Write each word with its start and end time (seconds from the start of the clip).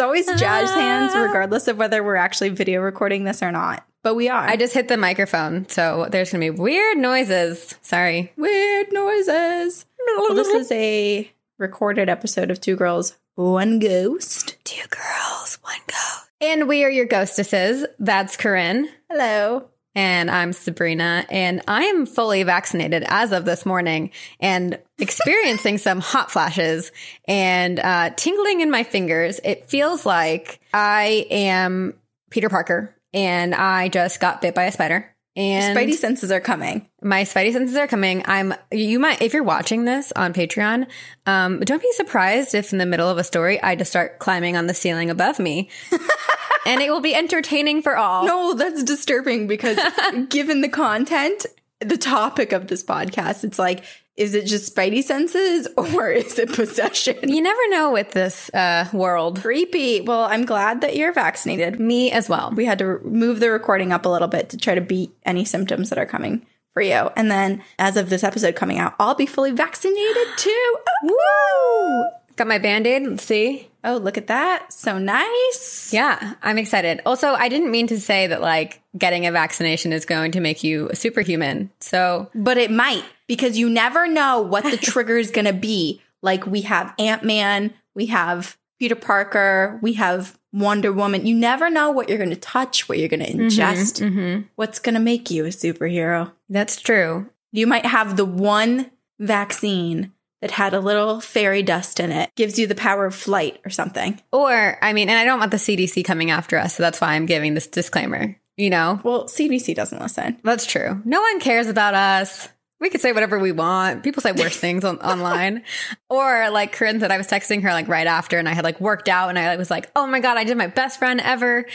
It's 0.00 0.06
always 0.06 0.40
jazz 0.40 0.70
hands, 0.70 1.12
ah. 1.14 1.24
regardless 1.24 1.68
of 1.68 1.76
whether 1.76 2.02
we're 2.02 2.16
actually 2.16 2.48
video 2.48 2.80
recording 2.80 3.24
this 3.24 3.42
or 3.42 3.52
not. 3.52 3.86
But 4.02 4.14
we 4.14 4.30
are. 4.30 4.48
I 4.48 4.56
just 4.56 4.72
hit 4.72 4.88
the 4.88 4.96
microphone, 4.96 5.68
so 5.68 6.08
there's 6.10 6.32
gonna 6.32 6.40
be 6.40 6.48
weird 6.48 6.96
noises. 6.96 7.74
Sorry. 7.82 8.32
Weird 8.38 8.94
noises. 8.94 9.84
Well, 10.16 10.34
this 10.34 10.48
is 10.48 10.72
a 10.72 11.30
recorded 11.58 12.08
episode 12.08 12.50
of 12.50 12.62
Two 12.62 12.76
Girls, 12.76 13.18
One 13.34 13.78
Ghost. 13.78 14.56
Two 14.64 14.88
girls, 14.88 15.58
one 15.60 15.82
ghost. 15.86 16.30
And 16.40 16.66
we 16.66 16.82
are 16.82 16.90
your 16.90 17.04
ghostesses. 17.04 17.84
That's 17.98 18.38
Corinne. 18.38 18.88
Hello. 19.10 19.68
And 19.94 20.30
I'm 20.30 20.52
Sabrina, 20.52 21.26
and 21.30 21.62
I 21.66 21.84
am 21.84 22.06
fully 22.06 22.44
vaccinated 22.44 23.04
as 23.08 23.32
of 23.32 23.44
this 23.44 23.66
morning 23.66 24.12
and 24.38 24.78
experiencing 24.98 25.78
some 25.78 26.00
hot 26.00 26.30
flashes 26.30 26.92
and 27.26 27.80
uh, 27.80 28.10
tingling 28.16 28.60
in 28.60 28.70
my 28.70 28.84
fingers. 28.84 29.40
It 29.42 29.68
feels 29.68 30.06
like 30.06 30.60
I 30.72 31.26
am 31.30 31.94
Peter 32.30 32.48
Parker 32.48 32.94
and 33.12 33.54
I 33.54 33.88
just 33.88 34.20
got 34.20 34.40
bit 34.40 34.54
by 34.54 34.64
a 34.64 34.72
spider. 34.72 35.09
And 35.36 35.76
Spidey 35.76 35.94
senses 35.94 36.32
are 36.32 36.40
coming. 36.40 36.88
my 37.02 37.22
spidey 37.22 37.52
senses 37.52 37.76
are 37.76 37.86
coming. 37.86 38.22
I'm 38.26 38.52
you 38.72 38.98
might 38.98 39.22
if 39.22 39.32
you're 39.32 39.44
watching 39.44 39.84
this 39.84 40.12
on 40.16 40.34
Patreon, 40.34 40.86
um, 41.24 41.60
don't 41.60 41.80
be 41.80 41.92
surprised 41.92 42.54
if 42.54 42.72
in 42.72 42.78
the 42.78 42.86
middle 42.86 43.08
of 43.08 43.16
a 43.16 43.24
story 43.24 43.62
I 43.62 43.76
just 43.76 43.90
start 43.90 44.18
climbing 44.18 44.56
on 44.56 44.66
the 44.66 44.74
ceiling 44.74 45.08
above 45.08 45.38
me. 45.38 45.70
and 46.66 46.82
it 46.82 46.90
will 46.90 47.00
be 47.00 47.14
entertaining 47.14 47.82
for 47.82 47.96
all. 47.96 48.26
No, 48.26 48.54
that's 48.54 48.82
disturbing 48.82 49.46
because 49.46 49.78
given 50.28 50.60
the 50.60 50.68
content, 50.68 51.46
the 51.80 51.96
topic 51.96 52.52
of 52.52 52.66
this 52.66 52.84
podcast, 52.84 53.44
it's 53.44 53.58
like, 53.58 53.84
is 54.20 54.34
it 54.34 54.44
just 54.44 54.74
Spidey 54.74 55.02
senses 55.02 55.66
or 55.76 56.10
is 56.10 56.38
it 56.38 56.52
possession? 56.52 57.16
You 57.26 57.40
never 57.40 57.68
know 57.70 57.90
with 57.90 58.10
this 58.10 58.50
uh, 58.50 58.86
world. 58.92 59.40
Creepy. 59.40 60.02
Well, 60.02 60.24
I'm 60.24 60.44
glad 60.44 60.82
that 60.82 60.94
you're 60.94 61.12
vaccinated. 61.12 61.80
Me 61.80 62.12
as 62.12 62.28
well. 62.28 62.52
We 62.54 62.66
had 62.66 62.78
to 62.80 63.00
move 63.02 63.40
the 63.40 63.50
recording 63.50 63.92
up 63.92 64.04
a 64.04 64.10
little 64.10 64.28
bit 64.28 64.50
to 64.50 64.58
try 64.58 64.74
to 64.74 64.82
beat 64.82 65.10
any 65.24 65.46
symptoms 65.46 65.88
that 65.88 65.98
are 65.98 66.06
coming 66.06 66.46
for 66.74 66.82
you. 66.82 67.10
And 67.16 67.30
then 67.30 67.62
as 67.78 67.96
of 67.96 68.10
this 68.10 68.22
episode 68.22 68.54
coming 68.54 68.78
out, 68.78 68.94
I'll 69.00 69.14
be 69.14 69.26
fully 69.26 69.52
vaccinated 69.52 70.28
too. 70.36 70.76
Woo! 71.04 72.04
Got 72.36 72.46
my 72.46 72.58
band-aid. 72.58 73.06
Let's 73.06 73.24
see. 73.24 73.69
Oh, 73.82 73.96
look 73.96 74.18
at 74.18 74.26
that. 74.26 74.72
So 74.72 74.98
nice. 74.98 75.90
Yeah, 75.92 76.34
I'm 76.42 76.58
excited. 76.58 77.00
Also, 77.06 77.32
I 77.32 77.48
didn't 77.48 77.70
mean 77.70 77.86
to 77.88 78.00
say 78.00 78.26
that 78.26 78.40
like 78.40 78.82
getting 78.96 79.26
a 79.26 79.32
vaccination 79.32 79.92
is 79.92 80.04
going 80.04 80.32
to 80.32 80.40
make 80.40 80.62
you 80.62 80.88
a 80.90 80.96
superhuman. 80.96 81.70
So 81.80 82.30
But 82.34 82.58
it 82.58 82.70
might 82.70 83.04
because 83.26 83.56
you 83.58 83.70
never 83.70 84.06
know 84.06 84.40
what 84.40 84.64
the 84.64 84.76
trigger 84.76 85.16
is 85.16 85.30
going 85.30 85.46
to 85.46 85.52
be. 85.52 86.02
Like 86.22 86.46
we 86.46 86.62
have 86.62 86.92
Ant 86.98 87.24
Man, 87.24 87.72
we 87.94 88.06
have 88.06 88.58
Peter 88.78 88.94
Parker, 88.94 89.78
we 89.82 89.94
have 89.94 90.38
Wonder 90.52 90.92
Woman. 90.92 91.26
You 91.26 91.34
never 91.34 91.70
know 91.70 91.90
what 91.90 92.08
you're 92.08 92.18
going 92.18 92.30
to 92.30 92.36
touch, 92.36 92.88
what 92.88 92.98
you're 92.98 93.08
going 93.08 93.24
to 93.24 93.32
ingest, 93.32 94.02
mhm. 94.02 94.46
what's 94.56 94.78
going 94.78 94.94
to 94.94 95.00
make 95.00 95.30
you 95.30 95.44
a 95.44 95.48
superhero. 95.48 96.32
that's 96.48 96.80
true. 96.80 97.30
You 97.52 97.66
might 97.66 97.86
have 97.86 98.16
the 98.16 98.24
one 98.24 98.90
vaccine 99.18 100.12
that 100.40 100.50
had 100.50 100.74
a 100.74 100.80
little 100.80 101.20
fairy 101.20 101.62
dust 101.62 102.00
in 102.00 102.12
it, 102.12 102.30
gives 102.36 102.58
you 102.58 102.66
the 102.66 102.74
power 102.74 103.06
of 103.06 103.14
flight 103.14 103.60
or 103.64 103.70
something. 103.70 104.20
Or, 104.32 104.78
I 104.82 104.92
mean, 104.92 105.08
and 105.08 105.18
I 105.18 105.24
don't 105.24 105.38
want 105.38 105.50
the 105.50 105.56
CDC 105.58 106.04
coming 106.04 106.30
after 106.30 106.56
us, 106.58 106.76
so 106.76 106.82
that's 106.82 107.00
why 107.00 107.12
I'm 107.14 107.26
giving 107.26 107.54
this 107.54 107.66
disclaimer. 107.66 108.36
You 108.56 108.68
know, 108.70 109.00
Well, 109.04 109.24
CDC 109.24 109.74
doesn't 109.74 110.00
listen. 110.02 110.38
that's 110.44 110.66
true. 110.66 111.00
No 111.04 111.20
one 111.20 111.40
cares 111.40 111.66
about 111.68 111.94
us. 111.94 112.48
We 112.78 112.88
could 112.90 113.00
say 113.02 113.12
whatever 113.12 113.38
we 113.38 113.52
want. 113.52 114.02
People 114.02 114.22
say 114.22 114.32
worse 114.32 114.56
things 114.58 114.84
on, 114.84 114.98
online. 115.00 115.62
Or 116.08 116.48
like 116.50 116.72
Corinne 116.72 117.00
said, 117.00 117.10
I 117.10 117.18
was 117.18 117.26
texting 117.26 117.62
her 117.62 117.70
like 117.72 117.88
right 117.88 118.06
after 118.06 118.38
and 118.38 118.48
I 118.48 118.54
had 118.54 118.64
like 118.64 118.80
worked 118.80 119.08
out 119.08 119.28
and 119.30 119.38
I 119.38 119.56
was 119.56 119.70
like, 119.70 119.90
oh 119.96 120.06
my 120.06 120.20
God, 120.20 120.36
I 120.38 120.44
did 120.44 120.56
my 120.56 120.66
best 120.66 120.98
friend 120.98 121.20
ever. 121.22 121.66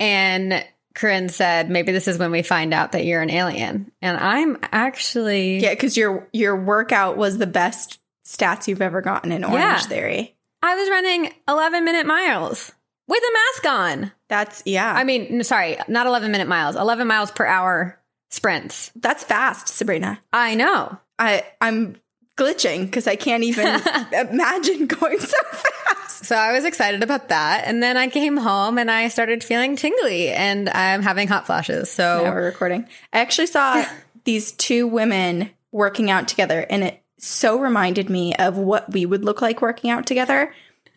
And 0.00 0.64
Corinne 0.94 1.28
said, 1.28 1.70
maybe 1.70 1.90
this 1.92 2.06
is 2.08 2.18
when 2.18 2.30
we 2.30 2.42
find 2.42 2.74
out 2.74 2.92
that 2.92 3.04
you're 3.04 3.22
an 3.22 3.30
alien. 3.30 3.90
And 4.00 4.16
I'm 4.16 4.58
actually, 4.70 5.58
Yeah, 5.60 5.70
because 5.70 5.96
your 5.96 6.28
your 6.32 6.56
workout 6.56 7.16
was 7.16 7.38
the 7.38 7.46
best 7.46 7.98
stats 8.24 8.68
you've 8.68 8.82
ever 8.82 9.00
gotten 9.00 9.32
in 9.32 9.44
Orange 9.44 9.58
Yeah. 9.58 9.78
Theory. 9.80 10.36
I 10.62 10.74
was 10.76 10.88
running 10.88 11.32
11 11.48 11.84
minute 11.84 12.06
miles 12.06 12.72
with 13.08 13.22
a 13.22 13.32
mask 13.32 13.66
on. 13.66 14.12
That's 14.28 14.62
yeah. 14.64 14.92
I 14.94 15.04
mean, 15.04 15.42
sorry, 15.44 15.76
not 15.88 16.06
11 16.06 16.30
minute 16.30 16.48
miles, 16.48 16.76
11 16.76 17.06
miles 17.06 17.30
per 17.30 17.44
hour 17.44 17.98
sprints. 18.30 18.92
That's 18.96 19.24
fast, 19.24 19.68
Sabrina. 19.68 20.20
I 20.32 20.54
know. 20.54 20.98
I 21.18 21.44
I'm 21.60 21.96
glitching 22.36 22.86
because 22.86 23.06
I 23.06 23.16
can't 23.16 23.42
even 23.42 23.66
imagine 24.12 24.86
going 24.86 25.18
so 25.18 25.36
fast. 25.50 26.24
So 26.24 26.36
I 26.36 26.52
was 26.52 26.64
excited 26.64 27.02
about 27.02 27.28
that. 27.28 27.64
And 27.66 27.82
then 27.82 27.96
I 27.96 28.06
came 28.08 28.36
home 28.36 28.78
and 28.78 28.90
I 28.90 29.08
started 29.08 29.42
feeling 29.42 29.74
tingly 29.76 30.28
and 30.28 30.68
I'm 30.70 31.02
having 31.02 31.26
hot 31.28 31.46
flashes. 31.46 31.90
So 31.90 32.22
Now 32.24 32.32
we're 32.32 32.44
recording. 32.44 32.88
I 33.12 33.18
actually 33.18 33.48
saw 33.48 33.84
these 34.24 34.52
two 34.52 34.86
women 34.86 35.50
working 35.72 36.10
out 36.10 36.28
together, 36.28 36.64
and 36.70 36.84
it 36.84 37.01
so 37.22 37.58
reminded 37.58 38.10
me 38.10 38.34
of 38.34 38.56
what 38.56 38.92
we 38.92 39.06
would 39.06 39.24
look 39.24 39.40
like 39.40 39.62
working 39.62 39.90
out 39.90 40.06
together 40.06 40.54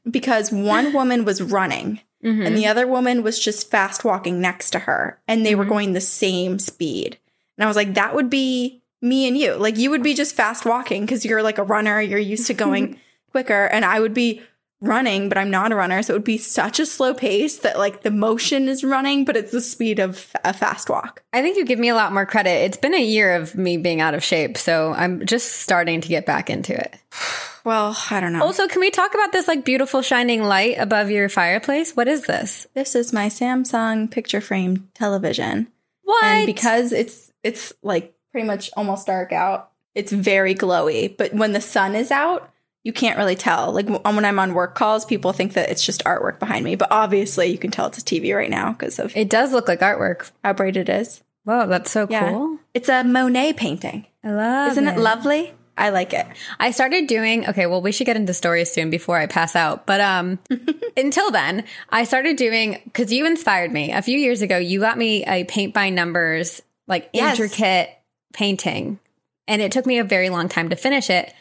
because 0.09 0.51
one 0.51 0.93
woman 0.93 1.25
was 1.25 1.41
running 1.41 2.01
and 2.25 2.57
the 2.57 2.61
mm-hmm. 2.61 2.71
other 2.71 2.87
woman 2.87 3.21
was 3.21 3.39
just 3.39 3.69
fast 3.69 4.03
walking 4.03 4.41
next 4.41 4.71
to 4.71 4.79
her, 4.79 5.19
and 5.27 5.45
they 5.45 5.53
were 5.53 5.63
mm-hmm. 5.63 5.73
going 5.73 5.93
the 5.93 6.01
same 6.01 6.57
speed. 6.57 7.19
And 7.55 7.63
I 7.63 7.67
was 7.67 7.75
like, 7.75 7.93
that 7.93 8.15
would 8.15 8.31
be 8.31 8.81
me 8.99 9.27
and 9.27 9.37
you. 9.37 9.53
Like, 9.53 9.77
you 9.77 9.91
would 9.91 10.01
be 10.01 10.15
just 10.15 10.35
fast 10.35 10.65
walking 10.65 11.01
because 11.01 11.23
you're 11.23 11.43
like 11.43 11.59
a 11.59 11.63
runner, 11.63 12.01
you're 12.01 12.17
used 12.17 12.47
to 12.47 12.55
going 12.55 12.99
quicker, 13.31 13.65
and 13.65 13.85
I 13.85 13.99
would 13.99 14.15
be 14.15 14.41
running, 14.87 15.29
but 15.29 15.37
I'm 15.37 15.49
not 15.49 15.71
a 15.71 15.75
runner. 15.75 16.01
So 16.01 16.13
it 16.13 16.17
would 16.17 16.23
be 16.23 16.37
such 16.37 16.79
a 16.79 16.85
slow 16.85 17.13
pace 17.13 17.59
that 17.59 17.77
like 17.77 18.03
the 18.03 18.11
motion 18.11 18.67
is 18.67 18.83
running, 18.83 19.25
but 19.25 19.37
it's 19.37 19.51
the 19.51 19.61
speed 19.61 19.99
of 19.99 20.31
a 20.43 20.53
fast 20.53 20.89
walk. 20.89 21.23
I 21.33 21.41
think 21.41 21.57
you 21.57 21.65
give 21.65 21.79
me 21.79 21.89
a 21.89 21.95
lot 21.95 22.13
more 22.13 22.25
credit. 22.25 22.49
It's 22.49 22.77
been 22.77 22.93
a 22.93 23.03
year 23.03 23.35
of 23.35 23.55
me 23.55 23.77
being 23.77 24.01
out 24.01 24.13
of 24.13 24.23
shape. 24.23 24.57
So 24.57 24.93
I'm 24.93 25.25
just 25.25 25.57
starting 25.57 26.01
to 26.01 26.07
get 26.07 26.25
back 26.25 26.49
into 26.49 26.73
it. 26.73 26.95
Well, 27.65 27.97
I 28.11 28.19
don't 28.19 28.31
know. 28.31 28.43
Also, 28.43 28.67
can 28.67 28.79
we 28.79 28.91
talk 28.91 29.15
about 29.15 29.31
this 29.31 29.47
like 29.47 29.65
beautiful 29.65 30.03
shining 30.03 30.43
light 30.43 30.75
above 30.77 31.09
your 31.09 31.29
fireplace? 31.29 31.95
What 31.95 32.07
is 32.07 32.27
this? 32.27 32.67
this 32.75 32.93
is 32.93 33.11
my 33.11 33.25
Samsung 33.25 34.11
picture 34.11 34.39
frame 34.39 34.87
television. 34.93 35.65
What? 36.03 36.23
And 36.23 36.45
because 36.45 36.91
it's 36.91 37.33
it's 37.43 37.73
like 37.81 38.13
pretty 38.31 38.45
much 38.45 38.69
almost 38.77 39.07
dark 39.07 39.31
out, 39.31 39.71
it's 39.95 40.11
very 40.11 40.53
glowy. 40.53 41.17
But 41.17 41.33
when 41.33 41.53
the 41.53 41.61
sun 41.61 41.95
is 41.95 42.11
out, 42.11 42.51
you 42.85 42.93
can't 42.93 43.17
really 43.17 43.35
tell. 43.35 43.73
Like 43.73 43.87
when 43.89 44.23
I'm 44.25 44.39
on 44.39 44.53
work 44.53 44.75
calls, 44.75 45.03
people 45.03 45.33
think 45.33 45.53
that 45.53 45.69
it's 45.69 45.83
just 45.85 46.03
artwork 46.05 46.39
behind 46.39 46.63
me, 46.63 46.75
but 46.75 46.87
obviously 46.91 47.47
you 47.47 47.57
can 47.57 47.71
tell 47.71 47.87
it's 47.87 47.97
a 47.97 48.01
TV 48.01 48.33
right 48.33 48.49
now 48.49 48.71
because 48.71 48.99
of 48.99 49.11
it 49.17 49.27
does 49.29 49.51
look 49.51 49.67
like 49.67 49.81
artwork. 49.81 50.31
how 50.43 50.53
bright 50.53 50.77
it 50.77 50.87
is. 50.87 51.21
Wow, 51.45 51.65
that's 51.65 51.91
so 51.91 52.07
Yeah. 52.09 52.29
cool. 52.31 52.59
It's 52.73 52.87
a 52.87 53.03
Monet 53.03 53.53
painting. 53.53 54.05
I 54.23 54.31
love 54.31 54.71
Isn't 54.71 54.87
it 54.87 54.97
lovely? 54.97 55.53
I 55.77 55.89
like 55.89 56.13
it. 56.13 56.25
I 56.59 56.71
started 56.71 57.07
doing 57.07 57.47
okay, 57.49 57.65
well 57.65 57.81
we 57.81 57.91
should 57.91 58.05
get 58.07 58.15
into 58.15 58.33
stories 58.33 58.71
soon 58.71 58.89
before 58.89 59.17
I 59.17 59.25
pass 59.25 59.55
out. 59.55 59.85
But 59.85 59.99
um 59.99 60.39
until 60.97 61.31
then, 61.31 61.65
I 61.89 62.03
started 62.05 62.37
doing 62.37 62.89
cuz 62.93 63.11
you 63.11 63.25
inspired 63.25 63.71
me. 63.73 63.91
A 63.91 64.01
few 64.01 64.17
years 64.17 64.41
ago, 64.41 64.57
you 64.57 64.79
got 64.79 64.97
me 64.97 65.25
a 65.25 65.43
paint 65.43 65.73
by 65.73 65.89
numbers 65.89 66.61
like 66.87 67.09
Yes. 67.13 67.39
intricate 67.39 67.89
painting. 68.33 68.99
And 69.47 69.61
it 69.61 69.71
took 69.71 69.85
me 69.85 69.97
a 69.99 70.03
very 70.03 70.29
long 70.29 70.47
time 70.49 70.69
to 70.69 70.75
finish 70.75 71.09
it. 71.09 71.33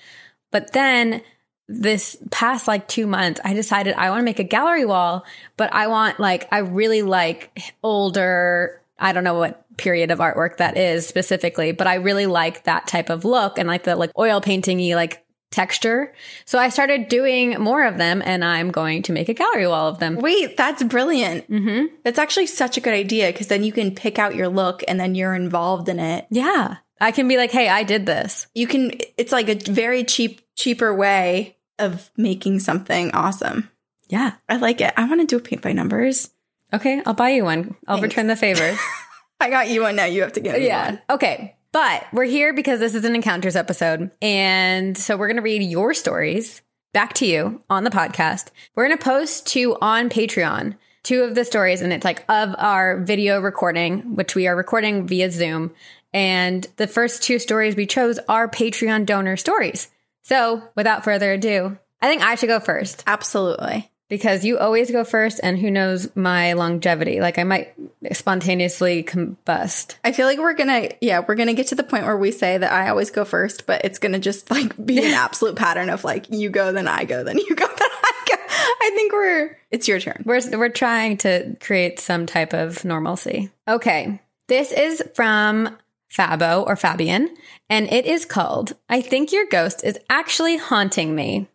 But 0.51 0.73
then 0.73 1.23
this 1.69 2.17
past 2.31 2.69
like 2.69 2.89
2 2.89 3.07
months, 3.07 3.41
I 3.45 3.55
decided 3.55 3.95
I 3.95 4.11
want 4.11 4.21
to 4.21 4.25
make 4.25 4.39
a 4.39 4.45
gallery 4.45 4.85
wall, 4.85 5.25
but 5.57 5.73
I 5.73 5.87
want 5.87 6.21
like 6.21 6.49
I 6.53 6.59
really 6.59 7.03
like 7.03 7.75
older 7.83 8.81
I 8.99 9.13
don't 9.13 9.25
know 9.25 9.35
what 9.35 9.65
period 9.77 10.11
of 10.11 10.19
artwork 10.21 10.59
that 10.59 10.77
is 10.77 11.07
specifically, 11.07 11.73
but 11.73 11.87
I 11.87 11.95
really 11.95 12.27
like 12.27 12.65
that 12.65 12.87
type 12.87 13.11
of 13.11 13.25
look 13.25 13.59
and 13.59 13.67
like 13.69 13.85
the 13.85 13.97
like 13.97 14.11
oil 14.19 14.41
painting-y 14.41 14.95
like 14.95 15.25
texture. 15.51 16.13
So 16.45 16.59
I 16.59 16.69
started 16.69 17.09
doing 17.09 17.61
more 17.61 17.85
of 17.85 17.97
them 17.97 18.23
and 18.25 18.45
I'm 18.45 18.71
going 18.71 19.03
to 19.03 19.13
make 19.13 19.29
a 19.29 19.35
gallery 19.35 19.67
wall 19.67 19.89
of 19.89 19.99
them. 19.99 20.17
Wait, 20.17 20.57
that's 20.57 20.83
brilliant. 20.83 21.51
Mm-hmm. 21.51 21.95
That's 22.03 22.19
actually 22.19 22.47
such 22.47 22.77
a 22.77 22.81
good 22.81 22.95
idea 22.95 23.29
because 23.29 23.47
then 23.47 23.63
you 23.63 23.73
can 23.73 23.95
pick 23.95 24.19
out 24.19 24.35
your 24.35 24.49
look 24.49 24.83
and 24.87 24.99
then 24.99 25.15
you're 25.15 25.35
involved 25.35 25.89
in 25.89 26.01
it. 26.01 26.27
Yeah. 26.31 26.77
I 27.01 27.11
can 27.11 27.27
be 27.29 27.37
like, 27.37 27.51
"Hey, 27.51 27.69
I 27.69 27.83
did 27.83 28.07
this." 28.07 28.47
you 28.55 28.67
can 28.67 28.93
it's 29.19 29.33
like 29.33 29.49
a 29.49 29.57
very 29.57 30.05
cheap 30.05 30.41
cheaper 30.55 30.95
way 30.95 31.57
of 31.79 32.11
making 32.17 32.61
something 32.61 33.11
awesome 33.13 33.71
Yeah. 34.09 34.33
i 34.49 34.57
like 34.57 34.81
it 34.81 34.95
i 34.97 35.05
want 35.09 35.21
to 35.21 35.27
do 35.27 35.37
a 35.37 35.41
paint 35.41 35.63
by 35.63 35.73
numbers 35.73 36.31
Okay, 36.73 37.01
I'll 37.07 37.15
buy 37.15 37.31
you 37.31 37.45
one. 37.45 37.77
I'll 37.87 37.99
Thanks. 37.99 38.17
return 38.17 38.27
the 38.27 38.35
favor. 38.35 38.77
i 39.41 39.49
got 39.49 39.69
you 39.69 39.83
one 39.83 39.95
now 39.95 40.07
you 40.07 40.23
have 40.23 40.33
to 40.33 40.41
get 40.41 40.59
me 40.59 40.67
yeah. 40.67 40.87
one. 40.91 41.03
Okay. 41.09 41.55
But 41.71 42.05
we're 42.13 42.25
here 42.25 42.53
because 42.53 42.81
this 42.81 42.97
is 42.97 43.05
an 43.05 43.15
encounters 43.15 43.55
episode. 43.55 44.11
And 44.21 44.99
so 44.99 45.17
we're 45.17 45.29
going 45.29 45.37
to 45.37 45.43
read 45.43 45.63
your 45.63 45.95
stories 45.95 46.63
back 46.93 47.13
to 47.15 47.27
you 47.27 47.63
on 47.71 47.85
the 47.85 47.91
podcast. 47.91 48.49
We're 48.75 48.87
going 48.89 48.99
to 48.99 49.05
post 49.05 49.47
two 49.47 49.77
on 49.81 50.09
Patreon, 50.09 50.77
two 51.05 51.23
of 51.23 51.37
the 51.37 51.45
stories. 51.45 51.81
And 51.81 51.93
it's 51.93 52.05
like 52.05 52.25
of 52.29 52.55
our 52.59 52.99
video 53.01 53.41
recording, 53.41 54.17
which 54.17 54.35
we 54.35 54.49
are 54.49 54.57
recording 54.57 55.07
via 55.07 55.31
Zoom. 55.31 55.73
And 56.13 56.67
the 56.77 56.87
first 56.89 57.23
two 57.23 57.39
stories 57.39 57.77
we 57.77 57.87
chose 57.87 58.19
are 58.29 58.49
Patreon 58.49 59.07
donor 59.07 59.37
stories. 59.37 59.91
So 60.25 60.63
without 60.75 61.05
further 61.05 61.33
ado, 61.33 61.79
I 62.01 62.09
think 62.09 62.23
I 62.23 62.35
should 62.35 62.49
go 62.49 62.61
first. 62.61 63.03
absolutely 63.07 63.91
because 64.09 64.45
you 64.45 64.59
always 64.59 64.91
go 64.91 65.03
first, 65.03 65.41
and 65.43 65.59
who 65.59 65.71
knows 65.71 66.15
my 66.15 66.53
longevity? 66.53 67.21
Like 67.21 67.39
I 67.39 67.45
might 67.45 67.75
spontaneously 68.13 69.03
combust. 69.03 69.97
I 70.05 70.13
feel 70.13 70.27
like 70.27 70.39
we're 70.39 70.55
gonna, 70.55 70.91
yeah, 71.01 71.25
we're 71.27 71.35
gonna 71.35 71.55
get 71.55 71.69
to 71.69 71.75
the 71.75 71.83
point 71.83 72.05
where 72.05 72.17
we 72.17 72.31
say 72.31 72.59
that 72.59 72.73
I 72.73 72.91
always 72.91 73.11
go 73.11 73.25
first, 73.25 73.67
but 73.67 73.85
it's 73.85 73.99
gonna 73.99 74.19
just 74.19 74.51
like 74.51 74.75
be 74.85 74.99
an 74.99 75.15
absolute 75.15 75.57
pattern 75.57 75.89
of 75.91 76.05
like 76.05 76.31
you 76.31 76.51
go, 76.51 76.73
then 76.73 76.87
I 76.87 77.05
go, 77.05 77.25
then 77.25 77.39
you 77.39 77.57
go, 77.57 77.67
then 77.79 77.79
I 77.81 78.13
go. 78.29 78.37
I 78.37 78.93
think 78.95 79.13
we're, 79.13 79.59
it's 79.71 79.89
your 79.89 79.99
turn. 79.99 80.23
We're 80.25 80.41
we're 80.57 80.69
trying 80.69 81.17
to 81.19 81.57
create 81.61 81.99
some 81.99 82.27
type 82.27 82.53
of 82.53 82.85
normalcy. 82.85 83.51
Okay, 83.67 84.21
this 84.49 84.71
is 84.71 85.03
from 85.15 85.77
Fabo 86.15 86.65
or 86.67 86.77
Fabian, 86.77 87.35
and 87.69 87.93
it 87.93 88.07
is 88.07 88.25
called 88.25 88.75
"I 88.89 89.01
think 89.01 89.33
your 89.33 89.47
ghost 89.47 89.83
is 89.85 89.99
actually 90.09 90.57
haunting 90.57 91.15
me." 91.15 91.49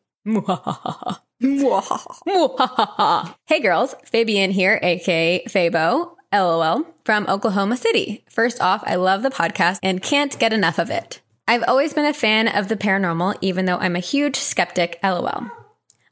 hey 3.47 3.61
girls, 3.61 3.95
Fabian 4.03 4.51
here, 4.51 4.79
aka 4.83 5.43
Fabo, 5.47 6.17
LOL, 6.33 6.85
from 7.05 7.25
Oklahoma 7.27 7.77
City. 7.77 8.25
First 8.29 8.59
off, 8.61 8.83
I 8.85 8.95
love 8.95 9.23
the 9.23 9.29
podcast 9.29 9.79
and 9.81 10.03
can't 10.03 10.37
get 10.37 10.51
enough 10.51 10.77
of 10.77 10.89
it. 10.89 11.21
I've 11.47 11.63
always 11.67 11.93
been 11.93 12.05
a 12.05 12.13
fan 12.13 12.47
of 12.47 12.67
the 12.67 12.75
paranormal, 12.75 13.37
even 13.41 13.65
though 13.65 13.77
I'm 13.77 13.95
a 13.95 13.99
huge 13.99 14.35
skeptic, 14.35 14.99
LOL. 15.01 15.49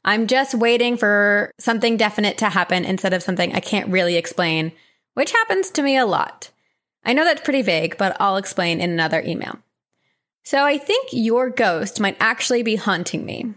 I'm 0.04 0.26
just 0.26 0.54
waiting 0.54 0.96
for 0.96 1.52
something 1.58 1.96
definite 1.98 2.38
to 2.38 2.48
happen 2.48 2.84
instead 2.84 3.12
of 3.12 3.22
something 3.22 3.54
I 3.54 3.60
can't 3.60 3.90
really 3.90 4.16
explain, 4.16 4.72
which 5.14 5.32
happens 5.32 5.70
to 5.72 5.82
me 5.82 5.98
a 5.98 6.06
lot. 6.06 6.50
I 7.08 7.14
know 7.14 7.24
that's 7.24 7.40
pretty 7.40 7.62
vague, 7.62 7.96
but 7.96 8.18
I'll 8.20 8.36
explain 8.36 8.82
in 8.82 8.90
another 8.90 9.22
email. 9.22 9.58
So 10.44 10.62
I 10.62 10.76
think 10.76 11.08
your 11.12 11.48
ghost 11.48 12.00
might 12.00 12.18
actually 12.20 12.62
be 12.62 12.76
haunting 12.76 13.24
me. 13.24 13.54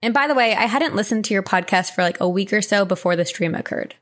And 0.00 0.14
by 0.14 0.26
the 0.26 0.34
way, 0.34 0.54
I 0.54 0.64
hadn't 0.64 0.96
listened 0.96 1.26
to 1.26 1.34
your 1.34 1.42
podcast 1.42 1.90
for 1.90 2.02
like 2.02 2.18
a 2.18 2.28
week 2.28 2.50
or 2.50 2.62
so 2.62 2.86
before 2.86 3.14
the 3.14 3.26
stream 3.26 3.54
occurred. 3.54 3.94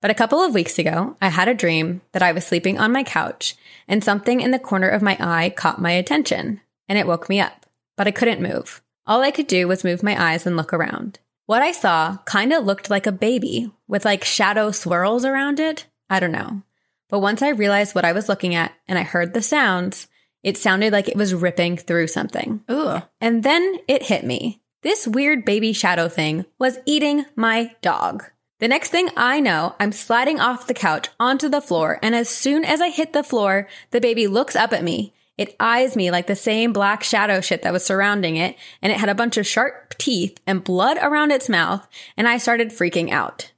But 0.00 0.12
a 0.12 0.14
couple 0.14 0.40
of 0.40 0.54
weeks 0.54 0.78
ago, 0.78 1.16
I 1.20 1.28
had 1.28 1.48
a 1.48 1.54
dream 1.54 2.02
that 2.12 2.22
I 2.22 2.30
was 2.30 2.46
sleeping 2.46 2.78
on 2.78 2.92
my 2.92 3.02
couch 3.02 3.56
and 3.88 4.04
something 4.04 4.40
in 4.40 4.52
the 4.52 4.60
corner 4.60 4.88
of 4.88 5.02
my 5.02 5.16
eye 5.18 5.50
caught 5.50 5.80
my 5.80 5.90
attention 5.90 6.60
and 6.88 6.96
it 6.96 7.06
woke 7.08 7.28
me 7.28 7.40
up, 7.40 7.66
but 7.96 8.06
I 8.06 8.12
couldn't 8.12 8.40
move. 8.40 8.80
All 9.08 9.22
I 9.22 9.32
could 9.32 9.48
do 9.48 9.66
was 9.66 9.82
move 9.82 10.04
my 10.04 10.30
eyes 10.32 10.46
and 10.46 10.56
look 10.56 10.72
around. 10.72 11.18
What 11.46 11.62
I 11.62 11.72
saw 11.72 12.18
kind 12.26 12.52
of 12.52 12.64
looked 12.64 12.90
like 12.90 13.08
a 13.08 13.12
baby 13.12 13.72
with 13.88 14.04
like 14.04 14.22
shadow 14.22 14.70
swirls 14.70 15.24
around 15.24 15.58
it. 15.58 15.86
I 16.08 16.20
don't 16.20 16.30
know. 16.30 16.62
But 17.08 17.20
once 17.20 17.42
I 17.42 17.50
realized 17.50 17.94
what 17.94 18.04
I 18.04 18.12
was 18.12 18.28
looking 18.28 18.54
at 18.54 18.72
and 18.88 18.98
I 18.98 19.02
heard 19.02 19.32
the 19.32 19.42
sounds, 19.42 20.08
it 20.42 20.56
sounded 20.56 20.92
like 20.92 21.08
it 21.08 21.16
was 21.16 21.34
ripping 21.34 21.76
through 21.76 22.06
something. 22.08 22.62
Ooh. 22.70 23.02
And 23.20 23.42
then 23.42 23.78
it 23.88 24.04
hit 24.04 24.24
me. 24.24 24.62
This 24.82 25.06
weird 25.06 25.44
baby 25.44 25.72
shadow 25.72 26.08
thing 26.08 26.44
was 26.58 26.78
eating 26.86 27.24
my 27.34 27.74
dog. 27.82 28.24
The 28.58 28.68
next 28.68 28.90
thing 28.90 29.10
I 29.16 29.40
know, 29.40 29.74
I'm 29.78 29.92
sliding 29.92 30.40
off 30.40 30.66
the 30.66 30.74
couch 30.74 31.08
onto 31.20 31.48
the 31.48 31.60
floor, 31.60 31.98
and 32.02 32.14
as 32.14 32.28
soon 32.28 32.64
as 32.64 32.80
I 32.80 32.88
hit 32.88 33.12
the 33.12 33.24
floor, 33.24 33.68
the 33.90 34.00
baby 34.00 34.26
looks 34.26 34.56
up 34.56 34.72
at 34.72 34.84
me. 34.84 35.12
It 35.36 35.54
eyes 35.60 35.96
me 35.96 36.10
like 36.10 36.26
the 36.26 36.36
same 36.36 36.72
black 36.72 37.02
shadow 37.02 37.42
shit 37.42 37.62
that 37.62 37.72
was 37.72 37.84
surrounding 37.84 38.36
it, 38.36 38.56
and 38.80 38.90
it 38.90 38.98
had 38.98 39.10
a 39.10 39.14
bunch 39.14 39.36
of 39.36 39.46
sharp 39.46 39.98
teeth 39.98 40.40
and 40.46 40.64
blood 40.64 40.96
around 41.02 41.32
its 41.32 41.50
mouth, 41.50 41.86
and 42.16 42.26
I 42.26 42.38
started 42.38 42.70
freaking 42.70 43.10
out. 43.10 43.52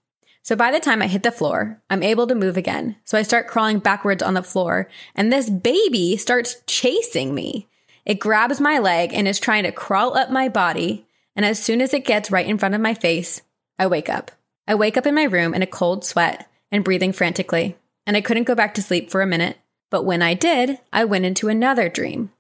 So 0.49 0.56
by 0.56 0.71
the 0.71 0.81
time 0.81 1.03
I 1.03 1.09
hit 1.09 1.25
the 1.25 1.31
floor, 1.31 1.79
I'm 1.91 2.03
able 2.03 2.27
to 2.27 2.35
move 2.35 2.56
again. 2.56 2.97
So 3.05 3.19
I 3.19 3.23
start 3.23 3.49
crawling 3.49 3.81
backwards 3.81 4.23
on 4.23 4.33
the 4.33 4.43
floor, 4.43 4.89
and 5.15 5.31
this 5.31 5.50
baby 5.50 6.17
starts 6.17 6.62
chasing 6.67 7.35
me. 7.35 7.69
It 8.06 8.19
grabs 8.19 8.59
my 8.59 8.79
leg 8.79 9.12
and 9.12 9.29
is 9.29 9.39
trying 9.39 9.65
to 9.65 9.73
crawl 9.73 10.17
up 10.17 10.31
my 10.31 10.49
body, 10.49 11.06
and 11.37 11.45
as 11.45 11.62
soon 11.62 11.83
as 11.83 11.93
it 11.93 12.06
gets 12.06 12.31
right 12.31 12.47
in 12.47 12.56
front 12.56 12.75
of 12.75 12.81
my 12.81 12.95
face, 12.95 13.43
I 13.79 13.89
wake 13.89 14.09
up. 14.09 14.31
I 14.67 14.75
wake 14.75 14.97
up 14.97 15.05
in 15.05 15.15
my 15.15 15.25
room 15.25 15.53
in 15.53 15.61
a 15.61 15.67
cold 15.67 16.03
sweat 16.03 16.50
and 16.73 16.83
breathing 16.83 17.12
frantically, 17.12 17.77
and 18.06 18.17
I 18.17 18.23
couldn't 18.23 18.45
go 18.45 18.55
back 18.55 18.73
to 18.77 18.83
sleep 18.83 19.11
for 19.11 19.21
a 19.21 19.27
minute. 19.27 19.59
But 19.91 20.06
when 20.06 20.23
I 20.23 20.33
did, 20.33 20.79
I 20.95 21.05
went 21.05 21.27
into 21.27 21.49
another 21.49 21.91
dream. 21.91 22.33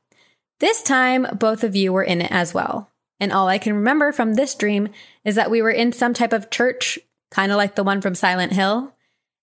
This 0.60 0.82
time, 0.82 1.26
both 1.38 1.62
of 1.62 1.76
you 1.76 1.92
were 1.92 2.04
in 2.04 2.22
it 2.22 2.32
as 2.32 2.54
well. 2.54 2.88
And 3.20 3.32
all 3.32 3.48
I 3.48 3.58
can 3.58 3.74
remember 3.74 4.12
from 4.12 4.32
this 4.32 4.54
dream 4.54 4.88
is 5.26 5.34
that 5.34 5.50
we 5.50 5.60
were 5.60 5.70
in 5.70 5.92
some 5.92 6.14
type 6.14 6.32
of 6.32 6.48
church, 6.48 6.98
kind 7.30 7.52
of 7.52 7.56
like 7.58 7.74
the 7.74 7.84
one 7.84 8.00
from 8.00 8.14
Silent 8.14 8.52
Hill. 8.52 8.92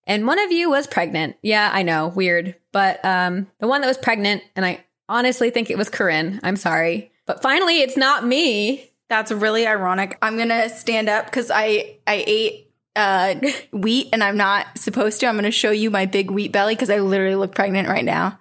And 0.08 0.28
one 0.28 0.40
of 0.40 0.52
you 0.52 0.70
was 0.70 0.86
pregnant. 0.88 1.36
Yeah, 1.42 1.70
I 1.74 1.82
know, 1.82 2.10
weird. 2.10 2.56
But 2.72 3.04
um, 3.04 3.48
the 3.60 3.68
one 3.68 3.82
that 3.82 3.88
was 3.88 3.98
pregnant, 3.98 4.44
and 4.56 4.64
I 4.66 4.84
honestly 5.10 5.50
think 5.50 5.70
it 5.70 5.78
was 5.78 5.90
Corinne. 5.90 6.40
I'm 6.44 6.58
sorry. 6.58 7.12
But 7.26 7.42
finally, 7.42 7.82
it's 7.82 7.98
not 7.98 8.26
me. 8.26 8.92
That's 9.10 9.32
really 9.32 9.66
ironic. 9.66 10.18
I'm 10.22 10.38
gonna 10.38 10.70
stand 10.70 11.10
up 11.10 11.26
because 11.26 11.50
I 11.54 11.98
I 12.06 12.24
ate 12.28 12.72
uh, 12.96 13.36
wheat 13.72 14.10
and 14.14 14.24
I'm 14.24 14.38
not 14.38 14.78
supposed 14.78 15.20
to. 15.20 15.28
I'm 15.28 15.36
gonna 15.36 15.52
show 15.52 15.72
you 15.72 15.90
my 15.92 16.06
big 16.06 16.30
wheat 16.32 16.52
belly 16.52 16.76
because 16.76 16.90
I 16.90 17.00
literally 17.00 17.36
look 17.36 17.54
pregnant 17.56 17.88
right 17.88 18.06
now, 18.06 18.40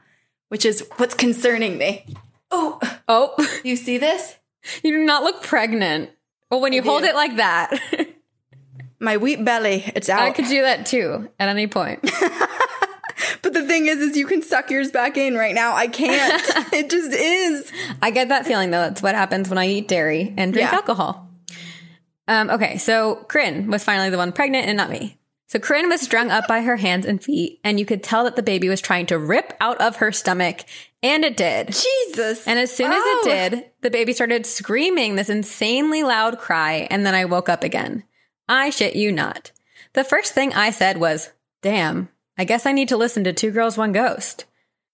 which 0.49 0.65
is 0.65 0.87
what's 0.97 1.15
concerning 1.15 1.79
me. 1.79 2.05
Oh, 2.51 2.79
Oh, 3.09 3.35
you 3.65 3.77
see 3.77 3.99
this? 3.99 4.37
you 4.83 4.93
do 4.93 5.05
not 5.05 5.23
look 5.23 5.43
pregnant. 5.43 6.11
Well, 6.51 6.61
when 6.61 6.73
you 6.73 6.83
hold 6.83 7.03
it 7.05 7.15
like 7.15 7.37
that, 7.37 7.79
My 9.05 9.17
wheat 9.19 9.45
belly. 9.45 9.85
It's 9.95 10.09
out. 10.09 10.23
I 10.23 10.31
could 10.33 10.47
do 10.47 10.63
that 10.63 10.87
too 10.87 11.29
at 11.39 11.49
any 11.49 11.67
point. 11.67 12.01
but 13.43 13.53
the 13.53 13.67
thing 13.67 13.87
is, 13.87 13.99
is 13.99 14.17
you 14.17 14.27
can 14.27 14.43
suck 14.43 14.71
yours 14.71 14.91
back 14.91 15.17
in 15.17 15.35
right 15.37 15.55
now. 15.55 15.75
I 15.75 15.87
can't. 15.89 16.43
it 16.73 16.91
just 16.91 17.13
is. 17.13 17.71
I 18.03 18.11
get 18.11 18.29
that 18.31 18.47
feeling 18.47 18.71
though. 18.71 18.81
That's 18.81 19.03
what 19.03 19.15
happens 19.15 19.49
when 19.49 19.59
I 19.59 19.69
eat 19.69 19.89
dairy 19.89 20.33
and 20.37 20.53
drink 20.53 20.71
Yeah. 20.71 20.77
alcohol. 20.77 21.29
Um, 22.27 22.49
okay, 22.51 22.79
so 22.79 23.25
Corinne 23.29 23.71
was 23.71 23.85
finally 23.85 24.09
the 24.09 24.17
one 24.17 24.33
pregnant 24.33 24.67
and 24.67 24.77
not 24.79 24.89
me. 24.91 25.19
So 25.47 25.59
Corinne 25.59 25.91
was 25.91 26.01
strung 26.01 26.31
up 26.31 26.49
by 26.49 26.63
her 26.63 26.77
hands 26.77 27.05
and 27.05 27.23
feet, 27.23 27.61
and 27.63 27.79
you 27.79 27.85
could 27.85 28.03
tell 28.03 28.25
that 28.25 28.35
the 28.35 28.43
baby 28.43 28.71
was 28.71 28.81
trying 28.81 29.05
to 29.07 29.19
rip 29.19 29.53
out 29.61 29.79
of 29.81 29.97
her 29.97 30.11
stomach, 30.11 30.61
and 31.03 31.23
it 31.23 31.37
did. 31.37 31.67
Jesus. 31.69 32.49
And 32.49 32.59
as 32.59 32.75
soon 32.75 32.91
as 32.91 32.99
Oh. 32.99 33.23
it 33.27 33.29
did, 33.51 33.65
the 33.83 33.91
baby 33.91 34.15
started 34.15 34.47
screaming 34.47 35.15
this 35.17 35.29
insanely 35.29 36.03
loud 36.03 36.39
cry, 36.39 36.89
and 36.91 37.05
then 37.05 37.15
I 37.15 37.27
woke 37.27 37.51
up 37.51 37.63
again. 37.63 38.05
I 38.49 38.71
shit 38.71 38.97
you 38.97 39.13
not. 39.13 39.53
The 39.95 40.05
first 40.05 40.33
thing 40.33 40.53
I 40.53 40.71
said 40.71 40.99
was, 40.99 41.31
Damn, 41.63 42.09
I 42.37 42.45
guess 42.45 42.67
I 42.67 42.73
need 42.73 42.89
to 42.89 42.97
listen 42.97 43.25
to 43.25 43.33
Two 43.33 43.51
Girls, 43.51 43.79
One 43.79 43.93
Ghost. 43.93 44.45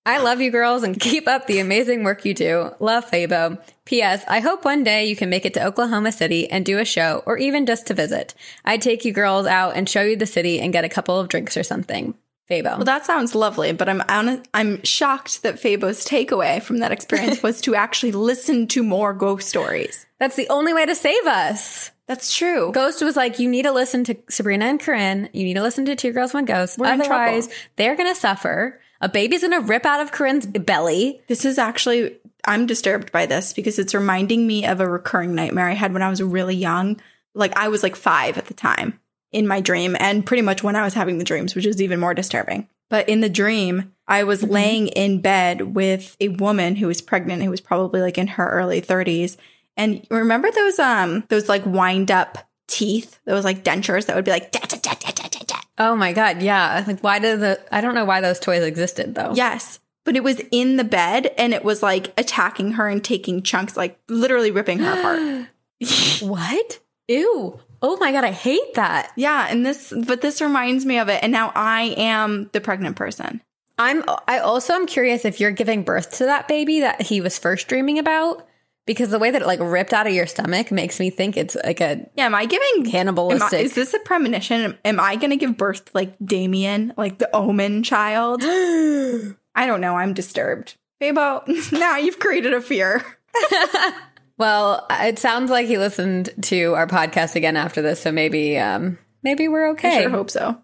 I 0.06 0.18
love 0.18 0.40
you 0.40 0.50
girls 0.50 0.82
and 0.82 0.98
keep 1.00 1.28
up 1.28 1.46
the 1.46 1.58
amazing 1.58 2.04
work 2.04 2.24
you 2.24 2.34
do. 2.34 2.70
Love 2.80 3.10
Fabo. 3.10 3.60
P.S. 3.84 4.24
I 4.28 4.40
hope 4.40 4.64
one 4.64 4.84
day 4.84 5.06
you 5.06 5.16
can 5.16 5.30
make 5.30 5.44
it 5.44 5.54
to 5.54 5.66
Oklahoma 5.66 6.12
City 6.12 6.50
and 6.50 6.64
do 6.64 6.78
a 6.78 6.84
show 6.84 7.22
or 7.26 7.38
even 7.38 7.66
just 7.66 7.86
to 7.88 7.94
visit. 7.94 8.34
I'd 8.64 8.82
take 8.82 9.04
you 9.04 9.12
girls 9.12 9.46
out 9.46 9.76
and 9.76 9.88
show 9.88 10.02
you 10.02 10.16
the 10.16 10.26
city 10.26 10.60
and 10.60 10.72
get 10.72 10.84
a 10.84 10.88
couple 10.88 11.18
of 11.18 11.28
drinks 11.28 11.56
or 11.56 11.62
something. 11.62 12.14
Fabo. 12.48 12.76
Well, 12.76 12.84
that 12.84 13.06
sounds 13.06 13.34
lovely, 13.36 13.72
but 13.72 13.88
I'm 13.88 14.42
I'm 14.52 14.82
shocked 14.82 15.44
that 15.44 15.60
Fabo's 15.60 16.04
takeaway 16.04 16.60
from 16.60 16.78
that 16.78 16.90
experience 16.90 17.42
was 17.44 17.60
to 17.62 17.76
actually 17.76 18.12
listen 18.12 18.66
to 18.68 18.82
more 18.82 19.14
ghost 19.14 19.48
stories. 19.48 20.06
That's 20.18 20.36
the 20.36 20.48
only 20.48 20.74
way 20.74 20.84
to 20.84 20.94
save 20.96 21.26
us. 21.26 21.92
That's 22.10 22.34
true. 22.34 22.72
Ghost 22.72 23.04
was 23.04 23.14
like, 23.14 23.38
you 23.38 23.48
need 23.48 23.62
to 23.62 23.70
listen 23.70 24.02
to 24.02 24.16
Sabrina 24.28 24.64
and 24.64 24.80
Corinne. 24.80 25.28
You 25.32 25.44
need 25.44 25.54
to 25.54 25.62
listen 25.62 25.84
to 25.84 25.94
Two 25.94 26.10
Girls, 26.10 26.34
One 26.34 26.44
Ghost. 26.44 26.76
We're 26.76 26.88
Otherwise, 26.88 27.48
they're 27.76 27.94
going 27.94 28.12
to 28.12 28.20
suffer. 28.20 28.80
A 29.00 29.08
baby's 29.08 29.42
going 29.42 29.52
to 29.52 29.60
rip 29.60 29.86
out 29.86 30.00
of 30.00 30.10
Corinne's 30.10 30.44
belly. 30.44 31.20
This 31.28 31.44
is 31.44 31.56
actually 31.56 32.18
I'm 32.44 32.66
disturbed 32.66 33.12
by 33.12 33.26
this 33.26 33.52
because 33.52 33.78
it's 33.78 33.94
reminding 33.94 34.44
me 34.44 34.66
of 34.66 34.80
a 34.80 34.88
recurring 34.88 35.36
nightmare 35.36 35.68
I 35.68 35.74
had 35.74 35.92
when 35.92 36.02
I 36.02 36.10
was 36.10 36.20
really 36.20 36.56
young. 36.56 37.00
Like 37.32 37.56
I 37.56 37.68
was 37.68 37.84
like 37.84 37.94
5 37.94 38.38
at 38.38 38.46
the 38.46 38.54
time 38.54 38.98
in 39.30 39.46
my 39.46 39.60
dream 39.60 39.96
and 40.00 40.26
pretty 40.26 40.42
much 40.42 40.64
when 40.64 40.74
I 40.74 40.82
was 40.82 40.94
having 40.94 41.18
the 41.18 41.24
dreams, 41.24 41.54
which 41.54 41.64
is 41.64 41.80
even 41.80 42.00
more 42.00 42.12
disturbing. 42.12 42.66
But 42.88 43.08
in 43.08 43.20
the 43.20 43.28
dream, 43.28 43.94
I 44.08 44.24
was 44.24 44.42
mm-hmm. 44.42 44.52
laying 44.52 44.88
in 44.88 45.20
bed 45.20 45.76
with 45.76 46.16
a 46.18 46.26
woman 46.26 46.74
who 46.74 46.88
was 46.88 47.02
pregnant 47.02 47.44
who 47.44 47.50
was 47.50 47.60
probably 47.60 48.00
like 48.00 48.18
in 48.18 48.26
her 48.26 48.50
early 48.50 48.82
30s. 48.82 49.36
And 49.80 50.06
remember 50.10 50.50
those 50.50 50.78
um 50.78 51.24
those 51.28 51.48
like 51.48 51.64
wind 51.64 52.10
up 52.10 52.36
teeth, 52.68 53.18
those 53.24 53.44
like 53.44 53.64
dentures 53.64 54.06
that 54.06 54.14
would 54.14 54.26
be 54.26 54.30
like 54.30 54.52
da, 54.52 54.60
da, 54.60 54.76
da, 54.76 54.92
da, 54.92 55.10
da, 55.10 55.28
da, 55.28 55.40
da. 55.46 55.56
Oh 55.78 55.96
my 55.96 56.12
God. 56.12 56.42
Yeah. 56.42 56.84
Like, 56.86 57.00
why 57.00 57.18
did 57.18 57.40
the, 57.40 57.58
I 57.72 57.80
don't 57.80 57.94
know 57.94 58.04
why 58.04 58.20
those 58.20 58.38
toys 58.38 58.62
existed 58.62 59.14
though. 59.14 59.32
Yes. 59.34 59.80
But 60.04 60.14
it 60.16 60.22
was 60.22 60.42
in 60.50 60.76
the 60.76 60.84
bed 60.84 61.32
and 61.38 61.54
it 61.54 61.64
was 61.64 61.82
like 61.82 62.12
attacking 62.18 62.72
her 62.72 62.86
and 62.86 63.02
taking 63.02 63.42
chunks, 63.42 63.78
like 63.78 63.98
literally 64.08 64.50
ripping 64.50 64.78
her 64.80 64.92
apart. 64.92 65.48
What? 66.20 66.78
Ew. 67.08 67.58
Oh 67.80 67.96
my 67.96 68.12
God. 68.12 68.22
I 68.22 68.32
hate 68.32 68.74
that. 68.74 69.12
Yeah. 69.16 69.46
And 69.48 69.64
this, 69.64 69.94
but 70.06 70.20
this 70.20 70.42
reminds 70.42 70.84
me 70.84 70.98
of 70.98 71.08
it. 71.08 71.20
And 71.22 71.32
now 71.32 71.52
I 71.54 71.94
am 71.96 72.50
the 72.52 72.60
pregnant 72.60 72.96
person. 72.96 73.40
I'm, 73.78 74.04
I 74.28 74.40
also 74.40 74.74
am 74.74 74.84
curious 74.84 75.24
if 75.24 75.40
you're 75.40 75.52
giving 75.52 75.82
birth 75.84 76.18
to 76.18 76.26
that 76.26 76.48
baby 76.48 76.80
that 76.80 77.00
he 77.00 77.22
was 77.22 77.38
first 77.38 77.66
dreaming 77.68 77.98
about. 77.98 78.46
Because 78.86 79.10
the 79.10 79.18
way 79.18 79.30
that 79.30 79.42
it 79.42 79.46
like 79.46 79.60
ripped 79.60 79.92
out 79.92 80.06
of 80.06 80.12
your 80.12 80.26
stomach 80.26 80.72
makes 80.72 80.98
me 80.98 81.10
think 81.10 81.36
it's 81.36 81.56
like 81.64 81.80
a 81.80 82.08
Yeah. 82.16 82.26
Am 82.26 82.34
I 82.34 82.46
giving 82.46 82.90
cannibalistic. 82.90 83.60
I, 83.60 83.62
is 83.62 83.74
this 83.74 83.94
a 83.94 83.98
premonition? 84.00 84.76
Am 84.84 84.98
I 84.98 85.16
going 85.16 85.30
to 85.30 85.36
give 85.36 85.56
birth 85.56 85.86
to 85.86 85.90
like 85.94 86.14
Damien, 86.24 86.92
like 86.96 87.18
the 87.18 87.34
omen 87.34 87.82
child? 87.82 88.42
I 88.44 89.66
don't 89.66 89.80
know. 89.80 89.96
I'm 89.96 90.14
disturbed. 90.14 90.76
Fabo, 91.00 91.72
now 91.72 91.96
you've 91.96 92.18
created 92.18 92.52
a 92.52 92.60
fear. 92.60 93.04
Well, 94.40 94.86
it 94.90 95.18
sounds 95.18 95.50
like 95.50 95.66
he 95.66 95.76
listened 95.76 96.30
to 96.44 96.74
our 96.74 96.86
podcast 96.86 97.36
again 97.36 97.58
after 97.58 97.82
this, 97.82 98.00
so 98.00 98.10
maybe 98.10 98.56
um 98.56 98.96
maybe 99.22 99.48
we're 99.48 99.72
okay. 99.72 99.98
I 99.98 100.00
sure 100.00 100.10
hope 100.10 100.30
so. 100.30 100.58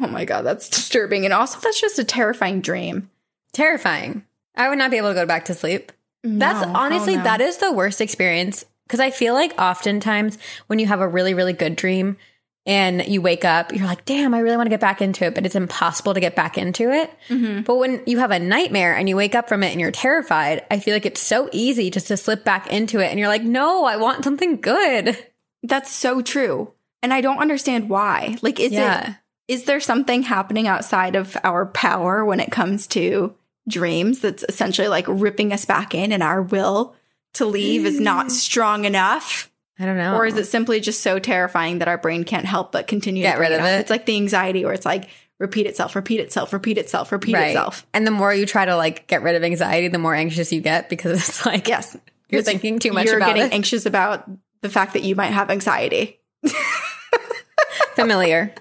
Oh 0.00 0.06
my 0.06 0.24
god, 0.24 0.42
that's 0.42 0.68
disturbing. 0.68 1.24
And 1.24 1.34
also 1.34 1.58
that's 1.58 1.80
just 1.80 1.98
a 1.98 2.04
terrifying 2.04 2.60
dream. 2.60 3.10
Terrifying. 3.52 4.24
I 4.54 4.68
would 4.68 4.78
not 4.78 4.92
be 4.92 4.98
able 4.98 5.08
to 5.08 5.14
go 5.14 5.26
back 5.26 5.46
to 5.46 5.54
sleep. 5.54 5.90
That's 6.24 6.66
No, 6.66 6.72
honestly 6.74 7.14
hell 7.14 7.24
no. 7.24 7.30
that 7.30 7.40
is 7.40 7.58
the 7.58 7.72
worst 7.72 8.00
experience 8.00 8.64
because 8.86 9.00
I 9.00 9.10
feel 9.10 9.34
like 9.34 9.54
oftentimes 9.60 10.38
when 10.66 10.78
you 10.78 10.86
have 10.86 11.00
a 11.00 11.08
really 11.08 11.34
really 11.34 11.52
good 11.52 11.76
dream 11.76 12.16
and 12.66 13.06
you 13.06 13.22
wake 13.22 13.46
up, 13.46 13.72
you're 13.72 13.86
like, 13.86 14.04
"Damn, 14.04 14.34
I 14.34 14.40
really 14.40 14.56
want 14.56 14.66
to 14.66 14.70
get 14.70 14.80
back 14.80 15.00
into 15.00 15.24
it," 15.24 15.34
but 15.34 15.46
it's 15.46 15.54
impossible 15.54 16.12
to 16.12 16.20
get 16.20 16.34
back 16.36 16.58
into 16.58 16.90
it. 16.90 17.10
Mm-hmm. 17.28 17.62
But 17.62 17.76
when 17.76 18.02
you 18.04 18.18
have 18.18 18.30
a 18.30 18.38
nightmare 18.38 18.94
and 18.94 19.08
you 19.08 19.16
wake 19.16 19.34
up 19.34 19.48
from 19.48 19.62
it 19.62 19.70
and 19.72 19.80
you're 19.80 19.90
terrified, 19.90 20.64
I 20.70 20.78
feel 20.78 20.94
like 20.94 21.06
it's 21.06 21.22
so 21.22 21.48
easy 21.52 21.88
just 21.90 22.08
to 22.08 22.16
slip 22.18 22.44
back 22.44 22.66
into 22.70 22.98
it 23.00 23.06
and 23.10 23.18
you're 23.18 23.28
like, 23.28 23.42
"No, 23.42 23.84
I 23.84 23.96
want 23.96 24.24
something 24.24 24.60
good." 24.60 25.16
That's 25.62 25.90
so 25.90 26.20
true. 26.20 26.72
And 27.02 27.14
I 27.14 27.20
don't 27.20 27.38
understand 27.38 27.88
why. 27.88 28.36
Like 28.42 28.60
is 28.60 28.72
Yeah. 28.72 29.10
it 29.10 29.14
is 29.48 29.64
there 29.64 29.80
something 29.80 30.24
happening 30.24 30.68
outside 30.68 31.16
of 31.16 31.34
our 31.42 31.64
power 31.64 32.22
when 32.22 32.38
it 32.38 32.50
comes 32.52 32.86
to 32.88 33.34
dreams 33.68 34.20
that's 34.20 34.44
essentially 34.48 34.88
like 34.88 35.04
ripping 35.08 35.52
us 35.52 35.64
back 35.64 35.94
in 35.94 36.12
and 36.12 36.22
our 36.22 36.42
will 36.42 36.96
to 37.34 37.44
leave 37.44 37.86
is 37.86 38.00
not 38.00 38.26
mm. 38.26 38.30
strong 38.30 38.84
enough? 38.84 39.50
I 39.78 39.84
don't 39.84 39.96
know. 39.96 40.16
Or 40.16 40.26
is 40.26 40.36
it 40.36 40.46
simply 40.46 40.80
just 40.80 41.02
so 41.02 41.18
terrifying 41.18 41.78
that 41.78 41.88
our 41.88 41.98
brain 41.98 42.24
can't 42.24 42.46
help 42.46 42.72
but 42.72 42.88
continue 42.88 43.22
Get 43.22 43.38
rid 43.38 43.52
of 43.52 43.60
up? 43.60 43.66
it? 43.66 43.80
It's 43.80 43.90
like 43.90 44.06
the 44.06 44.16
anxiety 44.16 44.64
where 44.64 44.74
it's 44.74 44.86
like 44.86 45.08
repeat 45.38 45.66
itself, 45.66 45.94
repeat 45.94 46.18
itself, 46.18 46.52
repeat 46.52 46.78
itself, 46.78 47.12
repeat 47.12 47.34
right? 47.34 47.48
itself. 47.48 47.86
And 47.94 48.04
the 48.06 48.10
more 48.10 48.34
you 48.34 48.44
try 48.44 48.64
to 48.64 48.74
like 48.76 49.06
get 49.06 49.22
rid 49.22 49.36
of 49.36 49.44
anxiety, 49.44 49.86
the 49.88 49.98
more 49.98 50.14
anxious 50.14 50.52
you 50.52 50.60
get 50.60 50.88
because 50.88 51.18
it's 51.18 51.46
like 51.46 51.68
Yes. 51.68 51.96
you're 52.28 52.42
thinking 52.42 52.80
too 52.80 52.92
much 52.92 53.06
You're 53.06 53.20
getting 53.20 53.44
it. 53.44 53.52
anxious 53.52 53.86
about 53.86 54.28
the 54.62 54.68
fact 54.68 54.94
that 54.94 55.04
you 55.04 55.14
might 55.14 55.26
have 55.32 55.50
anxiety. 55.50 56.18
Familiar. 57.94 58.54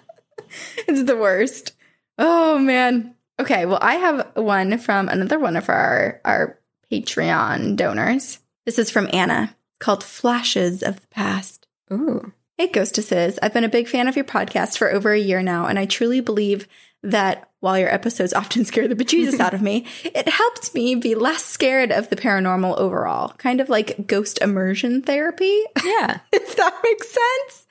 It's 0.88 1.04
the 1.04 1.18
worst. 1.18 1.74
Oh 2.18 2.60
man. 2.60 3.16
Okay, 3.40 3.66
well 3.66 3.80
I 3.82 3.96
have 3.96 4.32
one 4.36 4.78
from 4.78 5.10
another 5.10 5.40
one 5.40 5.56
of 5.56 5.70
our 5.70 6.22
our 6.26 6.60
Patreon 6.92 7.76
donors. 7.76 8.40
This 8.66 8.80
is 8.80 8.90
from 8.90 9.10
Anna 9.14 9.56
called 9.80 10.04
Flashes 10.04 10.82
of 10.84 11.00
the 11.02 11.08
Past. 11.08 11.68
Ooh. 11.92 12.34
Hey 12.58 12.68
Ghostesses, 12.68 13.38
I've 13.42 13.54
been 13.54 13.64
a 13.64 13.70
big 13.70 13.88
fan 13.88 14.08
of 14.08 14.16
your 14.16 14.26
podcast 14.26 14.78
for 14.80 14.92
over 14.92 15.12
a 15.14 15.20
year 15.20 15.44
now, 15.44 15.68
and 15.68 15.78
I 15.78 15.86
truly 15.86 16.22
believe 16.22 16.68
that 17.04 17.50
while 17.60 17.78
your 17.78 17.94
episodes 17.94 18.34
often 18.34 18.66
scare 18.66 18.88
the 18.88 18.96
bejesus 18.96 19.40
out 19.40 19.54
of 19.54 19.62
me, 19.62 19.86
it 20.04 20.28
helps 20.28 20.74
me 20.74 20.96
be 20.96 21.14
less 21.14 21.46
scared 21.46 21.92
of 21.92 22.10
the 22.10 22.16
paranormal 22.16 22.76
overall. 22.78 23.30
Kind 23.38 23.62
of 23.62 23.70
like 23.70 24.08
ghost 24.08 24.40
immersion 24.42 25.04
therapy, 25.04 25.64
Yeah. 25.86 26.20
if 26.32 26.56
that 26.56 26.80
makes 26.84 27.08
sense. 27.10 27.68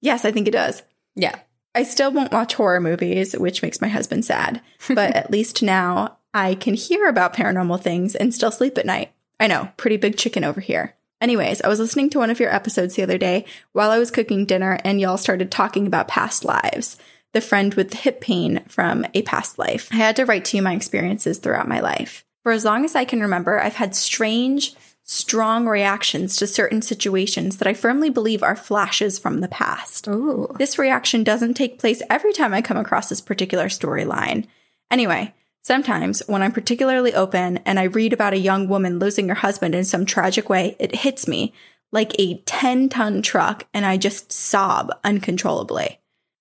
Yes, 0.00 0.24
I 0.24 0.32
think 0.32 0.48
it 0.48 0.52
does. 0.52 0.82
Yeah. 1.14 1.38
I 1.74 1.84
still 1.84 2.12
won't 2.12 2.32
watch 2.32 2.54
horror 2.54 2.80
movies, 2.80 3.36
which 3.36 3.62
makes 3.62 3.80
my 3.80 3.88
husband 3.88 4.24
sad. 4.24 4.60
But 4.88 5.14
at 5.14 5.30
least 5.30 5.62
now 5.62 6.16
I 6.34 6.54
can 6.54 6.74
hear 6.74 7.08
about 7.08 7.34
paranormal 7.34 7.80
things 7.80 8.14
and 8.14 8.34
still 8.34 8.50
sleep 8.50 8.78
at 8.78 8.86
night. 8.86 9.12
I 9.38 9.46
know, 9.46 9.70
pretty 9.76 9.96
big 9.96 10.16
chicken 10.16 10.44
over 10.44 10.60
here. 10.60 10.94
Anyways, 11.20 11.60
I 11.60 11.68
was 11.68 11.78
listening 11.78 12.08
to 12.10 12.18
one 12.18 12.30
of 12.30 12.40
your 12.40 12.52
episodes 12.52 12.94
the 12.94 13.02
other 13.02 13.18
day 13.18 13.44
while 13.72 13.90
I 13.90 13.98
was 13.98 14.10
cooking 14.10 14.46
dinner, 14.46 14.78
and 14.84 15.00
y'all 15.00 15.18
started 15.18 15.50
talking 15.50 15.86
about 15.86 16.08
past 16.08 16.44
lives. 16.44 16.96
The 17.32 17.40
friend 17.40 17.74
with 17.74 17.90
the 17.90 17.98
hip 17.98 18.20
pain 18.20 18.64
from 18.66 19.06
a 19.14 19.22
past 19.22 19.58
life. 19.58 19.88
I 19.92 19.96
had 19.96 20.16
to 20.16 20.24
write 20.24 20.46
to 20.46 20.56
you 20.56 20.62
my 20.62 20.74
experiences 20.74 21.38
throughout 21.38 21.68
my 21.68 21.80
life. 21.80 22.24
For 22.42 22.52
as 22.52 22.64
long 22.64 22.84
as 22.84 22.96
I 22.96 23.04
can 23.04 23.20
remember, 23.20 23.60
I've 23.60 23.76
had 23.76 23.94
strange, 23.94 24.74
strong 25.10 25.66
reactions 25.66 26.36
to 26.36 26.46
certain 26.46 26.80
situations 26.80 27.56
that 27.56 27.66
I 27.66 27.74
firmly 27.74 28.10
believe 28.10 28.44
are 28.44 28.54
flashes 28.54 29.18
from 29.18 29.40
the 29.40 29.48
past. 29.48 30.06
Ooh. 30.06 30.48
This 30.56 30.78
reaction 30.78 31.24
doesn't 31.24 31.54
take 31.54 31.80
place 31.80 32.00
every 32.08 32.32
time 32.32 32.54
I 32.54 32.62
come 32.62 32.76
across 32.76 33.08
this 33.08 33.20
particular 33.20 33.66
storyline. 33.66 34.46
Anyway, 34.88 35.34
sometimes 35.62 36.22
when 36.28 36.42
I'm 36.42 36.52
particularly 36.52 37.12
open 37.12 37.56
and 37.58 37.80
I 37.80 37.84
read 37.84 38.12
about 38.12 38.34
a 38.34 38.38
young 38.38 38.68
woman 38.68 39.00
losing 39.00 39.28
her 39.28 39.34
husband 39.34 39.74
in 39.74 39.84
some 39.84 40.06
tragic 40.06 40.48
way, 40.48 40.76
it 40.78 40.94
hits 40.94 41.26
me 41.26 41.52
like 41.90 42.14
a 42.20 42.38
10 42.42 42.88
ton 42.88 43.20
truck 43.20 43.66
and 43.74 43.84
I 43.84 43.96
just 43.96 44.30
sob 44.30 44.92
uncontrollably. 45.02 45.99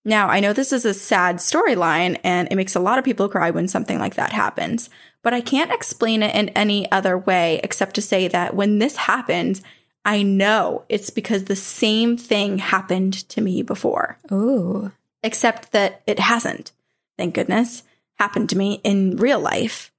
Now, 0.10 0.28
I 0.28 0.40
know 0.40 0.54
this 0.54 0.74
is 0.74 0.86
a 0.86 0.94
sad 0.96 1.36
storyline 1.36 2.20
and 2.24 2.48
it 2.50 2.56
makes 2.56 2.76
a 2.76 2.80
lot 2.80 2.98
of 2.98 3.06
people 3.06 3.30
cry 3.30 3.52
when 3.52 3.68
something 3.68 4.00
like 4.00 4.16
that 4.16 4.32
happens, 4.32 4.90
but 5.22 5.36
I 5.36 5.42
can't 5.42 5.72
explain 5.72 6.24
it 6.24 6.34
in 6.34 6.50
any 6.50 6.92
other 6.92 7.16
way 7.16 7.62
except 7.64 7.94
to 7.94 8.02
say 8.02 8.28
that 8.28 8.56
when 8.56 8.80
this 8.80 8.96
happens, 8.96 9.62
I 10.04 10.24
know 10.24 10.84
it's 10.90 11.12
because 11.12 11.44
the 11.44 11.56
same 11.56 12.18
thing 12.18 12.58
happened 12.58 13.14
to 13.30 13.40
me 13.40 13.62
before, 13.62 14.18
Ooh. 14.32 14.92
except 15.22 15.74
that 15.74 16.02
it 16.08 16.18
hasn't, 16.18 16.72
thank 17.16 17.36
goodness, 17.36 17.84
happened 18.16 18.50
to 18.50 18.58
me 18.58 18.82
in 18.84 19.18
real 19.18 19.40
life. 19.40 19.92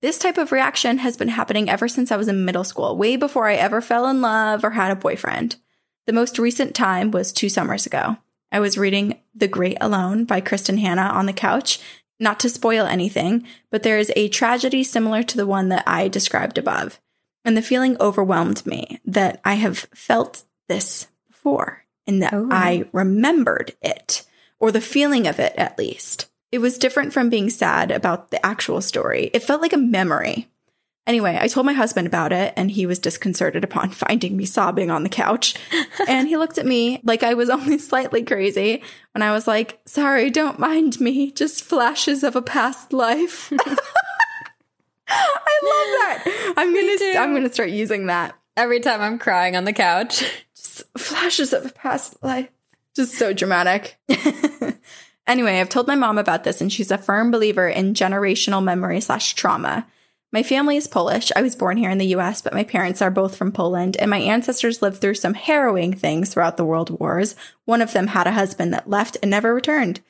This 0.00 0.18
type 0.18 0.38
of 0.38 0.50
reaction 0.50 0.96
has 0.96 1.18
been 1.18 1.28
happening 1.28 1.68
ever 1.68 1.88
since 1.88 2.10
I 2.10 2.16
was 2.16 2.28
in 2.28 2.46
middle 2.46 2.64
school, 2.64 2.96
way 2.96 3.16
before 3.16 3.46
I 3.46 3.56
ever 3.56 3.82
fell 3.82 4.06
in 4.06 4.22
love 4.22 4.64
or 4.64 4.70
had 4.70 4.92
a 4.92 4.96
boyfriend. 4.96 5.56
The 6.06 6.14
most 6.14 6.38
recent 6.38 6.74
time 6.74 7.10
was 7.10 7.32
two 7.32 7.50
summers 7.50 7.84
ago. 7.84 8.16
I 8.50 8.60
was 8.60 8.78
reading 8.78 9.20
The 9.34 9.48
Great 9.48 9.76
Alone 9.80 10.24
by 10.24 10.40
Kristin 10.40 10.78
Hannah 10.78 11.02
on 11.02 11.26
the 11.26 11.32
couch. 11.32 11.80
Not 12.20 12.40
to 12.40 12.48
spoil 12.48 12.86
anything, 12.86 13.46
but 13.70 13.84
there 13.84 13.98
is 13.98 14.12
a 14.16 14.28
tragedy 14.28 14.82
similar 14.82 15.22
to 15.22 15.36
the 15.36 15.46
one 15.46 15.68
that 15.68 15.84
I 15.86 16.08
described 16.08 16.58
above. 16.58 16.98
And 17.44 17.56
the 17.56 17.62
feeling 17.62 17.96
overwhelmed 18.00 18.66
me 18.66 19.00
that 19.04 19.40
I 19.44 19.54
have 19.54 19.86
felt 19.94 20.44
this 20.68 21.06
before 21.28 21.84
and 22.06 22.22
that 22.22 22.34
Oh. 22.34 22.48
I 22.50 22.88
remembered 22.92 23.76
it, 23.82 24.26
or 24.58 24.72
the 24.72 24.80
feeling 24.80 25.26
of 25.26 25.38
it 25.38 25.54
at 25.56 25.78
least. 25.78 26.28
It 26.50 26.58
was 26.58 26.78
different 26.78 27.12
from 27.12 27.28
being 27.28 27.50
sad 27.50 27.90
about 27.90 28.30
the 28.30 28.44
actual 28.44 28.80
story. 28.80 29.30
It 29.32 29.42
felt 29.42 29.62
like 29.62 29.74
a 29.74 29.78
memory. 29.78 30.48
Anyway, 31.08 31.38
I 31.40 31.48
told 31.48 31.64
my 31.64 31.72
husband 31.72 32.06
about 32.06 32.34
it, 32.34 32.52
and 32.54 32.70
he 32.70 32.84
was 32.84 32.98
disconcerted 32.98 33.64
upon 33.64 33.90
finding 33.92 34.36
me 34.36 34.44
sobbing 34.44 34.90
on 34.90 35.04
the 35.04 35.08
couch. 35.08 35.54
and 36.06 36.28
he 36.28 36.36
looked 36.36 36.58
at 36.58 36.66
me 36.66 37.00
like 37.02 37.22
I 37.22 37.32
was 37.32 37.48
only 37.58 37.78
slightly 37.78 38.22
crazy 38.22 38.82
when 39.12 39.22
I 39.22 39.32
was 39.32 39.46
like, 39.48 39.80
Sorry, 39.86 40.28
don't 40.28 40.58
mind 40.58 41.00
me, 41.00 41.32
just 41.32 41.64
flashes 41.64 42.22
of 42.22 42.36
a 42.36 42.42
past 42.42 42.92
life. 42.92 43.50
I 45.10 45.60
love 45.62 46.26
that. 46.26 46.54
I'm 46.58 46.74
going 46.74 46.98
to 46.98 47.18
I'm 47.18 47.32
gonna 47.32 47.50
start 47.50 47.70
using 47.70 48.06
that. 48.06 48.38
Every 48.58 48.80
time 48.80 49.00
I'm 49.00 49.18
crying 49.18 49.56
on 49.56 49.64
the 49.64 49.72
couch. 49.72 50.22
Just 50.54 50.82
flashes 50.98 51.54
of 51.54 51.64
a 51.64 51.70
past 51.70 52.22
life. 52.22 52.50
Just 52.94 53.14
so 53.14 53.32
dramatic. 53.32 53.96
anyway, 55.26 55.58
I've 55.60 55.70
told 55.70 55.86
my 55.86 55.94
mom 55.94 56.18
about 56.18 56.44
this, 56.44 56.60
and 56.60 56.70
she's 56.70 56.90
a 56.90 56.98
firm 56.98 57.30
believer 57.30 57.66
in 57.66 57.94
generational 57.94 58.62
memory 58.62 59.00
slash 59.00 59.32
trauma. 59.32 59.86
My 60.30 60.42
family 60.42 60.76
is 60.76 60.86
Polish. 60.86 61.32
I 61.34 61.40
was 61.40 61.56
born 61.56 61.78
here 61.78 61.88
in 61.88 61.96
the 61.96 62.14
US, 62.16 62.42
but 62.42 62.52
my 62.52 62.62
parents 62.62 63.00
are 63.00 63.10
both 63.10 63.34
from 63.34 63.50
Poland, 63.50 63.96
and 63.96 64.10
my 64.10 64.18
ancestors 64.18 64.82
lived 64.82 65.00
through 65.00 65.14
some 65.14 65.32
harrowing 65.32 65.94
things 65.94 66.32
throughout 66.32 66.58
the 66.58 66.66
world 66.66 67.00
wars. 67.00 67.34
One 67.64 67.80
of 67.80 67.94
them 67.94 68.08
had 68.08 68.26
a 68.26 68.32
husband 68.32 68.74
that 68.74 68.90
left 68.90 69.16
and 69.22 69.30
never 69.30 69.54
returned. 69.54 70.00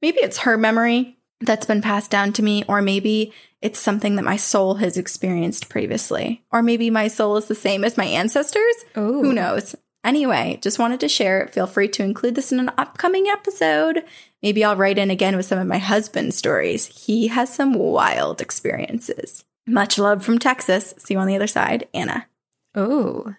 Maybe 0.00 0.18
it's 0.20 0.38
her 0.38 0.56
memory 0.56 1.18
that's 1.42 1.66
been 1.66 1.82
passed 1.82 2.10
down 2.10 2.32
to 2.34 2.42
me, 2.42 2.64
or 2.66 2.80
maybe 2.80 3.34
it's 3.60 3.78
something 3.78 4.16
that 4.16 4.24
my 4.24 4.36
soul 4.36 4.76
has 4.76 4.96
experienced 4.96 5.68
previously. 5.68 6.42
Or 6.50 6.62
maybe 6.62 6.88
my 6.88 7.08
soul 7.08 7.36
is 7.36 7.46
the 7.46 7.54
same 7.54 7.84
as 7.84 7.98
my 7.98 8.06
ancestors. 8.06 8.74
Ooh. 8.96 9.20
Who 9.22 9.34
knows? 9.34 9.76
Anyway, 10.02 10.58
just 10.62 10.78
wanted 10.78 11.00
to 11.00 11.08
share 11.08 11.42
it. 11.42 11.52
Feel 11.52 11.66
free 11.66 11.88
to 11.88 12.02
include 12.02 12.34
this 12.34 12.52
in 12.52 12.60
an 12.60 12.70
upcoming 12.78 13.26
episode. 13.26 14.04
Maybe 14.42 14.64
I'll 14.64 14.76
write 14.76 14.98
in 14.98 15.10
again 15.10 15.36
with 15.36 15.46
some 15.46 15.58
of 15.58 15.66
my 15.66 15.78
husband's 15.78 16.36
stories. 16.36 16.86
He 16.86 17.26
has 17.26 17.52
some 17.52 17.74
wild 17.74 18.40
experiences. 18.40 19.44
Much 19.66 19.98
love 19.98 20.24
from 20.24 20.38
Texas. 20.38 20.94
See 20.98 21.14
you 21.14 21.20
on 21.20 21.26
the 21.26 21.36
other 21.36 21.46
side, 21.46 21.88
Anna. 21.92 22.26
Oh. 22.74 23.34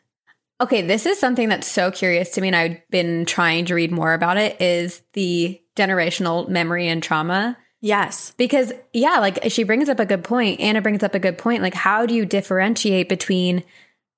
Okay, 0.60 0.82
this 0.82 1.06
is 1.06 1.20
something 1.20 1.50
that's 1.50 1.68
so 1.68 1.92
curious 1.92 2.32
to 2.32 2.42
me, 2.42 2.48
and 2.48 2.56
I've 2.56 2.90
been 2.90 3.26
trying 3.26 3.66
to 3.66 3.76
read 3.76 3.92
more 3.92 4.14
about 4.14 4.38
it. 4.38 4.60
Is 4.60 5.02
the 5.14 5.62
generational 5.76 6.50
memory 6.50 6.88
and 6.88 7.02
trauma? 7.02 7.58
Yes. 7.80 8.34
Because 8.38 8.74
yeah, 8.92 9.20
like 9.20 9.40
she 9.52 9.64
brings 9.64 9.88
up 9.88 10.00
a 10.00 10.06
good 10.06 10.24
point. 10.24 10.60
Anna 10.60 10.82
brings 10.82 11.04
up 11.04 11.14
a 11.14 11.20
good 11.20 11.38
point. 11.38 11.62
Like, 11.62 11.76
how 11.76 12.06
do 12.06 12.16
you 12.16 12.26
differentiate 12.26 13.08
between 13.08 13.64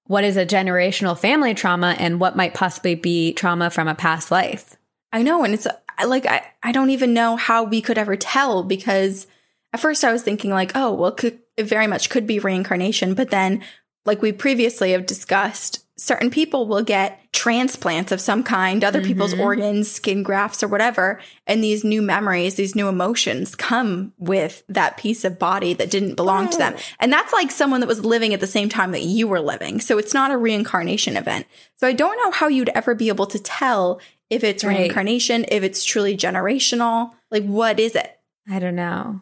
what 0.06 0.24
is 0.24 0.38
a 0.38 0.46
generational 0.46 1.18
family 1.18 1.54
trauma 1.54 1.96
and 2.00 2.20
what 2.20 2.38
might 2.38 2.54
possibly 2.54 2.96
be 2.96 3.34
trauma 3.34 3.70
from 3.70 3.88
a 3.88 3.96
past 3.96 4.32
life? 4.32 4.76
I 5.12 5.24
know. 5.24 5.44
And 5.44 5.54
it's 5.54 5.68
like, 6.06 6.26
I, 6.26 6.44
I 6.64 6.72
don't 6.72 6.90
even 6.90 7.14
know 7.14 7.36
how 7.36 7.64
we 7.64 7.82
could 7.82 7.98
ever 7.98 8.16
tell 8.16 8.64
because 8.64 9.28
at 9.74 9.80
first 9.80 10.04
I 10.04 10.12
was 10.12 10.24
thinking, 10.24 10.52
like, 10.52 10.72
oh, 10.74 10.94
well, 10.94 11.12
could, 11.12 11.40
it 11.60 11.66
very 11.68 11.88
much 11.88 12.10
could 12.10 12.26
be 12.26 12.40
reincarnation. 12.40 13.14
But 13.14 13.30
then, 13.30 13.64
like 14.06 14.22
we 14.22 14.32
previously 14.32 14.92
have 14.94 15.06
discussed, 15.06 15.86
certain 15.98 16.30
people 16.32 16.66
will 16.66 16.82
get 16.82 17.20
transplants 17.34 18.12
of 18.14 18.22
some 18.22 18.42
kind, 18.44 18.84
other 18.84 19.02
people's 19.02 19.34
Mm-hmm. 19.34 19.42
organs, 19.42 19.92
skin 19.92 20.24
grafts, 20.24 20.64
or 20.64 20.68
whatever. 20.70 21.20
And 21.46 21.62
these 21.64 21.84
new 21.84 22.02
memories, 22.02 22.56
these 22.56 22.74
new 22.76 22.88
emotions 22.88 23.54
come 23.56 24.14
with 24.18 24.64
that 24.70 24.98
piece 24.98 25.26
of 25.26 25.38
body 25.38 25.74
that 25.74 25.92
didn't 25.92 26.16
belong 26.16 26.50
to 26.50 26.58
them. 26.58 26.76
And 27.00 27.12
that's 27.12 27.34
like 27.34 27.52
someone 27.52 27.82
that 27.82 27.88
was 27.88 28.06
living 28.06 28.34
at 28.34 28.40
the 28.40 28.48
same 28.48 28.70
time 28.70 28.92
that 28.94 29.04
you 29.04 29.28
were 29.28 29.42
living. 29.42 29.82
So 29.82 29.98
it's 29.98 30.14
not 30.14 30.32
a 30.32 30.38
reincarnation 30.38 31.18
event. 31.18 31.46
So 31.76 31.86
I 31.86 31.94
don't 31.94 32.18
know 32.24 32.32
how 32.32 32.48
you'd 32.48 32.70
ever 32.70 32.96
be 32.96 33.10
able 33.10 33.28
to 33.28 33.38
tell 33.40 34.00
if 34.30 34.44
it's 34.44 34.64
Right. 34.64 34.78
reincarnation, 34.80 35.46
if 35.50 35.64
it's 35.64 35.84
truly 35.84 36.16
generational. 36.16 37.12
Like, 37.30 37.44
what 37.44 37.80
is 37.80 37.96
it? 37.96 38.18
I 38.50 38.60
don't 38.60 38.76
know. 38.76 39.22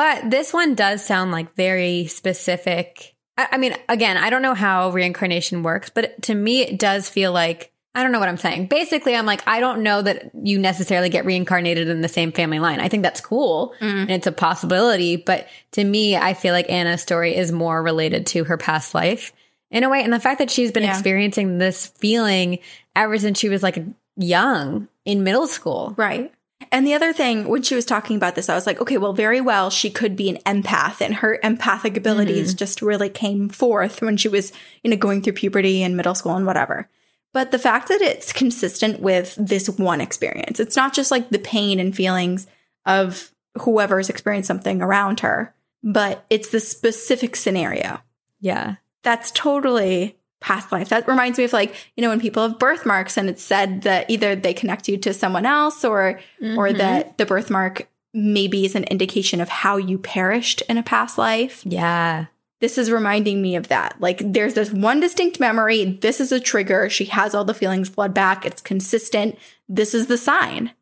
But 0.00 0.30
this 0.30 0.54
one 0.54 0.74
does 0.74 1.04
sound 1.04 1.30
like 1.30 1.54
very 1.56 2.06
specific. 2.06 3.14
I, 3.36 3.48
I 3.52 3.56
mean, 3.58 3.76
again, 3.86 4.16
I 4.16 4.30
don't 4.30 4.40
know 4.40 4.54
how 4.54 4.88
reincarnation 4.88 5.62
works, 5.62 5.90
but 5.90 6.22
to 6.22 6.34
me, 6.34 6.62
it 6.62 6.78
does 6.78 7.06
feel 7.06 7.32
like 7.32 7.70
I 7.94 8.02
don't 8.02 8.10
know 8.10 8.18
what 8.18 8.30
I'm 8.30 8.38
saying. 8.38 8.68
Basically, 8.68 9.14
I'm 9.14 9.26
like, 9.26 9.46
I 9.46 9.60
don't 9.60 9.82
know 9.82 10.00
that 10.00 10.30
you 10.42 10.58
necessarily 10.58 11.10
get 11.10 11.26
reincarnated 11.26 11.88
in 11.88 12.00
the 12.00 12.08
same 12.08 12.32
family 12.32 12.60
line. 12.60 12.80
I 12.80 12.88
think 12.88 13.02
that's 13.02 13.20
cool 13.20 13.74
mm-hmm. 13.78 13.98
and 13.98 14.10
it's 14.10 14.26
a 14.26 14.32
possibility. 14.32 15.16
But 15.16 15.48
to 15.72 15.84
me, 15.84 16.16
I 16.16 16.32
feel 16.32 16.54
like 16.54 16.70
Anna's 16.70 17.02
story 17.02 17.36
is 17.36 17.52
more 17.52 17.82
related 17.82 18.26
to 18.28 18.44
her 18.44 18.56
past 18.56 18.94
life 18.94 19.34
in 19.70 19.84
a 19.84 19.90
way. 19.90 20.02
And 20.02 20.14
the 20.14 20.18
fact 20.18 20.38
that 20.38 20.50
she's 20.50 20.72
been 20.72 20.84
Yeah. 20.84 20.92
experiencing 20.92 21.58
this 21.58 21.88
feeling 21.88 22.60
ever 22.96 23.18
since 23.18 23.38
she 23.38 23.50
was 23.50 23.62
like 23.62 23.84
young 24.16 24.88
in 25.04 25.24
middle 25.24 25.46
school. 25.46 25.92
Right. 25.98 26.32
And 26.72 26.86
the 26.86 26.94
other 26.94 27.12
thing, 27.12 27.48
when 27.48 27.62
she 27.62 27.74
was 27.74 27.84
talking 27.84 28.16
about 28.16 28.36
this, 28.36 28.48
I 28.48 28.54
was 28.54 28.66
like, 28.66 28.80
okay, 28.80 28.96
well, 28.96 29.12
very 29.12 29.40
well, 29.40 29.70
she 29.70 29.90
could 29.90 30.14
be 30.14 30.28
an 30.28 30.38
empath, 30.46 31.00
and 31.00 31.16
her 31.16 31.38
empathic 31.42 31.96
abilities 31.96 32.50
mm-hmm. 32.50 32.58
just 32.58 32.80
really 32.80 33.08
came 33.08 33.48
forth 33.48 34.00
when 34.00 34.16
she 34.16 34.28
was, 34.28 34.52
you 34.84 34.90
know, 34.90 34.96
going 34.96 35.20
through 35.20 35.32
puberty 35.32 35.82
and 35.82 35.96
middle 35.96 36.14
school 36.14 36.36
and 36.36 36.46
whatever. 36.46 36.88
But 37.32 37.50
the 37.50 37.58
fact 37.58 37.88
that 37.88 38.00
it's 38.00 38.32
consistent 38.32 39.00
with 39.00 39.34
this 39.38 39.68
one 39.68 40.00
experience, 40.00 40.60
it's 40.60 40.76
not 40.76 40.92
just 40.94 41.10
like 41.10 41.30
the 41.30 41.38
pain 41.38 41.80
and 41.80 41.94
feelings 41.94 42.46
of 42.86 43.32
whoever's 43.60 44.08
experienced 44.08 44.48
something 44.48 44.80
around 44.80 45.20
her, 45.20 45.54
but 45.82 46.24
it's 46.30 46.50
the 46.50 46.60
specific 46.60 47.34
scenario 47.34 48.00
Yeah. 48.40 48.76
that's 49.02 49.30
totally 49.32 50.18
past 50.40 50.72
life. 50.72 50.88
That 50.88 51.06
reminds 51.06 51.38
me 51.38 51.44
of 51.44 51.52
like, 51.52 51.74
you 51.96 52.02
know, 52.02 52.08
when 52.08 52.20
people 52.20 52.42
have 52.46 52.58
birthmarks 52.58 53.16
and 53.16 53.28
it's 53.28 53.42
said 53.42 53.82
that 53.82 54.08
either 54.10 54.34
they 54.34 54.54
connect 54.54 54.88
you 54.88 54.96
to 54.98 55.12
someone 55.14 55.46
else 55.46 55.84
or 55.84 56.18
or 56.42 56.68
Mhm. 56.68 56.78
that 56.78 57.18
the 57.18 57.26
birthmark 57.26 57.88
maybe 58.14 58.64
is 58.64 58.74
an 58.74 58.84
indication 58.84 59.40
of 59.40 59.48
how 59.48 59.76
you 59.76 59.98
perished 59.98 60.62
in 60.68 60.78
a 60.78 60.82
past 60.82 61.18
life. 61.18 61.62
Yeah. 61.64 62.26
This 62.60 62.76
is 62.76 62.90
reminding 62.90 63.40
me 63.40 63.54
of 63.56 63.68
that. 63.68 63.94
Like 64.00 64.20
there's 64.24 64.54
this 64.54 64.70
one 64.72 65.00
distinct 65.00 65.40
memory, 65.40 65.84
this 66.00 66.20
is 66.20 66.32
a 66.32 66.40
trigger, 66.40 66.90
she 66.90 67.04
has 67.06 67.34
all 67.34 67.44
the 67.44 67.54
feelings 67.54 67.88
flood 67.88 68.12
back, 68.12 68.44
it's 68.44 68.60
consistent. 68.62 69.38
This 69.68 69.94
is 69.94 70.08
the 70.08 70.18
sign. 70.18 70.72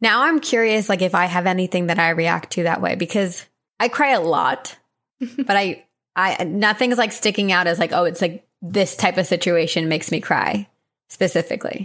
Now 0.00 0.22
I'm 0.22 0.40
curious, 0.40 0.88
like 0.88 1.02
if 1.02 1.14
I 1.14 1.26
have 1.26 1.46
anything 1.46 1.86
that 1.86 1.98
I 1.98 2.10
react 2.10 2.52
to 2.52 2.62
that 2.64 2.80
way 2.80 2.94
because 2.94 3.46
I 3.80 3.88
cry 3.88 4.10
a 4.12 4.20
lot, 4.20 4.76
but 5.20 5.56
I, 5.56 5.84
I 6.16 6.44
nothing's 6.44 6.98
like 6.98 7.12
sticking 7.12 7.52
out 7.52 7.66
as 7.66 7.78
like, 7.78 7.92
oh, 7.92 8.04
it's 8.04 8.20
like 8.22 8.46
this 8.62 8.96
type 8.96 9.16
of 9.18 9.26
situation 9.26 9.88
makes 9.88 10.10
me 10.10 10.20
cry 10.20 10.68
specifically. 11.08 11.84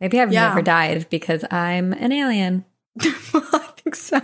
Maybe 0.00 0.20
I've 0.20 0.32
Yeah. 0.32 0.48
never 0.48 0.62
died 0.62 1.06
because 1.10 1.44
I'm 1.50 1.92
an 1.92 2.12
alien. 2.12 2.64
I 3.02 3.68
think 3.76 3.94
so. 3.96 4.20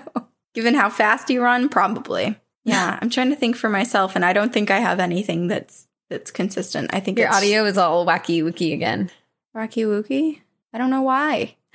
Given 0.55 0.75
how 0.75 0.89
fast 0.91 1.31
you 1.31 1.43
run, 1.43 1.69
probably. 1.69 2.39
Yeah, 2.65 2.99
I'm 3.03 3.11
trying 3.11 3.31
to 3.31 3.37
think 3.37 3.57
for 3.57 3.69
myself, 3.69 4.15
and 4.17 4.25
I 4.25 4.33
don't 4.33 4.53
think 4.53 4.71
I 4.71 4.79
have 4.79 5.01
anything 5.01 5.49
that's 5.49 5.87
that's 6.11 6.31
consistent. 6.31 6.91
I 6.95 7.01
think 7.01 7.19
Your 7.19 7.33
audio 7.33 7.65
is 7.65 7.77
all 7.79 8.07
wacky 8.07 8.43
wookie 8.43 8.73
again. 8.73 9.11
Wacky 9.57 9.85
Wookie. 9.87 10.41
I 10.73 10.79
don't 10.79 10.91
know 10.91 11.03
why. 11.03 11.57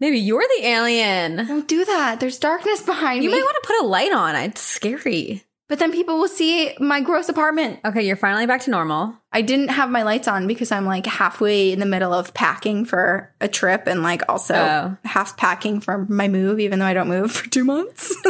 Maybe 0.00 0.18
you're 0.18 0.42
the 0.58 0.66
alien. 0.66 1.36
Don't 1.46 1.66
do 1.68 1.84
that. 1.84 2.20
There's 2.20 2.38
darkness 2.38 2.82
behind 2.82 3.24
You 3.24 3.30
me. 3.30 3.36
You 3.36 3.42
might 3.42 3.46
want 3.46 3.58
to 3.62 3.66
put 3.66 3.84
a 3.84 3.86
light 3.86 4.12
on. 4.12 4.36
It's 4.36 4.60
scary. 4.60 5.44
But 5.68 5.78
then 5.78 5.92
people 5.92 6.18
will 6.18 6.28
see 6.28 6.74
my 6.78 7.00
gross 7.00 7.28
apartment. 7.28 7.80
Okay, 7.84 8.06
you're 8.06 8.16
finally 8.16 8.46
back 8.46 8.60
to 8.62 8.70
normal. 8.70 9.14
I 9.32 9.42
didn't 9.42 9.68
have 9.68 9.90
my 9.90 10.02
lights 10.02 10.28
on 10.28 10.46
because 10.46 10.70
I'm 10.72 10.86
like 10.86 11.06
halfway 11.06 11.72
in 11.72 11.80
the 11.80 11.86
middle 11.86 12.12
of 12.14 12.32
packing 12.34 12.84
for 12.84 13.34
a 13.40 13.48
trip 13.48 13.86
and 13.86 14.02
like 14.02 14.22
also 14.28 14.54
Oh. 14.54 14.96
half 15.04 15.36
packing 15.36 15.80
for 15.80 16.06
my 16.08 16.28
move, 16.28 16.60
even 16.60 16.78
though 16.78 16.86
I 16.86 16.94
don't 16.94 17.08
move 17.08 17.32
for 17.36 17.48
two 17.50 17.64
months. 17.64 18.14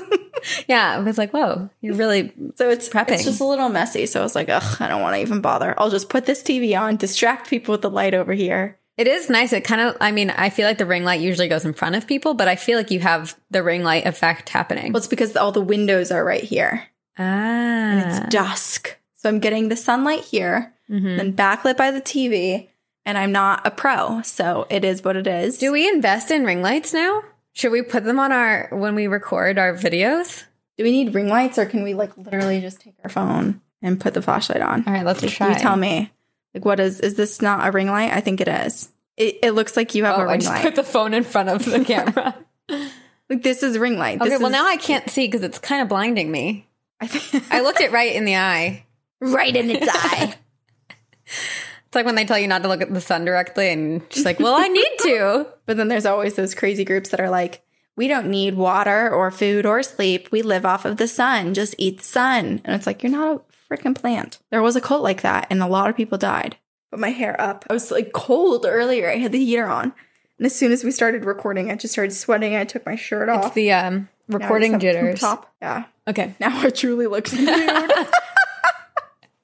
Yeah, 0.68 0.94
I 0.94 0.98
was 1.00 1.16
like, 1.18 1.32
whoa, 1.32 1.70
you're 1.80 1.94
really 1.96 2.32
So 2.56 2.68
it's 2.68 2.88
Prepping. 2.88 3.12
It's 3.12 3.24
just 3.24 3.40
a 3.40 3.44
little 3.44 3.68
messy. 3.70 4.06
So 4.06 4.20
I 4.20 4.22
was 4.22 4.34
like, 4.36 4.48
ugh, 4.48 4.76
I 4.80 4.86
don't 4.86 5.00
want 5.00 5.14
to 5.16 5.20
even 5.20 5.40
bother. 5.40 5.74
I'll 5.78 5.90
just 5.90 6.08
put 6.08 6.26
this 6.26 6.42
TV 6.42 6.78
on, 6.78 6.96
distract 6.96 7.48
people 7.50 7.72
with 7.72 7.80
the 7.82 7.90
light 7.90 8.14
over 8.14 8.32
here. 8.32 8.78
It 8.96 9.08
is 9.08 9.28
nice. 9.28 9.52
It 9.52 9.64
kind 9.64 9.80
of, 9.80 9.96
I 10.00 10.12
mean, 10.12 10.30
I 10.30 10.50
feel 10.50 10.66
like 10.68 10.78
the 10.78 10.86
ring 10.86 11.04
light 11.04 11.20
usually 11.20 11.48
goes 11.48 11.64
in 11.64 11.72
front 11.72 11.96
of 11.96 12.06
people, 12.06 12.34
but 12.34 12.48
I 12.48 12.54
feel 12.56 12.78
like 12.78 12.90
you 12.90 13.00
have 13.00 13.34
the 13.50 13.62
ring 13.62 13.82
light 13.82 14.06
effect 14.06 14.50
happening. 14.50 14.92
Well, 14.92 14.98
it's 14.98 15.08
because 15.08 15.36
all 15.36 15.52
the 15.52 15.60
windows 15.60 16.12
are 16.12 16.24
right 16.24 16.44
here. 16.44 16.86
And 17.18 18.02
ah. 18.02 18.06
it's 18.08 18.28
dusk. 18.34 18.96
So 19.14 19.28
I'm 19.28 19.38
getting 19.40 19.68
the 19.68 19.76
sunlight 19.76 20.20
here, 20.24 20.72
Mhm. 20.90 21.16
then 21.16 21.32
backlit 21.32 21.76
by 21.76 21.90
the 21.90 22.00
TV, 22.00 22.68
and 23.04 23.16
I'm 23.18 23.32
not 23.32 23.66
a 23.66 23.70
pro. 23.70 24.22
So 24.22 24.66
it 24.70 24.84
is 24.84 25.02
what 25.02 25.16
it 25.16 25.26
is. 25.26 25.58
Do 25.58 25.72
we 25.72 25.88
invest 25.88 26.30
in 26.30 26.44
ring 26.44 26.62
lights 26.62 26.92
now? 26.92 27.22
Should 27.52 27.72
we 27.72 27.82
put 27.82 28.04
them 28.04 28.18
on 28.20 28.32
our, 28.32 28.68
when 28.72 28.94
we 28.94 29.06
record 29.06 29.58
our 29.58 29.72
videos? 29.72 30.44
Do 30.76 30.84
we 30.84 30.90
need 30.90 31.14
ring 31.14 31.28
lights 31.28 31.58
or 31.58 31.64
can 31.64 31.82
we 31.82 31.94
like 31.94 32.16
literally 32.18 32.60
just 32.60 32.80
take 32.82 32.94
our 33.02 33.08
phone 33.08 33.62
and 33.80 33.98
put 33.98 34.12
the 34.12 34.20
flashlight 34.20 34.60
on? 34.60 34.84
All 34.86 34.92
right, 34.92 35.06
let's 35.06 35.22
try. 35.32 35.54
You 35.54 35.58
tell 35.58 35.76
me. 35.76 36.12
Like, 36.54 36.64
what 36.66 36.80
is, 36.80 37.00
is 37.00 37.14
this 37.14 37.40
not 37.40 37.66
a 37.66 37.70
ring 37.72 37.86
light? 37.88 38.12
I 38.12 38.20
think 38.20 38.40
it 38.42 38.48
is. 38.48 38.90
It, 39.16 39.38
it 39.42 39.52
looks 39.52 39.74
like 39.76 39.94
you 39.94 40.04
have 40.04 40.18
Oh, 40.18 40.22
a 40.22 40.26
I 40.28 40.32
ring 40.32 40.40
just 40.40 40.52
light. 40.52 40.62
put 40.62 40.74
the 40.74 40.84
phone 40.84 41.14
in 41.14 41.24
front 41.24 41.48
of 41.48 41.64
the 41.64 41.82
camera. 41.84 42.34
like, 43.30 43.42
this 43.42 43.62
is 43.62 43.78
ring 43.78 43.98
light. 43.98 44.20
okay, 44.20 44.28
This 44.30 44.38
well, 44.38 44.48
is- 44.48 44.52
now 44.52 44.66
I 44.66 44.76
can't 44.76 45.08
see 45.08 45.26
because 45.26 45.42
it's 45.42 45.58
kind 45.58 45.80
of 45.82 45.88
blinding 45.88 46.30
me. 46.30 46.65
I, 47.00 47.06
think, 47.06 47.44
I 47.50 47.60
looked 47.60 47.80
it 47.80 47.92
right 47.92 48.14
in 48.14 48.24
the 48.24 48.36
eye. 48.36 48.84
right 49.20 49.54
in 49.54 49.70
its 49.70 49.86
eye. 49.90 50.34
It's 51.86 51.94
like 51.94 52.04
when 52.06 52.16
they 52.16 52.24
tell 52.24 52.38
you 52.38 52.48
not 52.48 52.62
to 52.62 52.68
look 52.68 52.82
at 52.82 52.92
the 52.92 53.00
sun 53.00 53.24
directly, 53.24 53.70
and 53.70 54.02
she's 54.10 54.24
like, 54.24 54.40
well, 54.40 54.54
I 54.56 54.68
need 54.68 54.90
to. 55.02 55.46
But 55.66 55.76
then 55.76 55.88
there's 55.88 56.06
always 56.06 56.34
those 56.34 56.54
crazy 56.54 56.84
groups 56.84 57.10
that 57.10 57.20
are 57.20 57.30
like, 57.30 57.62
we 57.96 58.06
don't 58.08 58.28
need 58.28 58.54
water 58.54 59.10
or 59.10 59.30
food 59.30 59.66
or 59.66 59.82
sleep. 59.82 60.30
We 60.30 60.42
live 60.42 60.64
off 60.66 60.84
of 60.84 60.96
the 60.96 61.08
sun. 61.08 61.54
Just 61.54 61.74
eat 61.78 61.98
the 61.98 62.04
sun. 62.04 62.60
And 62.64 62.74
it's 62.76 62.86
like, 62.86 63.02
you're 63.02 63.10
not 63.10 63.36
a 63.36 63.74
freaking 63.74 63.94
plant. 63.96 64.38
There 64.50 64.62
was 64.62 64.76
a 64.76 64.80
cult 64.80 65.02
like 65.02 65.22
that, 65.22 65.46
and 65.50 65.62
a 65.62 65.66
lot 65.66 65.88
of 65.90 65.96
people 65.96 66.18
died. 66.18 66.56
Put 66.90 67.00
my 67.00 67.10
hair 67.10 67.40
up. 67.40 67.64
I 67.70 67.72
was 67.72 67.90
like 67.90 68.12
cold 68.12 68.66
earlier. 68.68 69.08
I 69.10 69.16
had 69.16 69.32
the 69.32 69.44
heater 69.44 69.66
on. 69.66 69.92
And 70.38 70.46
as 70.46 70.54
soon 70.54 70.72
as 70.72 70.84
we 70.84 70.90
started 70.90 71.24
recording, 71.24 71.70
I 71.70 71.76
just 71.76 71.92
started 71.92 72.12
sweating. 72.12 72.54
I 72.54 72.64
took 72.64 72.84
my 72.84 72.96
shirt 72.96 73.28
It's 73.28 73.46
off. 73.46 73.54
the 73.54 73.72
um, 73.72 73.94
Now 74.28 74.36
I 74.36 74.38
just 74.38 74.42
recording 74.42 74.72
have 74.72 74.80
jitters. 74.80 75.20
Top. 75.20 75.52
Yeah. 75.62 75.84
Okay. 76.08 76.34
Now 76.40 76.60
I 76.60 76.70
truly 76.70 77.06
look 77.06 77.32
nude. 77.32 77.90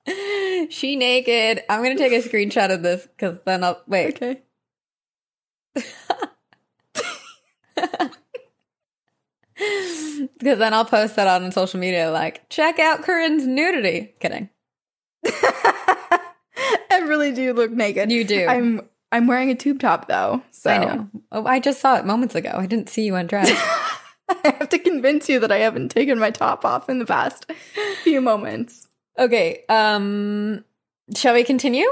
She 0.71 0.97
naked. 0.97 1.63
I'm 1.69 1.83
gonna 1.83 1.97
take 1.97 2.13
a 2.13 2.27
screenshot 2.29 2.73
of 2.73 2.83
this 2.83 3.07
because 3.07 3.39
then 3.45 3.65
I'll 3.65 3.83
wait. 3.87 4.17
okay. 4.17 4.43
Because 10.39 10.59
then 10.59 10.75
I'll 10.75 10.85
post 10.85 11.15
that 11.17 11.29
on 11.29 11.53
social 11.53 11.79
media. 11.79 12.11
Like, 12.11 12.49
check 12.49 12.81
out 12.81 13.03
Corinne's 13.03 13.47
nudity. 13.47 14.13
Kidding. 14.19 14.49
I 15.25 17.01
really 17.03 17.33
do 17.33 17.53
look 17.53 17.71
naked. 17.71 18.11
You 18.11 18.25
do. 18.25 18.47
I'm 18.47 18.81
I'm 19.13 19.27
wearing 19.27 19.51
a 19.51 19.55
tube 19.55 19.79
top 19.79 20.09
though. 20.09 20.43
So 20.51 20.71
I 20.71 20.79
know. 20.79 21.09
Oh, 21.31 21.47
I 21.47 21.61
just 21.61 21.81
saw 21.81 21.97
it 21.97 22.05
moments 22.05 22.35
ago. 22.35 22.51
I 22.55 22.67
didn't 22.67 22.89
see 22.89 23.05
you 23.05 23.15
undressed. 23.15 23.55
I 24.29 24.55
have 24.59 24.69
to 24.71 24.79
convince 24.79 25.29
you 25.29 25.41
that 25.41 25.53
I 25.53 25.59
haven't 25.59 25.91
taken 25.91 26.19
my 26.19 26.31
top 26.31 26.65
off 26.65 26.89
in 26.89 26.99
the 26.99 27.07
past 27.07 27.51
few 28.03 28.21
moments. 28.21 28.89
okay. 29.19 29.65
Um, 29.69 30.65
shall 31.17 31.35
we 31.35 31.45
continue 31.45 31.89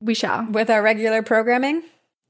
We 0.00 0.14
shall. 0.14 0.46
with 0.50 0.70
our 0.70 0.82
regular 0.82 1.22
programming? 1.22 1.82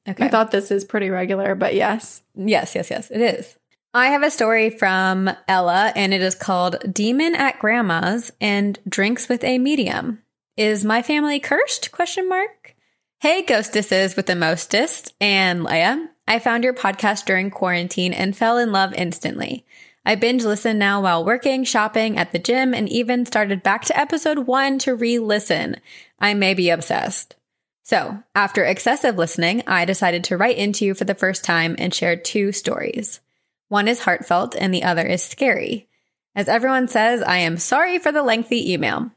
Okay. 0.09 0.25
I 0.25 0.29
thought 0.29 0.51
this 0.51 0.71
is 0.71 0.85
pretty 0.85 1.11
regular, 1.11 1.55
but 1.55 1.75
yes. 1.75 2.23
Yes, 2.35 2.75
yes, 2.75 2.91
yes, 2.91 3.11
it 3.11 3.21
is. 3.21 3.57
I 3.93 4.09
have 4.09 4.23
a 4.23 4.31
story 4.31 4.71
from 4.71 5.29
Ella 5.49 5.93
and 5.97 6.15
it 6.15 6.23
is 6.23 6.35
called 6.35 6.77
Demon 6.93 7.35
at 7.35 7.59
Grandma's 7.59 8.31
and 8.41 8.79
Drinks 8.89 9.29
with 9.29 9.43
a 9.45 9.59
Medium. 9.59 10.23
Is 10.57 10.85
my 10.85 11.03
family 11.03 11.41
cursed? 11.41 11.91
Question 11.93 12.29
mark. 12.29 12.75
Hey, 13.21 13.43
ghostesses 13.43 14.15
with 14.17 14.27
the 14.27 14.37
mostest 14.37 15.13
and 15.21 15.61
Leia. 15.65 16.09
I 16.29 16.39
found 16.39 16.63
your 16.63 16.75
podcast 16.75 17.25
during 17.25 17.51
quarantine 17.51 18.13
and 18.13 18.37
fell 18.37 18.59
in 18.59 18.71
love 18.71 18.93
instantly. 18.93 19.65
I 20.05 20.15
binge 20.15 20.45
listen 20.45 20.79
now 20.79 21.01
while 21.01 21.25
working, 21.25 21.65
shopping, 21.65 22.19
at 22.19 22.33
the 22.33 22.39
gym, 22.39 22.75
and 22.75 22.87
even 22.91 23.25
started 23.25 23.63
back 23.63 23.87
to 23.87 23.99
episode 23.99 24.41
one 24.41 24.79
to 24.81 24.95
re 24.95 25.19
listen. 25.19 25.77
I 26.19 26.35
may 26.35 26.53
be 26.53 26.69
obsessed. 26.69 27.35
So, 27.83 28.23
after 28.35 28.63
excessive 28.63 29.17
listening, 29.17 29.63
I 29.67 29.87
decided 29.87 30.23
to 30.25 30.37
write 30.37 30.59
into 30.59 30.85
you 30.85 30.93
for 30.93 31.05
the 31.05 31.15
first 31.15 31.45
time 31.45 31.75
and 31.79 31.95
share 31.95 32.15
two 32.15 32.53
stories. 32.53 33.21
One 33.69 33.89
is 33.89 34.03
heartfelt 34.03 34.55
and 34.55 34.73
the 34.73 34.85
other 34.85 35.07
is 35.07 35.23
scary. 35.23 35.89
As 36.35 36.47
everyone 36.47 36.89
says, 36.89 37.23
I 37.23 37.39
am 37.39 37.57
sorry 37.57 37.99
for 37.99 38.13
the 38.13 38.23
lengthy 38.23 38.71
email. 38.71 39.11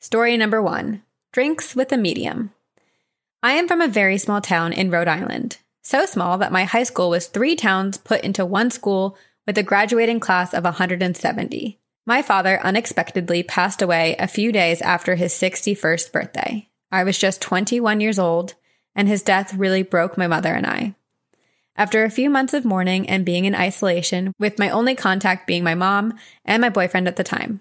Story 0.00 0.38
number 0.38 0.62
one 0.62 1.02
Drinks 1.32 1.76
with 1.76 1.92
a 1.92 1.98
Medium. 1.98 2.52
I 3.42 3.52
am 3.52 3.68
from 3.68 3.82
a 3.82 3.88
very 3.88 4.16
small 4.16 4.40
town 4.40 4.72
in 4.72 4.90
Rhode 4.90 5.08
Island. 5.08 5.58
So 5.86 6.04
small 6.04 6.36
that 6.38 6.50
my 6.50 6.64
high 6.64 6.82
school 6.82 7.10
was 7.10 7.28
three 7.28 7.54
towns 7.54 7.96
put 7.96 8.22
into 8.22 8.44
one 8.44 8.72
school 8.72 9.16
with 9.46 9.56
a 9.56 9.62
graduating 9.62 10.18
class 10.18 10.52
of 10.52 10.64
170. 10.64 11.78
My 12.04 12.22
father 12.22 12.60
unexpectedly 12.60 13.44
passed 13.44 13.80
away 13.80 14.16
a 14.18 14.26
few 14.26 14.50
days 14.50 14.82
after 14.82 15.14
his 15.14 15.32
61st 15.32 16.10
birthday. 16.10 16.68
I 16.90 17.04
was 17.04 17.16
just 17.16 17.40
21 17.40 18.00
years 18.00 18.18
old, 18.18 18.54
and 18.96 19.06
his 19.06 19.22
death 19.22 19.54
really 19.54 19.84
broke 19.84 20.18
my 20.18 20.26
mother 20.26 20.52
and 20.54 20.66
I. 20.66 20.96
After 21.76 22.02
a 22.02 22.10
few 22.10 22.30
months 22.30 22.52
of 22.52 22.64
mourning 22.64 23.08
and 23.08 23.24
being 23.24 23.44
in 23.44 23.54
isolation, 23.54 24.32
with 24.40 24.58
my 24.58 24.70
only 24.70 24.96
contact 24.96 25.46
being 25.46 25.62
my 25.62 25.76
mom 25.76 26.14
and 26.44 26.60
my 26.60 26.68
boyfriend 26.68 27.06
at 27.06 27.14
the 27.14 27.22
time, 27.22 27.60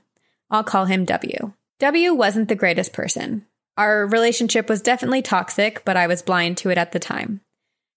I'll 0.50 0.64
call 0.64 0.86
him 0.86 1.06
W. 1.06 1.54
W 1.78 2.14
wasn't 2.16 2.50
the 2.50 2.56
greatest 2.56 2.92
person. 2.92 3.46
Our 3.78 4.08
relationship 4.08 4.68
was 4.68 4.82
definitely 4.82 5.22
toxic, 5.22 5.86
but 5.86 5.96
I 5.96 6.08
was 6.08 6.24
blind 6.24 6.58
to 6.58 6.72
it 6.72 6.80
at 6.80 6.92
the 6.92 6.98
time. 6.98 7.42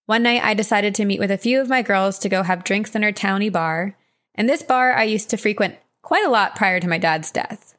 One 0.09 0.23
night, 0.23 0.41
I 0.43 0.55
decided 0.55 0.95
to 0.95 1.05
meet 1.05 1.19
with 1.19 1.29
a 1.29 1.37
few 1.37 1.61
of 1.61 1.69
my 1.69 1.83
girls 1.83 2.17
to 2.17 2.29
go 2.29 2.41
have 2.41 2.63
drinks 2.63 2.95
in 2.95 3.03
our 3.03 3.11
towny 3.11 3.49
bar, 3.49 3.95
and 4.33 4.49
this 4.49 4.63
bar 4.63 4.91
I 4.91 5.03
used 5.03 5.29
to 5.29 5.37
frequent 5.37 5.75
quite 6.01 6.25
a 6.25 6.31
lot 6.31 6.55
prior 6.55 6.79
to 6.79 6.87
my 6.87 6.97
dad's 6.97 7.29
death. 7.29 7.75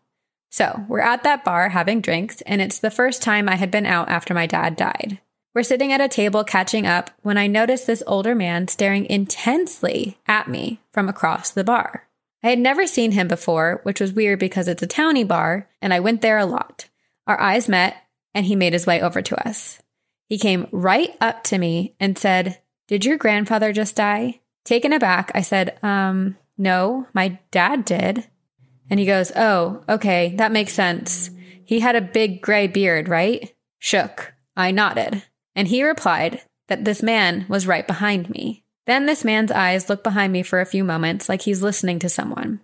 So, 0.49 0.85
we're 0.87 1.01
at 1.01 1.25
that 1.25 1.43
bar 1.43 1.71
having 1.71 2.01
drinks, 2.01 2.41
and 2.43 2.63
it's 2.63 2.79
the 2.79 2.89
first 2.89 3.21
time 3.21 3.49
I 3.49 3.57
had 3.57 3.73
been 3.73 3.85
out 3.85 4.09
after 4.09 4.33
my 4.33 4.47
dad 4.47 4.77
died. 4.77 5.19
We're 5.57 5.65
sitting 5.65 5.93
at 5.93 6.01
a 6.01 6.07
table 6.07 6.45
catching 6.45 6.87
up 6.87 7.11
when 7.23 7.37
I 7.37 7.49
notice 7.49 7.85
this 7.85 8.05
older 8.07 8.37
man 8.37 8.69
staring 8.69 9.07
intensely 9.07 10.17
at 10.29 10.49
me 10.49 10.79
from 10.93 11.09
across 11.09 11.51
the 11.51 11.65
bar. 11.65 12.07
I 12.45 12.51
had 12.51 12.61
never 12.61 12.87
seen 12.87 13.11
him 13.11 13.27
before, 13.27 13.81
which 13.83 14.01
was 14.01 14.13
weird 14.13 14.39
because 14.39 14.69
it's 14.69 14.85
a 14.85 14.87
towny 14.87 15.25
bar, 15.25 15.69
and 15.83 15.93
I 15.93 15.99
went 15.99 16.21
there 16.21 16.39
a 16.39 16.47
lot. 16.47 16.89
Our 17.27 17.41
eyes 17.41 17.69
met, 17.69 17.97
and 18.33 18.47
he 18.47 18.55
made 18.55 18.73
his 18.73 18.87
way 18.87 19.03
over 19.03 19.21
to 19.21 19.49
us. 19.49 19.83
He 20.31 20.39
came 20.39 20.69
right 20.71 21.11
up 21.21 21.43
to 21.45 21.59
me 21.59 21.97
and 21.99 22.17
said, 22.17 22.61
Did 22.87 23.05
your 23.05 23.19
grandfather 23.19 23.73
just 23.73 23.97
die? 23.97 24.41
Taken 24.65 24.93
aback, 24.93 25.33
I 25.35 25.43
said, 25.43 25.77
Um, 25.83 26.37
no, 26.57 27.09
my 27.13 27.41
dad 27.51 27.85
did. 27.85 28.29
And 28.89 29.01
he 29.01 29.07
goes, 29.07 29.33
Oh, 29.35 29.83
okay, 29.89 30.35
that 30.37 30.53
makes 30.53 30.73
sense. 30.73 31.31
He 31.65 31.81
had 31.81 31.97
a 31.97 32.01
big 32.01 32.41
gray 32.41 32.69
beard, 32.69 33.09
right? 33.09 33.53
Shook. 33.81 34.33
I 34.57 34.71
nodded. 34.71 35.25
And 35.57 35.67
he 35.67 35.83
replied 35.83 36.43
that 36.69 36.85
this 36.85 37.03
man 37.03 37.45
was 37.49 37.67
right 37.67 37.87
behind 37.87 38.31
me. 38.31 38.63
Then 38.87 39.07
this 39.07 39.25
man's 39.25 39.51
eyes 39.51 39.89
look 39.89 40.05
behind 40.05 40.33
me 40.33 40.45
for 40.45 40.61
a 40.61 40.67
few 40.67 40.85
moments, 40.85 41.29
like 41.29 41.43
he's 41.43 41.63
listening 41.63 41.99
to 42.01 42.09
someone. 42.09 42.61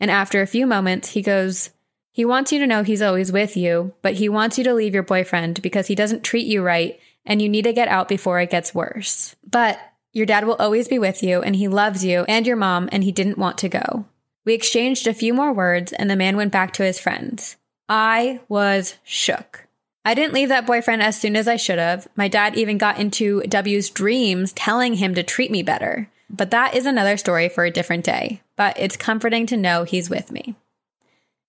And 0.00 0.10
after 0.10 0.42
a 0.42 0.46
few 0.48 0.66
moments, 0.66 1.10
he 1.10 1.22
goes, 1.22 1.70
he 2.18 2.24
wants 2.24 2.50
you 2.50 2.58
to 2.58 2.66
know 2.66 2.82
he's 2.82 3.00
always 3.00 3.30
with 3.30 3.56
you, 3.56 3.94
but 4.02 4.14
he 4.14 4.28
wants 4.28 4.58
you 4.58 4.64
to 4.64 4.74
leave 4.74 4.92
your 4.92 5.04
boyfriend 5.04 5.62
because 5.62 5.86
he 5.86 5.94
doesn't 5.94 6.24
treat 6.24 6.48
you 6.48 6.62
right 6.62 6.98
and 7.24 7.40
you 7.40 7.48
need 7.48 7.62
to 7.62 7.72
get 7.72 7.86
out 7.86 8.08
before 8.08 8.40
it 8.40 8.50
gets 8.50 8.74
worse. 8.74 9.36
But 9.48 9.78
your 10.12 10.26
dad 10.26 10.44
will 10.44 10.56
always 10.56 10.88
be 10.88 10.98
with 10.98 11.22
you 11.22 11.42
and 11.42 11.54
he 11.54 11.68
loves 11.68 12.04
you 12.04 12.24
and 12.26 12.44
your 12.44 12.56
mom 12.56 12.88
and 12.90 13.04
he 13.04 13.12
didn't 13.12 13.38
want 13.38 13.56
to 13.58 13.68
go. 13.68 14.06
We 14.44 14.52
exchanged 14.52 15.06
a 15.06 15.14
few 15.14 15.32
more 15.32 15.52
words 15.52 15.92
and 15.92 16.10
the 16.10 16.16
man 16.16 16.36
went 16.36 16.50
back 16.50 16.72
to 16.72 16.82
his 16.82 16.98
friends. 16.98 17.54
I 17.88 18.40
was 18.48 18.96
shook. 19.04 19.68
I 20.04 20.14
didn't 20.14 20.34
leave 20.34 20.48
that 20.48 20.66
boyfriend 20.66 21.04
as 21.04 21.20
soon 21.20 21.36
as 21.36 21.46
I 21.46 21.54
should 21.54 21.78
have. 21.78 22.08
My 22.16 22.26
dad 22.26 22.56
even 22.56 22.78
got 22.78 22.98
into 22.98 23.42
W's 23.42 23.90
dreams 23.90 24.52
telling 24.54 24.94
him 24.94 25.14
to 25.14 25.22
treat 25.22 25.52
me 25.52 25.62
better. 25.62 26.10
But 26.28 26.50
that 26.50 26.74
is 26.74 26.84
another 26.84 27.16
story 27.16 27.48
for 27.48 27.64
a 27.64 27.70
different 27.70 28.04
day. 28.04 28.42
But 28.56 28.76
it's 28.76 28.96
comforting 28.96 29.46
to 29.46 29.56
know 29.56 29.84
he's 29.84 30.10
with 30.10 30.32
me. 30.32 30.56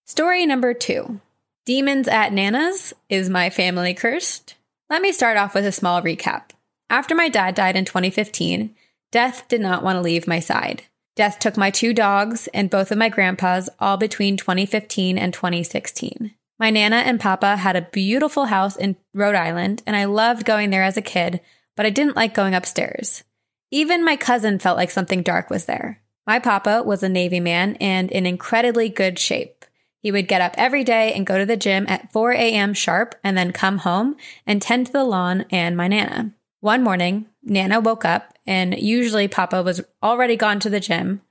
Story 0.10 0.48
number 0.48 0.74
two 0.74 1.22
Demons 1.68 2.08
at 2.08 2.34
Nana's 2.34 2.96
Is 3.10 3.30
My 3.30 3.52
Family 3.52 3.94
Cursed? 3.94 4.56
Let 4.90 5.04
me 5.04 5.12
start 5.12 5.38
off 5.38 5.54
with 5.54 5.68
a 5.68 5.72
small 5.72 6.02
recap. 6.02 6.50
After 6.90 7.14
my 7.14 7.30
dad 7.30 7.54
died 7.54 7.76
in 7.76 7.86
2015, 7.86 8.74
death 9.12 9.48
did 9.48 9.62
not 9.62 9.84
want 9.84 9.98
to 9.98 10.02
leave 10.02 10.28
my 10.28 10.40
side. 10.40 10.82
Death 11.16 11.38
took 11.38 11.58
my 11.58 11.70
two 11.70 11.94
dogs 11.94 12.48
and 12.56 12.72
both 12.72 12.92
of 12.92 12.98
my 12.98 13.10
grandpas 13.10 13.70
all 13.80 13.98
between 13.98 14.36
2015 14.36 15.20
and 15.20 15.32
2016. 15.32 16.34
My 16.58 16.72
Nana 16.72 16.96
and 16.96 17.20
Papa 17.20 17.58
had 17.58 17.76
a 17.76 17.88
beautiful 17.92 18.46
house 18.46 18.76
in 18.76 18.96
Rhode 19.14 19.36
Island, 19.36 19.84
and 19.86 19.96
I 19.96 20.06
loved 20.06 20.44
going 20.44 20.72
there 20.72 20.84
as 20.84 20.98
a 20.98 21.04
kid, 21.04 21.40
but 21.78 21.86
I 21.86 21.92
didn't 21.92 22.16
like 22.16 22.34
going 22.34 22.56
upstairs. 22.56 23.24
Even 23.70 24.04
my 24.04 24.16
cousin 24.16 24.58
felt 24.58 24.76
like 24.76 24.90
something 24.90 25.22
dark 25.22 25.52
was 25.52 25.66
there. 25.66 26.02
My 26.26 26.40
Papa 26.40 26.82
was 26.84 27.04
a 27.04 27.10
Navy 27.10 27.40
man 27.40 27.76
and 27.76 28.10
in 28.10 28.26
incredibly 28.26 28.90
good 28.90 29.20
shape. 29.20 29.60
He 30.02 30.12
would 30.12 30.28
get 30.28 30.42
up 30.42 30.56
every 30.58 30.84
day 30.84 31.14
and 31.14 31.26
go 31.26 31.38
to 31.38 31.46
the 31.46 31.58
gym 31.58 31.86
at 31.90 32.12
4 32.12 32.32
a.m. 32.32 32.74
sharp 32.74 33.16
and 33.24 33.38
then 33.38 33.52
come 33.52 33.80
home 33.80 34.16
and 34.46 34.62
tend 34.62 34.88
to 34.88 34.94
the 34.94 35.04
lawn 35.04 35.46
and 35.52 35.76
my 35.76 35.88
Nana. 35.88 36.34
One 36.62 36.84
morning, 36.84 37.28
Nana 37.44 37.80
woke 37.80 38.06
up 38.06 38.38
and 38.46 38.78
usually 38.78 39.28
Papa 39.28 39.64
was 39.64 39.82
already 40.02 40.36
gone 40.36 40.60
to 40.62 40.70
the 40.70 40.80
gym, 40.80 41.22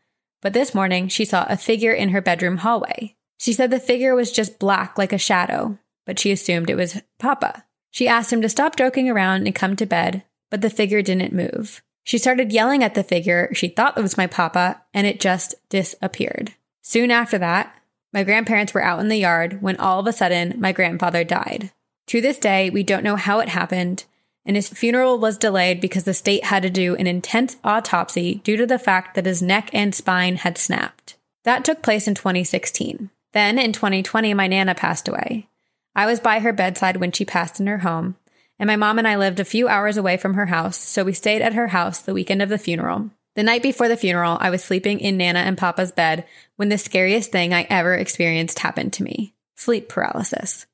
but 0.40 0.52
this 0.52 0.74
morning 0.74 1.08
she 1.08 1.24
saw 1.24 1.46
a 1.48 1.56
figure 1.56 1.92
in 1.92 2.10
her 2.10 2.20
bedroom 2.20 2.58
hallway. 2.58 3.16
She 3.38 3.52
said 3.52 3.70
the 3.70 3.80
figure 3.80 4.14
was 4.14 4.32
just 4.32 4.58
black 4.58 4.98
like 4.98 5.12
a 5.12 5.18
shadow, 5.18 5.78
but 6.06 6.18
she 6.18 6.32
assumed 6.32 6.70
it 6.70 6.76
was 6.76 7.00
Papa. 7.18 7.64
She 7.90 8.08
asked 8.08 8.32
him 8.32 8.42
to 8.42 8.48
stop 8.48 8.76
joking 8.76 9.08
around 9.08 9.46
and 9.46 9.54
come 9.54 9.76
to 9.76 9.86
bed, 9.86 10.24
but 10.50 10.60
the 10.60 10.70
figure 10.70 11.02
didn't 11.02 11.32
move. 11.32 11.82
She 12.04 12.18
started 12.18 12.52
yelling 12.52 12.82
at 12.82 12.94
the 12.94 13.04
figure 13.04 13.50
she 13.52 13.68
thought 13.68 13.98
it 13.98 14.02
was 14.02 14.16
my 14.16 14.26
Papa, 14.26 14.82
and 14.94 15.06
it 15.06 15.20
just 15.20 15.54
disappeared. 15.68 16.54
Soon 16.82 17.10
after 17.10 17.38
that, 17.38 17.74
my 18.12 18.24
grandparents 18.24 18.72
were 18.72 18.82
out 18.82 19.00
in 19.00 19.08
the 19.08 19.16
yard 19.16 19.60
when 19.60 19.76
all 19.76 20.00
of 20.00 20.06
a 20.06 20.12
sudden 20.12 20.54
my 20.58 20.72
grandfather 20.72 21.24
died. 21.24 21.70
To 22.08 22.20
this 22.20 22.38
day, 22.38 22.70
we 22.70 22.82
don't 22.82 23.04
know 23.04 23.16
how 23.16 23.40
it 23.40 23.50
happened, 23.50 24.04
and 24.46 24.56
his 24.56 24.68
funeral 24.68 25.18
was 25.18 25.36
delayed 25.36 25.80
because 25.80 26.04
the 26.04 26.14
state 26.14 26.44
had 26.44 26.62
to 26.62 26.70
do 26.70 26.96
an 26.96 27.06
intense 27.06 27.56
autopsy 27.62 28.36
due 28.44 28.56
to 28.56 28.66
the 28.66 28.78
fact 28.78 29.14
that 29.14 29.26
his 29.26 29.42
neck 29.42 29.68
and 29.74 29.94
spine 29.94 30.36
had 30.36 30.56
snapped. 30.56 31.16
That 31.44 31.64
took 31.64 31.82
place 31.82 32.08
in 32.08 32.14
2016. 32.14 33.10
Then 33.32 33.58
in 33.58 33.72
2020, 33.72 34.32
my 34.32 34.46
Nana 34.46 34.74
passed 34.74 35.06
away. 35.06 35.48
I 35.94 36.06
was 36.06 36.18
by 36.18 36.40
her 36.40 36.52
bedside 36.52 36.96
when 36.96 37.12
she 37.12 37.26
passed 37.26 37.60
in 37.60 37.66
her 37.66 37.78
home, 37.78 38.16
and 38.58 38.66
my 38.66 38.76
mom 38.76 38.98
and 38.98 39.06
I 39.06 39.16
lived 39.16 39.38
a 39.38 39.44
few 39.44 39.68
hours 39.68 39.96
away 39.96 40.16
from 40.16 40.34
her 40.34 40.46
house, 40.46 40.78
so 40.78 41.04
we 41.04 41.12
stayed 41.12 41.42
at 41.42 41.54
her 41.54 41.68
house 41.68 41.98
the 41.98 42.14
weekend 42.14 42.40
of 42.40 42.48
the 42.48 42.58
funeral. 42.58 43.10
The 43.38 43.44
night 43.44 43.62
before 43.62 43.86
the 43.86 43.96
funeral, 43.96 44.36
I 44.40 44.50
was 44.50 44.64
sleeping 44.64 44.98
in 44.98 45.16
Nana 45.16 45.38
and 45.38 45.56
Papa's 45.56 45.92
bed 45.92 46.24
when 46.56 46.70
the 46.70 46.76
scariest 46.76 47.30
thing 47.30 47.54
I 47.54 47.68
ever 47.70 47.94
experienced 47.94 48.58
happened 48.58 48.92
to 48.94 49.04
me 49.04 49.32
sleep 49.54 49.88
paralysis. 49.88 50.66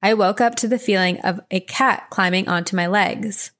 I 0.00 0.14
woke 0.14 0.40
up 0.40 0.54
to 0.54 0.66
the 0.66 0.78
feeling 0.78 1.20
of 1.20 1.42
a 1.50 1.60
cat 1.60 2.06
climbing 2.08 2.48
onto 2.48 2.74
my 2.74 2.86
legs, 2.86 3.50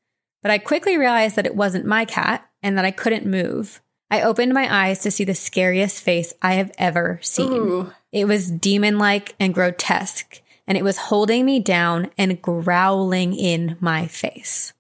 but 0.43 0.51
I 0.51 0.57
quickly 0.57 0.97
realized 0.97 1.37
that 1.37 1.45
it 1.45 1.55
wasn't 1.55 1.85
my 1.85 2.07
cat 2.07 2.49
and 2.63 2.79
that 2.79 2.87
I 2.87 2.93
couldn't 2.93 3.27
move. 3.27 3.83
I 4.11 4.23
opened 4.23 4.55
my 4.55 4.87
eyes 4.87 5.01
to 5.01 5.11
see 5.11 5.25
the 5.25 5.35
scariest 5.35 6.03
face 6.03 6.33
I 6.41 6.55
have 6.55 6.73
ever 6.79 7.21
seen. 7.21 7.53
Ooh. 7.53 7.93
It 8.11 8.25
was 8.25 8.51
demon 8.51 8.97
like 8.97 9.35
and 9.39 9.53
grotesque, 9.53 10.41
and 10.67 10.79
it 10.79 10.85
was 10.85 10.97
holding 10.97 11.45
me 11.45 11.61
down 11.61 12.11
and 12.17 12.41
growling 12.41 13.35
in 13.35 13.77
my 13.81 14.07
face. 14.07 14.73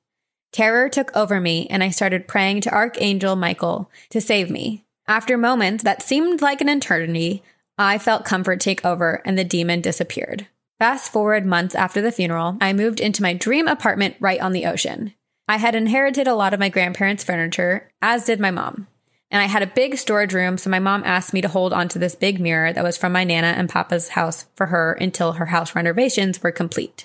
Terror 0.56 0.88
took 0.88 1.14
over 1.14 1.38
me, 1.38 1.66
and 1.68 1.84
I 1.84 1.90
started 1.90 2.26
praying 2.26 2.62
to 2.62 2.72
Archangel 2.72 3.36
Michael 3.36 3.90
to 4.08 4.22
save 4.22 4.48
me. 4.48 4.86
After 5.06 5.36
moments 5.36 5.84
that 5.84 6.00
seemed 6.00 6.40
like 6.40 6.62
an 6.62 6.70
eternity, 6.70 7.42
I 7.76 7.98
felt 7.98 8.24
comfort 8.24 8.58
take 8.58 8.82
over 8.82 9.20
and 9.26 9.36
the 9.36 9.44
demon 9.44 9.82
disappeared. 9.82 10.46
Fast 10.78 11.12
forward 11.12 11.44
months 11.44 11.74
after 11.74 12.00
the 12.00 12.10
funeral, 12.10 12.56
I 12.58 12.72
moved 12.72 13.00
into 13.00 13.20
my 13.20 13.34
dream 13.34 13.68
apartment 13.68 14.16
right 14.18 14.40
on 14.40 14.52
the 14.52 14.64
ocean. 14.64 15.12
I 15.46 15.58
had 15.58 15.74
inherited 15.74 16.26
a 16.26 16.34
lot 16.34 16.54
of 16.54 16.60
my 16.60 16.70
grandparents' 16.70 17.22
furniture, 17.22 17.90
as 18.00 18.24
did 18.24 18.40
my 18.40 18.50
mom. 18.50 18.86
And 19.30 19.42
I 19.42 19.48
had 19.48 19.62
a 19.62 19.66
big 19.66 19.98
storage 19.98 20.32
room, 20.32 20.56
so 20.56 20.70
my 20.70 20.78
mom 20.78 21.02
asked 21.04 21.34
me 21.34 21.42
to 21.42 21.48
hold 21.48 21.74
onto 21.74 21.98
this 21.98 22.14
big 22.14 22.40
mirror 22.40 22.72
that 22.72 22.82
was 22.82 22.96
from 22.96 23.12
my 23.12 23.24
Nana 23.24 23.48
and 23.48 23.68
Papa's 23.68 24.08
house 24.08 24.46
for 24.54 24.68
her 24.68 24.94
until 24.94 25.32
her 25.32 25.46
house 25.46 25.74
renovations 25.74 26.42
were 26.42 26.50
complete. 26.50 27.04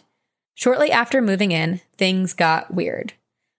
Shortly 0.56 0.90
after 0.90 1.22
moving 1.22 1.52
in, 1.52 1.82
things 1.98 2.32
got 2.32 2.74
weird. 2.74 3.12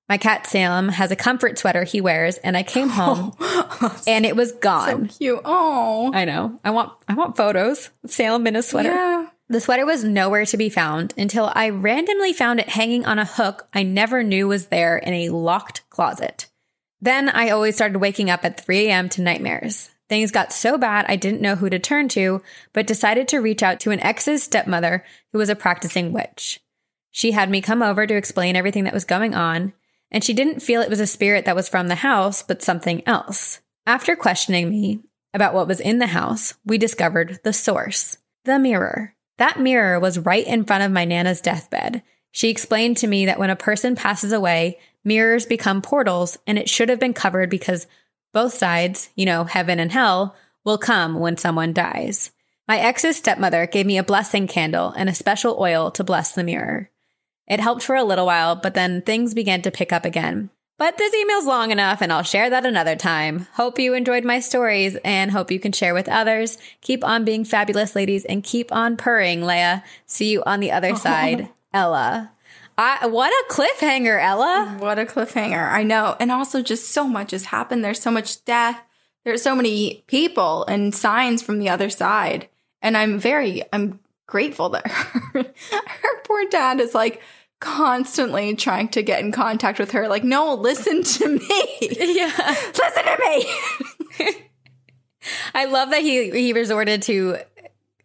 My 0.09 0.19
cat 0.19 0.47
Salem 0.47 0.89
has 0.89 1.11
a 1.11 1.17
comfort 1.17 1.59
sweater 1.59 1.85
he 1.85 2.01
wears, 2.01 2.37
and 2.39 2.57
I 2.57 2.63
came 2.63 2.89
home 2.89 3.35
and 4.07 4.27
it 4.27 4.37
was 4.37 4.53
gone. 4.53 5.09
So 5.09 5.17
cute. 5.19 5.41
Oh, 5.45 6.11
I 6.13 6.25
know. 6.25 6.61
I 6.65 6.71
want 6.71 6.93
I 7.09 7.15
want 7.15 7.37
photos 7.37 7.91
Salem 8.07 8.47
in 8.47 8.57
a 8.57 8.63
sweater. 8.63 8.91
Yeah. 8.91 9.29
The 9.49 9.61
sweater 9.61 9.85
was 9.85 10.03
nowhere 10.03 10.47
to 10.47 10.57
be 10.57 10.71
found 10.71 11.13
until 11.19 11.51
I 11.55 11.69
randomly 11.69 12.33
found 12.33 12.59
it 12.59 12.71
hanging 12.71 13.05
on 13.05 13.19
a 13.19 13.25
hook 13.25 13.69
I 13.75 13.83
never 13.83 14.23
knew 14.23 14.49
was 14.49 14.67
there 14.67 14.97
in 14.97 15.13
a 15.13 15.29
locked 15.29 15.89
closet. 15.91 16.47
Then 17.03 17.29
I 17.29 17.51
always 17.51 17.75
started 17.75 17.99
waking 17.99 18.31
up 18.31 18.45
at 18.45 18.65
3 18.65 18.89
a.m. 18.89 19.09
to 19.11 19.23
nightmares. 19.23 19.91
Things 20.09 20.31
got 20.31 20.53
so 20.53 20.79
bad 20.79 21.05
I 21.09 21.17
didn't 21.17 21.41
know 21.41 21.57
who 21.57 21.69
to 21.69 21.79
turn 21.79 22.09
to, 22.11 22.43
but 22.73 22.87
decided 22.87 23.29
to 23.29 23.41
reach 23.41 23.63
out 23.63 23.81
to 23.81 23.91
an 23.91 24.01
ex's 24.01 24.43
stepmother 24.43 25.05
who 25.33 25.39
was 25.39 25.49
a 25.49 25.57
practicing 25.57 26.13
witch. 26.13 26.61
She 27.11 27.33
had 27.33 27.51
me 27.51 27.61
come 27.61 27.83
over 27.83 28.07
to 28.07 28.17
explain 28.17 28.57
everything 28.57 28.85
that 28.85 28.95
was 28.95 29.05
going 29.05 29.35
on, 29.35 29.73
and 30.13 30.23
she 30.23 30.35
didn't 30.35 30.61
feel 30.61 30.83
it 30.83 30.91
was 30.91 31.01
a 31.01 31.07
spirit 31.07 31.47
that 31.47 31.57
was 31.57 31.69
from 31.69 31.89
the 31.89 31.97
house, 31.97 32.43
but 32.43 32.63
something 32.63 33.03
else. 33.07 33.61
After 33.87 34.15
questioning 34.15 34.71
me 34.71 35.01
about 35.35 35.55
what 35.55 35.67
was 35.67 35.81
in 35.81 35.99
the 35.99 36.07
house, 36.07 36.55
we 36.65 36.79
discovered 36.79 37.41
the 37.43 37.53
source, 37.53 38.19
the 38.45 38.59
mirror. 38.59 39.17
That 39.39 39.59
mirror 39.59 39.99
was 39.99 40.19
right 40.19 40.47
in 40.47 40.65
front 40.65 40.85
of 40.85 40.93
my 40.93 41.05
Nana's 41.05 41.41
deathbed. 41.41 42.03
She 42.31 42.51
explained 42.51 42.99
to 42.99 43.07
me 43.07 43.27
that 43.27 43.39
when 43.39 43.51
a 43.51 43.57
person 43.57 43.97
passes 43.97 44.33
away, 44.33 44.79
mirrors 45.03 45.47
become 45.47 45.83
portals 45.83 46.39
and 46.47 46.59
it 46.59 46.69
should 46.69 46.91
have 46.91 47.01
been 47.01 47.15
covered 47.15 47.51
because 47.51 47.87
both 48.33 48.55
sides, 48.55 49.11
you 49.17 49.27
know, 49.27 49.45
heaven 49.45 49.81
and 49.81 49.91
hell, 49.91 50.37
will 50.65 50.79
come 50.79 51.19
when 51.19 51.37
someone 51.37 51.73
dies. 51.73 52.31
My 52.69 52.79
ex's 52.79 53.17
stepmother 53.17 53.67
gave 53.67 53.87
me 53.87 53.99
a 53.99 54.05
blessing 54.05 54.47
candle 54.47 54.91
and 54.91 55.09
a 55.09 55.15
special 55.15 55.57
oil 55.59 55.91
to 55.93 56.05
bless 56.05 56.33
the 56.33 56.45
mirror. 56.45 56.91
It 57.53 57.61
helped 57.61 57.83
for 57.83 57.95
a 57.95 58.03
little 58.03 58.25
while, 58.25 58.57
but 58.57 58.73
then 58.73 59.03
things 59.03 59.35
began 59.35 59.61
to 59.61 59.71
pick 59.71 59.93
up 59.93 60.07
again. 60.07 60.49
But 60.79 60.97
this 60.97 61.13
email's 61.13 61.45
long 61.45 61.71
enough 61.71 62.01
and 62.01 62.11
I'll 62.11 62.23
share 62.23 62.49
that 62.49 62.65
another 62.65 62.97
time. 62.97 63.47
Hope 63.57 63.79
you 63.79 63.93
enjoyed 63.93 64.25
my 64.25 64.41
stories 64.41 64.97
and 65.05 65.31
hope 65.31 65.51
you 65.51 65.61
can 65.61 65.73
share 65.73 65.93
with 65.93 66.09
others. 66.09 66.57
Keep 66.81 67.05
on 67.05 67.27
being 67.27 67.45
fabulous 67.45 67.95
ladies 67.95 68.25
and 68.25 68.43
keep 68.43 68.73
on 68.73 68.97
purring, 68.97 69.45
Leah. 69.45 69.85
See 70.07 70.33
you 70.33 70.43
on 70.47 70.61
the 70.61 70.73
other 70.73 70.97
side, 71.07 71.51
Ella. 71.75 72.33
I, 72.79 73.07
what 73.07 73.31
a 73.31 73.53
cliffhanger, 73.53 74.19
Ella. 74.19 74.79
What 74.79 74.99
a 74.99 75.05
cliffhanger. 75.05 75.71
I 75.71 75.83
know. 75.83 76.17
And 76.19 76.33
also, 76.33 76.63
just 76.63 76.89
so 76.89 77.07
much 77.07 77.33
has 77.33 77.45
happened. 77.45 77.85
There's 77.85 78.01
so 78.01 78.11
much 78.11 78.43
death. 78.47 78.81
There's 79.27 79.43
so 79.43 79.55
many 79.55 80.05
people 80.07 80.65
and 80.65 80.95
signs 80.95 81.43
from 81.43 81.59
the 81.59 81.69
other 81.69 81.91
side. 81.91 82.49
And 82.81 82.97
I'm 82.97 83.19
very, 83.19 83.63
I'm 83.75 84.01
grateful 84.27 84.71
that 84.71 84.89
her, 84.91 85.43
her 85.43 86.23
poor 86.25 86.49
dad 86.49 86.81
is 86.81 86.95
like 86.95 87.21
constantly 87.63 88.55
trying 88.57 88.89
to 88.89 89.03
get 89.03 89.21
in 89.21 89.33
contact 89.33 89.79
with 89.79 89.93
her. 89.93 90.09
Like, 90.09 90.25
no, 90.25 90.55
listen 90.55 91.03
to 91.03 91.29
me. 91.29 91.79
Yeah. 91.81 92.31
listen 92.37 93.05
to 93.05 93.19
me. 94.19 94.33
I 95.55 95.67
love 95.67 95.91
that 95.91 96.03
he 96.03 96.31
he 96.31 96.53
resorted 96.53 97.03
to 97.03 97.39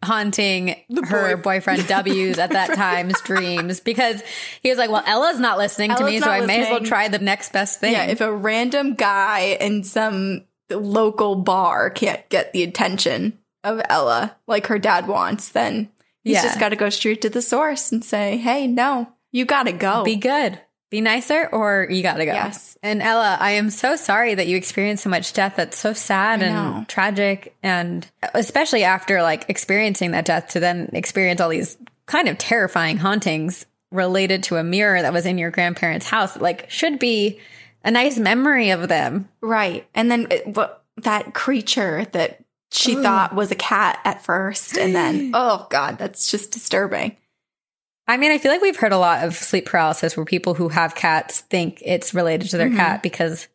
haunting 0.04 0.76
her 1.08 1.36
boy- 1.36 1.42
boyfriend 1.42 1.86
W's 1.88 2.38
at 2.38 2.50
that 2.50 2.74
time's 2.74 3.20
dreams 3.22 3.80
because 3.80 4.22
he 4.62 4.68
was 4.68 4.78
like, 4.78 4.90
"Well, 4.90 5.02
Ella's 5.04 5.40
not 5.40 5.58
listening 5.58 5.94
to 5.96 6.04
me, 6.04 6.20
so 6.20 6.30
I 6.30 6.46
may 6.46 6.62
as 6.62 6.70
well 6.70 6.80
try 6.80 7.08
the 7.08 7.18
next 7.18 7.52
best 7.52 7.80
thing." 7.80 7.92
Yeah, 7.92 8.04
if 8.06 8.20
a 8.20 8.32
random 8.32 8.94
guy 8.94 9.56
in 9.60 9.82
some 9.82 10.44
local 10.70 11.34
bar 11.34 11.90
can't 11.90 12.26
get 12.28 12.52
the 12.52 12.62
attention 12.62 13.36
of 13.64 13.80
Ella 13.88 14.36
like 14.46 14.68
her 14.68 14.78
dad 14.78 15.08
wants, 15.08 15.48
then 15.48 15.88
he's 16.22 16.34
Yeah. 16.34 16.42
just 16.42 16.60
got 16.60 16.68
to 16.68 16.76
go 16.76 16.88
straight 16.90 17.20
to 17.22 17.28
the 17.30 17.42
source 17.42 17.90
and 17.90 18.04
say, 18.04 18.36
"Hey, 18.36 18.68
no, 18.68 19.08
you 19.32 19.44
got 19.44 19.64
to 19.64 19.72
go." 19.72 20.04
Be 20.04 20.16
good. 20.16 20.60
Be 20.90 21.02
nicer 21.02 21.46
or 21.52 21.86
you 21.90 22.02
gotta 22.02 22.24
go. 22.24 22.32
Yes. 22.32 22.78
And 22.82 23.02
Ella, 23.02 23.36
I 23.38 23.52
am 23.52 23.68
so 23.68 23.94
sorry 23.94 24.34
that 24.34 24.46
you 24.46 24.56
experienced 24.56 25.04
so 25.04 25.10
much 25.10 25.34
death. 25.34 25.54
That's 25.56 25.76
so 25.76 25.92
sad 25.92 26.42
I 26.42 26.46
and 26.46 26.54
know. 26.54 26.84
tragic. 26.88 27.54
And 27.62 28.06
especially 28.32 28.84
after 28.84 29.20
like 29.20 29.44
experiencing 29.50 30.12
that 30.12 30.24
death 30.24 30.48
to 30.50 30.60
then 30.60 30.88
experience 30.94 31.42
all 31.42 31.50
these 31.50 31.76
kind 32.06 32.26
of 32.26 32.38
terrifying 32.38 32.96
hauntings 32.96 33.66
related 33.90 34.44
to 34.44 34.56
a 34.56 34.64
mirror 34.64 35.02
that 35.02 35.12
was 35.12 35.26
in 35.26 35.36
your 35.36 35.50
grandparents' 35.50 36.08
house, 36.08 36.38
like 36.38 36.70
should 36.70 36.98
be 36.98 37.38
a 37.84 37.90
nice 37.90 38.18
memory 38.18 38.70
of 38.70 38.88
them. 38.88 39.28
right, 39.42 39.86
and 39.94 40.10
then 40.10 40.26
it, 40.30 40.56
what 40.56 40.84
that 41.02 41.34
creature 41.34 42.06
that 42.12 42.42
she 42.70 42.94
thought 42.94 43.34
was 43.34 43.50
a 43.50 43.54
cat 43.54 43.98
at 44.04 44.24
first, 44.24 44.78
and 44.78 44.94
then 44.94 45.32
oh 45.34 45.66
god, 45.68 45.98
that's 45.98 46.30
just 46.30 46.50
disturbing. 46.50 47.16
I 48.08 48.16
mean, 48.16 48.32
I 48.32 48.38
feel 48.38 48.50
like 48.50 48.62
we've 48.62 48.76
heard 48.76 48.92
a 48.92 48.98
lot 48.98 49.22
of 49.24 49.36
sleep 49.36 49.66
paralysis 49.66 50.16
where 50.16 50.24
people 50.24 50.54
who 50.54 50.70
have 50.70 50.94
cats 50.94 51.40
think 51.40 51.82
it's 51.84 52.14
related 52.14 52.48
to 52.50 52.56
their 52.56 52.70
Mhm. 52.70 52.76
cat 52.76 53.02
because 53.02 53.48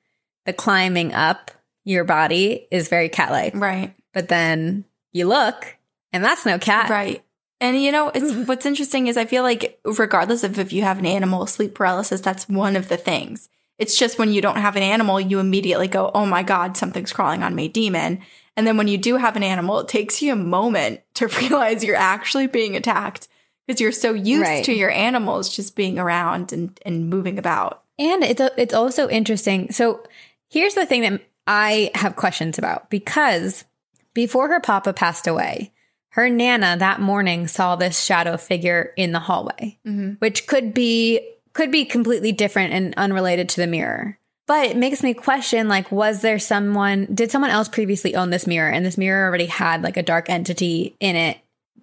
the 0.45 0.53
climbing 0.53 1.11
up 1.13 1.49
your 1.83 2.03
body 2.03 2.67
is 2.69 2.87
very 2.87 3.09
cat 3.09 3.31
like. 3.31 3.55
Right. 3.55 3.93
But 4.13 4.29
then 4.29 4.85
you 5.11 5.27
look 5.27 5.75
and 6.13 6.23
that's 6.23 6.45
no 6.45 6.59
cat. 6.59 6.89
Right. 6.89 7.23
And 7.59 7.81
you 7.81 7.91
know, 7.91 8.11
it's 8.13 8.47
what's 8.47 8.65
interesting 8.65 9.07
is 9.07 9.17
I 9.17 9.25
feel 9.25 9.41
like 9.41 9.79
regardless 9.83 10.43
of 10.43 10.59
if 10.59 10.71
you 10.71 10.83
have 10.83 10.99
an 10.99 11.05
animal 11.05 11.47
sleep 11.47 11.73
paralysis, 11.73 12.21
that's 12.21 12.47
one 12.47 12.75
of 12.75 12.89
the 12.89 12.97
things. 12.97 13.49
It's 13.79 13.97
just 13.97 14.19
when 14.19 14.31
you 14.31 14.41
don't 14.41 14.57
have 14.57 14.75
an 14.75 14.83
animal, 14.83 15.19
you 15.19 15.39
immediately 15.39 15.87
go, 15.87 16.11
"Oh 16.13 16.27
my 16.27 16.43
god, 16.43 16.77
something's 16.77 17.11
crawling 17.11 17.41
on 17.41 17.55
me, 17.55 17.67
demon." 17.67 18.19
And 18.55 18.67
then 18.67 18.77
when 18.77 18.87
you 18.87 18.99
do 18.99 19.17
have 19.17 19.35
an 19.35 19.41
animal, 19.43 19.79
it 19.79 19.87
takes 19.87 20.21
you 20.21 20.31
a 20.33 20.35
moment 20.35 21.01
to 21.15 21.27
realize 21.41 21.83
you're 21.83 21.95
actually 21.95 22.45
being 22.45 22.75
attacked 22.75 23.27
because 23.65 23.81
you're 23.81 23.91
so 23.91 24.13
used 24.13 24.41
Right. 24.41 24.65
to 24.65 24.73
your 24.73 24.91
animals 24.91 25.55
just 25.55 25.75
being 25.75 25.99
around 25.99 26.51
and 26.53 26.79
and 26.85 27.09
moving 27.09 27.37
about. 27.37 27.83
And 27.99 28.23
it's 28.23 28.41
it's 28.57 28.73
also 28.73 29.09
interesting. 29.09 29.71
So 29.71 30.03
here's 30.49 30.73
the 30.75 30.85
thing 30.85 31.01
that 31.01 31.21
I 31.47 31.91
have 31.95 32.15
questions 32.15 32.57
about 32.57 32.89
because 32.89 33.65
before 34.13 34.47
her 34.49 34.59
papa 34.59 34.93
passed 34.93 35.27
away, 35.27 35.71
her 36.09 36.29
nana 36.29 36.75
that 36.77 37.01
morning 37.01 37.47
saw 37.47 37.75
this 37.75 38.03
shadow 38.03 38.37
figure 38.37 38.93
in 38.95 39.11
the 39.11 39.19
hallway, 39.19 39.77
mm-hmm. 39.85 40.11
which 40.19 40.47
could 40.47 40.73
be 40.73 41.27
could 41.53 41.71
be 41.71 41.85
completely 41.85 42.31
different 42.31 42.73
and 42.73 42.93
unrelated 42.95 43.49
to 43.49 43.61
the 43.61 43.67
mirror. 43.67 44.17
But 44.45 44.65
it 44.67 44.77
makes 44.77 45.01
me 45.03 45.13
question 45.13 45.67
like 45.67 45.91
was 45.91 46.21
there 46.21 46.39
someone 46.39 47.07
did 47.13 47.31
someone 47.31 47.51
else 47.51 47.69
previously 47.69 48.15
own 48.15 48.29
this 48.29 48.47
mirror 48.47 48.69
and 48.69 48.85
this 48.85 48.97
mirror 48.97 49.27
already 49.27 49.45
had 49.45 49.83
like 49.83 49.97
a 49.97 50.03
dark 50.03 50.29
entity 50.29 50.95
in 50.99 51.15
it 51.15 51.37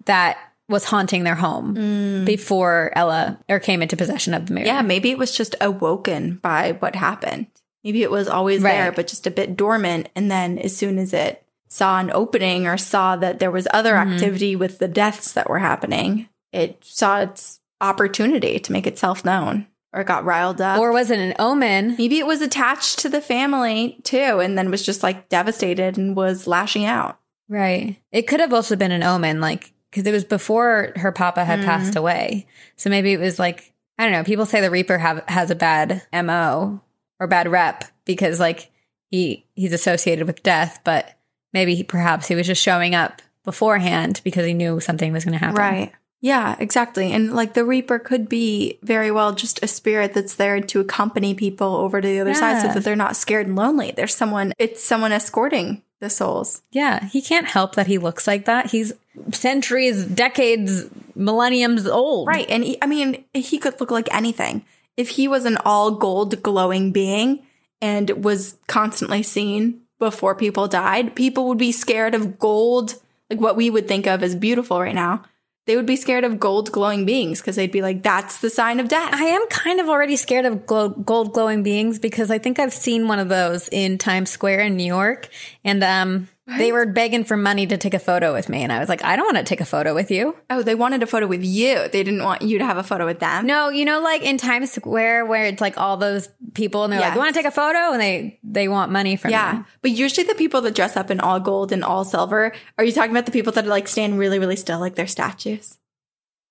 that 0.05 0.37
was 0.71 0.85
haunting 0.85 1.23
their 1.23 1.35
home 1.35 2.23
before 2.25 2.91
Ella 2.95 3.39
or 3.49 3.59
came 3.59 3.81
into 3.81 3.95
possession 3.97 4.33
of 4.33 4.45
the 4.47 4.53
mirror. 4.53 4.65
Yeah, 4.67 4.81
maybe 4.81 5.11
it 5.11 5.17
was 5.17 5.35
just 5.35 5.55
awoken 5.61 6.35
by 6.41 6.73
what 6.79 6.95
happened. 6.95 7.47
Maybe 7.83 8.03
it 8.03 8.11
was 8.11 8.27
always 8.27 8.61
Right. 8.61 8.71
there, 8.73 8.91
but 8.91 9.07
just 9.07 9.27
a 9.27 9.31
bit 9.31 9.57
dormant. 9.57 10.09
And 10.15 10.29
then 10.31 10.57
as 10.59 10.75
soon 10.75 10.97
as 10.97 11.13
it 11.13 11.43
saw 11.67 11.99
an 11.99 12.11
opening 12.13 12.67
or 12.67 12.77
saw 12.77 13.15
that 13.17 13.39
there 13.39 13.51
was 13.51 13.67
other 13.73 13.93
Mm-hmm. 13.93 14.13
activity 14.13 14.55
with 14.55 14.79
the 14.79 14.87
deaths 14.87 15.31
that 15.33 15.49
were 15.49 15.59
happening, 15.59 16.29
it 16.51 16.83
saw 16.83 17.21
its 17.21 17.59
opportunity 17.79 18.59
to 18.59 18.71
make 18.71 18.85
itself 18.87 19.25
known 19.25 19.65
or 19.93 20.03
got 20.03 20.23
riled 20.23 20.61
up. 20.61 20.79
Or 20.79 20.91
was 20.91 21.09
it 21.11 21.19
an 21.19 21.33
omen? 21.39 21.95
maybe 21.97 22.19
it 22.19 22.27
was 22.27 22.41
attached 22.41 22.99
to 22.99 23.09
the 23.09 23.19
family 23.21 23.97
too 24.03 24.39
and 24.39 24.57
then 24.57 24.69
was 24.71 24.85
just 24.85 25.01
like 25.03 25.27
devastated 25.29 25.97
and 25.97 26.15
was 26.15 26.45
lashing 26.47 26.85
out. 26.85 27.17
Right. 27.49 27.97
It 28.11 28.27
could 28.27 28.39
have 28.39 28.53
also 28.53 28.75
been 28.77 28.91
an 28.93 29.03
omen, 29.03 29.41
like, 29.41 29.73
because 29.91 30.07
it 30.07 30.11
was 30.11 30.23
before 30.23 30.93
her 30.95 31.11
papa 31.11 31.43
had 31.45 31.59
mm. 31.59 31.65
passed 31.65 31.95
away. 31.95 32.47
So 32.77 32.89
maybe 32.89 33.11
it 33.11 33.19
was 33.19 33.37
like, 33.37 33.73
I 33.99 34.05
don't 34.05 34.13
know. 34.13 34.23
People 34.23 34.45
say 34.45 34.61
the 34.61 34.71
Reaper 34.71 34.97
have, 34.97 35.23
has 35.27 35.51
a 35.51 35.55
bad 35.55 36.01
MO 36.13 36.81
or 37.19 37.27
bad 37.27 37.51
rep 37.51 37.83
because, 38.05 38.39
like, 38.39 38.71
he 39.09 39.45
he's 39.53 39.73
associated 39.73 40.25
with 40.25 40.41
death, 40.41 40.79
but 40.83 41.17
maybe 41.53 41.75
he, 41.75 41.83
perhaps 41.83 42.27
he 42.27 42.35
was 42.35 42.47
just 42.47 42.61
showing 42.61 42.95
up 42.95 43.21
beforehand 43.43 44.21
because 44.23 44.45
he 44.45 44.53
knew 44.53 44.79
something 44.79 45.11
was 45.11 45.25
going 45.25 45.37
to 45.37 45.39
happen. 45.39 45.57
Right. 45.57 45.91
Yeah, 46.21 46.55
exactly. 46.59 47.11
And 47.11 47.33
like 47.33 47.55
the 47.55 47.65
Reaper 47.65 47.97
could 47.97 48.29
be 48.29 48.77
very 48.83 49.09
well 49.09 49.33
just 49.33 49.61
a 49.63 49.67
spirit 49.67 50.13
that's 50.13 50.35
there 50.35 50.61
to 50.61 50.79
accompany 50.79 51.33
people 51.33 51.75
over 51.75 51.99
to 51.99 52.07
the 52.07 52.19
other 52.19 52.35
side 52.35 52.61
so 52.61 52.67
that 52.71 52.83
they're 52.83 52.95
not 52.95 53.15
scared 53.15 53.47
and 53.47 53.55
lonely. 53.55 53.91
There's 53.91 54.15
someone, 54.15 54.53
it's 54.59 54.83
someone 54.83 55.11
escorting 55.11 55.81
the 55.99 56.11
souls. 56.11 56.61
Yeah. 56.71 57.05
He 57.05 57.23
can't 57.23 57.47
help 57.47 57.73
that 57.73 57.87
he 57.87 57.97
looks 57.97 58.27
like 58.27 58.45
that. 58.45 58.69
He's 58.69 58.93
centuries, 59.31 60.05
decades, 60.05 60.85
millenniums 61.15 61.87
old. 61.87 62.27
Right. 62.27 62.49
And 62.49 62.63
he, 62.63 62.77
I 62.81 62.85
mean, 62.85 63.23
he 63.33 63.57
could 63.57 63.79
look 63.79 63.91
like 63.91 64.13
anything. 64.13 64.65
If 64.97 65.09
he 65.09 65.27
was 65.27 65.45
an 65.45 65.57
all 65.65 65.91
gold 65.91 66.41
glowing 66.43 66.91
being 66.91 67.45
and 67.81 68.23
was 68.23 68.57
constantly 68.67 69.23
seen 69.23 69.81
before 69.99 70.35
people 70.35 70.67
died, 70.67 71.15
people 71.15 71.47
would 71.47 71.57
be 71.57 71.71
scared 71.71 72.15
of 72.15 72.39
gold, 72.39 72.95
like 73.29 73.39
what 73.39 73.55
we 73.55 73.69
would 73.69 73.87
think 73.87 74.07
of 74.07 74.23
as 74.23 74.35
beautiful 74.35 74.79
right 74.79 74.95
now. 74.95 75.23
They 75.67 75.75
would 75.75 75.85
be 75.85 75.95
scared 75.95 76.23
of 76.23 76.39
gold 76.39 76.71
glowing 76.71 77.05
beings 77.05 77.39
because 77.39 77.55
they'd 77.55 77.71
be 77.71 77.83
like, 77.83 78.01
that's 78.01 78.39
the 78.39 78.49
sign 78.49 78.79
of 78.79 78.89
death. 78.89 79.13
I 79.13 79.25
am 79.25 79.47
kind 79.47 79.79
of 79.79 79.89
already 79.89 80.15
scared 80.15 80.45
of 80.45 80.65
glow, 80.65 80.89
gold 80.89 81.33
glowing 81.33 81.61
beings 81.61 81.99
because 81.99 82.31
I 82.31 82.39
think 82.39 82.57
I've 82.57 82.73
seen 82.73 83.07
one 83.07 83.19
of 83.19 83.29
those 83.29 83.69
in 83.69 83.99
Times 83.99 84.31
Square 84.31 84.61
in 84.61 84.75
New 84.75 84.83
York, 84.85 85.29
and 85.63 85.83
um, 85.83 86.27
they 86.47 86.71
were 86.71 86.85
begging 86.85 87.23
for 87.23 87.37
money 87.37 87.67
to 87.67 87.77
take 87.77 87.93
a 87.93 87.99
photo 87.99 88.33
with 88.33 88.49
me, 88.49 88.63
and 88.63 88.71
I 88.71 88.79
was 88.79 88.89
like, 88.89 89.03
I 89.03 89.15
don't 89.15 89.25
want 89.25 89.37
to 89.37 89.43
take 89.43 89.61
a 89.61 89.65
photo 89.65 89.93
with 89.93 90.09
you. 90.11 90.35
Oh, 90.49 90.63
they 90.63 90.75
wanted 90.75 91.01
a 91.03 91.07
photo 91.07 91.27
with 91.27 91.43
you. 91.43 91.75
They 91.89 92.03
didn't 92.03 92.23
want 92.23 92.41
you 92.41 92.57
to 92.59 92.65
have 92.65 92.77
a 92.77 92.83
photo 92.83 93.05
with 93.05 93.19
them. 93.19 93.45
No, 93.45 93.69
you 93.69 93.85
know, 93.85 94.01
like 94.01 94.23
in 94.23 94.37
Times 94.37 94.71
Square 94.71 95.27
where 95.27 95.45
it's 95.45 95.61
like 95.61 95.77
all 95.77 95.97
those 95.97 96.29
people, 96.53 96.83
and 96.83 96.91
they're 96.91 96.99
like, 96.99 97.09
Yes. 97.09 97.15
"You 97.15 97.21
want 97.21 97.33
to 97.33 97.39
take 97.39 97.47
a 97.47 97.51
photo?" 97.51 97.91
and 97.93 98.01
they 98.01 98.39
they 98.43 98.67
want 98.67 98.91
money 98.91 99.15
from 99.15 99.31
Yeah. 99.31 99.57
you. 99.59 99.65
But 99.81 99.91
usually 99.91 100.25
the 100.27 100.35
people 100.35 100.61
that 100.61 100.75
dress 100.75 100.97
up 100.97 101.11
in 101.11 101.19
all 101.19 101.39
gold 101.39 101.71
and 101.71 101.83
all 101.83 102.03
silver, 102.03 102.51
are 102.77 102.83
you 102.83 102.91
talking 102.91 103.11
about 103.11 103.25
the 103.27 103.31
people 103.31 103.53
that 103.53 103.65
like 103.67 103.87
stand 103.87 104.17
really, 104.19 104.39
really 104.39 104.55
still 104.55 104.79
like 104.79 104.95
they're 104.95 105.07
statues? 105.07 105.77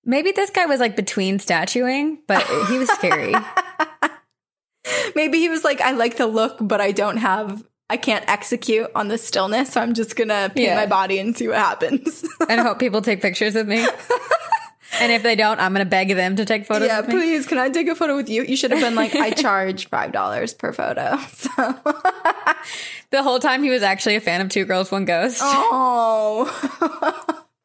Maybe 0.05 0.33
this 0.33 0.48
guy 0.50 0.64
was 0.66 0.81
like 0.81 0.96
between 0.96 1.38
statuing, 1.40 2.20
but 2.26 2.42
he 2.68 2.79
was 2.79 2.88
scary. 2.90 3.35
Maybe 5.14 5.38
he 5.38 5.48
was 5.48 5.62
like, 5.62 5.81
I 5.81 5.90
like 5.92 6.16
the 6.16 6.26
look, 6.26 6.57
but 6.61 6.81
I 6.81 6.92
don't 6.92 7.18
have, 7.18 7.62
I 7.90 7.96
can't 7.96 8.24
execute 8.29 8.88
on 8.94 9.09
the 9.09 9.18
stillness. 9.18 9.72
So 9.72 9.81
I'm 9.81 9.94
just 9.94 10.14
going 10.16 10.29
to 10.29 10.50
paint 10.55 10.68
Yeah. 10.68 10.76
my 10.76 10.87
body 10.87 11.18
and 11.18 11.37
see 11.37 11.48
what 11.48 11.57
happens. 11.59 12.24
and 12.48 12.61
hope 12.61 12.79
people 12.85 13.03
take 13.03 13.20
pictures 13.20 13.57
of 13.57 13.66
me. 13.66 13.87
And 15.00 15.12
if 15.12 15.22
they 15.22 15.37
don't, 15.37 15.61
I'm 15.61 15.72
going 15.72 15.85
to 15.85 15.88
beg 15.90 16.09
them 16.14 16.37
to 16.37 16.44
take 16.44 16.66
photos 16.66 16.88
yeah, 16.88 16.98
of 16.98 17.09
me. 17.09 17.14
please, 17.14 17.46
can 17.46 17.59
I 17.59 17.68
take 17.70 17.88
a 17.88 17.94
photo 17.94 18.16
with 18.16 18.29
you? 18.29 18.42
You 18.42 18.57
should 18.57 18.70
have 18.72 18.81
been 18.81 18.94
like, 18.96 19.14
I 19.14 19.31
charge 19.31 19.88
$5 19.90 20.59
per 20.59 20.72
photo. 20.72 21.16
So, 21.29 21.74
The 23.11 23.22
whole 23.24 23.40
time 23.40 23.62
he 23.64 23.70
was 23.70 23.83
actually 23.83 24.14
a 24.16 24.20
fan 24.20 24.40
of 24.40 24.48
Two 24.50 24.64
Girls, 24.64 24.90
One 24.92 25.05
Ghost. 25.05 25.40
oh. 25.42 26.46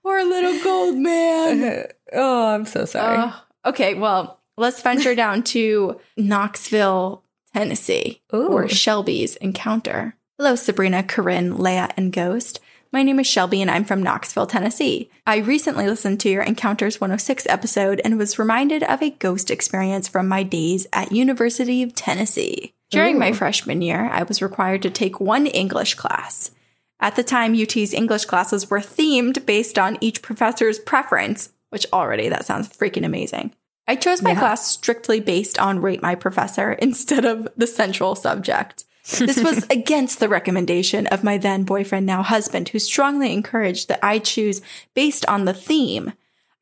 Poor 0.03 0.23
little 0.23 0.63
gold 0.63 0.97
man. 0.97 1.85
oh, 2.13 2.47
I'm 2.53 2.65
so 2.65 2.85
sorry. 2.85 3.17
Uh, 3.17 3.31
okay, 3.65 3.93
well, 3.95 4.39
let's 4.57 4.81
venture 4.81 5.15
down 5.15 5.43
to 5.43 5.99
Knoxville, 6.17 7.23
Tennessee, 7.55 8.21
Ooh. 8.33 8.49
or 8.49 8.67
Shelby's 8.67 9.37
encounter. 9.37 10.17
Hello, 10.37 10.57
Sabrina, 10.57 11.03
Corinne, 11.03 11.53
Leia, 11.53 11.89
and 11.95 12.11
Ghost. 12.11 12.59
My 12.91 13.01
name 13.01 13.17
is 13.17 13.27
Shelby 13.27 13.61
and 13.61 13.71
I'm 13.71 13.85
from 13.85 14.03
Knoxville, 14.03 14.47
Tennessee. 14.47 15.09
I 15.25 15.37
recently 15.37 15.87
listened 15.87 16.19
to 16.19 16.29
your 16.29 16.43
Encounters 16.43 16.99
106 16.99 17.47
episode 17.47 18.01
and 18.03 18.17
was 18.17 18.37
reminded 18.37 18.83
of 18.83 19.01
a 19.01 19.11
ghost 19.11 19.49
experience 19.49 20.09
from 20.09 20.27
my 20.27 20.43
days 20.43 20.85
at 20.91 21.13
University 21.13 21.81
of 21.81 21.95
Tennessee. 21.95 22.73
During 22.89 23.17
my 23.17 23.31
freshman 23.31 23.81
year, 23.81 24.09
I 24.11 24.23
was 24.23 24.41
required 24.41 24.81
to 24.81 24.89
take 24.89 25.21
one 25.21 25.47
English 25.47 25.93
class. 25.93 26.51
At 26.99 27.15
the 27.15 27.23
time, 27.23 27.55
UT's 27.55 27.93
English 27.93 28.25
classes 28.25 28.69
were 28.69 28.81
themed 28.81 29.45
based 29.45 29.79
on 29.79 29.97
each 30.01 30.21
professor's 30.21 30.77
preference, 30.77 31.53
which 31.69 31.87
already 31.93 32.27
that 32.27 32.45
sounds 32.45 32.67
freaking 32.67 33.05
amazing. 33.05 33.53
I 33.87 33.95
chose 33.95 34.21
my 34.21 34.31
Yeah. 34.31 34.39
class 34.39 34.67
strictly 34.67 35.19
based 35.19 35.59
on 35.59 35.81
rate 35.81 36.01
my 36.01 36.15
professor 36.15 36.73
instead 36.79 37.25
of 37.25 37.47
the 37.55 37.67
central 37.67 38.15
subject. 38.15 38.85
This 39.19 39.43
was 39.43 39.63
against 39.69 40.19
the 40.19 40.29
recommendation 40.29 41.05
of 41.07 41.23
my 41.23 41.37
then 41.37 41.63
boyfriend, 41.63 42.05
now 42.05 42.23
husband, 42.23 42.69
who 42.69 42.79
strongly 42.79 43.31
encouraged 43.31 43.87
that 43.87 43.99
I 44.03 44.17
choose 44.19 44.61
based 44.95 45.25
on 45.27 45.45
the 45.45 45.53
theme. 45.53 46.13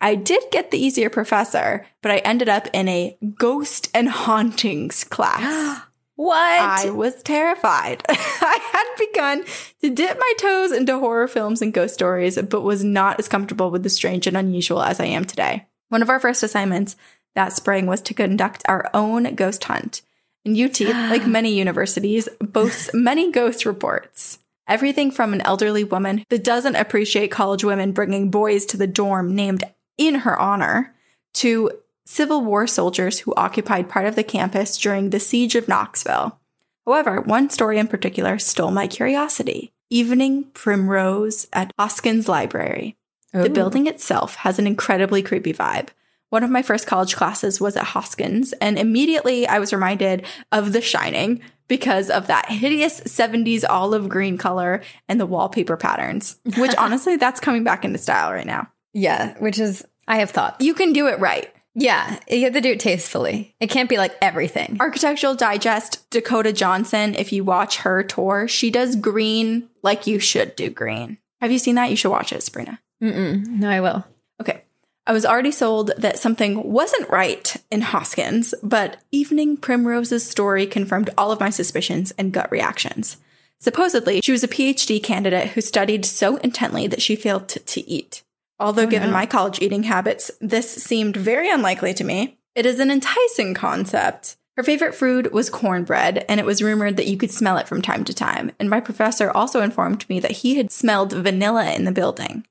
I 0.01 0.15
did 0.15 0.43
get 0.51 0.69
the 0.69 0.77
easier 0.77 1.09
professor, 1.09 1.85
but 2.01 2.11
I 2.11 2.17
ended 2.17 2.49
up 2.49 2.67
in 2.73 2.89
a 2.89 3.17
ghost 3.39 3.89
and 3.93 4.09
hauntings 4.09 5.05
class. 5.05 5.81
what? 6.15 6.59
I 6.59 6.89
was 6.89 7.23
terrified. 7.23 8.03
I 8.09 8.59
had 8.73 9.07
begun 9.07 9.45
to 9.81 9.89
dip 9.89 10.19
my 10.19 10.33
toes 10.37 10.73
into 10.73 10.99
horror 10.99 11.29
films 11.29 11.61
and 11.61 11.73
ghost 11.73 11.93
stories, 11.93 12.37
but 12.41 12.61
was 12.61 12.83
not 12.83 13.17
as 13.19 13.29
comfortable 13.29 13.71
with 13.71 13.83
the 13.83 13.89
strange 13.89 14.27
and 14.27 14.35
unusual 14.35 14.81
as 14.83 14.99
I 14.99 15.05
am 15.05 15.23
today. 15.23 15.65
One 15.93 16.01
of 16.01 16.09
our 16.09 16.19
first 16.19 16.41
assignments 16.41 16.95
that 17.35 17.53
spring 17.53 17.85
was 17.85 18.01
to 18.01 18.15
conduct 18.15 18.63
our 18.67 18.89
own 18.95 19.35
ghost 19.35 19.65
hunt. 19.65 20.01
And 20.43 20.59
UT, 20.59 20.81
like 20.81 21.27
many 21.27 21.53
universities, 21.53 22.27
boasts 22.39 22.89
many 22.95 23.31
ghost 23.31 23.63
reports. 23.63 24.39
Everything 24.67 25.11
from 25.11 25.33
an 25.33 25.41
elderly 25.41 25.83
woman 25.83 26.25
that 26.29 26.43
doesn't 26.43 26.77
appreciate 26.77 27.29
college 27.29 27.63
women 27.63 27.91
bringing 27.91 28.31
boys 28.31 28.65
to 28.65 28.77
the 28.77 28.87
dorm 28.87 29.35
named 29.35 29.65
in 29.95 30.15
her 30.15 30.35
honor 30.35 30.95
to 31.35 31.69
Civil 32.07 32.43
War 32.43 32.65
soldiers 32.65 33.19
who 33.19 33.35
occupied 33.35 33.87
part 33.87 34.07
of 34.07 34.15
the 34.15 34.23
campus 34.23 34.79
during 34.79 35.11
the 35.11 35.19
siege 35.19 35.53
of 35.53 35.67
Knoxville. 35.67 36.39
However, 36.87 37.21
one 37.21 37.51
story 37.51 37.77
in 37.77 37.87
particular 37.87 38.39
stole 38.39 38.71
my 38.71 38.87
curiosity. 38.87 39.71
Evening 39.91 40.45
Primrose 40.55 41.45
at 41.53 41.71
Hoskins 41.77 42.27
Library. 42.27 42.97
The 43.33 43.49
oh. 43.49 43.49
building 43.49 43.87
itself 43.87 44.35
has 44.35 44.59
an 44.59 44.67
incredibly 44.67 45.21
creepy 45.21 45.53
vibe. 45.53 45.89
One 46.29 46.43
of 46.43 46.49
my 46.49 46.61
first 46.61 46.87
college 46.87 47.15
classes 47.15 47.61
was 47.61 47.75
at 47.75 47.83
Hoskins, 47.83 48.53
and 48.53 48.79
immediately 48.79 49.45
I 49.45 49.59
was 49.59 49.73
reminded 49.73 50.25
of 50.51 50.73
The 50.73 50.81
Shining 50.81 51.41
because 51.67 52.09
of 52.09 52.27
that 52.27 52.49
hideous 52.49 53.01
70s 53.01 53.63
olive 53.67 54.09
green 54.09 54.37
color 54.37 54.81
and 55.07 55.19
the 55.19 55.25
wallpaper 55.25 55.77
patterns, 55.77 56.37
which 56.57 56.75
honestly, 56.77 57.17
that's 57.17 57.39
coming 57.39 57.63
back 57.63 57.85
into 57.85 57.99
style 57.99 58.31
right 58.31 58.47
now. 58.47 58.67
Yeah, 58.93 59.37
which 59.39 59.59
is, 59.59 59.85
I 60.07 60.17
have 60.17 60.31
thought. 60.31 60.59
You 60.59 60.73
can 60.73 60.93
do 60.93 61.07
it 61.07 61.19
right. 61.19 61.53
Yeah, 61.75 62.19
you 62.29 62.43
have 62.43 62.53
to 62.53 62.61
do 62.61 62.71
it 62.71 62.79
tastefully. 62.79 63.55
It 63.59 63.67
can't 63.67 63.89
be 63.89 63.97
like 63.97 64.15
everything. 64.21 64.77
Architectural 64.79 65.33
Digest, 65.33 66.09
Dakota 66.11 66.53
Johnson, 66.53 67.15
if 67.15 67.31
you 67.31 67.43
watch 67.43 67.77
her 67.77 68.03
tour, 68.03 68.47
she 68.47 68.69
does 68.69 68.95
green 68.95 69.69
like 69.81 70.05
you 70.05 70.19
should 70.19 70.55
do 70.55 70.69
green. 70.69 71.17
Have 71.41 71.51
you 71.51 71.57
seen 71.57 71.75
that? 71.75 71.89
You 71.89 71.95
should 71.95 72.11
watch 72.11 72.31
it, 72.31 72.43
Sabrina. 72.43 72.79
Mm-mm. 73.03 73.45
No, 73.47 73.69
I 73.69 73.81
will. 73.81 74.05
Okay. 74.41 74.63
I 75.05 75.11
was 75.11 75.25
already 75.25 75.51
sold 75.51 75.91
that 75.97 76.17
something 76.17 76.63
wasn't 76.71 77.09
right 77.09 77.55
in 77.69 77.81
Hoskins, 77.81 78.53
but 78.63 78.97
Evening 79.11 79.57
Primrose's 79.57 80.27
story 80.27 80.65
confirmed 80.65 81.09
all 81.17 81.31
of 81.31 81.41
my 81.41 81.49
suspicions 81.49 82.11
and 82.17 82.31
gut 82.31 82.49
reactions. 82.51 83.17
Supposedly, 83.59 84.21
she 84.21 84.31
was 84.31 84.43
a 84.43 84.47
PhD 84.47 85.03
candidate 85.03 85.49
who 85.49 85.61
studied 85.61 86.05
so 86.05 86.37
intently 86.37 86.87
that 86.87 87.01
she 87.01 87.15
failed 87.17 87.49
to, 87.49 87.59
to 87.59 87.87
eat. 87.89 88.23
Although, 88.59 88.83
Oh, 88.83 88.87
given 88.87 89.09
no. 89.09 89.13
my 89.13 89.25
college 89.25 89.59
eating 89.61 89.83
habits, 89.83 90.31
this 90.39 90.71
seemed 90.71 91.17
very 91.17 91.49
unlikely 91.49 91.93
to 91.95 92.03
me. 92.03 92.37
It 92.55 92.65
is 92.65 92.79
an 92.79 92.91
enticing 92.91 93.53
concept. 93.53 94.37
Her 94.55 94.63
favorite 94.63 94.93
food 94.95 95.33
was 95.33 95.49
cornbread, 95.49 96.25
and 96.29 96.39
it 96.39 96.45
was 96.45 96.61
rumored 96.61 96.95
that 96.97 97.07
you 97.07 97.17
could 97.17 97.31
smell 97.31 97.57
it 97.57 97.67
from 97.67 97.81
time 97.81 98.03
to 98.05 98.13
time. 98.13 98.51
And 98.59 98.69
my 98.69 98.79
professor 98.79 99.31
also 99.31 99.61
informed 99.61 100.07
me 100.07 100.19
that 100.19 100.31
he 100.31 100.55
had 100.55 100.71
smelled 100.71 101.11
vanilla 101.11 101.71
in 101.73 101.85
the 101.85 101.91
building. 101.91 102.45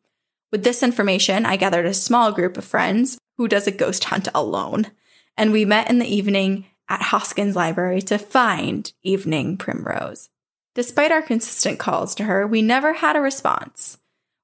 With 0.52 0.64
this 0.64 0.82
information, 0.82 1.46
I 1.46 1.56
gathered 1.56 1.86
a 1.86 1.94
small 1.94 2.30
group 2.30 2.58
of 2.58 2.64
friends 2.64 3.16
who 3.38 3.48
does 3.48 3.66
a 3.66 3.72
ghost 3.72 4.04
hunt 4.04 4.28
alone, 4.34 4.88
and 5.34 5.50
we 5.50 5.64
met 5.64 5.88
in 5.88 5.98
the 5.98 6.14
evening 6.14 6.66
at 6.90 7.00
Hoskins 7.00 7.56
Library 7.56 8.02
to 8.02 8.18
find 8.18 8.92
Evening 9.02 9.56
Primrose. 9.56 10.28
Despite 10.74 11.10
our 11.10 11.22
consistent 11.22 11.78
calls 11.78 12.14
to 12.16 12.24
her, 12.24 12.46
we 12.46 12.60
never 12.60 12.92
had 12.92 13.16
a 13.16 13.22
response. 13.22 13.96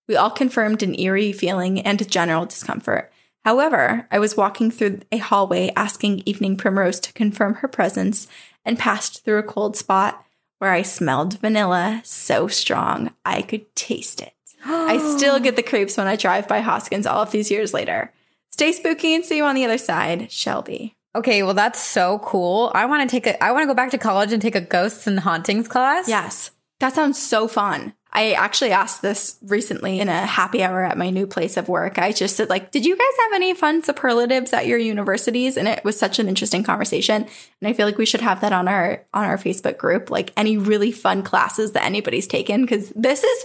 We 0.09 0.17
all 0.17 0.31
confirmed 0.31 0.83
an 0.83 0.99
eerie 0.99 1.33
feeling 1.33 1.81
and 1.81 2.11
general 2.11 2.47
discomfort. 2.47 3.13
However, 3.45 4.09
I 4.11 4.19
was 4.19 4.37
walking 4.37 4.71
through 4.71 5.01
a 5.13 5.19
hallway 5.19 5.71
asking 5.77 6.23
Evening 6.25 6.57
Primrose 6.57 7.01
to 7.01 7.13
confirm 7.13 7.57
her 7.57 7.69
presence 7.69 8.27
and 8.65 8.79
passed 8.79 9.25
through 9.25 9.39
a 9.39 9.43
cold 9.43 9.77
spot 9.77 10.25
where 10.59 10.73
I 10.73 10.81
smelled 10.83 11.39
vanilla 11.39 12.01
so 12.03 12.49
strong 12.49 13.15
I 13.27 13.43
could 13.43 13.75
taste 13.75 14.23
it. 14.23 14.33
I 14.65 14.99
still 15.17 15.39
get 15.41 15.57
the 15.57 15.63
creeps 15.63 15.97
when 15.97 16.07
I 16.07 16.17
drive 16.17 16.49
by 16.49 16.61
Hoskins 16.61 17.07
all 17.07 17.23
of 17.23 17.31
these 17.31 17.51
years 17.51 17.75
later. 17.75 18.13
Stay 18.51 18.73
spooky 18.73 19.15
and 19.15 19.25
see 19.25 19.37
you 19.37 19.45
on 19.45 19.55
the 19.55 19.65
other 19.65 19.79
side, 19.79 20.33
Shelby. 20.33 20.97
Okay, 21.15 21.43
well 21.43 21.55
that's 21.55 21.81
so 21.81 22.19
cool. 22.21 22.71
I 22.75 22.87
want 22.87 23.09
to 23.09 23.13
take 23.13 23.27
a 23.27 23.43
I 23.43 23.53
want 23.53 23.63
to 23.63 23.67
go 23.67 23.75
back 23.75 23.91
to 23.93 23.99
college 23.99 24.33
and 24.33 24.43
take 24.43 24.55
a 24.55 24.61
ghosts 24.61 25.07
and 25.07 25.21
hauntings 25.21 25.69
class. 25.69 26.09
Yes, 26.09 26.51
that 26.81 26.95
sounds 26.95 27.21
so 27.21 27.49
fun. 27.49 27.95
I 28.13 28.33
actually 28.33 28.73
asked 28.73 29.03
this 29.03 29.39
recently 29.43 30.01
in 30.01 30.09
a 30.09 30.27
happy 30.27 30.63
hour 30.63 30.83
at 30.83 30.97
my 30.97 31.11
new 31.11 31.27
place 31.27 31.59
of 31.59 31.69
work. 31.69 31.99
I 31.99 32.13
just 32.13 32.37
said, 32.37 32.49
like, 32.49 32.71
did 32.71 32.87
you 32.87 32.97
guys 32.97 33.25
have 33.25 33.35
any 33.35 33.53
fun 33.53 33.83
superlatives 33.83 34.53
at 34.55 34.67
your 34.67 34.79
universities? 34.79 35.59
And 35.59 35.69
it 35.69 35.85
was 35.85 35.99
such 35.99 36.19
an 36.19 36.27
interesting 36.27 36.63
conversation. 36.63 37.27
And 37.61 37.69
I 37.69 37.75
feel 37.75 37.85
like 37.85 37.99
we 37.99 38.07
should 38.07 38.23
have 38.23 38.41
that 38.41 38.53
on 38.53 38.67
our 38.67 39.05
on 39.13 39.25
our 39.25 39.37
Facebook 39.37 39.77
group, 39.77 40.11
like 40.11 40.33
any 40.37 40.57
really 40.57 40.91
fun 40.91 41.23
classes 41.23 41.73
that 41.73 41.85
anybody's 41.85 42.27
taken, 42.27 42.63
because 42.63 42.91
this 42.91 43.23
is 43.23 43.45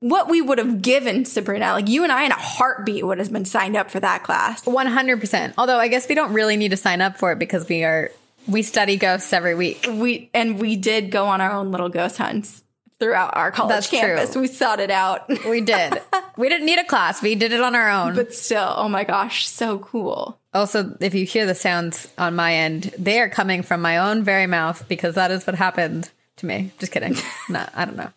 what 0.00 0.28
we 0.28 0.42
would 0.42 0.58
have 0.58 0.82
given 0.82 1.24
Sabrina. 1.24 1.72
Like 1.72 1.88
you 1.88 2.02
and 2.02 2.12
I 2.12 2.24
in 2.24 2.32
a 2.32 2.36
heartbeat 2.36 3.06
would 3.06 3.18
have 3.18 3.32
been 3.32 3.44
signed 3.44 3.76
up 3.76 3.90
for 3.90 4.00
that 4.00 4.22
class. 4.24 4.64
100%. 4.64 5.54
Although 5.58 5.78
I 5.78 5.88
guess 5.88 6.08
we 6.08 6.14
don't 6.14 6.32
really 6.32 6.56
need 6.56 6.70
to 6.70 6.76
sign 6.76 7.00
up 7.00 7.16
for 7.16 7.32
it 7.32 7.38
because 7.38 7.68
we 7.68 7.84
are 7.84 8.10
we 8.46 8.62
study 8.62 8.96
ghosts 8.96 9.32
every 9.32 9.54
week. 9.54 9.86
We 9.90 10.30
and 10.32 10.60
we 10.60 10.76
did 10.76 11.10
go 11.10 11.26
on 11.26 11.40
our 11.40 11.52
own 11.52 11.72
little 11.72 11.88
ghost 11.88 12.16
hunts 12.18 12.62
throughout 12.98 13.36
our 13.36 13.50
college 13.50 13.70
That's 13.70 13.88
true. 13.90 13.98
campus. 13.98 14.36
We 14.36 14.46
sought 14.46 14.80
it 14.80 14.90
out. 14.90 15.28
We 15.46 15.60
did. 15.60 16.00
we 16.36 16.48
didn't 16.48 16.66
need 16.66 16.78
a 16.78 16.84
class. 16.84 17.22
We 17.22 17.34
did 17.34 17.52
it 17.52 17.60
on 17.60 17.74
our 17.74 17.90
own. 17.90 18.14
but 18.14 18.32
still, 18.32 18.72
oh 18.76 18.88
my 18.88 19.04
gosh, 19.04 19.46
so 19.48 19.78
cool. 19.80 20.38
also, 20.54 20.96
if 21.00 21.14
you 21.14 21.26
hear 21.26 21.46
the 21.46 21.54
sounds 21.54 22.08
on 22.16 22.34
my 22.34 22.54
end, 22.54 22.94
they 22.98 23.20
are 23.20 23.28
coming 23.28 23.62
from 23.62 23.82
my 23.82 23.98
own 23.98 24.22
very 24.22 24.46
mouth 24.46 24.86
because 24.88 25.16
that 25.16 25.30
is 25.30 25.46
what 25.46 25.56
happened 25.56 26.10
to 26.36 26.46
me. 26.46 26.70
Just 26.78 26.92
kidding. 26.92 27.16
no, 27.48 27.66
I 27.74 27.84
don't 27.84 27.96
know. 27.96 28.10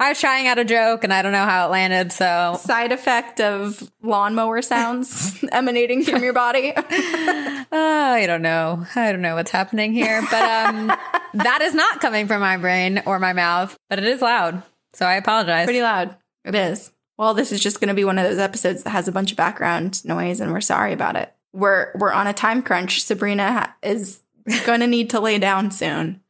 I 0.00 0.10
was 0.10 0.20
trying 0.20 0.46
out 0.46 0.58
a 0.58 0.64
joke 0.64 1.02
and 1.02 1.12
I 1.12 1.22
don't 1.22 1.32
know 1.32 1.44
how 1.44 1.66
it 1.66 1.70
landed, 1.72 2.12
so 2.12 2.56
Side 2.60 2.92
effect 2.92 3.40
of 3.40 3.90
lawnmower 4.02 4.62
sounds 4.62 5.44
emanating 5.52 6.04
from 6.04 6.22
your 6.22 6.32
body. 6.32 6.72
Oh, 6.76 7.64
I 7.72 8.24
don't 8.26 8.42
know. 8.42 8.86
I 8.94 9.10
don't 9.10 9.22
know 9.22 9.34
what's 9.34 9.50
happening 9.50 9.92
here, 9.92 10.22
but 10.30 10.42
um, 10.42 10.86
that 11.34 11.62
is 11.62 11.74
not 11.74 12.00
coming 12.00 12.28
from 12.28 12.40
my 12.40 12.56
brain 12.58 13.02
or 13.06 13.18
my 13.18 13.32
mouth, 13.32 13.76
but 13.90 13.98
it 13.98 14.04
is 14.04 14.22
loud. 14.22 14.62
So 14.92 15.04
I 15.04 15.14
apologize. 15.14 15.66
Pretty 15.66 15.82
loud. 15.82 16.16
It 16.44 16.54
is. 16.54 16.92
Well, 17.16 17.34
this 17.34 17.50
is 17.50 17.60
just 17.60 17.80
going 17.80 17.88
to 17.88 17.94
be 17.94 18.04
one 18.04 18.18
of 18.18 18.24
those 18.24 18.38
episodes 18.38 18.84
that 18.84 18.90
has 18.90 19.08
a 19.08 19.12
bunch 19.12 19.32
of 19.32 19.36
background 19.36 20.04
noise, 20.04 20.40
and 20.40 20.52
we're 20.52 20.60
sorry 20.60 20.92
about 20.92 21.16
it. 21.16 21.34
We're 21.52 21.90
we're 21.96 22.12
on 22.12 22.28
a 22.28 22.32
time 22.32 22.62
crunch. 22.62 23.02
Sabrina 23.02 23.52
ha- 23.52 23.76
is 23.82 24.22
going 24.64 24.80
to 24.80 24.86
need 24.86 25.10
to 25.10 25.20
lay 25.20 25.38
down 25.38 25.72
soon. 25.72 26.20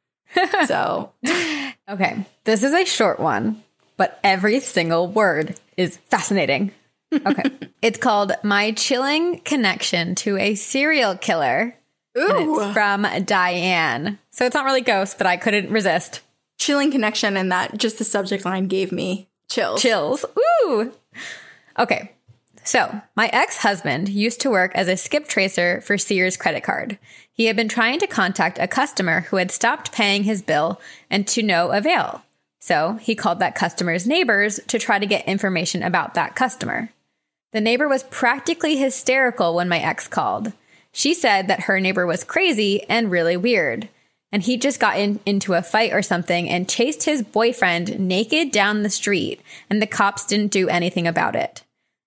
So 0.67 1.13
okay, 1.89 2.25
this 2.45 2.63
is 2.63 2.73
a 2.73 2.85
short 2.85 3.21
one, 3.21 3.63
but 3.97 4.19
every 4.23 4.61
single 4.61 5.09
word 5.09 5.59
is 5.77 5.97
fascinating. 6.09 6.73
Okay, 7.13 7.51
it's 7.83 7.99
called 7.99 8.33
"My 8.43 8.73
Chilling 8.73 9.41
Connection 9.41 10.15
to 10.17 10.37
a 10.37 10.55
Serial 10.55 11.17
Killer." 11.17 11.75
Ooh, 12.17 12.61
it's 12.61 12.73
from 12.73 13.07
Diane. 13.25 14.19
So 14.31 14.45
it's 14.45 14.55
not 14.55 14.65
really 14.65 14.81
ghost, 14.81 15.19
but 15.19 15.27
I 15.27 15.37
couldn't 15.37 15.71
resist. 15.71 16.21
chilling 16.59 16.91
connection, 16.91 17.37
and 17.37 17.53
that 17.53 17.79
just 17.79 17.99
the 17.99 18.05
subject 18.05 18.45
line 18.45 18.67
gave 18.67 18.91
me 18.91 19.29
chills. 19.49 19.81
Chills. 19.81 20.25
Ooh. 20.65 20.93
Okay. 21.79 22.13
So, 22.65 23.01
my 23.17 23.31
ex 23.33 23.57
husband 23.59 24.09
used 24.11 24.41
to 24.43 24.51
work 24.51 24.73
as 24.75 24.89
a 24.89 24.97
skip 24.97 25.27
tracer 25.29 25.81
for 25.81 25.97
Sears 25.97 26.37
credit 26.37 26.65
card. 26.65 26.99
He 27.39 27.45
had 27.45 27.55
been 27.55 27.69
trying 27.69 28.01
to 28.01 28.09
contact 28.09 28.59
a 28.59 28.67
customer 28.67 29.21
who 29.21 29.37
had 29.37 29.53
stopped 29.53 29.93
paying 29.93 30.25
his 30.25 30.43
bill 30.43 30.81
and 31.09 31.25
to 31.29 31.41
no 31.41 31.71
avail. 31.71 32.25
So, 32.59 32.95
he 32.95 33.15
called 33.15 33.39
that 33.39 33.55
customer's 33.55 34.09
neighbors 34.09 34.59
to 34.67 34.79
try 34.81 34.99
to 34.99 35.07
get 35.07 35.29
information 35.29 35.85
about 35.85 36.15
that 36.15 36.35
customer. 36.35 36.91
The 37.53 37.61
neighbor 37.61 37.87
was 37.87 38.03
practically 38.03 38.77
hysterical 38.77 39.55
when 39.55 39.69
my 39.69 39.79
ex 39.79 40.09
called. 40.09 40.53
She 40.91 41.15
said 41.15 41.47
that 41.47 41.63
her 41.63 41.79
neighbor 41.79 42.07
was 42.07 42.25
crazy 42.25 42.83
and 42.89 43.09
really 43.09 43.37
weird. 43.37 43.89
And 44.33 44.43
he 44.43 44.57
just 44.57 44.81
got 44.81 44.99
in, 44.99 45.21
into 45.25 45.55
a 45.55 45.63
fight 45.63 45.93
or 45.93 46.03
something 46.03 46.51
and 46.51 46.69
chased 46.69 47.05
his 47.05 47.23
boyfriend 47.23 48.01
naked 48.01 48.51
down 48.51 48.83
the 48.83 48.91
street, 48.91 49.41
and 49.71 49.81
the 49.81 49.87
cops 49.87 50.27
didn't 50.27 50.51
do 50.51 50.69
anything 50.69 51.07
about 51.07 51.37
it. 51.37 51.63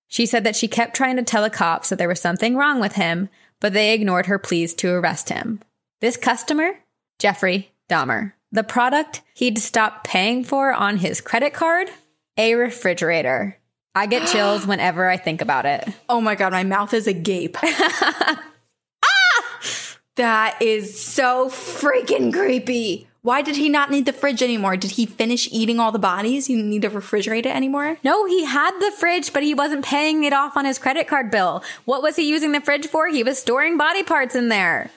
She 0.10 0.26
said 0.26 0.44
that 0.44 0.58
she 0.58 0.68
kept 0.68 0.94
trying 0.94 1.16
to 1.16 1.24
tell 1.24 1.42
the 1.42 1.50
cops 1.50 1.88
that 1.88 1.98
there 1.98 2.10
was 2.10 2.20
something 2.20 2.58
wrong 2.58 2.82
with 2.82 2.96
him, 2.96 3.30
but 3.62 3.72
they 3.72 3.94
ignored 3.94 4.26
her 4.26 4.38
pleas 4.38 4.74
to 4.74 4.92
arrest 4.92 5.30
him. 5.30 5.62
This 6.02 6.18
customer? 6.18 6.72
Jeffrey 7.20 7.72
Dahmer. 7.90 8.34
The 8.52 8.64
product 8.64 9.22
he'd 9.34 9.58
stopped 9.60 10.06
paying 10.06 10.44
for 10.44 10.74
on 10.74 10.98
his 10.98 11.22
credit 11.22 11.54
card? 11.54 11.90
A 12.38 12.56
refrigerator. 12.56 13.58
I 13.96 14.08
get 14.08 14.28
chills 14.32 14.68
whenever 14.68 15.08
I 15.08 15.16
think 15.16 15.42
about 15.42 15.66
it. 15.66 15.88
Oh 16.10 16.20
my 16.20 16.36
god, 16.36 16.52
my 16.52 16.64
mouth 16.64 16.94
is 16.94 17.08
agape. 17.08 17.58
ah! 17.64 18.42
That 20.18 20.62
is 20.62 21.00
so 21.02 21.50
freaking 21.50 22.34
creepy. 22.34 23.08
Why 23.24 23.44
did 23.44 23.56
he 23.56 23.70
not 23.70 23.92
need 23.92 24.06
the 24.06 24.14
fridge 24.14 24.42
anymore? 24.42 24.76
Did 24.78 24.92
he 24.92 25.06
finish 25.06 25.48
eating 25.52 25.80
all 25.80 25.92
the 25.92 26.00
bodies? 26.00 26.48
He 26.48 26.56
didn't 26.56 26.72
need 26.72 26.82
to 26.82 26.90
refrigerate 26.90 27.46
it 27.46 27.56
anymore? 27.56 27.98
No, 28.04 28.26
he 28.26 28.46
had 28.46 28.72
the 28.80 28.92
fridge, 28.98 29.32
but 29.32 29.44
he 29.44 29.54
wasn't 29.54 29.86
paying 29.86 30.24
it 30.24 30.34
off 30.34 30.58
on 30.58 30.66
his 30.66 30.80
credit 30.80 31.08
card 31.08 31.30
bill. 31.30 31.64
What 31.86 32.02
was 32.02 32.16
he 32.16 32.28
using 32.28 32.52
the 32.52 32.62
fridge 32.62 32.88
for? 32.88 33.08
He 33.08 33.24
was 33.24 33.40
storing 33.40 33.78
body 33.78 34.02
parts 34.02 34.34
in 34.34 34.50
there. 34.50 34.90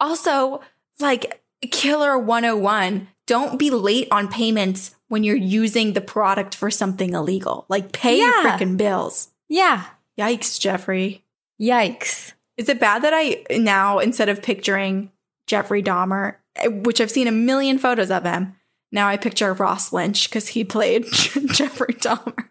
Also, 0.00 0.60
like 0.98 1.40
Killer 1.70 2.18
101, 2.18 3.08
don't 3.26 3.58
be 3.58 3.70
late 3.70 4.08
on 4.10 4.26
payments 4.26 4.96
when 5.06 5.22
you're 5.22 5.36
using 5.36 5.92
the 5.92 6.00
product 6.00 6.56
for 6.56 6.70
something 6.70 7.14
illegal. 7.14 7.64
Like 7.68 7.92
pay 7.92 8.18
your 8.18 8.32
freaking 8.42 8.76
bills. 8.76 9.28
Yeah. 9.48 9.84
Yikes, 10.18 10.58
Jeffrey. 10.58 11.24
Yikes. 11.60 12.32
Is 12.56 12.68
it 12.68 12.80
bad 12.80 13.02
that 13.02 13.12
I 13.14 13.44
now, 13.56 14.00
instead 14.00 14.28
of 14.28 14.42
picturing 14.42 15.12
Jeffrey 15.46 15.82
Dahmer, 15.82 16.36
which 16.66 17.00
I've 17.00 17.10
seen 17.10 17.26
a 17.26 17.32
million 17.32 17.78
photos 17.78 18.10
of 18.10 18.24
him, 18.24 18.54
now 18.90 19.08
I 19.08 19.16
picture 19.16 19.52
Ross 19.52 19.92
Lynch 19.92 20.28
because 20.28 20.48
he 20.48 20.64
played 20.64 21.04
Jeffrey 21.12 21.94
Dahmer. 21.94 22.48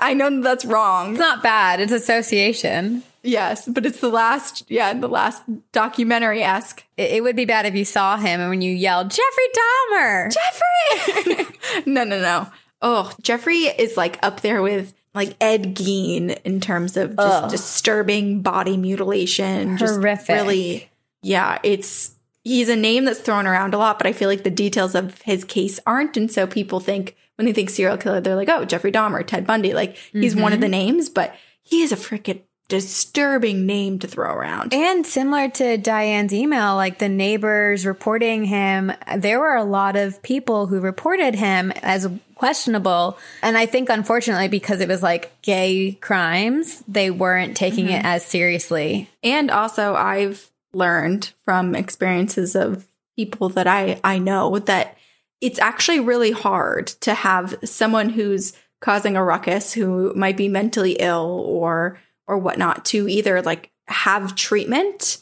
I 0.00 0.14
know 0.14 0.42
that's 0.42 0.64
wrong. 0.64 1.12
It's 1.12 1.20
not 1.20 1.42
bad. 1.42 1.80
It's 1.80 1.92
association. 1.92 3.02
Yes, 3.22 3.66
but 3.66 3.86
it's 3.86 4.00
the 4.00 4.08
last, 4.08 4.70
yeah, 4.70 4.92
the 4.92 5.08
last 5.08 5.42
documentary 5.72 6.42
esque. 6.42 6.84
It, 6.96 7.12
it 7.12 7.22
would 7.22 7.36
be 7.36 7.46
bad 7.46 7.64
if 7.64 7.74
you 7.74 7.84
saw 7.84 8.16
him 8.16 8.40
and 8.40 8.50
when 8.50 8.60
you 8.60 8.74
yelled, 8.74 9.10
Jeffrey 9.10 9.44
Dahmer. 9.92 10.34
Jeffrey! 10.34 11.82
no, 11.86 12.04
no, 12.04 12.20
no. 12.20 12.48
Oh, 12.82 13.12
Jeffrey 13.22 13.60
is 13.60 13.96
like 13.96 14.18
up 14.22 14.40
there 14.40 14.60
with 14.60 14.92
like 15.14 15.36
Ed 15.40 15.74
Gein 15.74 16.38
in 16.44 16.60
terms 16.60 16.96
of 16.96 17.16
just 17.16 17.44
Ugh. 17.44 17.50
disturbing 17.50 18.42
body 18.42 18.76
mutilation. 18.76 19.78
Just 19.78 19.94
Horrific. 19.94 20.34
really, 20.34 20.90
yeah, 21.22 21.58
it's 21.62 22.13
he's 22.44 22.68
a 22.68 22.76
name 22.76 23.06
that's 23.06 23.20
thrown 23.20 23.46
around 23.46 23.74
a 23.74 23.78
lot, 23.78 23.98
but 23.98 24.06
I 24.06 24.12
feel 24.12 24.28
like 24.28 24.44
the 24.44 24.50
details 24.50 24.94
of 24.94 25.20
his 25.22 25.42
case 25.42 25.80
aren't. 25.86 26.16
And 26.16 26.30
so 26.30 26.46
people 26.46 26.78
think 26.78 27.16
when 27.36 27.46
they 27.46 27.52
think 27.52 27.70
serial 27.70 27.96
killer, 27.96 28.20
they're 28.20 28.36
like, 28.36 28.48
oh, 28.48 28.64
Jeffrey 28.64 28.92
Dahmer, 28.92 29.26
Ted 29.26 29.46
Bundy. 29.46 29.74
Like 29.74 29.96
he's 30.12 30.36
one 30.36 30.52
of 30.52 30.56
mm-hmm. 30.56 30.62
the 30.62 30.68
names, 30.68 31.08
but 31.08 31.34
he 31.62 31.82
is 31.82 31.90
a 31.90 31.96
freaking 31.96 32.42
disturbing 32.68 33.66
name 33.66 33.98
to 33.98 34.08
throw 34.08 34.32
around. 34.32 34.72
And 34.72 35.06
similar 35.06 35.48
to 35.50 35.76
Diane's 35.76 36.32
email, 36.32 36.76
like 36.76 36.98
the 36.98 37.08
neighbors 37.08 37.84
reporting 37.84 38.44
him, 38.44 38.92
there 39.16 39.38
were 39.38 39.54
a 39.54 39.64
lot 39.64 39.96
of 39.96 40.22
people 40.22 40.66
who 40.66 40.80
reported 40.80 41.34
him 41.34 41.72
as 41.82 42.08
questionable. 42.36 43.18
And 43.42 43.58
I 43.58 43.66
think, 43.66 43.90
unfortunately, 43.90 44.48
because 44.48 44.80
it 44.80 44.88
was 44.88 45.02
like 45.02 45.30
gay 45.42 45.98
crimes, 46.00 46.82
they 46.88 47.10
weren't 47.10 47.56
taking 47.56 47.88
it 47.88 47.98
mm-hmm. 47.98 48.06
as 48.06 48.24
seriously. 48.24 49.10
And 49.22 49.50
also, 49.50 49.94
I've 49.94 50.50
learned 50.74 51.32
from 51.44 51.74
experiences 51.74 52.54
of 52.54 52.86
people 53.16 53.48
that 53.50 53.66
I, 53.66 54.00
I 54.02 54.18
know 54.18 54.58
that 54.60 54.96
it's 55.40 55.58
actually 55.58 56.00
really 56.00 56.30
hard 56.30 56.86
to 56.86 57.14
have 57.14 57.56
someone 57.64 58.10
who's 58.10 58.52
causing 58.80 59.16
a 59.16 59.24
ruckus 59.24 59.72
who 59.72 60.12
might 60.14 60.36
be 60.36 60.48
mentally 60.48 60.92
ill 61.00 61.44
or 61.46 61.98
or 62.26 62.38
whatnot 62.38 62.84
to 62.86 63.08
either 63.08 63.42
like 63.42 63.70
have 63.86 64.34
treatment 64.34 65.18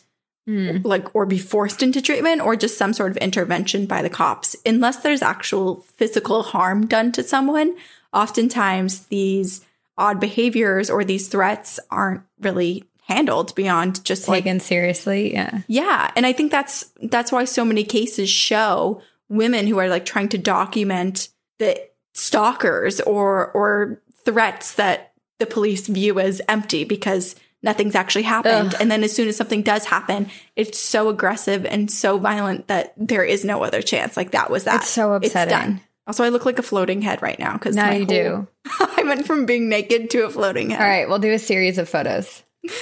hmm. 0.47 0.79
like 0.85 1.15
or 1.15 1.27
be 1.27 1.39
forced 1.39 1.83
into 1.83 2.01
treatment 2.01 2.41
or 2.41 2.57
just 2.57 2.79
some 2.79 2.93
sort 2.93 3.11
of 3.11 3.17
intervention 3.19 3.87
by 3.87 4.03
the 4.03 4.11
cops. 4.11 4.57
Unless 4.65 4.99
there's 4.99 5.23
actual 5.23 5.77
physical 5.97 6.43
harm 6.43 6.87
done 6.87 7.13
to 7.13 7.23
someone 7.23 7.77
oftentimes 8.13 9.07
these 9.07 9.65
odd 9.97 10.21
behaviors 10.21 10.91
or 10.91 11.05
these 11.05 11.29
threats 11.29 11.79
aren't 11.91 12.23
really 12.41 12.85
handled 13.13 13.55
beyond 13.55 14.05
just 14.05 14.29
like 14.29 14.45
Taken 14.45 14.61
seriously. 14.61 15.33
Yeah. 15.33 15.61
yeah, 15.69 16.11
and 16.17 16.27
I 16.27 16.33
think 16.33 16.51
that's 16.51 16.91
that's 17.03 17.33
why 17.33 17.45
so 17.45 17.65
many 17.65 17.85
cases 17.85 18.29
show 18.29 19.03
women 19.29 19.67
who 19.67 19.79
are 19.79 19.89
like 19.89 20.05
trying 20.05 20.29
to 20.31 20.39
document 20.39 21.29
the 21.59 21.81
stalkers 22.15 23.01
or 23.01 23.51
or 23.53 24.03
threats 24.25 24.75
that 24.75 25.13
the 25.39 25.47
police 25.47 25.87
view 25.87 26.21
as 26.21 26.41
empty 26.49 26.85
because 26.85 27.35
nothing's 27.63 27.95
actually 27.95 28.23
happened. 28.23 28.75
Ugh. 28.75 28.81
And 28.81 28.91
then 28.91 29.03
as 29.05 29.15
soon 29.15 29.29
as 29.29 29.37
something 29.37 29.63
does 29.63 29.85
happen, 29.85 30.29
it's 30.57 30.79
so 30.79 31.09
aggressive 31.09 31.65
and 31.65 31.91
so 31.91 32.19
violent 32.19 32.69
that 32.69 32.93
there 32.97 33.25
is 33.25 33.45
no 33.45 33.63
other 33.63 33.83
chance. 33.83 34.17
Like 34.17 34.33
that 34.33 34.51
was 34.51 34.65
that. 34.65 34.83
It's 34.83 34.91
so 34.91 35.13
upsetting. 35.15 35.81
Also, 36.07 36.25
I 36.25 36.31
look 36.31 36.45
like 36.45 36.59
a 36.59 36.63
floating 36.63 37.01
head 37.01 37.23
right 37.23 37.39
now 37.39 37.53
because 37.53 37.77
Now 37.77 37.93
you 37.93 38.05
do. 38.05 38.49
I 38.81 39.05
went 39.05 39.27
from 39.27 39.47
being 39.47 39.69
naked 39.69 40.11
to 40.11 40.27
a 40.27 40.31
floating 40.31 40.71
head. 40.71 40.81
All 40.81 40.87
right. 40.87 41.09
We'll 41.09 41.21
do 41.21 41.33
a 41.33 41.39
series 41.39 41.79
of 41.79 41.89
photos. 41.89 42.43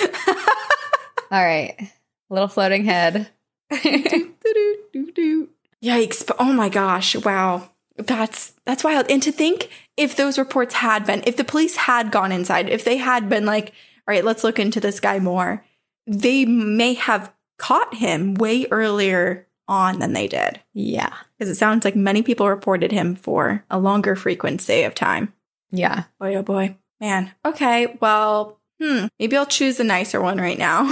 All 1.31 1.45
right. 1.45 1.91
Little 2.29 2.49
floating 2.49 2.85
head. 2.85 3.29
Yikes. 3.73 4.37
But 6.27 6.37
oh 6.39 6.53
my 6.53 6.69
gosh. 6.69 7.17
Wow. 7.17 7.71
That's 7.97 8.53
that's 8.65 8.85
wild. 8.85 9.07
And 9.11 9.23
to 9.23 9.33
think 9.33 9.71
if 9.97 10.17
those 10.17 10.39
reports 10.39 10.75
had 10.75 11.05
been, 11.05 11.23
if 11.27 11.37
the 11.37 11.45
police 11.45 11.77
had 11.77 12.11
gone 12.11 12.33
inside, 12.33 12.69
if 12.69 12.85
they 12.85 12.97
had 12.97 13.29
been 13.29 13.45
like, 13.45 13.69
all 13.69 14.15
right, 14.15 14.25
let's 14.25 14.45
look 14.45 14.59
into 14.59 14.81
this 14.81 15.01
guy 15.01 15.19
more, 15.19 15.65
they 16.07 16.45
may 16.45 16.95
have 16.95 17.33
caught 17.59 17.95
him 17.95 18.35
way 18.35 18.67
earlier 18.71 19.47
on 19.69 19.99
than 19.99 20.13
they 20.13 20.27
did. 20.27 20.61
Yeah. 20.75 21.15
Because 21.39 21.51
it 21.51 21.57
sounds 21.57 21.85
like 21.85 21.97
many 21.97 22.23
people 22.23 22.49
reported 22.49 22.91
him 22.91 23.15
for 23.15 23.65
a 23.71 23.79
longer 23.79 24.17
frequency 24.17 24.83
of 24.83 24.95
time. 24.95 25.33
Yeah. 25.71 26.05
Boy, 26.19 26.35
oh 26.35 26.43
boy. 26.43 26.77
Man. 27.01 27.33
Okay. 27.45 27.99
Well, 28.01 28.59
hmm. 28.81 29.07
Maybe 29.19 29.37
I'll 29.37 29.47
choose 29.47 29.81
a 29.81 29.85
nicer 29.85 30.21
one 30.21 30.39
right 30.39 30.59
now. 30.59 30.87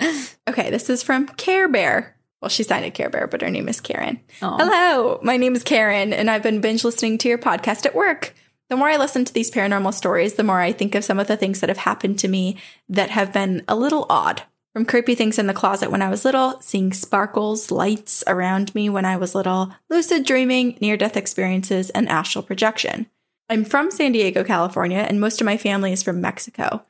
okay. 0.48 0.70
This 0.70 0.90
is 0.90 1.02
from 1.02 1.26
Care 1.26 1.68
Bear. 1.68 2.16
Well, 2.40 2.48
she 2.48 2.64
signed 2.64 2.84
it 2.84 2.94
Care 2.94 3.08
Bear, 3.08 3.26
but 3.26 3.40
her 3.40 3.50
name 3.50 3.68
is 3.68 3.80
Karen. 3.80 4.20
Aw. 4.42 4.56
Hello. 4.56 5.20
My 5.22 5.36
name 5.36 5.54
is 5.54 5.62
Karen, 5.62 6.12
and 6.12 6.28
I've 6.28 6.42
been 6.42 6.60
binge 6.60 6.84
listening 6.84 7.18
to 7.18 7.28
your 7.28 7.38
podcast 7.38 7.86
at 7.86 7.94
work. 7.94 8.34
The 8.68 8.76
more 8.76 8.88
I 8.88 8.96
listen 8.96 9.24
to 9.24 9.32
these 9.32 9.50
paranormal 9.50 9.94
stories, 9.94 10.34
the 10.34 10.42
more 10.42 10.60
I 10.60 10.72
think 10.72 10.94
of 10.94 11.04
some 11.04 11.20
of 11.20 11.26
the 11.26 11.36
things 11.36 11.60
that 11.60 11.68
have 11.68 11.78
happened 11.78 12.18
to 12.20 12.28
me 12.28 12.56
that 12.88 13.10
have 13.10 13.32
been 13.32 13.62
a 13.68 13.76
little 13.76 14.06
odd. 14.08 14.42
From 14.72 14.86
creepy 14.86 15.14
things 15.14 15.38
in 15.38 15.46
the 15.46 15.52
closet 15.52 15.90
when 15.90 16.00
I 16.00 16.08
was 16.08 16.24
little, 16.24 16.58
seeing 16.62 16.94
sparkles, 16.94 17.70
lights 17.70 18.24
around 18.26 18.74
me 18.74 18.88
when 18.88 19.04
I 19.04 19.18
was 19.18 19.34
little, 19.34 19.74
lucid 19.90 20.24
dreaming, 20.24 20.78
near 20.80 20.96
death 20.96 21.18
experiences, 21.18 21.90
and 21.90 22.08
astral 22.08 22.42
projection. 22.42 23.06
I'm 23.48 23.64
from 23.64 23.90
San 23.90 24.12
Diego, 24.12 24.44
California, 24.44 24.98
and 24.98 25.20
most 25.20 25.40
of 25.40 25.44
my 25.44 25.56
family 25.56 25.92
is 25.92 26.02
from 26.02 26.20
Mexico. 26.20 26.84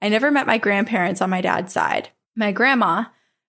I 0.00 0.08
never 0.08 0.30
met 0.30 0.46
my 0.46 0.58
grandparents 0.58 1.20
on 1.20 1.30
my 1.30 1.40
dad's 1.40 1.72
side. 1.72 2.08
My 2.36 2.52
grandma 2.52 3.04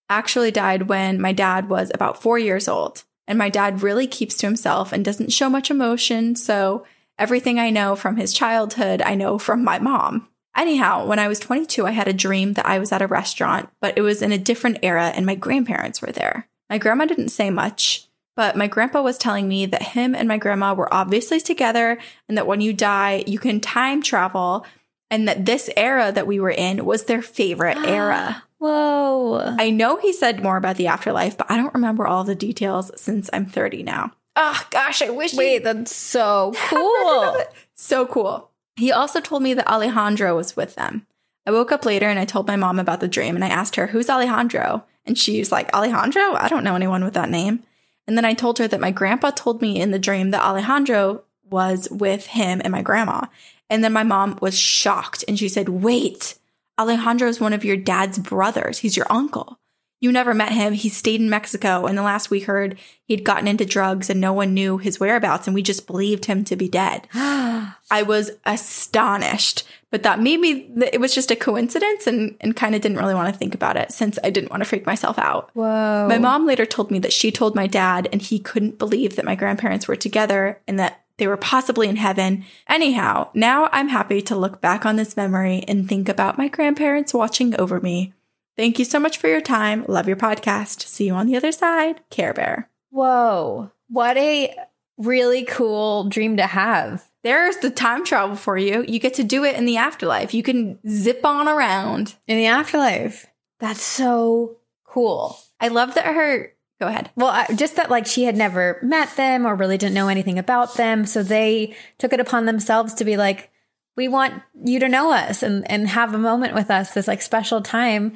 actually 0.10 0.52
died 0.52 0.84
when 0.84 1.22
my 1.22 1.32
dad 1.32 1.70
was 1.70 1.92
about 1.94 2.22
four 2.22 2.40
years 2.40 2.68
old. 2.68 3.04
And 3.28 3.38
my 3.38 3.50
dad 3.50 3.84
really 3.84 4.08
keeps 4.08 4.38
to 4.38 4.48
himself 4.48 4.92
and 4.92 5.06
doesn't 5.06 5.32
show 5.32 5.50
much 5.50 5.70
emotion. 5.70 6.36
So 6.36 6.86
everything 7.20 7.60
I 7.60 7.70
know 7.70 7.96
from 7.96 8.18
his 8.18 8.34
childhood, 8.34 9.04
I 9.04 9.14
know 9.14 9.38
from 9.38 9.64
my 9.64 9.78
mom. 9.78 10.28
Anyhow, 10.58 11.06
when 11.06 11.20
I 11.20 11.28
was 11.28 11.40
22, 11.40 11.86
I 11.86 11.92
had 11.92 12.08
a 12.08 12.14
dream 12.14 12.54
that 12.54 12.66
I 12.66 12.80
was 12.80 12.92
at 12.92 13.04
a 13.04 13.08
restaurant, 13.08 13.70
but 13.80 13.98
it 13.98 14.02
was 14.02 14.24
in 14.24 14.32
a 14.32 14.38
different 14.38 14.80
era 14.82 15.14
and 15.16 15.28
my 15.28 15.36
grandparents 15.36 16.02
were 16.02 16.12
there. 16.12 16.50
My 16.72 16.80
grandma 16.80 17.06
didn't 17.06 17.30
say 17.30 17.52
much, 17.52 18.09
but 18.40 18.56
my 18.56 18.68
grandpa 18.68 19.02
was 19.02 19.18
telling 19.18 19.50
me 19.50 19.66
that 19.66 19.82
him 19.84 20.16
and 20.16 20.26
my 20.26 20.38
grandma 20.38 20.74
were 20.74 20.94
obviously 20.94 21.42
together 21.42 21.98
and 22.30 22.38
that 22.38 22.48
when 22.48 22.62
you 22.62 22.72
die, 22.72 23.22
you 23.28 23.38
can 23.38 23.60
time 23.60 24.02
travel 24.02 24.66
and 25.12 25.28
that 25.28 25.46
this 25.46 25.70
era 25.76 26.10
that 26.14 26.26
we 26.26 26.40
were 26.40 26.50
in 26.50 26.86
was 26.86 27.04
their 27.04 27.22
favorite 27.22 27.78
era. 27.86 28.42
Whoa. 28.60 29.56
I 29.60 29.72
know 29.72 29.98
he 29.98 30.14
said 30.14 30.42
more 30.42 30.56
about 30.56 30.78
the 30.78 30.88
afterlife, 30.88 31.38
but 31.38 31.52
I 31.52 31.58
don't 31.58 31.74
remember 31.74 32.08
all 32.08 32.24
the 32.24 32.34
details 32.34 32.92
since 32.96 33.30
I'm 33.34 33.46
30 33.46 33.84
now. 33.84 34.12
Oh 34.38 34.62
gosh, 34.70 35.02
I 35.02 35.10
wish. 35.10 35.32
he- 35.32 35.38
Wait, 35.38 35.66
that's 35.66 35.94
so 35.94 36.54
cool. 36.70 37.36
so 37.74 38.06
cool. 38.06 38.52
He 38.78 38.90
also 38.90 39.20
told 39.20 39.44
me 39.44 39.54
that 39.54 39.68
Alejandro 39.70 40.34
was 40.38 40.56
with 40.56 40.76
them. 40.76 41.06
I 41.46 41.52
woke 41.52 41.74
up 41.74 41.84
later 41.84 42.08
and 42.08 42.18
I 42.18 42.24
told 42.24 42.48
my 42.48 42.56
mom 42.56 42.80
about 42.80 43.02
the 43.02 43.10
dream 43.10 43.36
and 43.36 43.44
I 43.44 43.50
asked 43.50 43.76
her, 43.76 43.88
Who's 43.88 44.10
Alejandro? 44.10 44.86
And 45.06 45.18
she 45.18 45.40
was 45.40 45.52
like, 45.52 45.74
Alejandro? 45.74 46.36
I 46.36 46.48
don't 46.48 46.64
know 46.64 46.76
anyone 46.76 47.04
with 47.04 47.16
that 47.16 47.30
name. 47.30 47.64
And 48.10 48.18
then 48.18 48.26
I 48.26 48.34
told 48.34 48.58
her 48.58 48.68
that 48.68 48.80
my 48.80 48.90
grandpa 48.90 49.30
told 49.30 49.62
me 49.62 49.80
in 49.80 49.92
the 49.92 50.00
dream 50.00 50.32
that 50.32 50.42
Alejandro 50.42 51.22
was 51.48 51.88
with 51.92 52.26
him 52.26 52.60
and 52.64 52.72
my 52.72 52.82
grandma. 52.82 53.28
And 53.70 53.84
then 53.84 53.94
my 53.94 54.02
mom 54.02 54.40
was 54.42 54.58
shocked 54.58 55.24
and 55.28 55.38
she 55.38 55.48
said, 55.48 55.70
Wait, 55.70 56.34
Alejandro 56.80 57.28
is 57.28 57.40
one 57.40 57.54
of 57.54 57.64
your 57.64 57.78
dad's 57.78 58.18
brothers. 58.18 58.80
He's 58.80 58.98
your 58.98 59.06
uncle. 59.12 59.60
You 60.02 60.12
never 60.12 60.34
met 60.34 60.54
him. 60.54 60.74
He 60.74 60.90
stayed 60.90 61.22
in 61.22 61.30
Mexico. 61.30 61.86
And 61.86 61.96
the 61.96 62.02
last 62.02 62.32
we 62.32 62.40
heard, 62.40 62.80
he'd 63.06 63.24
gotten 63.24 63.48
into 63.48 63.64
drugs 63.64 64.10
and 64.10 64.20
no 64.20 64.34
one 64.34 64.56
knew 64.56 64.80
his 64.80 65.00
whereabouts. 65.00 65.46
And 65.46 65.54
we 65.54 65.62
just 65.62 65.86
believed 65.86 66.26
him 66.26 66.44
to 66.46 66.56
be 66.56 66.68
dead. 66.68 67.08
I 67.14 68.04
was 68.08 68.32
astonished, 68.44 69.68
but 69.92 70.04
that 70.04 70.20
made 70.20 70.40
me, 70.40 70.70
it 70.92 71.00
was 71.00 71.16
just 71.16 71.32
a 71.32 71.36
coincidence 71.36 72.06
and, 72.06 72.36
and 72.42 72.56
kind 72.56 72.76
of 72.76 72.82
didn't 72.82 72.98
really 72.98 73.16
want 73.16 73.34
to 73.34 73.38
think 73.38 73.56
about 73.56 73.78
it 73.78 73.92
since 73.92 74.20
I 74.24 74.30
didn't 74.30 74.52
want 74.52 74.62
to 74.62 74.70
freak 74.70 74.86
myself 74.86 75.18
out. 75.18 75.50
Whoa. 75.54 76.08
My 76.08 76.20
mom 76.20 76.46
later 76.46 76.66
told 76.66 76.92
me 76.92 77.00
that 77.00 77.14
she 77.14 77.32
told 77.32 77.56
my 77.56 77.68
dad 77.68 78.08
and 78.12 78.22
he 78.22 78.40
couldn't 78.40 78.78
believe 78.78 79.16
that 79.16 79.26
my 79.26 79.36
grandparents 79.36 79.88
were 79.88 79.96
together 79.96 80.62
and 80.68 80.78
that 80.80 81.02
they 81.18 81.28
were 81.28 81.38
possibly 81.38 81.90
in 81.90 81.98
heaven. 81.98 82.46
Anyhow, 82.68 83.30
now 83.34 83.70
I'm 83.72 83.90
happy 83.90 84.22
to 84.22 84.36
look 84.36 84.62
back 84.62 84.86
on 84.86 84.96
this 84.96 85.18
memory 85.18 85.64
and 85.68 85.88
think 85.88 86.08
about 86.08 86.38
my 86.38 86.48
grandparents 86.48 87.14
watching 87.14 87.60
over 87.60 87.82
me. 87.82 88.14
Thank 88.56 88.78
you 88.78 88.86
so 88.86 89.00
much 89.00 89.18
for 89.18 89.28
your 89.28 89.42
time. 89.42 89.86
Love 89.88 90.08
your 90.08 90.18
podcast. 90.18 90.82
See 90.82 91.06
you 91.06 91.14
on 91.14 91.28
the 91.28 91.36
other 91.36 91.52
side. 91.52 92.02
Care 92.10 92.34
Bear. 92.34 92.70
Whoa. 92.90 93.72
What 93.90 94.18
a 94.18 94.56
really 95.00 95.44
cool 95.46 96.04
dream 96.04 96.38
to 96.38 96.46
have. 96.46 97.10
There's 97.24 97.58
the 97.58 97.70
time 97.70 98.06
travel 98.06 98.36
for 98.36 98.58
you. 98.58 98.86
You 98.88 99.00
get 99.00 99.16
to 99.16 99.24
do 99.24 99.44
it 99.44 99.56
in 99.56 99.66
the 99.66 99.78
afterlife. 99.78 100.34
You 100.34 100.44
can 100.44 100.80
zip 100.88 101.26
on 101.26 101.48
around. 101.48 102.16
In 102.28 102.38
the 102.38 102.46
afterlife. 102.46 103.26
That's 103.60 103.82
so 103.82 104.58
cool. 104.86 105.38
I 105.60 105.70
love 105.70 105.96
that 105.96 106.06
her. 106.06 106.54
Go 106.80 106.88
ahead. 106.88 107.10
Well, 107.18 107.28
I, 107.28 107.54
just 107.56 107.76
that 107.76 107.90
like 107.90 108.06
she 108.06 108.24
had 108.24 108.38
never 108.38 108.80
met 108.82 109.16
them 109.18 109.46
or 109.46 109.56
really 109.56 109.78
didn't 109.78 109.96
know 109.96 110.08
anything 110.08 110.40
about 110.40 110.76
them. 110.76 111.06
So 111.06 111.24
they 111.24 111.76
took 111.98 112.14
it 112.14 112.22
upon 112.22 112.46
themselves 112.46 112.94
to 112.96 113.06
be 113.06 113.18
like, 113.18 113.52
we 113.98 114.08
want 114.08 114.42
you 114.64 114.80
to 114.80 114.88
know 114.88 115.12
us 115.12 115.44
and, 115.44 115.70
and 115.70 115.90
have 115.90 116.14
a 116.14 116.18
moment 116.18 116.56
with 116.56 116.72
us, 116.72 116.94
this 116.94 117.08
like 117.08 117.22
special 117.22 117.62
time. 117.62 118.14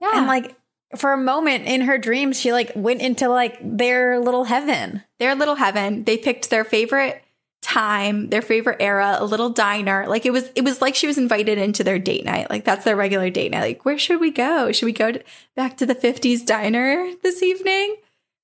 Yeah. 0.00 0.12
And 0.14 0.26
like 0.26 0.56
for 0.96 1.12
a 1.12 1.18
moment 1.18 1.66
in 1.66 1.82
her 1.82 1.98
dreams, 1.98 2.40
she 2.40 2.50
like 2.50 2.72
went 2.74 3.02
into 3.02 3.28
like 3.28 3.58
their 3.60 4.20
little 4.20 4.44
heaven. 4.44 5.02
Their 5.18 5.34
little 5.34 5.54
heaven. 5.56 6.04
They 6.04 6.16
picked 6.16 6.50
their 6.50 6.64
favorite 6.64 7.22
time, 7.60 8.28
their 8.30 8.40
favorite 8.42 8.76
era, 8.80 9.16
a 9.18 9.24
little 9.24 9.50
diner. 9.50 10.06
Like 10.08 10.24
it 10.24 10.32
was, 10.32 10.48
it 10.54 10.62
was 10.64 10.80
like 10.80 10.94
she 10.94 11.06
was 11.06 11.18
invited 11.18 11.58
into 11.58 11.82
their 11.84 11.98
date 11.98 12.24
night. 12.24 12.48
Like 12.50 12.64
that's 12.64 12.84
their 12.84 12.96
regular 12.96 13.30
date 13.30 13.50
night. 13.50 13.60
Like 13.62 13.84
where 13.84 13.98
should 13.98 14.20
we 14.20 14.30
go? 14.30 14.72
Should 14.72 14.86
we 14.86 14.92
go 14.92 15.12
to, 15.12 15.22
back 15.56 15.76
to 15.78 15.86
the 15.86 15.94
fifties 15.94 16.44
diner 16.44 17.10
this 17.22 17.42
evening? 17.42 17.96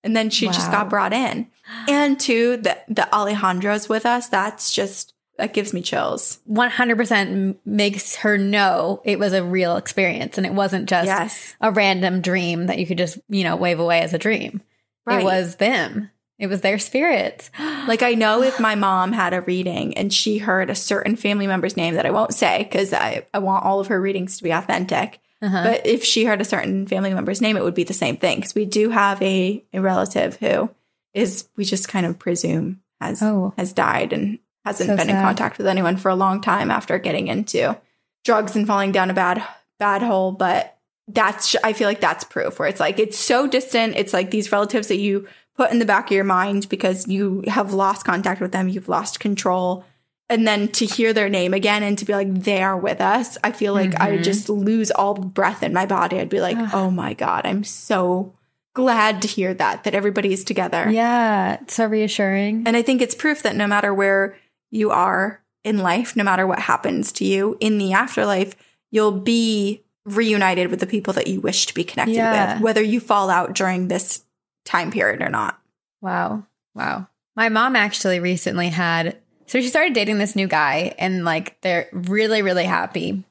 And 0.02 0.14
then 0.14 0.28
she 0.30 0.46
just 0.46 0.70
got 0.70 0.90
brought 0.90 1.14
in. 1.14 1.46
And 1.88 2.20
to 2.20 2.58
the 2.58 2.76
the 2.88 3.08
Alejandro's 3.14 3.88
with 3.88 4.04
us. 4.04 4.28
That's 4.28 4.70
just 4.74 5.14
that 5.38 5.54
gives 5.54 5.72
me 5.72 5.80
chills. 5.82 6.38
100% 6.48 7.56
makes 7.64 8.16
her 8.16 8.38
know 8.38 9.00
it 9.04 9.18
was 9.18 9.32
a 9.32 9.42
real 9.42 9.76
experience 9.76 10.36
and 10.38 10.46
it 10.46 10.52
wasn't 10.52 10.88
just 10.88 11.06
Yes. 11.06 11.56
a 11.60 11.72
random 11.72 12.20
dream 12.20 12.66
that 12.66 12.78
you 12.78 12.86
could 12.86 12.98
just, 12.98 13.18
you 13.28 13.42
know, 13.42 13.56
wave 13.56 13.80
away 13.80 14.00
as 14.00 14.14
a 14.14 14.18
dream. 14.18 14.60
Right. 15.06 15.20
It 15.20 15.24
was 15.24 15.56
them. 15.56 16.10
It 16.38 16.48
was 16.48 16.60
their 16.60 16.78
spirits. 16.78 17.50
Like 17.86 18.02
I 18.02 18.14
know 18.14 18.42
if 18.42 18.58
my 18.58 18.76
mom 18.76 19.12
had 19.12 19.34
a 19.34 19.42
reading 19.42 19.94
and 19.98 20.10
she 20.10 20.38
heard 20.38 20.70
a 20.70 20.74
certain 20.74 21.16
family 21.16 21.46
member's 21.46 21.76
name 21.76 21.96
that 21.96 22.06
I 22.06 22.10
won't 22.10 22.32
say 22.32 22.62
because 22.62 22.94
I, 22.94 23.26
I 23.34 23.40
want 23.40 23.66
all 23.66 23.78
of 23.78 23.88
her 23.88 24.00
readings 24.00 24.38
to 24.38 24.42
be 24.42 24.52
authentic. 24.52 25.20
Uh-huh. 25.42 25.62
But 25.64 25.86
if 25.86 26.02
she 26.02 26.24
heard 26.24 26.40
a 26.40 26.46
certain 26.46 26.86
family 26.86 27.12
member's 27.12 27.42
name, 27.42 27.58
it 27.58 27.62
would 27.62 27.74
be 27.74 27.84
the 27.84 27.92
same 27.92 28.16
thing 28.16 28.38
because 28.38 28.54
we 28.54 28.64
do 28.64 28.88
have 28.88 29.20
a, 29.20 29.62
a 29.74 29.82
relative 29.82 30.36
who 30.36 30.70
is 31.12 31.46
we 31.58 31.64
just 31.66 31.88
kind 31.88 32.06
of 32.06 32.18
presume 32.18 32.80
has 33.02 33.22
Oh. 33.22 33.52
has 33.58 33.74
died 33.74 34.14
and 34.14 34.38
hasn't 34.64 34.88
So 34.88 34.96
been 34.96 35.10
in 35.10 35.20
contact 35.20 35.58
with 35.58 35.66
anyone 35.66 35.98
for 35.98 36.08
a 36.08 36.16
long 36.16 36.40
time 36.40 36.70
after 36.70 36.98
getting 36.98 37.28
into 37.28 37.76
drugs 38.24 38.56
and 38.56 38.66
falling 38.66 38.92
down 38.92 39.10
a 39.10 39.14
bad 39.14 39.44
bad 39.78 40.00
hole. 40.00 40.32
But 40.32 40.78
that's 41.06 41.54
I 41.62 41.74
feel 41.74 41.86
like 41.86 42.00
that's 42.00 42.24
proof 42.24 42.58
where 42.58 42.68
it's 42.68 42.80
like 42.80 42.98
it's 42.98 43.18
so 43.18 43.46
distant. 43.46 43.96
It's 43.96 44.14
like 44.14 44.30
these 44.30 44.50
relatives 44.50 44.88
that 44.88 44.96
you 44.96 45.28
put 45.56 45.70
in 45.70 45.78
the 45.78 45.84
back 45.84 46.06
of 46.06 46.12
your 46.14 46.24
mind 46.24 46.68
because 46.68 47.06
you 47.08 47.42
have 47.48 47.72
lost 47.72 48.04
contact 48.04 48.40
with 48.40 48.52
them, 48.52 48.68
you've 48.68 48.88
lost 48.88 49.20
control. 49.20 49.84
And 50.28 50.48
then 50.48 50.68
to 50.68 50.86
hear 50.86 51.12
their 51.12 51.28
name 51.28 51.52
again 51.54 51.82
and 51.82 51.96
to 51.98 52.04
be 52.04 52.14
like, 52.14 52.32
they 52.32 52.62
are 52.62 52.76
with 52.76 53.00
us, 53.00 53.36
I 53.44 53.52
feel 53.52 53.72
like 53.74 53.98
I 54.00 54.08
Mhm. 54.08 54.12
would 54.12 54.24
just 54.24 54.48
lose 54.48 54.90
all 54.90 55.14
breath 55.14 55.62
in 55.62 55.72
my 55.72 55.86
body. 55.86 56.18
I'd 56.18 56.28
be 56.30 56.40
like, 56.40 56.56
oh 56.74 56.90
my 56.90 57.12
God, 57.14 57.42
I'm 57.44 57.62
so 57.62 58.32
glad 58.74 59.22
to 59.22 59.28
hear 59.28 59.54
that, 59.54 59.84
that 59.84 59.94
everybody's 59.94 60.42
together. 60.42 60.90
Yeah, 60.90 61.58
it's 61.60 61.74
so 61.74 61.86
reassuring. 61.86 62.64
And 62.66 62.76
I 62.76 62.82
think 62.82 63.00
it's 63.02 63.14
proof 63.14 63.42
that 63.42 63.54
no 63.54 63.66
matter 63.68 63.94
where 63.94 64.36
you 64.70 64.90
are 64.90 65.40
in 65.62 65.78
life, 65.78 66.16
no 66.16 66.24
matter 66.24 66.46
what 66.46 66.58
happens 66.58 67.12
to 67.12 67.24
you 67.24 67.56
in 67.60 67.78
the 67.78 67.92
afterlife, 67.92 68.56
you'll 68.90 69.12
be 69.12 69.82
reunited 70.06 70.70
with 70.70 70.80
the 70.80 70.86
people 70.86 71.12
that 71.12 71.26
you 71.28 71.40
wish 71.40 71.66
to 71.66 71.74
be 71.74 71.84
connected 71.84 72.16
Yeah. 72.16 72.54
with, 72.54 72.62
whether 72.62 72.82
you 72.82 72.98
fall 72.98 73.30
out 73.30 73.54
during 73.54 73.88
this 73.88 74.22
time 74.64 74.90
period 74.90 75.22
or 75.22 75.28
not. 75.28 75.58
Wow. 76.00 76.44
Wow. 76.74 77.08
My 77.36 77.48
mom 77.48 77.76
actually 77.76 78.20
recently 78.20 78.68
had 78.68 79.16
so 79.46 79.60
she 79.60 79.68
started 79.68 79.92
dating 79.92 80.18
this 80.18 80.36
new 80.36 80.46
guy 80.46 80.94
and 80.98 81.24
like 81.24 81.60
they're 81.60 81.88
really 81.92 82.42
really 82.42 82.64
happy. 82.64 83.24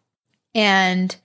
And 0.56 1.16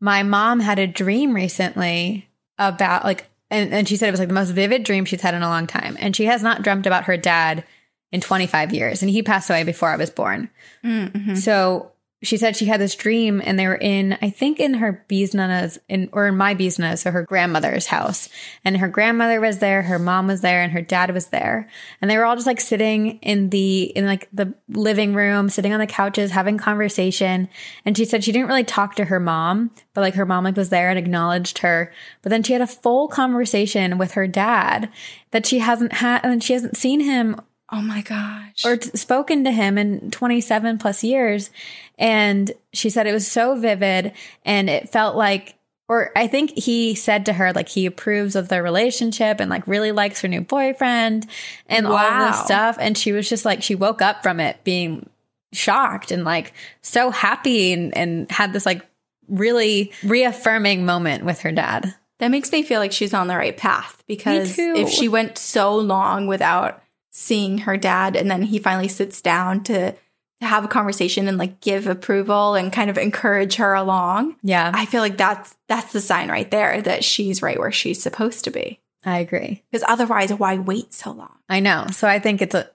my 0.00 0.22
mom 0.22 0.60
had 0.60 0.78
a 0.78 0.86
dream 0.86 1.34
recently 1.34 2.28
about 2.58 3.04
like 3.04 3.28
and, 3.50 3.72
and 3.72 3.88
she 3.88 3.96
said 3.96 4.08
it 4.08 4.12
was 4.12 4.20
like 4.20 4.28
the 4.28 4.34
most 4.34 4.50
vivid 4.50 4.82
dream 4.82 5.04
she's 5.04 5.20
had 5.20 5.34
in 5.34 5.42
a 5.42 5.48
long 5.48 5.66
time. 5.66 5.96
And 6.00 6.16
she 6.16 6.24
has 6.24 6.42
not 6.42 6.62
dreamt 6.62 6.86
about 6.86 7.04
her 7.04 7.16
dad 7.16 7.64
in 8.12 8.20
25 8.20 8.72
years 8.72 9.02
and 9.02 9.10
he 9.10 9.22
passed 9.22 9.50
away 9.50 9.62
before 9.62 9.88
I 9.88 9.96
was 9.96 10.10
born. 10.10 10.50
Mm-hmm. 10.84 11.36
So 11.36 11.92
she 12.22 12.38
said 12.38 12.56
she 12.56 12.64
had 12.64 12.80
this 12.80 12.94
dream 12.94 13.42
and 13.44 13.58
they 13.58 13.66
were 13.66 13.76
in, 13.76 14.16
I 14.22 14.30
think 14.30 14.58
in 14.58 14.74
her 14.74 15.04
Biznana's 15.08 15.78
in 15.86 16.08
or 16.12 16.28
in 16.28 16.36
my 16.36 16.54
Biznana, 16.54 16.98
so 16.98 17.10
her 17.10 17.24
grandmother's 17.24 17.86
house. 17.86 18.30
And 18.64 18.78
her 18.78 18.88
grandmother 18.88 19.38
was 19.38 19.58
there, 19.58 19.82
her 19.82 19.98
mom 19.98 20.26
was 20.26 20.40
there, 20.40 20.62
and 20.62 20.72
her 20.72 20.80
dad 20.80 21.12
was 21.12 21.26
there. 21.26 21.68
And 22.00 22.10
they 22.10 22.16
were 22.16 22.24
all 22.24 22.34
just 22.34 22.46
like 22.46 22.60
sitting 22.60 23.18
in 23.18 23.50
the 23.50 23.84
in 23.84 24.06
like 24.06 24.28
the 24.32 24.54
living 24.68 25.12
room, 25.12 25.50
sitting 25.50 25.74
on 25.74 25.78
the 25.78 25.86
couches, 25.86 26.30
having 26.30 26.56
conversation. 26.56 27.50
And 27.84 27.96
she 27.96 28.06
said 28.06 28.24
she 28.24 28.32
didn't 28.32 28.48
really 28.48 28.64
talk 28.64 28.94
to 28.94 29.04
her 29.04 29.20
mom, 29.20 29.70
but 29.92 30.00
like 30.00 30.14
her 30.14 30.26
mom 30.26 30.44
like 30.44 30.56
was 30.56 30.70
there 30.70 30.88
and 30.88 30.98
acknowledged 30.98 31.58
her. 31.58 31.92
But 32.22 32.30
then 32.30 32.42
she 32.42 32.54
had 32.54 32.62
a 32.62 32.66
full 32.66 33.08
conversation 33.08 33.98
with 33.98 34.12
her 34.12 34.26
dad 34.26 34.90
that 35.32 35.44
she 35.44 35.58
hasn't 35.58 35.92
had 35.92 36.24
and 36.24 36.42
she 36.42 36.54
hasn't 36.54 36.78
seen 36.78 37.00
him 37.00 37.40
Oh 37.72 37.80
my 37.82 38.00
gosh. 38.02 38.64
or 38.64 38.76
t- 38.76 38.90
spoken 38.96 39.44
to 39.44 39.50
him 39.50 39.76
in 39.78 40.10
27 40.10 40.78
plus 40.78 41.02
years. 41.02 41.50
And 41.98 42.52
she 42.72 42.90
said 42.90 43.06
it 43.06 43.12
was 43.12 43.26
so 43.30 43.56
vivid 43.58 44.12
and 44.44 44.70
it 44.70 44.88
felt 44.88 45.16
like, 45.16 45.54
or 45.88 46.10
I 46.16 46.26
think 46.26 46.50
he 46.56 46.94
said 46.94 47.26
to 47.26 47.32
her, 47.32 47.52
like, 47.52 47.68
he 47.68 47.86
approves 47.86 48.36
of 48.36 48.48
their 48.48 48.62
relationship 48.62 49.40
and 49.40 49.50
like 49.50 49.66
really 49.66 49.92
likes 49.92 50.20
her 50.20 50.28
new 50.28 50.40
boyfriend 50.42 51.26
and 51.68 51.86
all 51.86 51.94
Wow. 51.94 52.26
this 52.30 52.44
stuff. 52.44 52.76
And 52.80 52.96
she 52.96 53.12
was 53.12 53.28
just 53.28 53.44
like, 53.44 53.62
she 53.62 53.74
woke 53.74 54.00
up 54.02 54.22
from 54.22 54.38
it 54.40 54.62
being 54.64 55.08
shocked 55.52 56.10
and 56.10 56.24
like 56.24 56.52
so 56.82 57.10
happy 57.10 57.72
and, 57.72 57.96
and 57.96 58.30
had 58.30 58.52
this 58.52 58.66
like 58.66 58.84
really 59.28 59.92
reaffirming 60.04 60.84
moment 60.84 61.24
with 61.24 61.40
her 61.40 61.50
dad. 61.52 61.94
that 62.18 62.28
makes 62.28 62.50
me 62.52 62.62
feel 62.62 62.78
like 62.80 62.92
she's 62.92 63.14
on 63.14 63.26
the 63.26 63.36
right 63.36 63.56
path 63.56 64.02
because 64.06 64.56
if 64.58 64.88
she 64.88 65.08
went 65.08 65.36
so 65.38 65.76
long 65.76 66.26
without 66.26 66.82
seeing 67.16 67.56
her 67.58 67.78
dad 67.78 68.14
and 68.14 68.30
then 68.30 68.42
he 68.42 68.58
finally 68.58 68.88
sits 68.88 69.22
down 69.22 69.62
to, 69.64 69.92
to 69.92 70.46
have 70.46 70.66
a 70.66 70.68
conversation 70.68 71.28
and 71.28 71.38
like 71.38 71.60
give 71.62 71.86
approval 71.86 72.54
and 72.54 72.70
kind 72.70 72.90
of 72.90 72.98
encourage 72.98 73.54
her 73.54 73.72
along, 73.72 74.36
Yeah, 74.42 74.70
I 74.74 74.84
feel 74.84 75.00
like 75.00 75.16
that's 75.16 75.56
that's 75.66 75.94
the 75.94 76.02
sign 76.02 76.28
right 76.28 76.50
there 76.50 76.82
that 76.82 77.04
she's 77.04 77.40
right 77.40 77.58
where 77.58 77.72
she's 77.72 78.02
supposed 78.02 78.44
to 78.44 78.50
be. 78.50 78.80
I 79.02 79.20
agree. 79.20 79.62
Because 79.70 79.84
otherwise, 79.88 80.30
why 80.34 80.58
wait 80.58 80.92
so 80.92 81.12
long? 81.12 81.38
I 81.48 81.60
know. 81.60 81.86
So 81.90 82.06
I 82.06 82.18
think 82.18 82.42
it's 82.42 82.54
a, 82.54 82.68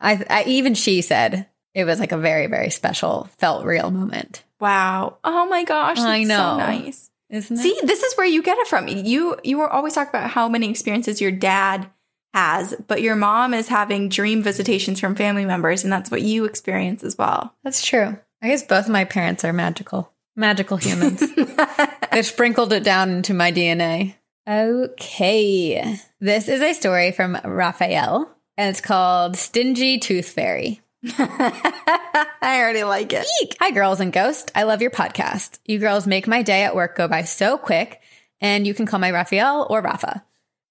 I, 0.00 0.24
I 0.28 0.44
even 0.48 0.74
she 0.74 1.00
said 1.00 1.46
it 1.72 1.84
was 1.84 2.00
like 2.00 2.10
a 2.10 2.18
very, 2.18 2.48
very 2.48 2.70
special, 2.70 3.28
felt 3.38 3.64
real 3.64 3.92
moment. 3.92 4.42
Wow. 4.58 5.18
Oh 5.22 5.46
my 5.46 5.62
gosh. 5.62 5.98
I 5.98 6.24
know. 6.24 6.34
so 6.34 6.56
nice. 6.56 7.10
Isn't 7.30 7.58
it? 7.58 7.60
See, 7.60 7.78
this 7.84 8.02
is 8.02 8.14
where 8.14 8.26
you 8.26 8.42
get 8.42 8.58
it 8.58 8.66
from. 8.66 8.88
You 8.88 9.36
you 9.44 9.58
were 9.58 9.70
always 9.70 9.94
talk 9.94 10.08
about 10.08 10.30
how 10.30 10.48
many 10.48 10.70
experiences 10.70 11.20
your 11.20 11.30
dad 11.30 11.88
has, 12.36 12.74
but 12.86 13.00
your 13.00 13.16
mom 13.16 13.54
is 13.54 13.66
having 13.66 14.10
dream 14.10 14.42
visitations 14.42 15.00
from 15.00 15.14
family 15.14 15.46
members, 15.46 15.84
and 15.84 15.92
that's 15.92 16.10
what 16.10 16.20
you 16.20 16.44
experience 16.44 17.02
as 17.02 17.16
well. 17.16 17.54
That's 17.64 17.84
true. 17.84 18.18
I 18.42 18.48
guess 18.48 18.62
both 18.62 18.90
my 18.90 19.06
parents 19.06 19.42
are 19.42 19.54
magical, 19.54 20.12
magical 20.36 20.76
humans. 20.76 21.24
they 22.12 22.20
sprinkled 22.20 22.74
it 22.74 22.84
down 22.84 23.08
into 23.08 23.32
my 23.32 23.52
DNA. 23.52 24.16
Okay. 24.46 25.98
This 26.20 26.48
is 26.48 26.60
a 26.60 26.74
story 26.74 27.10
from 27.10 27.38
Raphael, 27.42 28.30
and 28.58 28.68
it's 28.68 28.82
called 28.82 29.38
Stingy 29.38 29.98
Tooth 29.98 30.28
Fairy. 30.28 30.82
I 31.18 32.58
already 32.60 32.84
like 32.84 33.14
it. 33.14 33.26
Eek. 33.42 33.56
Hi, 33.60 33.70
girls 33.70 34.00
and 34.00 34.12
ghost. 34.12 34.52
I 34.54 34.64
love 34.64 34.82
your 34.82 34.90
podcast. 34.90 35.58
You 35.64 35.78
girls 35.78 36.06
make 36.06 36.26
my 36.26 36.42
day 36.42 36.64
at 36.64 36.76
work 36.76 36.96
go 36.96 37.08
by 37.08 37.22
so 37.22 37.56
quick, 37.56 38.02
and 38.42 38.66
you 38.66 38.74
can 38.74 38.84
call 38.84 39.00
me 39.00 39.10
Raphael 39.10 39.66
or 39.70 39.80
Rafa. 39.80 40.22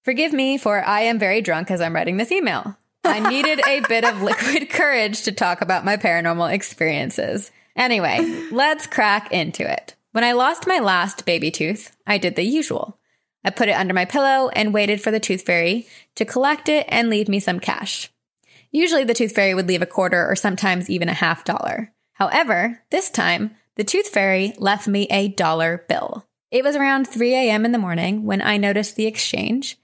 Forgive 0.06 0.34
me, 0.34 0.60
for 0.60 0.86
I 0.86 1.02
am 1.02 1.18
very 1.18 1.42
drunk 1.42 1.72
as 1.72 1.82
I'm 1.82 1.96
writing 1.96 2.18
this 2.18 2.32
email. 2.32 2.78
I 3.04 3.28
needed 3.28 3.60
a 3.66 3.80
bit 3.90 4.06
of 4.06 4.22
liquid 4.22 4.70
courage 4.70 5.24
to 5.24 5.32
talk 5.32 5.62
about 5.62 5.84
my 5.84 5.98
paranormal 5.98 6.54
experiences. 6.54 7.52
Anyway, 7.76 8.20
let's 8.52 8.86
crack 8.86 9.32
into 9.32 9.68
it. 9.68 9.96
When 10.12 10.24
I 10.24 10.34
lost 10.34 10.68
my 10.68 10.78
last 10.78 11.26
baby 11.26 11.50
tooth, 11.50 11.98
I 12.06 12.20
did 12.20 12.36
the 12.36 12.44
usual. 12.44 13.00
I 13.44 13.50
put 13.50 13.68
it 13.68 13.76
under 13.76 13.96
my 13.96 14.06
pillow 14.06 14.50
and 14.50 14.76
waited 14.76 15.02
for 15.02 15.10
the 15.10 15.20
tooth 15.20 15.42
fairy 15.42 15.88
to 16.14 16.24
collect 16.24 16.70
it 16.70 16.86
and 16.88 17.10
leave 17.10 17.28
me 17.28 17.40
some 17.40 17.60
cash. 17.60 18.12
Usually 18.72 19.06
the 19.06 19.16
tooth 19.16 19.34
fairy 19.34 19.56
would 19.56 19.68
leave 19.68 19.82
a 19.82 19.88
quarter 19.88 20.24
or 20.30 20.36
sometimes 20.36 20.88
even 20.88 21.10
a 21.10 21.14
half 21.14 21.44
dollar. 21.44 21.92
However, 22.14 22.84
this 22.92 23.10
time, 23.10 23.56
the 23.76 23.84
tooth 23.84 24.10
fairy 24.10 24.54
left 24.60 24.88
me 24.88 25.08
a 25.10 25.30
dollar 25.30 25.84
bill. 25.90 26.28
It 26.52 26.64
was 26.64 26.76
around 26.76 27.08
3 27.08 27.34
a.m. 27.34 27.66
in 27.66 27.72
the 27.72 27.80
morning 27.80 28.24
when 28.24 28.42
I 28.44 28.58
noticed 28.58 28.96
the 28.96 29.08
exchange, 29.08 29.80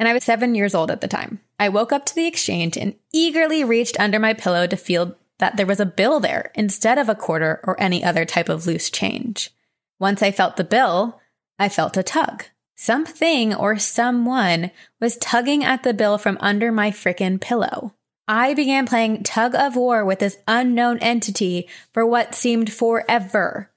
and 0.00 0.08
I 0.08 0.14
was 0.14 0.24
seven 0.24 0.54
years 0.54 0.74
old 0.74 0.90
at 0.90 1.02
the 1.02 1.08
time. 1.08 1.40
I 1.58 1.68
woke 1.68 1.92
up 1.92 2.06
to 2.06 2.14
the 2.14 2.26
exchange 2.26 2.78
and 2.78 2.94
eagerly 3.12 3.62
reached 3.62 4.00
under 4.00 4.18
my 4.18 4.32
pillow 4.32 4.66
to 4.66 4.76
feel 4.76 5.14
that 5.38 5.58
there 5.58 5.66
was 5.66 5.78
a 5.78 5.86
bill 5.86 6.20
there 6.20 6.50
instead 6.54 6.96
of 6.96 7.10
a 7.10 7.14
quarter 7.14 7.60
or 7.64 7.78
any 7.78 8.02
other 8.02 8.24
type 8.24 8.48
of 8.48 8.66
loose 8.66 8.88
change. 8.88 9.50
Once 9.98 10.22
I 10.22 10.30
felt 10.30 10.56
the 10.56 10.64
bill, 10.64 11.20
I 11.58 11.68
felt 11.68 11.98
a 11.98 12.02
tug. 12.02 12.44
Something 12.76 13.54
or 13.54 13.78
someone 13.78 14.70
was 15.00 15.18
tugging 15.18 15.62
at 15.62 15.82
the 15.82 15.92
bill 15.92 16.16
from 16.16 16.38
under 16.40 16.72
my 16.72 16.90
frickin' 16.90 17.38
pillow. 17.38 17.92
I 18.26 18.54
began 18.54 18.86
playing 18.86 19.22
tug 19.22 19.54
of 19.54 19.76
war 19.76 20.02
with 20.02 20.20
this 20.20 20.38
unknown 20.48 20.98
entity 21.00 21.68
for 21.92 22.06
what 22.06 22.34
seemed 22.34 22.72
forever. 22.72 23.70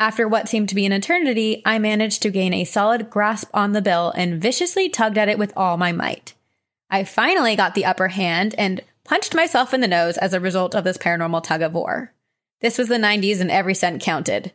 After 0.00 0.28
what 0.28 0.48
seemed 0.48 0.68
to 0.68 0.74
be 0.76 0.86
an 0.86 0.92
eternity, 0.92 1.60
I 1.64 1.78
managed 1.78 2.22
to 2.22 2.30
gain 2.30 2.54
a 2.54 2.64
solid 2.64 3.10
grasp 3.10 3.50
on 3.52 3.72
the 3.72 3.82
bill 3.82 4.12
and 4.16 4.40
viciously 4.40 4.88
tugged 4.88 5.18
at 5.18 5.28
it 5.28 5.38
with 5.38 5.52
all 5.56 5.76
my 5.76 5.90
might. 5.90 6.34
I 6.88 7.04
finally 7.04 7.56
got 7.56 7.74
the 7.74 7.84
upper 7.84 8.08
hand 8.08 8.54
and 8.56 8.80
punched 9.02 9.34
myself 9.34 9.74
in 9.74 9.80
the 9.80 9.88
nose 9.88 10.16
as 10.16 10.32
a 10.32 10.40
result 10.40 10.74
of 10.74 10.84
this 10.84 10.98
paranormal 10.98 11.42
tug 11.42 11.62
of 11.62 11.74
war. 11.74 12.12
This 12.60 12.78
was 12.78 12.88
the 12.88 12.96
90s 12.96 13.40
and 13.40 13.50
every 13.50 13.74
cent 13.74 14.00
counted. 14.00 14.52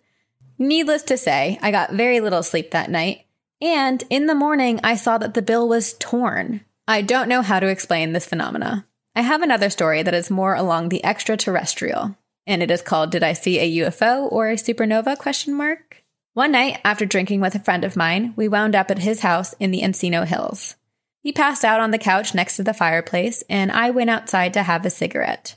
Needless 0.58 1.04
to 1.04 1.18
say, 1.18 1.60
I 1.62 1.72
got 1.72 1.92
very 1.92 2.20
little 2.20 2.44
sleep 2.44 2.72
that 2.72 2.90
night, 2.90 3.26
and 3.62 4.04
in 4.10 4.28
the 4.28 4.36
morning 4.36 4.80
I 4.84 4.96
saw 4.96 5.18
that 5.18 5.34
the 5.34 5.42
bill 5.42 5.68
was 5.68 5.94
torn. 5.94 6.62
I 6.88 7.02
don't 7.02 7.30
know 7.30 7.42
how 7.42 7.60
to 7.60 7.68
explain 7.68 8.14
this 8.14 8.26
phenomena. 8.26 8.86
I 9.16 9.22
have 9.22 9.42
another 9.42 9.70
story 9.70 10.04
that 10.04 10.14
is 10.14 10.32
more 10.32 10.56
along 10.56 10.90
the 10.90 11.04
extraterrestrial, 11.06 12.16
and 12.46 12.64
it 12.64 12.72
is 12.72 12.82
called 12.82 13.12
Did 13.12 13.24
I 13.24 13.34
See 13.34 13.60
a 13.60 13.86
UFO 13.86 14.32
or 14.32 14.50
a 14.50 14.56
supernova 14.56 15.18
question 15.18 15.54
mark? 15.54 16.04
One 16.34 16.52
night 16.52 16.80
after 16.84 17.06
drinking 17.06 17.42
with 17.42 17.56
a 17.56 17.60
friend 17.60 17.84
of 17.84 17.96
mine, 17.96 18.34
we 18.36 18.48
wound 18.48 18.76
up 18.76 18.90
at 18.90 19.00
his 19.00 19.20
house 19.20 19.54
in 19.60 19.72
the 19.72 19.82
Encino 19.82 20.26
Hills. 20.26 20.76
He 21.22 21.32
passed 21.32 21.64
out 21.64 21.80
on 21.80 21.92
the 21.92 21.98
couch 21.98 22.34
next 22.34 22.58
to 22.58 22.64
the 22.64 22.74
fireplace, 22.74 23.44
and 23.50 23.72
I 23.72 23.92
went 23.92 24.10
outside 24.10 24.54
to 24.56 24.64
have 24.64 24.86
a 24.86 24.90
cigarette. 24.90 25.56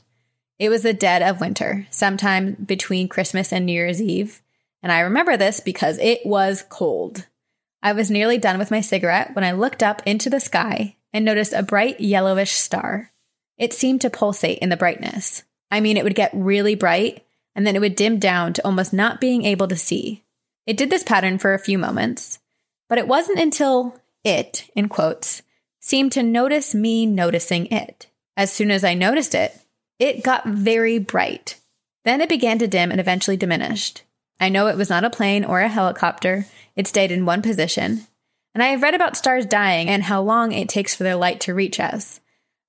It 0.59 0.69
was 0.69 0.83
the 0.83 0.93
dead 0.93 1.21
of 1.21 1.41
winter, 1.41 1.87
sometime 1.89 2.53
between 2.53 3.09
Christmas 3.09 3.51
and 3.51 3.65
New 3.65 3.73
Year's 3.73 4.01
Eve, 4.01 4.41
and 4.81 4.91
I 4.91 5.01
remember 5.01 5.35
this 5.35 5.59
because 5.59 5.97
it 5.97 6.25
was 6.25 6.63
cold. 6.69 7.25
I 7.83 7.93
was 7.93 8.09
nearly 8.09 8.37
done 8.37 8.57
with 8.57 8.71
my 8.71 8.81
cigarette 8.81 9.35
when 9.35 9.43
I 9.43 9.51
looked 9.51 9.83
up 9.83 10.01
into 10.05 10.29
the 10.29 10.39
sky 10.39 10.95
and 11.11 11.25
noticed 11.25 11.53
a 11.53 11.63
bright 11.63 11.99
yellowish 11.99 12.51
star. 12.51 13.11
It 13.57 13.73
seemed 13.73 14.01
to 14.01 14.09
pulsate 14.09 14.59
in 14.59 14.69
the 14.69 14.77
brightness. 14.77 15.43
I 15.71 15.79
mean, 15.79 15.97
it 15.97 16.03
would 16.03 16.15
get 16.15 16.31
really 16.33 16.75
bright 16.75 17.25
and 17.55 17.65
then 17.65 17.75
it 17.75 17.79
would 17.79 17.95
dim 17.95 18.19
down 18.19 18.53
to 18.53 18.65
almost 18.65 18.93
not 18.93 19.19
being 19.19 19.43
able 19.43 19.67
to 19.67 19.75
see. 19.75 20.23
It 20.67 20.77
did 20.77 20.89
this 20.89 21.03
pattern 21.03 21.39
for 21.39 21.53
a 21.53 21.59
few 21.59 21.77
moments, 21.77 22.39
but 22.87 22.99
it 22.99 23.07
wasn't 23.07 23.39
until 23.39 23.99
it, 24.23 24.69
in 24.75 24.89
quotes, 24.89 25.41
seemed 25.79 26.11
to 26.11 26.23
notice 26.23 26.75
me 26.75 27.05
noticing 27.05 27.65
it. 27.67 28.07
As 28.35 28.51
soon 28.51 28.69
as 28.69 28.83
I 28.83 28.93
noticed 28.93 29.33
it, 29.33 29.59
it 29.97 30.23
got 30.23 30.45
very 30.45 30.99
bright. 30.99 31.59
Then 32.05 32.21
it 32.21 32.29
began 32.29 32.59
to 32.59 32.67
dim 32.67 32.91
and 32.91 32.99
eventually 32.99 33.37
diminished. 33.37 34.03
I 34.39 34.49
know 34.49 34.67
it 34.67 34.77
was 34.77 34.89
not 34.89 35.03
a 35.03 35.09
plane 35.09 35.43
or 35.43 35.61
a 35.61 35.67
helicopter, 35.67 36.45
it 36.75 36.85
stayed 36.85 37.11
in 37.11 37.25
one 37.25 37.41
position. 37.41 38.05
And 38.53 38.61
I 38.61 38.67
have 38.67 38.83
read 38.83 38.93
about 38.93 39.17
stars 39.17 39.45
dying 39.45 39.89
and 39.89 40.03
how 40.03 40.21
long 40.21 40.51
it 40.51 40.69
takes 40.69 40.93
for 40.93 41.03
their 41.03 41.15
light 41.15 41.39
to 41.41 41.53
reach 41.53 41.79
us. 41.79 42.19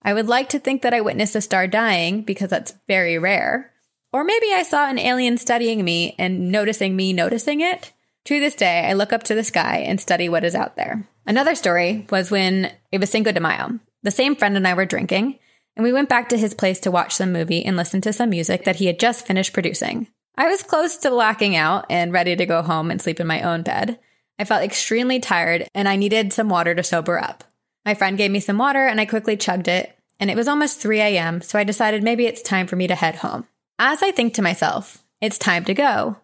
I 0.03 0.15
would 0.15 0.29
like 0.29 0.49
to 0.51 0.59
think 0.59 0.83
that 0.83 0.95
I 0.95 1.01
witnessed 1.01 1.37
a 1.37 1.41
star 1.41 1.67
dying 1.67 2.23
because 2.23 2.51
that's 2.51 2.75
very 2.87 3.19
rare. 3.19 3.73
Or 4.13 4.25
maybe 4.25 4.53
I 4.53 4.63
saw 4.63 4.89
an 4.89 4.99
alien 4.99 5.37
studying 5.37 5.85
me 5.85 6.15
and 6.19 6.51
noticing 6.51 6.97
me 6.97 7.13
noticing 7.13 7.61
it. 7.61 7.93
To 8.27 8.41
this 8.41 8.55
day, 8.55 8.87
I 8.87 8.93
look 8.93 9.13
up 9.13 9.23
to 9.25 9.35
the 9.35 9.45
sky 9.45 9.79
and 9.87 10.01
study 10.01 10.29
what 10.29 10.45
is 10.45 10.55
out 10.55 10.77
there. 10.77 11.07
Another 11.27 11.55
story 11.55 12.07
was 12.11 12.31
when 12.31 12.73
it 12.93 13.01
was 13.01 13.11
Cinco 13.11 13.33
de 13.33 13.41
Mayo. 13.41 13.81
The 14.03 14.11
same 14.11 14.37
friend 14.37 14.57
and 14.57 14.67
I 14.67 14.75
were 14.75 14.87
drinking, 14.87 15.39
and 15.77 15.85
we 15.85 15.93
went 15.93 16.09
back 16.09 16.29
to 16.31 16.39
his 16.39 16.55
place 16.55 16.81
to 16.81 16.91
watch 16.91 17.15
some 17.15 17.33
movie 17.33 17.65
and 17.65 17.77
listen 17.77 18.01
to 18.03 18.13
some 18.13 18.31
music 18.31 18.65
that 18.65 18.77
he 18.77 18.87
had 18.87 18.99
just 18.99 19.27
finished 19.27 19.53
producing. 19.53 20.09
I 20.37 20.49
was 20.49 20.63
close 20.63 20.97
to 20.99 21.11
blacking 21.11 21.57
out 21.57 21.87
and 21.91 22.13
ready 22.13 22.37
to 22.37 22.47
go 22.47 22.63
home 22.63 22.91
and 22.91 23.01
sleep 23.03 23.19
in 23.21 23.27
my 23.27 23.43
own 23.43 23.63
bed. 23.63 23.99
I 24.39 24.45
felt 24.45 24.63
extremely 24.63 25.19
tired 25.21 25.67
and 25.75 25.89
I 25.89 25.97
needed 25.97 26.33
some 26.33 26.49
water 26.49 26.75
to 26.75 26.83
sober 26.83 27.19
up. 27.19 27.45
My 27.89 27.95
friend 27.95 28.19
gave 28.19 28.31
me 28.31 28.41
some 28.41 28.59
water 28.59 28.87
and 28.87 29.01
I 29.01 29.07
quickly 29.07 29.35
chugged 29.39 29.67
it 29.67 29.99
and 30.21 30.31
it 30.31 30.37
was 30.37 30.47
almost 30.47 30.79
3 30.79 31.01
a.m., 31.01 31.41
so 31.41 31.59
I 31.59 31.65
decided 31.65 32.03
maybe 32.03 32.27
it's 32.27 32.43
time 32.43 32.67
for 32.67 32.77
me 32.77 32.87
to 32.87 32.95
head 32.95 33.15
home. 33.15 33.47
As 33.79 34.03
I 34.03 34.11
think 34.11 34.35
to 34.35 34.43
myself, 34.43 35.03
it's 35.23 35.39
time 35.39 35.65
to 35.65 35.73
go, 35.73 36.19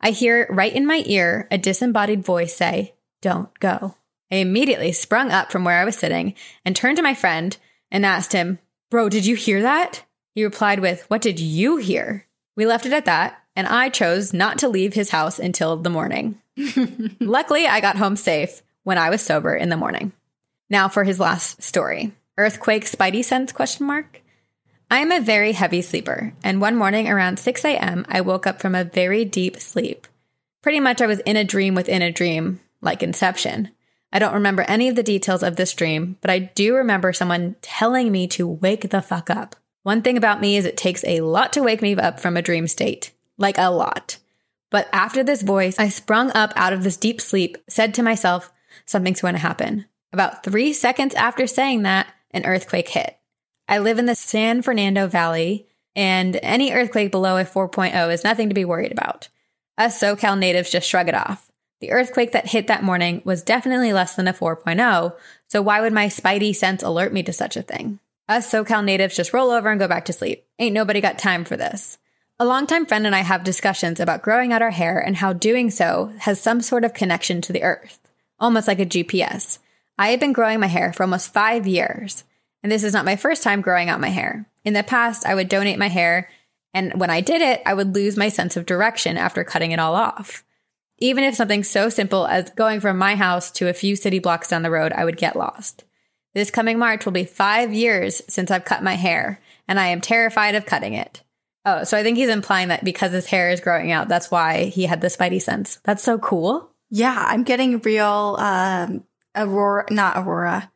I 0.00 0.10
hear 0.10 0.46
right 0.48 0.72
in 0.72 0.86
my 0.86 1.02
ear 1.06 1.48
a 1.50 1.58
disembodied 1.58 2.24
voice 2.24 2.54
say, 2.54 2.94
Don't 3.20 3.52
go. 3.58 3.96
I 4.30 4.36
immediately 4.36 4.92
sprung 4.92 5.32
up 5.32 5.50
from 5.50 5.64
where 5.64 5.80
I 5.80 5.84
was 5.84 5.96
sitting 5.96 6.34
and 6.64 6.76
turned 6.76 6.98
to 6.98 7.02
my 7.02 7.14
friend 7.14 7.56
and 7.90 8.06
asked 8.06 8.32
him, 8.32 8.60
Bro, 8.88 9.08
did 9.08 9.26
you 9.26 9.34
hear 9.34 9.60
that? 9.62 10.04
He 10.36 10.44
replied 10.44 10.78
with, 10.78 11.02
What 11.10 11.20
did 11.20 11.40
you 11.40 11.78
hear? 11.78 12.26
We 12.54 12.64
left 12.64 12.86
it 12.86 12.92
at 12.92 13.06
that, 13.06 13.42
and 13.56 13.66
I 13.66 13.88
chose 13.88 14.32
not 14.32 14.58
to 14.58 14.68
leave 14.68 14.94
his 14.94 15.10
house 15.10 15.40
until 15.40 15.78
the 15.78 15.90
morning. 15.90 16.40
Luckily, 17.18 17.66
I 17.66 17.80
got 17.80 17.96
home 17.96 18.14
safe 18.14 18.62
when 18.84 18.98
I 18.98 19.10
was 19.10 19.20
sober 19.20 19.56
in 19.56 19.68
the 19.68 19.76
morning. 19.76 20.12
Now 20.70 20.88
for 20.88 21.04
his 21.04 21.20
last 21.20 21.62
story. 21.62 22.12
Earthquake 22.36 22.84
spidey 22.84 23.24
sense 23.24 23.52
question 23.52 23.86
mark? 23.86 24.22
I 24.90 24.98
am 24.98 25.12
a 25.12 25.20
very 25.20 25.52
heavy 25.52 25.82
sleeper, 25.82 26.32
and 26.42 26.60
one 26.60 26.76
morning 26.76 27.08
around 27.08 27.38
6 27.38 27.64
a.m., 27.64 28.06
I 28.08 28.22
woke 28.22 28.46
up 28.46 28.60
from 28.60 28.74
a 28.74 28.84
very 28.84 29.24
deep 29.24 29.58
sleep. 29.58 30.06
Pretty 30.62 30.80
much 30.80 31.02
I 31.02 31.06
was 31.06 31.20
in 31.20 31.36
a 31.36 31.44
dream 31.44 31.74
within 31.74 32.00
a 32.00 32.12
dream, 32.12 32.60
like 32.80 33.02
Inception. 33.02 33.70
I 34.12 34.18
don't 34.18 34.34
remember 34.34 34.62
any 34.62 34.88
of 34.88 34.96
the 34.96 35.02
details 35.02 35.42
of 35.42 35.56
this 35.56 35.74
dream, 35.74 36.16
but 36.22 36.30
I 36.30 36.38
do 36.38 36.74
remember 36.74 37.12
someone 37.12 37.56
telling 37.60 38.10
me 38.10 38.26
to 38.28 38.48
wake 38.48 38.88
the 38.88 39.02
fuck 39.02 39.28
up. 39.28 39.56
One 39.82 40.02
thing 40.02 40.16
about 40.16 40.40
me 40.40 40.56
is 40.56 40.64
it 40.64 40.76
takes 40.76 41.04
a 41.04 41.20
lot 41.20 41.52
to 41.54 41.62
wake 41.62 41.82
me 41.82 41.94
up 41.94 42.18
from 42.18 42.36
a 42.36 42.42
dream 42.42 42.66
state. 42.66 43.12
Like 43.36 43.58
a 43.58 43.70
lot. 43.70 44.18
But 44.70 44.88
after 44.92 45.22
this 45.22 45.42
voice, 45.42 45.78
I 45.78 45.88
sprung 45.88 46.30
up 46.32 46.52
out 46.56 46.72
of 46.72 46.82
this 46.82 46.96
deep 46.96 47.20
sleep, 47.20 47.58
said 47.68 47.94
to 47.94 48.02
myself, 48.02 48.52
something's 48.86 49.20
going 49.20 49.34
to 49.34 49.40
happen. 49.40 49.84
About 50.12 50.42
three 50.42 50.72
seconds 50.72 51.14
after 51.14 51.46
saying 51.46 51.82
that, 51.82 52.06
an 52.30 52.46
earthquake 52.46 52.88
hit. 52.88 53.18
I 53.68 53.78
live 53.78 53.98
in 53.98 54.06
the 54.06 54.14
San 54.14 54.62
Fernando 54.62 55.06
Valley, 55.06 55.66
and 55.94 56.38
any 56.42 56.72
earthquake 56.72 57.10
below 57.10 57.36
a 57.36 57.44
4.0 57.44 58.12
is 58.12 58.24
nothing 58.24 58.48
to 58.48 58.54
be 58.54 58.64
worried 58.64 58.92
about. 58.92 59.28
Us 59.76 60.00
SoCal 60.00 60.38
natives 60.38 60.70
just 60.70 60.88
shrug 60.88 61.08
it 61.08 61.14
off. 61.14 61.50
The 61.80 61.92
earthquake 61.92 62.32
that 62.32 62.48
hit 62.48 62.66
that 62.68 62.82
morning 62.82 63.22
was 63.24 63.42
definitely 63.42 63.92
less 63.92 64.16
than 64.16 64.26
a 64.26 64.32
4.0, 64.32 65.14
so 65.46 65.62
why 65.62 65.80
would 65.80 65.92
my 65.92 66.06
spidey 66.06 66.54
sense 66.54 66.82
alert 66.82 67.12
me 67.12 67.22
to 67.24 67.32
such 67.32 67.56
a 67.56 67.62
thing? 67.62 68.00
Us 68.28 68.50
SoCal 68.50 68.84
natives 68.84 69.16
just 69.16 69.32
roll 69.32 69.50
over 69.50 69.70
and 69.70 69.78
go 69.78 69.88
back 69.88 70.06
to 70.06 70.12
sleep. 70.12 70.44
Ain't 70.58 70.74
nobody 70.74 71.00
got 71.00 71.18
time 71.18 71.44
for 71.44 71.56
this. 71.56 71.98
A 72.40 72.44
longtime 72.44 72.86
friend 72.86 73.06
and 73.06 73.14
I 73.14 73.20
have 73.20 73.44
discussions 73.44 74.00
about 74.00 74.22
growing 74.22 74.52
out 74.52 74.62
our 74.62 74.70
hair 74.70 74.98
and 74.98 75.16
how 75.16 75.32
doing 75.32 75.70
so 75.70 76.12
has 76.20 76.40
some 76.40 76.60
sort 76.60 76.84
of 76.84 76.94
connection 76.94 77.40
to 77.42 77.52
the 77.52 77.62
earth, 77.62 77.98
almost 78.38 78.68
like 78.68 78.80
a 78.80 78.86
GPS. 78.86 79.58
I 79.98 80.08
have 80.08 80.20
been 80.20 80.32
growing 80.32 80.60
my 80.60 80.68
hair 80.68 80.92
for 80.92 81.02
almost 81.02 81.32
five 81.32 81.66
years, 81.66 82.24
and 82.62 82.70
this 82.70 82.84
is 82.84 82.92
not 82.92 83.04
my 83.04 83.16
first 83.16 83.42
time 83.42 83.60
growing 83.60 83.88
out 83.88 84.00
my 84.00 84.08
hair. 84.08 84.48
In 84.64 84.72
the 84.74 84.82
past, 84.82 85.26
I 85.26 85.34
would 85.34 85.48
donate 85.48 85.78
my 85.78 85.88
hair, 85.88 86.30
and 86.72 87.00
when 87.00 87.10
I 87.10 87.20
did 87.20 87.40
it, 87.40 87.62
I 87.66 87.74
would 87.74 87.94
lose 87.94 88.16
my 88.16 88.28
sense 88.28 88.56
of 88.56 88.66
direction 88.66 89.16
after 89.16 89.42
cutting 89.42 89.72
it 89.72 89.80
all 89.80 89.94
off. 89.94 90.44
Even 90.98 91.24
if 91.24 91.34
something 91.34 91.64
so 91.64 91.88
simple 91.88 92.26
as 92.26 92.50
going 92.50 92.80
from 92.80 92.98
my 92.98 93.16
house 93.16 93.50
to 93.52 93.68
a 93.68 93.72
few 93.72 93.96
city 93.96 94.18
blocks 94.18 94.48
down 94.48 94.62
the 94.62 94.70
road, 94.70 94.92
I 94.92 95.04
would 95.04 95.16
get 95.16 95.36
lost. 95.36 95.84
This 96.34 96.50
coming 96.50 96.78
March 96.78 97.04
will 97.04 97.12
be 97.12 97.24
five 97.24 97.72
years 97.72 98.22
since 98.28 98.50
I've 98.50 98.64
cut 98.64 98.82
my 98.82 98.94
hair, 98.94 99.40
and 99.66 99.80
I 99.80 99.88
am 99.88 100.00
terrified 100.00 100.54
of 100.54 100.66
cutting 100.66 100.94
it. 100.94 101.22
Oh, 101.64 101.84
so 101.84 101.98
I 101.98 102.02
think 102.02 102.16
he's 102.16 102.28
implying 102.28 102.68
that 102.68 102.84
because 102.84 103.12
his 103.12 103.26
hair 103.26 103.50
is 103.50 103.60
growing 103.60 103.90
out, 103.90 104.08
that's 104.08 104.30
why 104.30 104.66
he 104.66 104.86
had 104.86 105.00
the 105.00 105.08
spidey 105.08 105.42
sense. 105.42 105.80
That's 105.84 106.02
so 106.02 106.18
cool. 106.18 106.70
Yeah, 106.90 107.24
I'm 107.28 107.42
getting 107.42 107.80
real 107.80 108.36
um, 108.38 109.04
Aurora, 109.34 109.86
not 109.90 110.16
Aurora. 110.16 110.70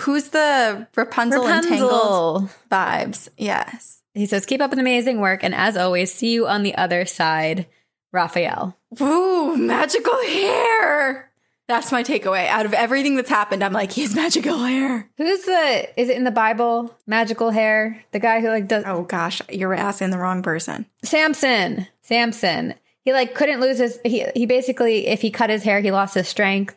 Who's 0.00 0.28
the 0.30 0.88
Rapunzel, 0.96 1.44
Rapunzel. 1.44 1.72
entangled 1.72 2.50
vibes? 2.70 3.28
Yes. 3.36 4.02
He 4.14 4.26
says, 4.26 4.46
keep 4.46 4.60
up 4.60 4.72
an 4.72 4.80
amazing 4.80 5.20
work. 5.20 5.44
And 5.44 5.54
as 5.54 5.76
always, 5.76 6.12
see 6.12 6.32
you 6.32 6.48
on 6.48 6.64
the 6.64 6.74
other 6.74 7.06
side, 7.06 7.66
Raphael. 8.12 8.76
Woo, 8.98 9.56
magical 9.56 10.20
hair. 10.22 11.30
That's 11.68 11.92
my 11.92 12.02
takeaway. 12.02 12.48
Out 12.48 12.64
of 12.64 12.72
everything 12.72 13.14
that's 13.14 13.28
happened, 13.28 13.62
I'm 13.62 13.74
like, 13.74 13.92
he 13.92 14.00
has 14.00 14.16
magical 14.16 14.58
hair. 14.58 15.08
Who's 15.18 15.44
the? 15.44 16.00
Is 16.00 16.08
it 16.08 16.16
in 16.16 16.24
the 16.24 16.30
Bible? 16.30 16.96
Magical 17.06 17.50
hair. 17.50 18.02
The 18.12 18.18
guy 18.18 18.40
who 18.40 18.48
like 18.48 18.66
does 18.66 18.84
Oh 18.86 19.02
gosh, 19.02 19.42
you're 19.50 19.74
asking 19.74 20.10
the 20.10 20.18
wrong 20.18 20.42
person. 20.42 20.86
Samson. 21.04 21.86
Samson. 22.00 22.74
He 23.04 23.12
like 23.12 23.34
couldn't 23.34 23.60
lose 23.60 23.78
his. 23.78 24.00
He 24.02 24.24
he 24.34 24.46
basically, 24.46 25.08
if 25.08 25.20
he 25.20 25.30
cut 25.30 25.50
his 25.50 25.62
hair, 25.62 25.80
he 25.80 25.92
lost 25.92 26.14
his 26.14 26.26
strength. 26.26 26.74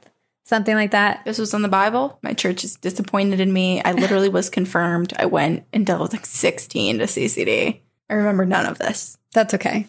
Something 0.52 0.76
like 0.76 0.92
that. 0.92 1.24
This 1.24 1.38
was 1.40 1.54
in 1.54 1.62
the 1.62 1.70
Bible. 1.70 2.20
My 2.24 2.34
church 2.34 2.66
is 2.66 2.76
disappointed 2.76 3.40
in 3.40 3.54
me. 3.54 3.82
I 3.82 3.94
literally 3.94 4.28
was 4.28 4.50
confirmed. 4.50 5.14
I 5.18 5.26
went 5.26 5.64
until 5.72 5.96
I 5.96 6.02
was 6.02 6.12
like 6.12 6.26
16 6.26 6.98
to 6.98 7.06
CCD. 7.06 7.80
I 8.10 8.14
remember 8.16 8.46
none 8.46 8.66
of 8.66 8.78
this. 8.78 9.18
That's 9.32 9.54
okay. 9.54 9.88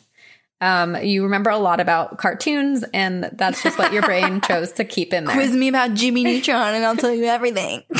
Um, 0.61 0.95
you 1.03 1.25
remember 1.25 1.51
a 1.51 1.57
lot 1.59 1.81
about 1.81 2.19
cartoons, 2.19 2.85
and 2.95 3.29
that's 3.33 3.61
just 3.65 3.77
what 3.77 3.93
your 3.93 4.03
brain 4.03 4.41
chose 4.47 4.71
to 4.75 4.85
keep 4.85 5.13
in 5.13 5.25
there. 5.25 5.35
Quiz 5.35 5.51
me 5.51 5.67
about 5.67 5.95
Jimmy 5.95 6.23
Neutron 6.23 6.77
and 6.77 6.85
I'll 6.85 6.95
tell 6.95 7.13
you 7.13 7.25
everything. 7.25 7.83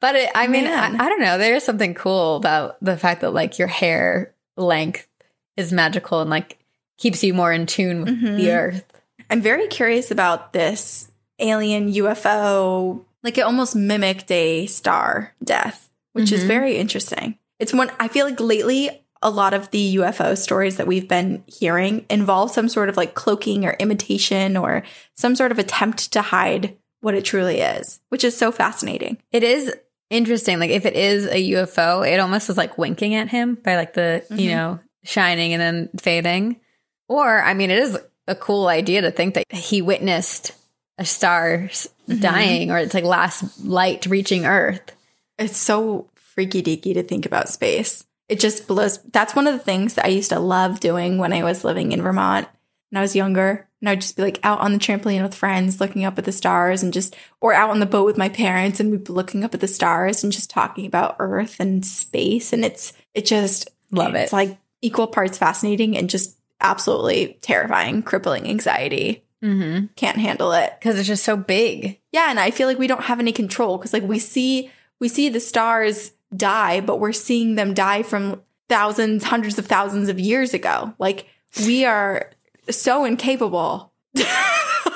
But 0.00 0.14
it, 0.14 0.30
I 0.32 0.46
mean, 0.46 0.64
I, 0.64 0.90
I 0.94 1.08
don't 1.08 1.20
know. 1.20 1.38
There 1.38 1.56
is 1.56 1.64
something 1.64 1.92
cool 1.92 2.36
about 2.36 2.76
the 2.80 2.96
fact 2.96 3.20
that 3.22 3.32
like 3.32 3.58
your 3.58 3.66
hair 3.66 4.32
length 4.56 5.08
is 5.56 5.72
magical 5.72 6.20
and 6.20 6.30
like 6.30 6.56
keeps 6.98 7.24
you 7.24 7.34
more 7.34 7.52
in 7.52 7.66
tune 7.66 8.02
with 8.04 8.20
the 8.20 8.46
Mhm. 8.46 8.56
earth. 8.56 8.84
I'm 9.30 9.40
very 9.42 9.66
curious 9.68 10.10
about 10.10 10.52
this 10.52 11.10
alien 11.38 11.92
UFO. 11.92 13.04
Like 13.22 13.38
it 13.38 13.42
almost 13.42 13.76
mimicked 13.76 14.30
a 14.30 14.66
star 14.66 15.34
death, 15.42 15.90
which 16.12 16.32
is 16.32 16.44
Mhm. 16.44 16.46
very 16.48 16.76
interesting. 16.76 17.38
It's 17.58 17.72
one 17.74 17.90
I 17.98 18.08
feel 18.08 18.24
like 18.26 18.40
lately 18.40 18.90
a 19.20 19.30
lot 19.30 19.52
of 19.52 19.70
the 19.72 19.96
UFO 19.98 20.36
stories 20.36 20.76
that 20.76 20.86
we've 20.86 21.08
been 21.08 21.42
hearing 21.46 22.06
involve 22.08 22.52
some 22.52 22.68
sort 22.68 22.88
of 22.88 22.96
like 22.96 23.14
cloaking 23.14 23.64
or 23.64 23.72
imitation 23.80 24.56
or 24.56 24.84
some 25.16 25.34
sort 25.34 25.50
of 25.50 25.58
attempt 25.58 26.12
to 26.12 26.22
hide 26.22 26.76
what 27.00 27.14
it 27.14 27.24
truly 27.24 27.60
is, 27.60 28.00
which 28.10 28.22
is 28.24 28.36
so 28.36 28.52
fascinating. 28.52 29.18
It 29.32 29.42
is 29.42 29.74
interesting. 30.10 30.60
Like 30.60 30.70
if 30.70 30.86
it 30.86 30.94
is 30.94 31.26
a 31.26 31.50
UFO, 31.54 32.02
it 32.02 32.18
almost 32.20 32.48
is 32.48 32.56
like 32.56 32.78
winking 32.78 33.14
at 33.16 33.28
him 33.28 33.56
by 33.62 33.74
like 33.76 33.94
the 33.94 34.22
you 34.30 34.50
Mhm. 34.50 34.54
know 34.54 34.78
shining 35.04 35.52
and 35.52 35.60
then 35.60 35.88
fading. 35.98 36.60
Or 37.08 37.42
I 37.42 37.54
mean, 37.54 37.70
it 37.70 37.78
is 37.78 37.98
a 38.28 38.34
cool 38.34 38.68
idea 38.68 39.00
to 39.02 39.10
think 39.10 39.34
that 39.34 39.50
he 39.52 39.82
witnessed 39.82 40.52
a 40.98 41.04
star 41.04 41.68
Mhm. 42.08 42.20
dying 42.20 42.70
or 42.70 42.78
it's 42.78 42.94
like 42.94 43.04
last 43.04 43.64
light 43.64 44.06
reaching 44.06 44.46
Earth. 44.46 44.92
It's 45.38 45.56
so 45.56 46.06
freaky 46.14 46.62
deaky 46.62 46.94
to 46.94 47.02
think 47.02 47.26
about 47.26 47.48
space. 47.48 48.04
It 48.28 48.40
just 48.40 48.66
blows. 48.68 48.98
That's 49.12 49.34
one 49.34 49.46
of 49.46 49.52
the 49.54 49.58
things 49.64 49.94
that 49.94 50.04
I 50.04 50.08
used 50.08 50.30
to 50.30 50.38
love 50.40 50.80
doing 50.80 51.18
when 51.18 51.32
I 51.32 51.42
was 51.42 51.64
living 51.64 51.92
in 51.92 52.02
Vermont 52.02 52.46
when 52.90 52.98
I 52.98 53.02
was 53.02 53.16
younger. 53.16 53.66
And 53.80 53.88
I'd 53.88 54.00
just 54.00 54.16
be 54.16 54.22
like 54.22 54.40
out 54.42 54.60
on 54.60 54.72
the 54.72 54.78
trampoline 54.78 55.22
with 55.22 55.34
friends, 55.34 55.80
looking 55.80 56.04
up 56.04 56.18
at 56.18 56.24
the 56.24 56.32
stars 56.32 56.82
and 56.82 56.92
just, 56.92 57.14
or 57.40 57.54
out 57.54 57.70
on 57.70 57.78
the 57.80 57.86
boat 57.86 58.06
with 58.06 58.18
my 58.18 58.28
parents 58.28 58.80
and 58.80 58.90
we'd 58.90 59.04
be 59.04 59.12
looking 59.12 59.44
up 59.44 59.54
at 59.54 59.60
the 59.60 59.68
stars 59.68 60.24
and 60.24 60.32
just 60.32 60.50
talking 60.50 60.84
about 60.86 61.16
Earth 61.20 61.60
and 61.60 61.86
space. 61.86 62.52
And 62.52 62.64
it's, 62.64 62.92
it 63.14 63.24
just, 63.24 63.68
Love 63.92 64.14
it. 64.14 64.22
It's 64.24 64.32
like 64.32 64.58
equal 64.82 65.06
parts 65.06 65.38
fascinating 65.38 65.96
and 65.96 66.10
just 66.10 66.36
absolutely 66.60 67.38
terrifying, 67.42 68.02
crippling 68.02 68.48
anxiety. 68.48 69.24
Mm-hmm. 69.42 69.86
Can't 69.96 70.18
handle 70.18 70.52
it. 70.52 70.72
Because 70.78 70.98
it's 70.98 71.06
just 71.08 71.24
so 71.24 71.36
big. 71.36 72.00
Yeah, 72.12 72.26
and 72.30 72.40
I 72.40 72.50
feel 72.50 72.66
like 72.68 72.78
we 72.78 72.86
don't 72.88 73.04
have 73.04 73.20
any 73.20 73.32
control 73.32 73.78
because 73.78 73.92
like 73.92 74.02
we 74.02 74.18
see 74.18 74.70
we 75.00 75.08
see 75.08 75.28
the 75.28 75.40
stars 75.40 76.12
die, 76.36 76.80
but 76.80 76.98
we're 76.98 77.12
seeing 77.12 77.54
them 77.54 77.72
die 77.74 78.02
from 78.02 78.42
thousands, 78.68 79.24
hundreds 79.24 79.58
of 79.58 79.66
thousands 79.66 80.08
of 80.08 80.18
years 80.18 80.54
ago. 80.54 80.92
Like 80.98 81.26
we 81.64 81.84
are 81.84 82.30
so 82.68 83.04
incapable 83.04 83.92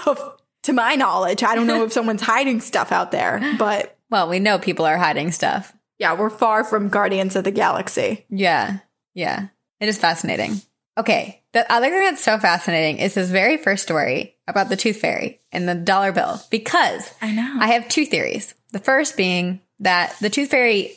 of, 0.07 0.21
to 0.65 0.73
my 0.73 0.95
knowledge. 0.97 1.43
I 1.43 1.55
don't 1.55 1.67
know 1.67 1.85
if 1.85 1.93
someone's 1.95 2.23
hiding 2.23 2.61
stuff 2.61 2.93
out 2.93 3.13
there, 3.13 3.41
but 3.59 3.97
Well, 4.11 4.29
we 4.29 4.41
know 4.41 4.59
people 4.59 4.85
are 4.85 4.99
hiding 4.99 5.31
stuff. 5.33 5.73
yeah, 5.99 6.15
we're 6.19 6.31
far 6.31 6.65
from 6.65 6.89
Guardians 6.89 7.37
of 7.37 7.45
the 7.45 7.51
Galaxy. 7.53 8.27
Yeah. 8.29 8.79
Yeah. 9.15 9.47
It 9.81 9.89
is 9.89 9.99
fascinating. 9.99 10.61
Okay. 10.99 11.42
The 11.53 11.71
other 11.71 11.91
thing 11.91 12.01
that's 12.01 12.23
so 12.23 12.39
fascinating 12.39 12.99
is 12.99 13.15
his 13.15 13.31
very 13.31 13.57
first 13.59 13.83
story 13.83 14.37
about 14.49 14.69
the 14.69 14.77
tooth 14.77 14.97
fairy 14.97 15.41
and 15.53 15.69
the 15.69 15.75
dollar 15.75 16.13
bill 16.13 16.41
because 16.51 17.13
I 17.21 17.33
know. 17.33 17.57
I 17.61 17.69
have 17.69 17.89
two 17.89 18.07
theories. 18.07 18.55
The 18.73 18.79
first 18.79 19.17
being 19.17 19.61
that 19.81 20.17
the 20.21 20.31
tooth 20.31 20.51
fairy 20.51 20.93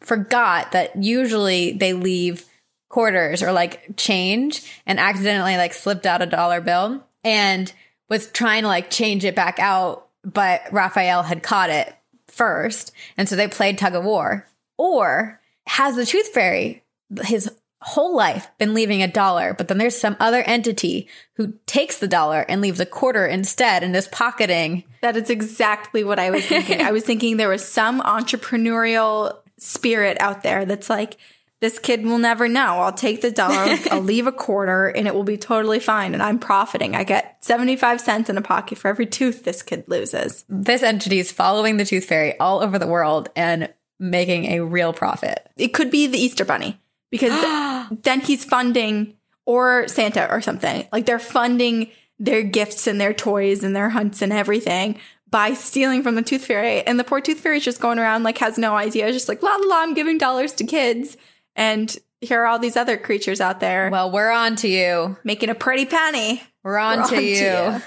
forgot 0.00 0.72
that 0.72 1.02
usually 1.02 1.72
they 1.72 1.92
leave 1.92 2.44
quarters 2.88 3.42
or 3.42 3.52
like 3.52 3.96
change 3.96 4.62
and 4.86 5.00
accidentally 5.00 5.56
like 5.56 5.72
slipped 5.72 6.06
out 6.06 6.22
a 6.22 6.26
dollar 6.26 6.60
bill 6.60 7.04
and 7.24 7.72
was 8.08 8.30
trying 8.30 8.62
to 8.62 8.68
like 8.68 8.90
change 8.90 9.24
it 9.24 9.34
back 9.34 9.58
out, 9.58 10.06
but 10.22 10.62
Raphael 10.70 11.22
had 11.22 11.42
caught 11.42 11.70
it 11.70 11.92
first. 12.28 12.92
And 13.16 13.28
so 13.28 13.34
they 13.34 13.48
played 13.48 13.78
tug 13.78 13.94
of 13.94 14.04
war. 14.04 14.46
Or 14.78 15.40
has 15.66 15.96
the 15.96 16.06
tooth 16.06 16.28
fairy 16.28 16.82
his 17.24 17.50
whole 17.82 18.16
life 18.16 18.48
been 18.58 18.74
leaving 18.74 19.02
a 19.02 19.08
dollar, 19.08 19.54
but 19.54 19.68
then 19.68 19.78
there's 19.78 19.98
some 19.98 20.16
other 20.20 20.42
entity 20.42 21.08
who 21.34 21.54
takes 21.66 21.98
the 21.98 22.08
dollar 22.08 22.44
and 22.48 22.60
leaves 22.60 22.80
a 22.80 22.86
quarter 22.86 23.26
instead 23.26 23.82
and 23.82 23.94
is 23.94 24.08
pocketing 24.08 24.84
That 25.02 25.16
is 25.16 25.30
exactly 25.30 26.04
what 26.04 26.18
I 26.18 26.30
was 26.30 26.46
thinking. 26.46 26.80
I 26.80 26.92
was 26.92 27.04
thinking 27.04 27.36
there 27.36 27.48
was 27.48 27.66
some 27.66 28.00
entrepreneurial 28.00 29.38
spirit 29.58 30.16
out 30.20 30.42
there 30.42 30.64
that's 30.64 30.88
like, 30.88 31.16
this 31.60 31.78
kid 31.78 32.04
will 32.04 32.18
never 32.18 32.48
know. 32.48 32.80
I'll 32.80 32.92
take 32.92 33.20
the 33.20 33.30
dollar, 33.30 33.76
I'll 33.90 34.00
leave 34.00 34.26
a 34.26 34.32
quarter, 34.32 34.88
and 34.88 35.06
it 35.06 35.14
will 35.14 35.22
be 35.22 35.36
totally 35.36 35.78
fine. 35.78 36.12
And 36.12 36.22
I'm 36.22 36.40
profiting. 36.40 36.96
I 36.96 37.04
get 37.04 37.44
75 37.44 38.00
cents 38.00 38.28
in 38.28 38.36
a 38.36 38.42
pocket 38.42 38.78
for 38.78 38.88
every 38.88 39.06
tooth 39.06 39.44
this 39.44 39.62
kid 39.62 39.84
loses. 39.86 40.44
this 40.48 40.82
entity 40.82 41.20
is 41.20 41.30
following 41.30 41.76
the 41.76 41.84
tooth 41.84 42.04
fairy 42.04 42.36
all 42.40 42.60
over 42.60 42.80
the 42.80 42.88
world 42.88 43.28
and 43.36 43.72
making 44.00 44.46
a 44.46 44.60
real 44.60 44.92
profit. 44.92 45.48
It 45.56 45.68
could 45.68 45.90
be 45.90 46.08
the 46.08 46.18
Easter 46.18 46.44
Bunny 46.44 46.80
because 47.12 47.30
then 48.02 48.20
he's 48.20 48.44
funding, 48.44 49.14
or 49.46 49.86
Santa 49.86 50.28
or 50.28 50.40
something. 50.40 50.88
Like 50.90 51.06
they're 51.06 51.20
funding 51.20 51.90
their 52.18 52.42
gifts 52.42 52.86
and 52.88 53.00
their 53.00 53.12
toys 53.14 53.62
and 53.62 53.74
their 53.74 53.90
hunts 53.90 54.22
and 54.22 54.32
everything 54.32 54.98
by 55.28 55.54
stealing 55.54 56.02
from 56.02 56.14
the 56.14 56.22
tooth 56.22 56.44
fairy. 56.44 56.82
And 56.82 56.98
the 56.98 57.04
poor 57.04 57.20
tooth 57.20 57.40
fairy 57.40 57.56
is 57.58 57.64
just 57.64 57.80
going 57.80 57.98
around 57.98 58.22
like 58.22 58.38
has 58.38 58.58
no 58.58 58.76
idea, 58.76 59.10
just 59.12 59.28
like 59.28 59.42
la 59.42 59.54
la 59.56 59.66
la, 59.66 59.82
I'm 59.82 59.94
giving 59.94 60.18
dollars 60.18 60.52
to 60.54 60.64
kids. 60.64 61.16
And 61.56 61.94
here 62.20 62.42
are 62.42 62.46
all 62.46 62.58
these 62.58 62.76
other 62.76 62.96
creatures 62.96 63.40
out 63.40 63.58
there 63.60 63.90
Well, 63.90 64.10
we're 64.12 64.30
on 64.30 64.54
to 64.56 64.68
you. 64.68 65.16
making 65.24 65.48
a 65.50 65.54
pretty 65.54 65.86
penny. 65.86 66.42
We're 66.62 66.78
on 66.78 66.98
We're 66.98 67.06
to 67.08 67.16
on 67.16 67.24
you. 67.24 67.82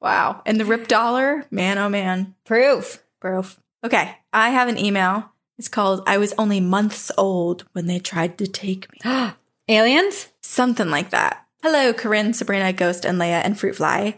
Wow. 0.00 0.42
And 0.44 0.58
the 0.58 0.64
rip 0.64 0.88
dollar, 0.88 1.46
man, 1.50 1.78
oh 1.78 1.88
man. 1.88 2.34
Proof. 2.44 3.02
proof. 3.20 3.60
Okay. 3.84 4.16
I 4.32 4.50
have 4.50 4.68
an 4.68 4.78
email. 4.78 5.30
It's 5.58 5.68
called 5.68 6.02
I 6.06 6.18
was 6.18 6.34
only 6.36 6.60
months 6.60 7.10
old 7.16 7.64
when 7.72 7.86
they 7.86 7.98
tried 7.98 8.38
to 8.38 8.46
take 8.46 8.88
me. 8.92 9.00
Aliens? 9.68 10.28
Something 10.42 10.90
like 10.90 11.10
that. 11.10 11.44
Hello, 11.62 11.92
Corinne, 11.92 12.34
Sabrina, 12.34 12.72
Ghost, 12.72 13.04
and 13.04 13.18
Leia, 13.18 13.42
and 13.44 13.56
Fruitfly. 13.56 14.16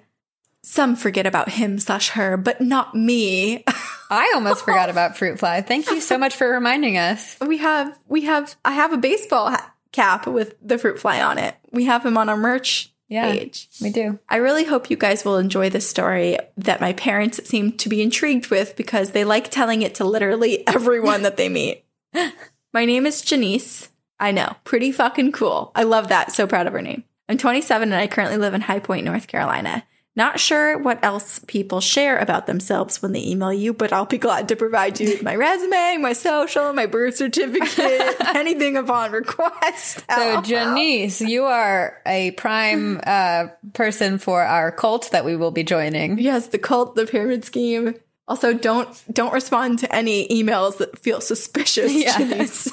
Some 0.63 0.97
forget 0.97 1.27
about 1.27 1.51
him 1.51 1.79
slash 1.79 2.11
her, 2.11 2.37
but 2.37 2.61
not 2.61 2.95
me. 2.95 3.65
I 4.11 4.33
almost 4.35 4.65
forgot 4.65 4.91
about 4.91 5.17
fruit 5.17 5.39
fly. 5.39 5.61
Thank 5.63 5.89
you 5.91 6.01
so 6.01 6.19
much 6.19 6.35
for 6.35 6.51
reminding 6.51 6.99
us. 6.99 7.37
we 7.41 7.59
have, 7.59 7.97
we 8.09 8.23
have, 8.23 8.57
I 8.65 8.73
have 8.73 8.93
a 8.93 8.99
baseball 8.99 9.57
cap 9.93 10.27
with 10.27 10.55
the 10.61 10.77
fruit 10.77 10.99
fly 10.99 11.23
on 11.23 11.39
it. 11.39 11.55
We 11.71 11.85
have 11.85 12.05
him 12.05 12.19
on 12.19 12.29
our 12.29 12.37
merch 12.37 12.93
Yeah. 13.09 13.33
page. 13.33 13.69
We 13.81 13.91
do. 13.91 14.19
I 14.29 14.37
really 14.37 14.65
hope 14.65 14.91
you 14.91 14.97
guys 14.97 15.25
will 15.25 15.39
enjoy 15.39 15.71
this 15.71 15.89
story 15.89 16.39
that 16.59 16.81
my 16.81 16.93
parents 16.93 17.41
seem 17.49 17.73
to 17.79 17.89
be 17.89 18.03
intrigued 18.03 18.51
with 18.51 18.77
because 18.77 19.13
they 19.13 19.25
like 19.25 19.51
telling 19.51 19.83
it 19.83 19.95
to 19.97 20.05
literally 20.05 20.67
everyone 20.67 21.23
that 21.23 21.37
they 21.37 21.49
meet. 21.49 21.85
My 22.75 22.85
name 22.85 23.07
is 23.07 23.23
Janice. 23.23 23.89
I 24.21 24.31
know, 24.33 24.57
pretty 24.65 24.93
fucking 24.93 25.33
cool. 25.33 25.73
I 25.75 25.85
love 25.85 26.09
that. 26.09 26.33
So 26.33 26.47
proud 26.47 26.67
of 26.67 26.73
her 26.75 26.83
name. 26.83 27.05
I'm 27.29 27.39
27 27.39 27.93
and 27.93 28.01
I 28.01 28.07
currently 28.07 28.37
live 28.37 28.55
in 28.55 28.63
High 28.63 28.81
Point, 28.81 29.05
North 29.05 29.27
Carolina. 29.27 29.85
Not 30.19 30.41
sure 30.41 30.77
what 30.77 30.99
else 31.05 31.39
people 31.47 31.81
share 31.81 32.19
about 32.19 32.49
themselves 32.49 33.01
when 33.01 33.13
they 33.13 33.25
email 33.25 33.53
you, 33.53 33.73
but 33.73 33.93
I'll 33.93 34.05
be 34.05 34.19
glad 34.19 34.49
to 34.49 34.57
provide 34.57 34.99
you 34.99 35.11
with 35.11 35.23
my 35.23 35.37
resume, 35.37 35.99
my 35.99 36.13
social, 36.13 36.73
my 36.73 36.87
birth 36.87 37.17
certificate, 37.17 38.17
anything 38.35 38.77
upon 38.77 39.13
request. 39.13 40.05
So, 40.13 40.41
Janice, 40.41 41.21
you 41.21 41.45
are 41.45 42.03
a 42.05 42.33
prime 42.33 43.01
uh, 43.07 43.47
person 43.75 44.19
for 44.19 44.43
our 44.43 44.73
cult 44.73 45.09
that 45.13 45.25
we 45.25 45.37
will 45.37 45.53
be 45.53 45.63
joining. 45.63 46.19
Yes, 46.19 46.49
the 46.49 46.59
cult, 46.59 46.97
the 46.97 47.07
pyramid 47.07 47.45
scheme. 47.45 47.95
Also, 48.27 48.53
don't 48.53 48.89
don't 49.13 49.33
respond 49.33 49.79
to 49.79 49.95
any 49.95 50.27
emails 50.31 50.79
that 50.79 50.99
feel 50.99 51.21
suspicious. 51.21 51.93
Yes. 51.95 52.19
Janice. 52.19 52.73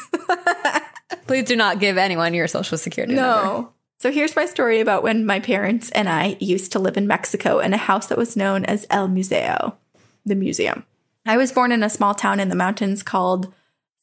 Please 1.27 1.43
do 1.43 1.55
not 1.55 1.79
give 1.79 1.99
anyone 1.99 2.33
your 2.33 2.47
social 2.47 2.79
security 2.79 3.13
number. 3.13 3.69
So 3.97 4.11
here's 4.11 4.35
my 4.35 4.45
story 4.45 4.81
about 4.81 5.03
when 5.03 5.25
my 5.25 5.39
parents 5.39 5.89
and 5.91 6.09
I 6.09 6.37
used 6.39 6.71
to 6.73 6.79
live 6.79 6.97
in 6.97 7.07
Mexico 7.07 7.59
in 7.59 7.73
a 7.73 7.77
house 7.77 8.07
that 8.07 8.17
was 8.17 8.35
known 8.35 8.65
as 8.65 8.85
El 8.89 9.07
Museo, 9.07 9.77
the 10.25 10.35
museum. 10.35 10.85
I 11.25 11.37
was 11.37 11.51
born 11.51 11.71
in 11.71 11.81
a 11.81 11.89
small 11.89 12.13
town 12.13 12.39
in 12.39 12.49
the 12.49 12.55
mountains 12.55 13.01
called 13.01 13.53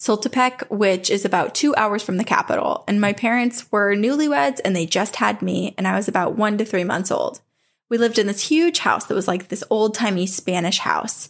Sultepec, 0.00 0.68
which 0.70 1.10
is 1.10 1.24
about 1.24 1.54
two 1.54 1.74
hours 1.76 2.02
from 2.02 2.16
the 2.16 2.24
capital. 2.24 2.82
And 2.88 3.00
my 3.00 3.12
parents 3.12 3.70
were 3.70 3.94
newlyweds 3.94 4.60
and 4.64 4.74
they 4.74 4.86
just 4.86 5.16
had 5.16 5.42
me, 5.42 5.74
and 5.78 5.86
I 5.86 5.94
was 5.94 6.08
about 6.08 6.36
one 6.36 6.58
to 6.58 6.64
three 6.64 6.84
months 6.84 7.12
old. 7.12 7.40
We 7.88 7.98
lived 7.98 8.18
in 8.18 8.26
this 8.26 8.48
huge 8.48 8.80
house 8.80 9.04
that 9.04 9.14
was 9.14 9.28
like 9.28 9.48
this 9.48 9.62
old 9.70 9.94
timey 9.94 10.26
Spanish 10.26 10.78
house. 10.78 11.28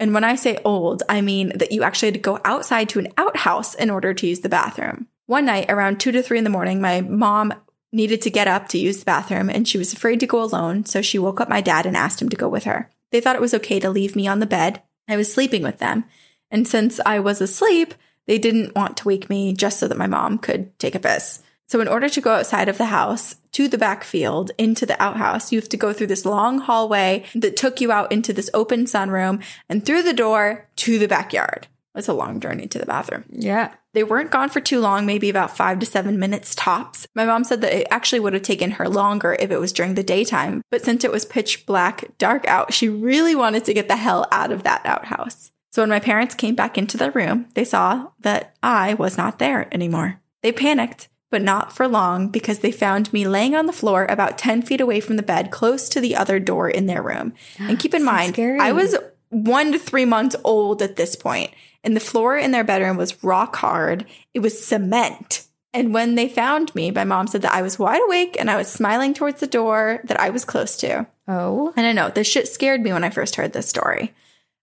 And 0.00 0.14
when 0.14 0.24
I 0.24 0.34
say 0.34 0.58
old, 0.64 1.02
I 1.08 1.20
mean 1.20 1.56
that 1.58 1.70
you 1.70 1.82
actually 1.82 2.08
had 2.08 2.14
to 2.14 2.20
go 2.20 2.40
outside 2.44 2.88
to 2.88 2.98
an 2.98 3.12
outhouse 3.16 3.74
in 3.74 3.90
order 3.90 4.14
to 4.14 4.26
use 4.26 4.40
the 4.40 4.48
bathroom. 4.48 5.06
One 5.26 5.44
night 5.44 5.70
around 5.70 6.00
two 6.00 6.10
to 6.12 6.22
three 6.22 6.38
in 6.38 6.44
the 6.44 6.50
morning, 6.50 6.80
my 6.80 7.02
mom 7.02 7.52
needed 7.92 8.20
to 8.22 8.30
get 8.30 8.48
up 8.48 8.68
to 8.68 8.78
use 8.78 8.98
the 8.98 9.04
bathroom 9.04 9.48
and 9.48 9.66
she 9.66 9.78
was 9.78 9.92
afraid 9.92 10.20
to 10.20 10.26
go 10.26 10.42
alone. 10.42 10.84
So 10.84 11.02
she 11.02 11.18
woke 11.18 11.40
up 11.40 11.48
my 11.48 11.60
dad 11.60 11.86
and 11.86 11.96
asked 11.96 12.20
him 12.20 12.28
to 12.28 12.36
go 12.36 12.48
with 12.48 12.64
her. 12.64 12.90
They 13.10 13.20
thought 13.20 13.36
it 13.36 13.42
was 13.42 13.54
okay 13.54 13.80
to 13.80 13.90
leave 13.90 14.14
me 14.14 14.26
on 14.26 14.40
the 14.40 14.46
bed. 14.46 14.82
I 15.08 15.16
was 15.16 15.32
sleeping 15.32 15.62
with 15.62 15.78
them. 15.78 16.04
And 16.50 16.68
since 16.68 17.00
I 17.04 17.18
was 17.18 17.40
asleep, 17.40 17.94
they 18.26 18.38
didn't 18.38 18.74
want 18.74 18.96
to 18.98 19.08
wake 19.08 19.30
me 19.30 19.52
just 19.54 19.78
so 19.78 19.88
that 19.88 19.98
my 19.98 20.06
mom 20.06 20.38
could 20.38 20.78
take 20.78 20.94
a 20.94 21.00
piss. 21.00 21.42
So, 21.66 21.80
in 21.80 21.88
order 21.88 22.08
to 22.08 22.20
go 22.22 22.32
outside 22.32 22.68
of 22.70 22.78
the 22.78 22.86
house 22.86 23.36
to 23.52 23.68
the 23.68 23.76
back 23.76 24.02
field 24.02 24.52
into 24.56 24.86
the 24.86 25.00
outhouse, 25.02 25.52
you 25.52 25.58
have 25.58 25.68
to 25.68 25.76
go 25.76 25.92
through 25.92 26.06
this 26.06 26.24
long 26.24 26.60
hallway 26.60 27.24
that 27.34 27.58
took 27.58 27.80
you 27.80 27.92
out 27.92 28.10
into 28.10 28.32
this 28.32 28.48
open 28.54 28.84
sunroom 28.84 29.42
and 29.68 29.84
through 29.84 30.02
the 30.02 30.14
door 30.14 30.66
to 30.76 30.98
the 30.98 31.08
backyard. 31.08 31.66
It's 31.94 32.08
a 32.08 32.14
long 32.14 32.40
journey 32.40 32.68
to 32.68 32.78
the 32.78 32.86
bathroom. 32.86 33.24
Yeah. 33.30 33.74
They 33.98 34.04
weren't 34.04 34.30
gone 34.30 34.48
for 34.48 34.60
too 34.60 34.78
long, 34.78 35.06
maybe 35.06 35.28
about 35.28 35.56
five 35.56 35.80
to 35.80 35.84
seven 35.84 36.20
minutes 36.20 36.54
tops. 36.54 37.08
My 37.16 37.24
mom 37.24 37.42
said 37.42 37.62
that 37.62 37.76
it 37.76 37.88
actually 37.90 38.20
would 38.20 38.32
have 38.32 38.42
taken 38.42 38.70
her 38.70 38.88
longer 38.88 39.36
if 39.40 39.50
it 39.50 39.58
was 39.58 39.72
during 39.72 39.94
the 39.94 40.04
daytime, 40.04 40.62
but 40.70 40.84
since 40.84 41.02
it 41.02 41.10
was 41.10 41.24
pitch 41.24 41.66
black, 41.66 42.16
dark 42.16 42.46
out, 42.46 42.72
she 42.72 42.88
really 42.88 43.34
wanted 43.34 43.64
to 43.64 43.74
get 43.74 43.88
the 43.88 43.96
hell 43.96 44.24
out 44.30 44.52
of 44.52 44.62
that 44.62 44.86
outhouse. 44.86 45.50
So 45.72 45.82
when 45.82 45.88
my 45.88 45.98
parents 45.98 46.36
came 46.36 46.54
back 46.54 46.78
into 46.78 46.96
the 46.96 47.10
room, 47.10 47.48
they 47.54 47.64
saw 47.64 48.12
that 48.20 48.54
I 48.62 48.94
was 48.94 49.18
not 49.18 49.40
there 49.40 49.66
anymore. 49.74 50.20
They 50.44 50.52
panicked, 50.52 51.08
but 51.32 51.42
not 51.42 51.74
for 51.74 51.88
long 51.88 52.28
because 52.28 52.60
they 52.60 52.70
found 52.70 53.12
me 53.12 53.26
laying 53.26 53.56
on 53.56 53.66
the 53.66 53.72
floor 53.72 54.06
about 54.08 54.38
10 54.38 54.62
feet 54.62 54.80
away 54.80 55.00
from 55.00 55.16
the 55.16 55.24
bed, 55.24 55.50
close 55.50 55.88
to 55.88 56.00
the 56.00 56.14
other 56.14 56.38
door 56.38 56.70
in 56.70 56.86
their 56.86 57.02
room. 57.02 57.32
And 57.58 57.80
keep 57.80 57.94
in 57.94 58.02
So 58.02 58.06
mind, 58.06 58.34
scary. 58.34 58.60
I 58.60 58.70
was 58.70 58.96
one 59.30 59.72
to 59.72 59.78
three 59.80 60.04
months 60.04 60.36
old 60.44 60.82
at 60.82 60.94
this 60.94 61.16
point, 61.16 61.50
and 61.84 61.94
the 61.94 62.00
floor 62.00 62.36
in 62.36 62.50
their 62.50 62.64
bedroom 62.64 62.96
was 62.96 63.22
rock 63.22 63.56
hard. 63.56 64.06
It 64.34 64.40
was 64.40 64.64
cement. 64.64 65.46
And 65.74 65.92
when 65.92 66.14
they 66.14 66.28
found 66.28 66.74
me, 66.74 66.90
my 66.90 67.04
mom 67.04 67.26
said 67.26 67.42
that 67.42 67.54
I 67.54 67.62
was 67.62 67.78
wide 67.78 68.00
awake 68.06 68.36
and 68.40 68.50
I 68.50 68.56
was 68.56 68.68
smiling 68.68 69.14
towards 69.14 69.40
the 69.40 69.46
door 69.46 70.00
that 70.04 70.18
I 70.18 70.30
was 70.30 70.44
close 70.44 70.76
to. 70.78 71.06
Oh. 71.26 71.72
And 71.76 71.86
I 71.86 71.92
know 71.92 72.08
this 72.08 72.26
shit 72.26 72.48
scared 72.48 72.80
me 72.80 72.92
when 72.92 73.04
I 73.04 73.10
first 73.10 73.36
heard 73.36 73.52
this 73.52 73.68
story. 73.68 74.14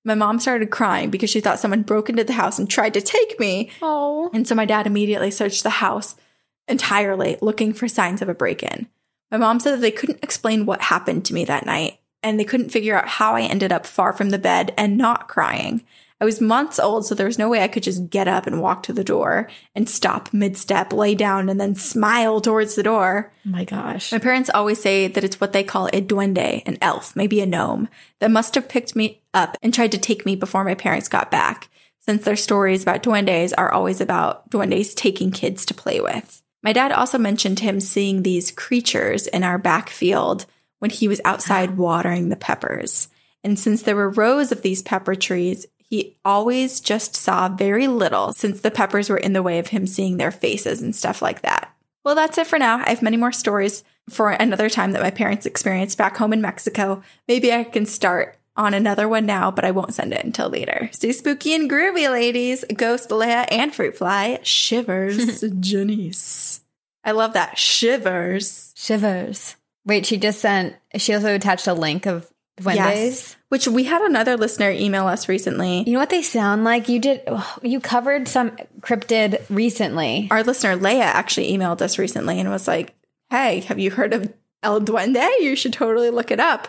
My 0.03 0.15
mom 0.15 0.39
started 0.39 0.71
crying 0.71 1.09
because 1.09 1.29
she 1.29 1.41
thought 1.41 1.59
someone 1.59 1.83
broke 1.83 2.09
into 2.09 2.23
the 2.23 2.33
house 2.33 2.59
and 2.59 2.69
tried 2.69 2.93
to 2.95 3.01
take 3.01 3.39
me. 3.39 3.71
Oh. 3.81 4.29
And 4.33 4.47
so 4.47 4.55
my 4.55 4.65
dad 4.65 4.87
immediately 4.87 5.31
searched 5.31 5.63
the 5.63 5.69
house 5.69 6.15
entirely 6.67 7.37
looking 7.41 7.73
for 7.73 7.87
signs 7.87 8.21
of 8.21 8.29
a 8.29 8.35
break 8.35 8.63
in. 8.63 8.87
My 9.31 9.37
mom 9.37 9.59
said 9.59 9.73
that 9.73 9.81
they 9.81 9.91
couldn't 9.91 10.23
explain 10.23 10.65
what 10.65 10.81
happened 10.81 11.25
to 11.25 11.33
me 11.33 11.45
that 11.45 11.65
night 11.65 11.99
and 12.23 12.39
they 12.39 12.43
couldn't 12.43 12.69
figure 12.69 12.97
out 12.97 13.07
how 13.07 13.35
I 13.35 13.41
ended 13.41 13.71
up 13.71 13.85
far 13.85 14.11
from 14.13 14.31
the 14.31 14.39
bed 14.39 14.73
and 14.77 14.97
not 14.97 15.27
crying. 15.27 15.83
I 16.21 16.25
was 16.25 16.39
months 16.39 16.79
old, 16.79 17.05
so 17.05 17.13
there 17.13 17.25
was 17.25 17.37
no 17.37 17.49
way 17.49 17.61
I 17.61 17.67
could 17.67 17.83
just 17.83 18.09
get 18.09 18.27
up 18.27 18.47
and 18.47 18.61
walk 18.61 18.83
to 18.83 18.93
the 18.93 19.03
door 19.03 19.49
and 19.75 19.89
stop 19.89 20.33
mid 20.33 20.55
step, 20.55 20.93
lay 20.93 21.13
down, 21.13 21.49
and 21.49 21.59
then 21.59 21.75
smile 21.75 22.39
towards 22.39 22.75
the 22.75 22.83
door. 22.83 23.33
Oh 23.45 23.49
my 23.49 23.65
gosh. 23.65 24.13
My 24.13 24.19
parents 24.19 24.49
always 24.49 24.81
say 24.81 25.07
that 25.09 25.23
it's 25.25 25.41
what 25.41 25.51
they 25.51 25.63
call 25.63 25.87
a 25.87 26.01
duende, 26.01 26.63
an 26.65 26.77
elf, 26.81 27.15
maybe 27.17 27.41
a 27.41 27.45
gnome, 27.45 27.89
that 28.19 28.31
must 28.31 28.55
have 28.55 28.69
picked 28.69 28.95
me 28.95 29.21
up 29.33 29.57
and 29.61 29.73
tried 29.73 29.91
to 29.91 29.97
take 29.97 30.25
me 30.25 30.37
before 30.37 30.63
my 30.63 30.75
parents 30.75 31.09
got 31.09 31.31
back, 31.31 31.69
since 31.99 32.23
their 32.23 32.37
stories 32.37 32.83
about 32.83 33.03
duendes 33.03 33.53
are 33.57 33.71
always 33.71 33.99
about 33.99 34.49
duendes 34.49 34.95
taking 34.95 35.31
kids 35.31 35.65
to 35.65 35.73
play 35.73 35.99
with. 35.99 36.41
My 36.63 36.71
dad 36.71 36.93
also 36.93 37.17
mentioned 37.17 37.59
him 37.59 37.81
seeing 37.81 38.23
these 38.23 38.51
creatures 38.51 39.27
in 39.27 39.43
our 39.43 39.57
back 39.57 39.89
field 39.89 40.45
when 40.79 40.91
he 40.91 41.07
was 41.07 41.21
outside 41.25 41.77
watering 41.77 42.29
the 42.29 42.35
peppers. 42.35 43.09
And 43.43 43.59
since 43.59 43.83
there 43.83 43.95
were 43.95 44.09
rows 44.09 44.51
of 44.51 44.63
these 44.63 44.81
pepper 44.81 45.13
trees, 45.13 45.67
he 45.89 46.17
always 46.25 46.79
just 46.79 47.15
saw 47.15 47.47
very 47.49 47.87
little 47.87 48.33
since 48.33 48.61
the 48.61 48.71
peppers 48.71 49.09
were 49.09 49.17
in 49.17 49.33
the 49.33 49.43
way 49.43 49.59
of 49.59 49.67
him 49.67 49.87
seeing 49.87 50.17
their 50.17 50.31
faces 50.31 50.81
and 50.81 50.95
stuff 50.95 51.21
like 51.21 51.41
that. 51.41 51.71
Well, 52.03 52.15
that's 52.15 52.37
it 52.37 52.47
for 52.47 52.59
now. 52.59 52.83
I 52.85 52.89
have 52.89 53.01
many 53.01 53.17
more 53.17 53.31
stories 53.31 53.83
for 54.09 54.29
another 54.31 54.69
time 54.69 54.91
that 54.91 55.01
my 55.01 55.11
parents 55.11 55.45
experienced 55.45 55.97
back 55.97 56.17
home 56.17 56.33
in 56.33 56.41
Mexico. 56.41 57.01
Maybe 57.27 57.51
I 57.51 57.63
can 57.63 57.85
start 57.85 58.37
on 58.55 58.73
another 58.73 59.07
one 59.07 59.25
now, 59.25 59.51
but 59.51 59.65
I 59.65 59.71
won't 59.71 59.93
send 59.93 60.13
it 60.13 60.23
until 60.23 60.49
later. 60.49 60.89
Stay 60.91 61.11
spooky 61.11 61.53
and 61.55 61.69
groovy, 61.69 62.09
ladies. 62.09 62.63
Ghost 62.75 63.09
Leia 63.09 63.45
and 63.51 63.73
Fruit 63.73 63.97
Fly. 63.97 64.39
Shivers, 64.43 65.41
Janice. 65.59 66.61
I 67.03 67.11
love 67.11 67.33
that. 67.33 67.57
Shivers. 67.57 68.73
Shivers. 68.75 69.55
Wait, 69.85 70.05
she 70.05 70.17
just 70.17 70.39
sent, 70.39 70.75
she 70.97 71.13
also 71.13 71.35
attached 71.35 71.67
a 71.67 71.73
link 71.73 72.05
of 72.05 72.31
duendes. 72.59 72.75
Yes. 72.75 73.35
Which 73.49 73.67
we 73.67 73.83
had 73.83 74.01
another 74.01 74.37
listener 74.37 74.69
email 74.69 75.07
us 75.07 75.27
recently. 75.29 75.83
You 75.85 75.93
know 75.93 75.99
what 75.99 76.09
they 76.09 76.21
sound 76.21 76.63
like? 76.63 76.89
You 76.89 76.99
did, 76.99 77.21
you 77.61 77.79
covered 77.79 78.27
some 78.27 78.51
cryptid 78.81 79.41
recently. 79.49 80.27
Our 80.31 80.43
listener 80.43 80.77
Leia 80.77 81.01
actually 81.01 81.51
emailed 81.51 81.81
us 81.81 81.97
recently 81.97 82.39
and 82.39 82.49
was 82.49 82.67
like, 82.67 82.95
"Hey, 83.29 83.61
have 83.61 83.79
you 83.79 83.91
heard 83.91 84.13
of 84.13 84.31
El 84.63 84.81
Duende? 84.81 85.29
You 85.39 85.55
should 85.55 85.73
totally 85.73 86.09
look 86.09 86.31
it 86.31 86.39
up." 86.39 86.67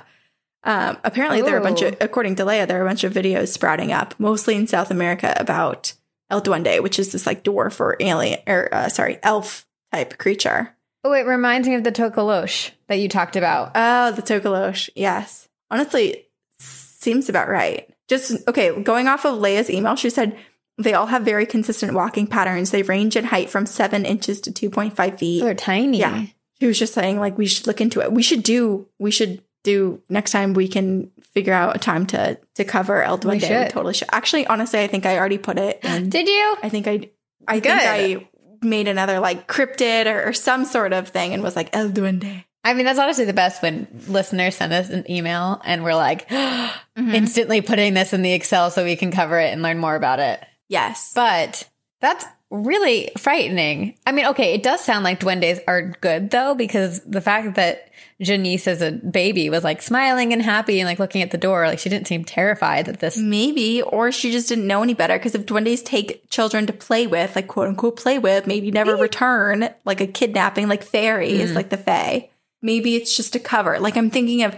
Um, 0.64 0.98
apparently, 1.04 1.42
there 1.42 1.54
are 1.54 1.60
a 1.60 1.62
bunch 1.62 1.82
of, 1.82 1.94
Oh. 1.94 1.96
according 2.00 2.34
to 2.36 2.44
Leia, 2.44 2.66
there 2.66 2.80
are 2.80 2.84
a 2.84 2.88
bunch 2.88 3.04
of 3.04 3.12
videos 3.12 3.48
sprouting 3.48 3.92
up, 3.92 4.14
mostly 4.18 4.56
in 4.56 4.66
South 4.66 4.90
America, 4.90 5.32
about 5.38 5.92
El 6.28 6.42
Duende, 6.42 6.82
which 6.82 6.98
is 6.98 7.12
this 7.12 7.24
like 7.26 7.44
dwarf 7.44 7.78
or 7.78 7.96
alien, 8.00 8.40
or 8.48 8.68
uh, 8.74 8.88
sorry, 8.88 9.20
elf 9.22 9.64
type 9.92 10.18
creature. 10.18 10.74
Oh, 11.04 11.12
it 11.12 11.24
reminds 11.26 11.68
me 11.68 11.76
of 11.76 11.84
the 11.84 11.92
Tokolosh 11.92 12.72
that 12.88 12.96
you 12.98 13.08
talked 13.08 13.36
about. 13.36 13.70
Oh, 13.76 14.10
the 14.10 14.22
Tokolosh. 14.22 14.90
Yes. 14.96 15.45
Honestly, 15.70 16.26
seems 16.58 17.28
about 17.28 17.48
right. 17.48 17.88
Just, 18.08 18.46
okay, 18.48 18.80
going 18.82 19.08
off 19.08 19.24
of 19.24 19.38
Leia's 19.38 19.70
email, 19.70 19.96
she 19.96 20.10
said 20.10 20.36
they 20.78 20.94
all 20.94 21.06
have 21.06 21.22
very 21.22 21.46
consistent 21.46 21.94
walking 21.94 22.26
patterns. 22.26 22.70
They 22.70 22.82
range 22.82 23.16
in 23.16 23.24
height 23.24 23.50
from 23.50 23.66
seven 23.66 24.04
inches 24.04 24.40
to 24.42 24.50
2.5 24.52 25.18
feet. 25.18 25.42
They're 25.42 25.54
tiny. 25.54 25.98
Yeah. 25.98 26.26
She 26.60 26.66
was 26.66 26.78
just 26.78 26.94
saying, 26.94 27.18
like, 27.18 27.36
we 27.36 27.46
should 27.46 27.66
look 27.66 27.80
into 27.80 28.00
it. 28.00 28.12
We 28.12 28.22
should 28.22 28.42
do, 28.42 28.86
we 28.98 29.10
should 29.10 29.42
do 29.66 30.00
next 30.08 30.30
time 30.30 30.54
we 30.54 30.68
can 30.68 31.10
figure 31.34 31.52
out 31.52 31.74
a 31.74 31.78
time 31.78 32.06
to 32.06 32.38
to 32.54 32.64
cover 32.64 33.02
El 33.02 33.18
Duende. 33.18 33.32
We, 33.32 33.40
should. 33.40 33.70
totally 33.70 33.94
should. 33.94 34.08
Actually, 34.12 34.46
honestly, 34.46 34.80
I 34.80 34.86
think 34.86 35.04
I 35.04 35.18
already 35.18 35.38
put 35.38 35.58
it. 35.58 35.80
And 35.82 36.10
Did 36.10 36.28
you? 36.28 36.56
I 36.62 36.68
think 36.68 36.86
I, 36.86 37.10
I 37.48 37.58
Good. 37.58 37.78
think 37.78 38.22
I 38.22 38.28
made 38.62 38.88
another 38.88 39.18
like 39.18 39.48
cryptid 39.48 40.06
or, 40.06 40.28
or 40.28 40.32
some 40.32 40.64
sort 40.64 40.92
of 40.92 41.08
thing 41.08 41.34
and 41.34 41.42
was 41.42 41.56
like 41.56 41.74
El 41.74 41.90
Duende. 41.90 42.44
I 42.66 42.74
mean, 42.74 42.84
that's 42.84 42.98
honestly 42.98 43.24
the 43.24 43.32
best 43.32 43.62
when 43.62 43.86
listeners 44.08 44.56
send 44.56 44.72
us 44.72 44.90
an 44.90 45.08
email 45.08 45.62
and 45.64 45.84
we're 45.84 45.94
like 45.94 46.28
Mm-hmm. 46.28 47.10
instantly 47.14 47.60
putting 47.60 47.94
this 47.94 48.12
in 48.12 48.22
the 48.22 48.32
Excel 48.32 48.70
so 48.70 48.82
we 48.82 48.96
can 48.96 49.12
cover 49.12 49.38
it 49.38 49.52
and 49.52 49.62
learn 49.62 49.78
more 49.78 49.94
about 49.94 50.18
it. 50.18 50.42
Yes. 50.68 51.12
But 51.14 51.68
that's 52.00 52.24
really 52.50 53.12
frightening. 53.18 53.96
I 54.06 54.12
mean, 54.12 54.26
okay, 54.26 54.54
it 54.54 54.62
does 54.62 54.84
sound 54.84 55.04
like 55.04 55.20
duendes 55.20 55.60
are 55.68 55.82
good 56.00 56.30
though, 56.30 56.54
because 56.54 57.02
the 57.02 57.20
fact 57.20 57.54
that 57.54 57.90
Janice 58.20 58.66
as 58.66 58.82
a 58.82 58.92
baby 58.92 59.50
was 59.50 59.62
like 59.62 59.82
smiling 59.82 60.32
and 60.32 60.42
happy 60.42 60.80
and 60.80 60.88
like 60.88 60.98
looking 60.98 61.22
at 61.22 61.30
the 61.30 61.38
door, 61.38 61.66
like 61.66 61.78
she 61.78 61.88
didn't 61.88 62.08
seem 62.08 62.24
terrified 62.24 62.86
that 62.86 62.98
this. 62.98 63.16
Maybe, 63.16 63.82
or 63.82 64.10
she 64.10 64.32
just 64.32 64.48
didn't 64.48 64.66
know 64.66 64.82
any 64.82 64.94
better. 64.94 65.18
Because 65.18 65.34
if 65.34 65.46
duendes 65.46 65.84
take 65.84 66.28
children 66.30 66.66
to 66.66 66.72
play 66.72 67.06
with, 67.06 67.36
like 67.36 67.46
quote 67.46 67.68
unquote 67.68 67.96
play 67.96 68.18
with, 68.18 68.46
maybe 68.46 68.70
never 68.70 68.96
return, 68.96 69.68
like 69.84 70.00
a 70.00 70.06
kidnapping, 70.06 70.68
like 70.68 70.82
fairies, 70.82 71.54
like 71.54 71.68
the 71.68 71.76
fae. 71.76 72.30
Maybe 72.66 72.96
it's 72.96 73.16
just 73.16 73.34
a 73.36 73.40
cover. 73.40 73.78
Like 73.78 73.96
I'm 73.96 74.10
thinking 74.10 74.42
of 74.42 74.54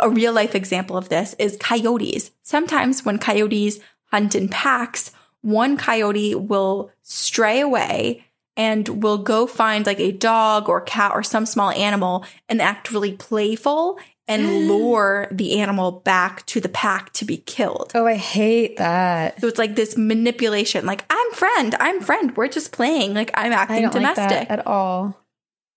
a 0.00 0.08
real 0.10 0.32
life 0.32 0.54
example 0.54 0.96
of 0.96 1.08
this 1.08 1.34
is 1.38 1.56
coyotes. 1.60 2.30
Sometimes 2.42 3.04
when 3.04 3.18
coyotes 3.18 3.78
hunt 4.10 4.34
in 4.34 4.48
packs, 4.48 5.12
one 5.42 5.76
coyote 5.76 6.34
will 6.34 6.90
stray 7.02 7.60
away 7.60 8.24
and 8.56 9.02
will 9.02 9.18
go 9.18 9.46
find 9.46 9.86
like 9.86 10.00
a 10.00 10.12
dog 10.12 10.68
or 10.68 10.80
cat 10.80 11.12
or 11.14 11.22
some 11.22 11.46
small 11.46 11.70
animal 11.70 12.24
and 12.48 12.60
act 12.62 12.90
really 12.92 13.12
playful 13.12 13.98
and 14.28 14.46
lure 14.68 15.28
the 15.32 15.58
animal 15.60 15.90
back 15.92 16.44
to 16.46 16.60
the 16.60 16.68
pack 16.68 17.12
to 17.14 17.24
be 17.24 17.38
killed. 17.38 17.90
Oh, 17.94 18.06
I 18.06 18.14
hate 18.16 18.76
that. 18.76 19.40
So 19.40 19.48
it's 19.48 19.58
like 19.58 19.74
this 19.76 19.96
manipulation, 19.96 20.86
like 20.86 21.04
I'm 21.10 21.32
friend, 21.32 21.74
I'm 21.80 22.00
friend, 22.00 22.36
we're 22.36 22.48
just 22.48 22.70
playing, 22.72 23.14
like 23.14 23.30
I'm 23.34 23.52
I 23.52 23.56
acting 23.56 23.82
like 23.84 23.92
domestic, 23.92 24.48
that 24.48 24.50
at 24.50 24.66
all. 24.66 25.16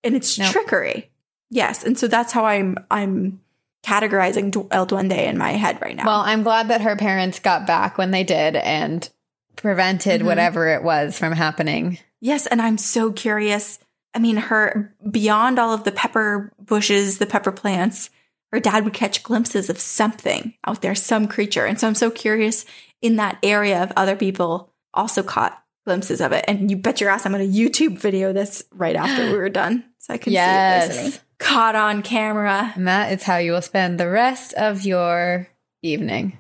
and 0.04 0.16
it's 0.16 0.38
Nope. 0.38 0.52
trickery. 0.52 1.10
Yes, 1.50 1.84
and 1.84 1.98
so 1.98 2.08
that's 2.08 2.32
how 2.34 2.46
I'm 2.46 2.78
I'm 2.90 3.40
categorizing 3.86 4.68
El 4.72 4.88
Duende 4.88 5.18
in 5.28 5.38
my 5.38 5.52
head 5.52 5.82
right 5.82 5.96
now. 5.96 6.06
Well, 6.06 6.22
I'm 6.22 6.44
glad 6.44 6.70
that 6.70 6.82
her 6.82 6.96
parents 6.96 7.40
got 7.40 7.68
back 7.68 7.98
when 7.98 8.12
they 8.12 8.24
did 8.24 8.56
and 8.56 9.08
prevented 9.56 10.22
Mhm. 10.22 10.26
whatever 10.26 10.68
it 10.70 10.84
was 10.84 11.18
from 11.20 11.34
happening. 11.34 12.00
yes, 12.22 12.48
and 12.48 12.62
I'm 12.62 12.78
so 12.78 13.12
curious. 13.12 13.80
I 14.16 14.20
mean, 14.20 14.38
her 14.38 14.94
beyond 15.12 15.60
all 15.60 15.74
of 15.74 15.84
the 15.84 15.92
pepper 15.92 16.54
bushes, 16.60 17.18
the 17.18 17.26
pepper 17.26 17.52
plants, 17.52 18.10
her 18.54 18.60
dad 18.60 18.86
would 18.86 18.94
catch 18.94 19.24
glimpses 19.24 19.70
of 19.70 19.80
something 19.80 20.54
out 20.66 20.82
there, 20.82 20.96
some 20.96 21.28
creature, 21.28 21.66
and 21.66 21.80
so 21.80 21.88
I'm 21.88 21.96
so 21.96 22.10
curious 22.10 22.66
in 23.02 23.18
that 23.18 23.38
area 23.44 23.84
of 23.84 23.92
other 23.98 24.16
people 24.16 24.72
also 24.94 25.24
caught 25.24 25.62
glimpses 25.86 26.22
of 26.22 26.32
it. 26.32 26.46
And 26.48 26.72
you 26.72 26.78
bet 26.78 27.02
your 27.02 27.10
ass 27.10 27.26
I'm 27.26 27.34
going 27.34 27.52
to 27.52 27.60
YouTube 27.60 27.98
video 28.00 28.32
this 28.32 28.64
right 28.72 28.96
after 28.96 29.30
we 29.30 29.38
were 29.38 29.50
done, 29.50 29.84
so 30.00 30.14
I 30.14 30.18
can 30.18 30.32
see 30.32 30.38
it 30.38 30.40
Yes. 30.40 30.88
listening. 30.96 31.20
Caught 31.44 31.76
on 31.76 32.02
camera. 32.02 32.72
And 32.76 32.88
that 32.88 33.12
is 33.12 33.24
how 33.24 33.38
you 33.38 33.52
will 33.52 33.62
spend 33.62 34.00
the 34.00 34.10
rest 34.10 34.54
of 34.54 34.86
your 34.86 35.50
evening. 35.82 36.40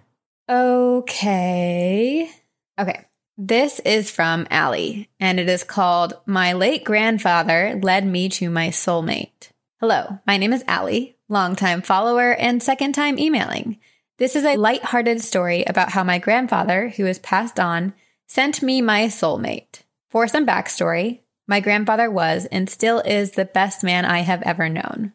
Okay. 0.49 2.31
Okay. 2.79 3.05
This 3.37 3.79
is 3.81 4.09
from 4.09 4.47
Allie, 4.49 5.09
and 5.19 5.39
it 5.39 5.49
is 5.49 5.63
called 5.63 6.13
My 6.25 6.53
Late 6.53 6.83
Grandfather 6.83 7.79
Led 7.81 8.05
Me 8.05 8.29
to 8.29 8.49
My 8.49 8.69
Soulmate. 8.69 9.49
Hello, 9.79 10.19
my 10.25 10.37
name 10.37 10.53
is 10.53 10.63
Allie, 10.67 11.17
longtime 11.27 11.81
follower 11.81 12.33
and 12.35 12.63
second 12.63 12.93
time 12.93 13.19
emailing. 13.19 13.79
This 14.19 14.35
is 14.35 14.45
a 14.45 14.55
light-hearted 14.55 15.21
story 15.21 15.63
about 15.65 15.89
how 15.89 16.03
my 16.03 16.19
grandfather, 16.19 16.89
who 16.89 17.05
has 17.05 17.19
passed 17.19 17.59
on, 17.59 17.93
sent 18.27 18.61
me 18.61 18.81
my 18.81 19.07
soulmate. 19.07 19.81
For 20.09 20.27
some 20.27 20.45
backstory, 20.45 21.21
my 21.47 21.59
grandfather 21.59 22.09
was 22.09 22.45
and 22.45 22.69
still 22.69 22.99
is 22.99 23.31
the 23.31 23.45
best 23.45 23.83
man 23.83 24.05
I 24.05 24.19
have 24.19 24.41
ever 24.43 24.69
known. 24.69 25.13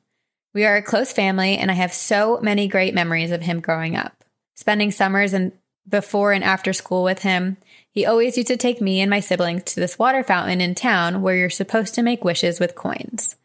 We 0.54 0.64
are 0.64 0.76
a 0.76 0.82
close 0.82 1.12
family, 1.12 1.56
and 1.56 1.70
I 1.70 1.74
have 1.74 1.92
so 1.92 2.40
many 2.42 2.68
great 2.68 2.94
memories 2.94 3.30
of 3.30 3.42
him 3.42 3.60
growing 3.60 3.96
up. 3.96 4.24
Spending 4.54 4.90
summers 4.90 5.32
and 5.32 5.52
before 5.88 6.32
and 6.32 6.44
after 6.44 6.72
school 6.72 7.02
with 7.02 7.20
him, 7.22 7.56
he 7.90 8.04
always 8.04 8.36
used 8.36 8.48
to 8.48 8.56
take 8.56 8.80
me 8.80 9.00
and 9.00 9.10
my 9.10 9.20
siblings 9.20 9.64
to 9.64 9.80
this 9.80 9.98
water 9.98 10.22
fountain 10.22 10.60
in 10.60 10.74
town 10.74 11.22
where 11.22 11.36
you're 11.36 11.50
supposed 11.50 11.94
to 11.94 12.02
make 12.02 12.24
wishes 12.24 12.60
with 12.60 12.74
coins. 12.74 13.36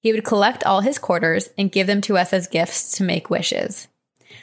He 0.00 0.12
would 0.12 0.24
collect 0.24 0.64
all 0.64 0.80
his 0.80 0.98
quarters 0.98 1.50
and 1.56 1.70
give 1.70 1.86
them 1.86 2.00
to 2.02 2.18
us 2.18 2.32
as 2.32 2.48
gifts 2.48 2.92
to 2.96 3.04
make 3.04 3.30
wishes. 3.30 3.88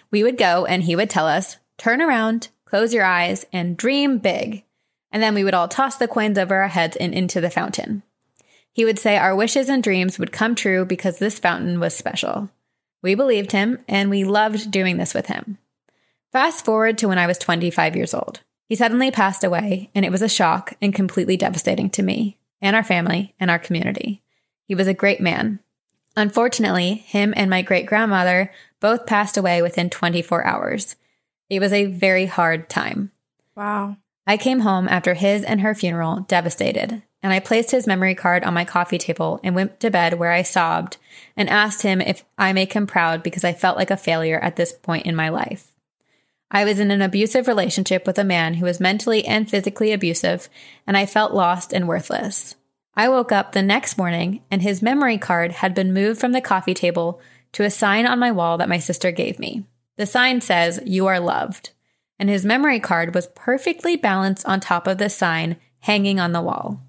We 0.09 0.23
would 0.23 0.37
go 0.37 0.65
and 0.65 0.83
he 0.83 0.95
would 0.95 1.09
tell 1.09 1.27
us, 1.27 1.57
turn 1.77 2.01
around, 2.01 2.49
close 2.65 2.93
your 2.93 3.03
eyes, 3.03 3.45
and 3.51 3.75
dream 3.75 4.19
big. 4.19 4.63
And 5.11 5.21
then 5.23 5.33
we 5.33 5.43
would 5.43 5.53
all 5.53 5.67
toss 5.67 5.97
the 5.97 6.07
coins 6.07 6.37
over 6.37 6.55
our 6.55 6.67
heads 6.67 6.95
and 6.95 7.13
into 7.13 7.41
the 7.41 7.49
fountain. 7.49 8.03
He 8.71 8.85
would 8.85 8.99
say 8.99 9.17
our 9.17 9.35
wishes 9.35 9.69
and 9.69 9.83
dreams 9.83 10.19
would 10.19 10.31
come 10.31 10.55
true 10.55 10.85
because 10.85 11.19
this 11.19 11.39
fountain 11.39 11.79
was 11.79 11.95
special. 11.95 12.49
We 13.01 13.15
believed 13.15 13.51
him 13.51 13.79
and 13.87 14.09
we 14.09 14.23
loved 14.23 14.71
doing 14.71 14.97
this 14.97 15.13
with 15.13 15.27
him. 15.27 15.57
Fast 16.31 16.63
forward 16.63 16.97
to 16.99 17.07
when 17.07 17.17
I 17.17 17.27
was 17.27 17.37
25 17.37 17.95
years 17.95 18.13
old. 18.13 18.41
He 18.67 18.75
suddenly 18.75 19.09
passed 19.09 19.43
away, 19.43 19.89
and 19.95 20.05
it 20.05 20.11
was 20.11 20.21
a 20.21 20.29
shock 20.29 20.73
and 20.79 20.93
completely 20.93 21.35
devastating 21.35 21.89
to 21.89 22.03
me 22.03 22.37
and 22.61 22.75
our 22.75 22.83
family 22.83 23.33
and 23.39 23.49
our 23.49 23.57
community. 23.57 24.21
He 24.65 24.75
was 24.75 24.85
a 24.85 24.93
great 24.93 25.19
man. 25.19 25.59
Unfortunately, 26.15 26.93
him 26.93 27.33
and 27.35 27.49
my 27.49 27.63
great 27.63 27.87
grandmother 27.87 28.51
both 28.79 29.07
passed 29.07 29.37
away 29.37 29.63
within 29.63 29.89
24 29.89 30.45
hours. 30.45 30.95
It 31.49 31.59
was 31.59 31.73
a 31.73 31.85
very 31.85 32.27
hard 32.27 32.69
time. 32.69 33.11
Wow. 33.55 33.97
I 34.29 34.37
came 34.37 34.59
home 34.59 34.87
after 34.87 35.15
his 35.15 35.43
and 35.43 35.61
her 35.61 35.73
funeral 35.73 36.19
devastated, 36.19 37.01
and 37.23 37.33
I 37.33 37.39
placed 37.39 37.71
his 37.71 37.87
memory 37.87 38.13
card 38.13 38.43
on 38.43 38.53
my 38.53 38.63
coffee 38.63 38.99
table 38.99 39.39
and 39.43 39.55
went 39.55 39.79
to 39.79 39.89
bed 39.89 40.19
where 40.19 40.31
I 40.31 40.43
sobbed 40.43 40.97
and 41.35 41.49
asked 41.49 41.81
him 41.81 41.99
if 41.99 42.23
I 42.37 42.53
make 42.53 42.73
him 42.73 42.85
proud 42.85 43.23
because 43.23 43.43
I 43.43 43.53
felt 43.53 43.75
like 43.75 43.89
a 43.89 43.97
failure 43.97 44.37
at 44.37 44.55
this 44.55 44.71
point 44.71 45.07
in 45.07 45.15
my 45.15 45.29
life. 45.29 45.73
I 46.51 46.63
was 46.63 46.79
in 46.79 46.91
an 46.91 47.01
abusive 47.01 47.47
relationship 47.47 48.05
with 48.05 48.19
a 48.19 48.23
man 48.23 48.53
who 48.53 48.65
was 48.65 48.79
mentally 48.79 49.25
and 49.25 49.49
physically 49.49 49.91
abusive, 49.91 50.47
and 50.85 50.95
I 50.95 51.07
felt 51.07 51.33
lost 51.33 51.73
and 51.73 51.87
worthless. 51.87 52.53
I 52.95 53.09
woke 53.09 53.31
up 53.31 53.53
the 53.53 53.63
next 53.63 53.97
morning 53.97 54.43
and 54.51 54.61
his 54.61 54.83
memory 54.83 55.17
card 55.17 55.53
had 55.53 55.73
been 55.73 55.91
moved 55.91 56.21
from 56.21 56.33
the 56.33 56.39
coffee 56.39 56.75
table 56.75 57.19
to 57.53 57.63
a 57.63 57.71
sign 57.71 58.05
on 58.05 58.19
my 58.19 58.31
wall 58.31 58.59
that 58.59 58.69
my 58.69 58.77
sister 58.77 59.11
gave 59.11 59.39
me. 59.39 59.63
The 59.95 60.05
sign 60.05 60.39
says, 60.39 60.79
You 60.85 61.07
are 61.07 61.19
loved. 61.19 61.71
And 62.19 62.29
his 62.29 62.45
memory 62.45 62.79
card 62.79 63.15
was 63.15 63.27
perfectly 63.27 63.95
balanced 63.95 64.45
on 64.45 64.59
top 64.59 64.87
of 64.87 64.97
the 64.97 65.09
sign 65.09 65.57
hanging 65.79 66.19
on 66.19 66.33
the 66.33 66.41
wall. 66.41 66.81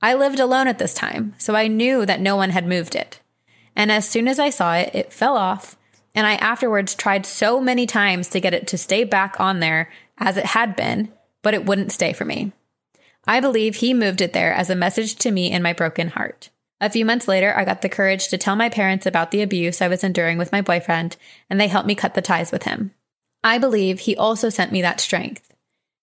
I 0.00 0.14
lived 0.14 0.40
alone 0.40 0.66
at 0.66 0.78
this 0.78 0.94
time, 0.94 1.34
so 1.38 1.54
I 1.54 1.68
knew 1.68 2.06
that 2.06 2.20
no 2.20 2.36
one 2.36 2.50
had 2.50 2.66
moved 2.66 2.94
it. 2.94 3.20
And 3.76 3.92
as 3.92 4.08
soon 4.08 4.26
as 4.26 4.38
I 4.38 4.50
saw 4.50 4.74
it, 4.74 4.90
it 4.94 5.12
fell 5.12 5.36
off 5.36 5.76
and 6.18 6.26
I 6.26 6.34
afterwards 6.34 6.96
tried 6.96 7.26
so 7.26 7.60
many 7.60 7.86
times 7.86 8.28
to 8.30 8.40
get 8.40 8.52
it 8.52 8.66
to 8.68 8.76
stay 8.76 9.04
back 9.04 9.38
on 9.38 9.60
there 9.60 9.88
as 10.18 10.36
it 10.36 10.46
had 10.46 10.74
been, 10.74 11.12
but 11.42 11.54
it 11.54 11.64
wouldn't 11.64 11.92
stay 11.92 12.12
for 12.12 12.24
me. 12.24 12.50
I 13.24 13.38
believe 13.38 13.76
he 13.76 13.94
moved 13.94 14.20
it 14.20 14.32
there 14.32 14.52
as 14.52 14.68
a 14.68 14.74
message 14.74 15.14
to 15.16 15.30
me 15.30 15.52
in 15.52 15.62
my 15.62 15.72
broken 15.72 16.08
heart. 16.08 16.50
A 16.80 16.90
few 16.90 17.04
months 17.04 17.28
later, 17.28 17.54
I 17.56 17.64
got 17.64 17.82
the 17.82 17.88
courage 17.88 18.28
to 18.28 18.38
tell 18.38 18.56
my 18.56 18.68
parents 18.68 19.06
about 19.06 19.30
the 19.30 19.42
abuse 19.42 19.80
I 19.80 19.86
was 19.86 20.02
enduring 20.02 20.38
with 20.38 20.50
my 20.50 20.60
boyfriend, 20.60 21.16
and 21.48 21.60
they 21.60 21.68
helped 21.68 21.86
me 21.86 21.94
cut 21.94 22.14
the 22.14 22.22
ties 22.22 22.50
with 22.50 22.64
him. 22.64 22.92
I 23.42 23.58
believe 23.58 24.00
he 24.00 24.16
also 24.16 24.48
sent 24.48 24.72
me 24.72 24.82
that 24.82 25.00
strength. 25.00 25.52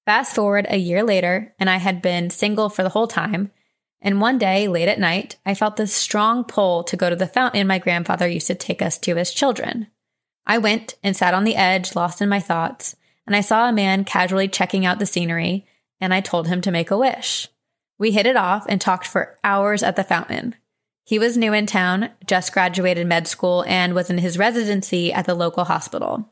Fast 0.06 0.36
forward 0.36 0.68
a 0.70 0.78
year 0.78 1.04
later, 1.04 1.54
and 1.60 1.70
I 1.70 1.78
had 1.78 2.02
been 2.02 2.30
single 2.30 2.70
for 2.70 2.84
the 2.84 2.90
whole 2.90 3.08
time. 3.08 3.52
And 4.02 4.22
one 4.22 4.38
day, 4.38 4.68
late 4.68 4.88
at 4.88 5.00
night, 5.00 5.38
I 5.46 5.56
felt 5.56 5.78
this 5.78 5.94
strong 5.94 6.44
pull 6.44 6.84
to 6.84 6.98
go 6.98 7.10
to 7.10 7.16
the 7.16 7.28
fountain 7.28 7.66
my 7.66 7.80
grandfather 7.80 8.28
used 8.28 8.48
to 8.48 8.56
take 8.56 8.82
us 8.82 8.98
to 9.00 9.18
as 9.18 9.32
children. 9.32 9.88
I 10.46 10.60
went 10.60 10.96
and 11.02 11.16
sat 11.16 11.34
on 11.34 11.44
the 11.44 11.56
edge, 11.56 11.96
lost 11.96 12.22
in 12.22 12.30
my 12.30 12.40
thoughts, 12.40 12.96
and 13.26 13.36
I 13.36 13.42
saw 13.42 13.68
a 13.68 13.74
man 13.74 14.06
casually 14.06 14.48
checking 14.48 14.86
out 14.86 15.00
the 15.00 15.08
scenery, 15.08 15.66
and 16.00 16.14
I 16.14 16.22
told 16.22 16.48
him 16.48 16.62
to 16.62 16.72
make 16.72 16.92
a 16.92 16.98
wish. 16.98 17.48
We 17.98 18.12
hit 18.12 18.28
it 18.28 18.36
off 18.36 18.66
and 18.70 18.80
talked 18.80 19.08
for 19.08 19.40
hours 19.44 19.82
at 19.82 19.96
the 19.96 20.04
fountain. 20.04 20.56
He 21.04 21.18
was 21.18 21.38
new 21.38 21.54
in 21.54 21.66
town, 21.66 22.12
just 22.28 22.54
graduated 22.54 23.08
med 23.08 23.28
school, 23.28 23.64
and 23.68 23.96
was 23.96 24.10
in 24.10 24.20
his 24.20 24.38
residency 24.38 25.12
at 25.12 25.26
the 25.26 25.36
local 25.36 25.64
hospital. 25.64 26.30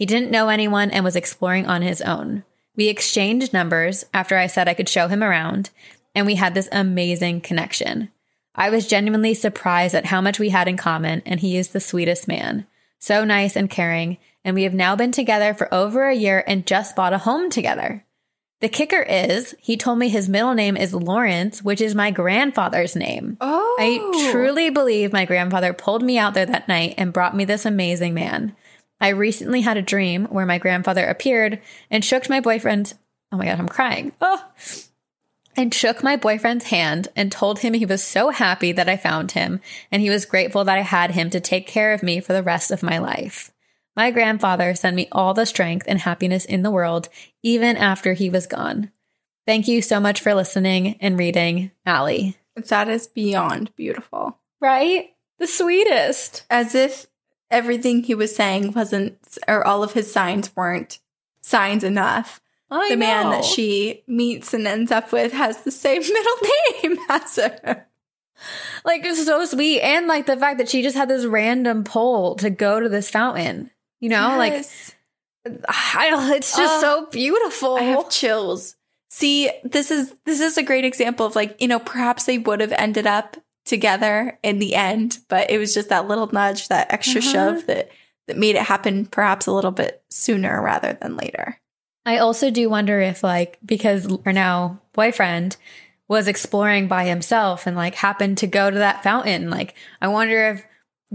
He 0.00 0.06
didn't 0.06 0.30
know 0.30 0.48
anyone 0.48 0.90
and 0.90 1.04
was 1.04 1.14
exploring 1.14 1.66
on 1.66 1.82
his 1.82 2.00
own. 2.00 2.42
We 2.74 2.88
exchanged 2.88 3.52
numbers 3.52 4.06
after 4.14 4.38
I 4.38 4.46
said 4.46 4.66
I 4.66 4.72
could 4.72 4.88
show 4.88 5.08
him 5.08 5.22
around, 5.22 5.68
and 6.14 6.24
we 6.24 6.36
had 6.36 6.54
this 6.54 6.70
amazing 6.72 7.42
connection. 7.42 8.08
I 8.54 8.70
was 8.70 8.86
genuinely 8.86 9.34
surprised 9.34 9.94
at 9.94 10.06
how 10.06 10.22
much 10.22 10.38
we 10.38 10.48
had 10.48 10.68
in 10.68 10.78
common, 10.78 11.20
and 11.26 11.40
he 11.40 11.58
is 11.58 11.68
the 11.68 11.80
sweetest 11.80 12.26
man 12.26 12.66
so 12.98 13.24
nice 13.24 13.56
and 13.56 13.68
caring, 13.68 14.16
and 14.42 14.54
we 14.54 14.62
have 14.62 14.72
now 14.72 14.96
been 14.96 15.12
together 15.12 15.52
for 15.52 15.72
over 15.74 16.08
a 16.08 16.14
year 16.14 16.42
and 16.46 16.66
just 16.66 16.96
bought 16.96 17.12
a 17.12 17.18
home 17.18 17.50
together. 17.50 18.06
The 18.60 18.70
kicker 18.70 19.02
is, 19.02 19.54
he 19.58 19.76
told 19.76 19.98
me 19.98 20.08
his 20.08 20.30
middle 20.30 20.54
name 20.54 20.78
is 20.78 20.94
Lawrence, 20.94 21.62
which 21.62 21.82
is 21.82 21.94
my 21.94 22.10
grandfather's 22.10 22.96
name. 22.96 23.36
Oh. 23.42 23.76
I 23.78 24.30
truly 24.32 24.70
believe 24.70 25.12
my 25.12 25.26
grandfather 25.26 25.74
pulled 25.74 26.02
me 26.02 26.18
out 26.18 26.34
there 26.34 26.46
that 26.46 26.68
night 26.68 26.94
and 26.96 27.12
brought 27.12 27.36
me 27.36 27.46
this 27.46 27.66
amazing 27.66 28.14
man. 28.14 28.56
I 29.00 29.08
recently 29.08 29.62
had 29.62 29.76
a 29.76 29.82
dream 29.82 30.26
where 30.26 30.46
my 30.46 30.58
grandfather 30.58 31.06
appeared 31.06 31.60
and 31.90 32.04
shook 32.04 32.28
my 32.28 32.40
boyfriend's. 32.40 32.94
Oh 33.32 33.36
my 33.36 33.46
God, 33.46 33.58
I'm 33.58 33.68
crying. 33.68 34.12
Oh, 34.20 34.44
and 35.56 35.74
shook 35.74 36.02
my 36.02 36.16
boyfriend's 36.16 36.66
hand 36.66 37.08
and 37.16 37.30
told 37.30 37.58
him 37.58 37.74
he 37.74 37.86
was 37.86 38.02
so 38.02 38.30
happy 38.30 38.72
that 38.72 38.88
I 38.88 38.96
found 38.96 39.32
him 39.32 39.60
and 39.90 40.00
he 40.00 40.10
was 40.10 40.24
grateful 40.24 40.64
that 40.64 40.78
I 40.78 40.82
had 40.82 41.10
him 41.10 41.30
to 41.30 41.40
take 41.40 41.66
care 41.66 41.92
of 41.92 42.02
me 42.02 42.20
for 42.20 42.32
the 42.32 42.42
rest 42.42 42.70
of 42.70 42.82
my 42.82 42.98
life. 42.98 43.50
My 43.96 44.10
grandfather 44.10 44.74
sent 44.74 44.96
me 44.96 45.08
all 45.12 45.34
the 45.34 45.44
strength 45.44 45.86
and 45.88 45.98
happiness 45.98 46.44
in 46.44 46.62
the 46.62 46.70
world, 46.70 47.08
even 47.42 47.76
after 47.76 48.12
he 48.12 48.30
was 48.30 48.46
gone. 48.46 48.90
Thank 49.46 49.68
you 49.68 49.82
so 49.82 49.98
much 50.00 50.20
for 50.20 50.32
listening 50.32 50.96
and 51.00 51.18
reading, 51.18 51.72
Allie. 51.84 52.36
That 52.68 52.88
is 52.88 53.08
beyond 53.08 53.74
beautiful. 53.76 54.38
Right? 54.60 55.10
The 55.38 55.46
sweetest. 55.46 56.44
As 56.48 56.74
if 56.74 57.06
everything 57.50 58.02
he 58.04 58.14
was 58.14 58.34
saying 58.34 58.72
wasn't, 58.72 59.18
or 59.48 59.66
all 59.66 59.82
of 59.82 59.92
his 59.92 60.12
signs 60.12 60.54
weren't 60.56 60.98
signs 61.42 61.84
enough. 61.84 62.40
I 62.70 62.88
the 62.90 62.96
man 62.96 63.30
that 63.30 63.44
she 63.44 64.04
meets 64.06 64.54
and 64.54 64.66
ends 64.66 64.92
up 64.92 65.10
with 65.12 65.32
has 65.32 65.62
the 65.62 65.70
same 65.72 66.00
middle 66.02 66.36
name 66.82 66.98
as 67.08 67.36
her. 67.36 67.86
like 68.84 69.04
it's 69.04 69.24
so 69.24 69.44
sweet 69.44 69.80
and 69.80 70.06
like 70.06 70.26
the 70.26 70.36
fact 70.36 70.58
that 70.58 70.68
she 70.68 70.80
just 70.82 70.96
had 70.96 71.08
this 71.08 71.26
random 71.26 71.82
pull 71.84 72.36
to 72.36 72.48
go 72.48 72.78
to 72.80 72.88
this 72.88 73.10
fountain 73.10 73.70
you 73.98 74.08
know 74.08 74.38
Yes. 74.40 74.94
like 75.46 75.64
I, 75.68 76.34
it's 76.36 76.56
just 76.56 76.84
Oh, 76.84 77.00
so 77.02 77.06
beautiful 77.10 77.76
I 77.76 77.80
have 77.82 78.08
chills. 78.10 78.76
See, 79.08 79.50
this 79.64 79.90
is 79.90 80.14
this 80.24 80.40
is 80.40 80.56
a 80.56 80.62
great 80.62 80.84
example 80.84 81.26
of 81.26 81.34
like, 81.34 81.60
you 81.60 81.66
know, 81.66 81.80
perhaps 81.80 82.24
they 82.26 82.38
would 82.38 82.60
have 82.60 82.72
ended 82.72 83.06
up 83.06 83.36
together 83.70 84.38
in 84.42 84.58
the 84.58 84.74
end, 84.74 85.18
but 85.28 85.50
it 85.50 85.56
was 85.56 85.72
just 85.72 85.88
that 85.88 86.06
little 86.06 86.26
nudge, 86.30 86.68
that 86.68 86.92
extra 86.92 87.20
Uh-huh. 87.22 87.32
shove 87.32 87.66
that 87.66 87.90
that 88.26 88.36
made 88.36 88.54
it 88.56 88.62
happen 88.62 89.06
perhaps 89.06 89.46
a 89.46 89.52
little 89.52 89.70
bit 89.72 90.02
sooner 90.10 90.60
rather 90.62 90.92
than 91.00 91.16
later. 91.16 91.56
i 92.06 92.18
also 92.18 92.50
do 92.50 92.68
wonder 92.70 93.00
if 93.00 93.22
like 93.24 93.58
because 93.64 94.06
her 94.24 94.32
now 94.32 94.78
boyfriend 94.92 95.56
was 96.08 96.28
exploring 96.28 96.86
by 96.88 97.04
himself 97.06 97.66
and 97.66 97.76
like 97.76 97.94
happened 97.96 98.38
to 98.38 98.46
go 98.46 98.70
to 98.70 98.78
that 98.78 99.02
fountain 99.02 99.50
like 99.50 99.74
i 100.00 100.06
wonder 100.08 100.50
if 100.50 100.64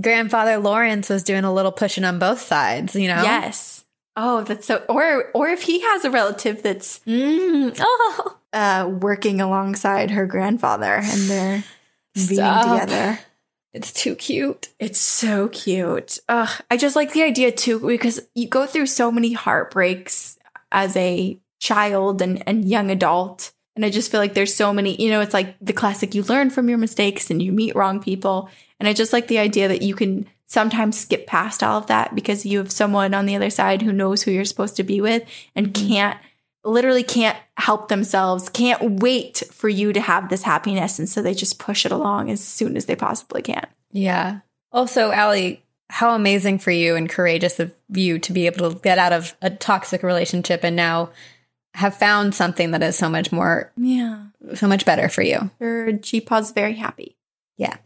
grandfather 0.01 0.58
lawrence 0.58 1.08
was 1.10 1.24
doing 1.24 1.43
a 1.45 1.53
little 1.53 1.72
pushing 1.72 2.03
on 2.03 2.20
both 2.20 2.41
sides 2.41 2.95
you 2.95 3.08
know 3.08 3.22
Yes. 3.24 3.84
Oh, 4.18 4.43
that's 4.43 4.66
so 4.68 4.78
or 4.89 5.30
or 5.34 5.49
if 5.49 5.62
he 5.64 5.82
has 5.82 6.06
a 6.06 6.12
relative 6.12 6.64
that's 6.64 6.99
mm. 7.08 7.76
oh 7.82 8.38
uh 8.53 8.89
working 9.01 9.41
alongside 9.41 10.12
her 10.12 10.26
grandfather 10.26 10.93
and 11.01 11.22
they're 11.30 11.64
being 12.16 12.28
together. 12.63 13.20
it's 13.74 13.91
too 13.91 14.16
cute 14.16 14.70
It's 14.80 14.99
so 14.99 15.49
cute. 15.49 16.20
Ugh, 16.30 16.49
I 16.72 16.78
just 16.78 16.95
like 16.95 17.13
the 17.13 17.24
idea 17.24 17.51
too 17.51 17.80
because 17.80 18.22
you 18.34 18.47
go 18.47 18.66
through 18.66 18.88
so 18.88 19.11
many 19.11 19.34
heartbreaks 19.34 20.38
as 20.72 20.95
a 20.97 21.39
child 21.59 22.22
and, 22.22 22.43
and 22.47 22.66
young 22.66 22.89
adult. 22.91 23.51
And 23.76 23.84
I 23.84 23.89
just 23.89 24.09
feel 24.09 24.22
like 24.22 24.34
there's 24.34 24.55
so 24.55 24.72
many, 24.72 25.01
you 25.01 25.09
know, 25.09 25.20
it's 25.22 25.34
like 25.34 25.55
the 25.59 25.74
classic 25.74 26.16
you 26.16 26.24
learn 26.24 26.49
from 26.49 26.70
your 26.70 26.78
mistakes 26.78 27.30
and 27.30 27.41
you 27.41 27.51
meet 27.51 27.76
wrong 27.76 28.01
people. 28.01 28.49
And 28.80 28.88
I 28.88 28.93
just 28.93 29.11
like 29.13 29.28
the 29.28 29.39
idea 29.39 29.68
that 29.68 29.82
you 29.82 29.95
can 29.95 30.28
sometimes 30.47 30.97
skip 30.99 31.28
past 31.28 31.63
all 31.63 31.80
of 31.80 31.88
that 31.88 32.13
because 32.16 32.45
you 32.45 32.59
have 32.59 32.72
someone 32.72 33.13
on 33.13 33.26
the 33.26 33.36
other 33.36 33.49
side 33.49 33.82
who 33.82 33.91
knows 33.91 34.24
who 34.24 34.32
you're 34.32 34.45
supposed 34.45 34.76
to 34.78 34.84
be 34.84 35.01
with 35.01 35.24
and 35.55 35.74
Mm-hmm. 35.74 35.88
can't 35.88 36.18
literally 36.66 37.03
can't 37.03 37.38
help 37.57 37.88
themselves, 37.88 38.49
can't 38.49 38.99
wait 39.01 39.43
for 39.51 39.70
you 39.70 39.93
to 39.93 40.01
have 40.01 40.30
this 40.30 40.43
happiness. 40.43 40.99
And 40.99 41.07
so 41.07 41.22
they 41.22 41.34
just 41.34 41.59
push 41.59 41.86
it 41.86 41.91
along 41.91 42.30
as 42.32 42.43
soon 42.43 42.76
as 42.76 42.86
they 42.86 42.95
possibly 42.95 43.41
can. 43.41 43.66
Yeah. 43.91 44.39
Also, 44.72 45.11
Allie, 45.11 45.63
how 45.89 46.16
amazing 46.16 46.59
for 46.59 46.72
you 46.72 46.95
and 46.95 47.09
courageous 47.09 47.59
of 47.59 47.74
you 47.89 48.20
to 48.20 48.34
be 48.34 48.45
able 48.47 48.72
to 48.74 48.80
get 48.80 48.97
out 48.97 49.13
of 49.13 49.36
a 49.41 49.49
toxic 49.49 50.03
relationship 50.03 50.61
and 50.63 50.76
now 50.76 51.11
have 51.76 51.95
found 51.95 52.34
something 52.34 52.72
that 52.72 52.84
is 52.84 52.97
so 52.97 53.09
much 53.09 53.32
more, 53.32 53.72
Yeah. 53.78 54.26
so 54.55 54.68
much 54.68 54.86
better 54.86 55.07
for 55.09 55.22
you. 55.22 55.51
Your 55.59 55.91
G-Pod's 55.91 56.51
very 56.51 56.74
happy. 56.74 57.16
Yeah. 57.57 57.78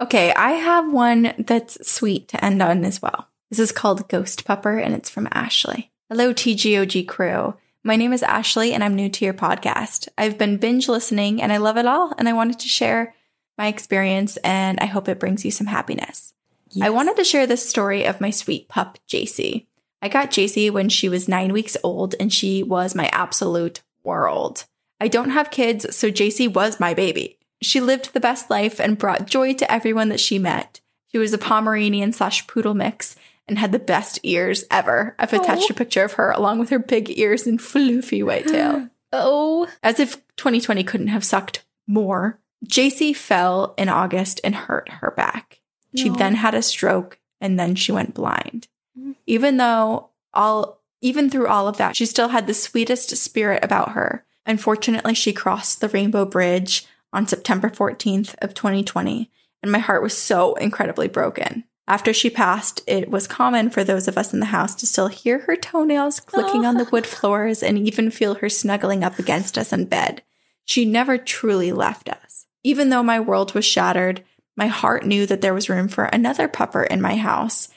Okay, 0.00 0.32
I 0.32 0.52
have 0.52 0.92
one 0.92 1.34
that's 1.38 1.84
sweet 1.90 2.28
to 2.28 2.44
end 2.44 2.62
on 2.62 2.84
as 2.84 3.02
well. 3.02 3.26
This 3.50 3.58
is 3.58 3.72
called 3.72 4.08
Ghost 4.08 4.46
Pupper 4.46 4.80
and 4.80 4.94
it's 4.94 5.10
from 5.10 5.26
Ashley. 5.32 5.90
Hello, 6.08 6.32
TGOG 6.32 7.08
crew. 7.08 7.54
My 7.88 7.96
name 7.96 8.12
is 8.12 8.22
Ashley 8.22 8.74
and 8.74 8.84
I'm 8.84 8.94
new 8.94 9.08
to 9.08 9.24
your 9.24 9.32
podcast. 9.32 10.08
I've 10.18 10.36
been 10.36 10.58
binge 10.58 10.90
listening 10.90 11.40
and 11.40 11.50
I 11.50 11.56
love 11.56 11.78
it 11.78 11.86
all 11.86 12.12
and 12.18 12.28
I 12.28 12.34
wanted 12.34 12.58
to 12.58 12.68
share 12.68 13.14
my 13.56 13.68
experience 13.68 14.36
and 14.44 14.78
I 14.78 14.84
hope 14.84 15.08
it 15.08 15.18
brings 15.18 15.42
you 15.42 15.50
some 15.50 15.68
happiness. 15.68 16.34
I 16.82 16.90
wanted 16.90 17.16
to 17.16 17.24
share 17.24 17.46
this 17.46 17.66
story 17.66 18.04
of 18.04 18.20
my 18.20 18.28
sweet 18.28 18.68
pup, 18.68 18.98
JC. 19.08 19.64
I 20.02 20.10
got 20.10 20.30
JC 20.30 20.70
when 20.70 20.90
she 20.90 21.08
was 21.08 21.28
nine 21.28 21.50
weeks 21.50 21.78
old 21.82 22.14
and 22.20 22.30
she 22.30 22.62
was 22.62 22.94
my 22.94 23.08
absolute 23.10 23.80
world. 24.04 24.66
I 25.00 25.08
don't 25.08 25.30
have 25.30 25.50
kids, 25.50 25.96
so 25.96 26.10
JC 26.10 26.52
was 26.52 26.78
my 26.78 26.92
baby. 26.92 27.38
She 27.62 27.80
lived 27.80 28.12
the 28.12 28.20
best 28.20 28.50
life 28.50 28.78
and 28.78 28.98
brought 28.98 29.24
joy 29.24 29.54
to 29.54 29.72
everyone 29.72 30.10
that 30.10 30.20
she 30.20 30.38
met. 30.38 30.82
She 31.10 31.16
was 31.16 31.32
a 31.32 31.38
Pomeranian 31.38 32.12
slash 32.12 32.46
poodle 32.46 32.74
mix 32.74 33.16
and 33.48 33.58
had 33.58 33.72
the 33.72 33.78
best 33.78 34.20
ears 34.22 34.64
ever. 34.70 35.14
I've 35.18 35.32
attached 35.32 35.64
Oh. 35.70 35.72
a 35.72 35.74
picture 35.74 36.04
of 36.04 36.12
her 36.14 36.30
along 36.30 36.58
with 36.58 36.70
her 36.70 36.78
big 36.78 37.18
ears 37.18 37.46
and 37.46 37.58
floofy 37.58 38.24
white 38.24 38.46
tail. 38.46 38.88
Oh, 39.10 39.66
As 39.82 39.98
if 40.00 40.16
2020 40.36 40.84
couldn't 40.84 41.06
have 41.08 41.24
sucked 41.24 41.64
more. 41.86 42.38
JC 42.66 43.16
fell 43.16 43.72
in 43.78 43.88
August 43.88 44.38
and 44.44 44.54
hurt 44.54 44.90
her 45.00 45.10
back. 45.12 45.60
She 45.96 46.10
No. 46.10 46.16
then 46.16 46.34
had 46.34 46.54
a 46.54 46.60
stroke 46.60 47.18
and 47.40 47.58
then 47.58 47.74
she 47.74 47.90
went 47.90 48.12
blind. 48.12 48.68
Mm. 48.98 49.14
Even 49.26 49.56
though 49.56 50.10
all 50.34 50.82
even 51.00 51.30
through 51.30 51.46
all 51.46 51.68
of 51.68 51.76
that, 51.78 51.96
she 51.96 52.04
still 52.04 52.28
had 52.28 52.46
the 52.46 52.52
sweetest 52.52 53.16
spirit 53.16 53.64
about 53.64 53.92
her. 53.92 54.24
Unfortunately, 54.44 55.14
she 55.14 55.32
crossed 55.32 55.80
the 55.80 55.88
Rainbow 55.88 56.24
Bridge 56.26 56.84
on 57.12 57.26
September 57.26 57.70
14th 57.70 58.34
of 58.42 58.52
2020, 58.52 59.30
and 59.62 59.70
my 59.72 59.78
heart 59.78 60.02
was 60.02 60.18
so 60.18 60.54
incredibly 60.56 61.06
broken. 61.08 61.64
After 61.88 62.12
she 62.12 62.28
passed, 62.28 62.82
it 62.86 63.10
was 63.10 63.26
common 63.26 63.70
for 63.70 63.82
those 63.82 64.08
of 64.08 64.18
us 64.18 64.34
in 64.34 64.40
the 64.40 64.46
house 64.46 64.74
to 64.74 64.86
still 64.86 65.08
hear 65.08 65.38
her 65.40 65.56
toenails 65.56 66.20
clicking 66.20 66.66
on 66.66 66.76
the 66.76 66.84
oh. 66.84 66.88
wood 66.92 67.06
floors 67.16 67.62
and 67.62 67.78
even 67.78 68.10
feel 68.10 68.34
her 68.34 68.50
snuggling 68.50 69.02
up 69.02 69.18
against 69.18 69.56
us 69.56 69.72
in 69.72 69.86
bed. 69.86 70.22
She 70.66 70.84
never 70.84 71.16
truly 71.16 71.72
left 71.72 72.10
us. 72.10 72.44
Even 72.62 72.90
though 72.90 73.02
my 73.02 73.18
world 73.18 73.54
was 73.54 73.64
shattered, 73.64 74.22
my 74.54 74.66
heart 74.66 75.06
knew 75.06 75.24
that 75.24 75.40
there 75.40 75.54
was 75.54 75.70
room 75.70 75.88
for 75.88 76.04
another 76.04 76.46
pupper 76.46 76.86
in 76.86 77.00
my 77.00 77.16
house 77.16 77.70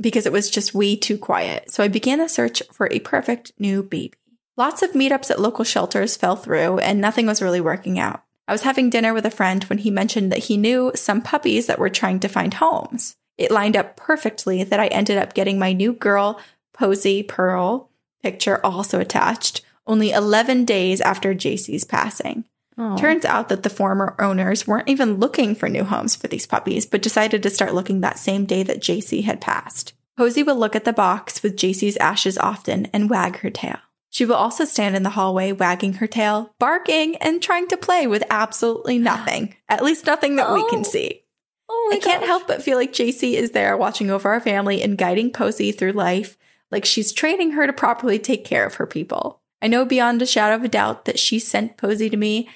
because 0.00 0.26
it 0.26 0.32
was 0.32 0.48
just 0.48 0.72
way 0.72 0.94
too 0.94 1.18
quiet. 1.18 1.68
So 1.72 1.82
I 1.82 1.88
began 1.88 2.20
the 2.20 2.28
search 2.28 2.62
for 2.70 2.88
a 2.92 3.00
perfect 3.00 3.50
new 3.58 3.82
baby. 3.82 4.14
Lots 4.56 4.82
of 4.82 4.92
meetups 4.92 5.28
at 5.28 5.40
local 5.40 5.64
shelters 5.64 6.16
fell 6.16 6.36
through 6.36 6.78
and 6.78 7.00
nothing 7.00 7.26
was 7.26 7.42
really 7.42 7.60
working 7.60 7.98
out. 7.98 8.22
I 8.46 8.52
was 8.52 8.62
having 8.62 8.90
dinner 8.90 9.12
with 9.12 9.26
a 9.26 9.30
friend 9.30 9.64
when 9.64 9.78
he 9.78 9.90
mentioned 9.90 10.30
that 10.30 10.44
he 10.44 10.56
knew 10.56 10.92
some 10.94 11.20
puppies 11.20 11.66
that 11.66 11.80
were 11.80 11.90
trying 11.90 12.20
to 12.20 12.28
find 12.28 12.54
homes. 12.54 13.16
It 13.38 13.50
lined 13.50 13.76
up 13.76 13.96
perfectly 13.96 14.64
that 14.64 14.80
I 14.80 14.86
ended 14.88 15.18
up 15.18 15.34
getting 15.34 15.58
my 15.58 15.72
new 15.72 15.92
girl, 15.92 16.40
Posy 16.72 17.22
Pearl, 17.22 17.90
picture 18.22 18.64
also 18.64 18.98
attached, 19.00 19.62
only 19.86 20.10
11 20.10 20.64
days 20.64 21.00
after 21.00 21.34
JC's 21.34 21.84
passing. 21.84 22.44
Oh. 22.78 22.96
Turns 22.98 23.24
out 23.24 23.48
that 23.48 23.62
the 23.62 23.70
former 23.70 24.14
owners 24.18 24.66
weren't 24.66 24.88
even 24.88 25.14
looking 25.18 25.54
for 25.54 25.68
new 25.68 25.84
homes 25.84 26.14
for 26.14 26.28
these 26.28 26.46
puppies, 26.46 26.84
but 26.84 27.02
decided 27.02 27.42
to 27.42 27.50
start 27.50 27.74
looking 27.74 28.00
that 28.00 28.18
same 28.18 28.44
day 28.44 28.62
that 28.64 28.80
JC 28.82 29.24
had 29.24 29.40
passed. 29.40 29.94
Posy 30.16 30.42
will 30.42 30.56
look 30.56 30.76
at 30.76 30.84
the 30.84 30.92
box 30.92 31.42
with 31.42 31.56
JC's 31.56 31.96
ashes 31.98 32.36
often 32.38 32.86
and 32.92 33.08
wag 33.08 33.38
her 33.38 33.50
tail. 33.50 33.78
She 34.10 34.24
will 34.24 34.34
also 34.34 34.64
stand 34.64 34.96
in 34.96 35.02
the 35.02 35.10
hallway 35.10 35.52
wagging 35.52 35.94
her 35.94 36.06
tail, 36.06 36.54
barking, 36.58 37.16
and 37.16 37.42
trying 37.42 37.68
to 37.68 37.76
play 37.76 38.06
with 38.06 38.24
absolutely 38.30 38.98
nothing. 38.98 39.54
At 39.68 39.84
least 39.84 40.06
nothing 40.06 40.36
that 40.36 40.52
we 40.52 40.60
Oh. 40.60 40.68
can 40.70 40.84
see. 40.84 41.22
Oh 41.68 41.90
I 41.92 41.98
can't 41.98 42.20
gosh. 42.20 42.28
help 42.28 42.46
but 42.46 42.62
feel 42.62 42.76
like 42.76 42.92
JC 42.92 43.34
is 43.34 43.52
there 43.52 43.76
watching 43.76 44.10
over 44.10 44.30
our 44.30 44.40
family 44.40 44.82
and 44.82 44.98
guiding 44.98 45.32
Posy 45.32 45.72
through 45.72 45.92
life, 45.92 46.36
like 46.70 46.84
she's 46.84 47.12
training 47.12 47.52
her 47.52 47.66
to 47.66 47.72
properly 47.72 48.18
take 48.18 48.44
care 48.44 48.66
of 48.66 48.74
her 48.74 48.86
people. 48.86 49.40
I 49.62 49.68
know 49.68 49.84
beyond 49.84 50.20
a 50.22 50.26
shadow 50.26 50.56
of 50.56 50.64
a 50.64 50.68
doubt 50.68 51.06
that 51.06 51.18
she 51.18 51.38
sent 51.38 51.76
Posy 51.76 52.10
to 52.10 52.16
me 52.16 52.48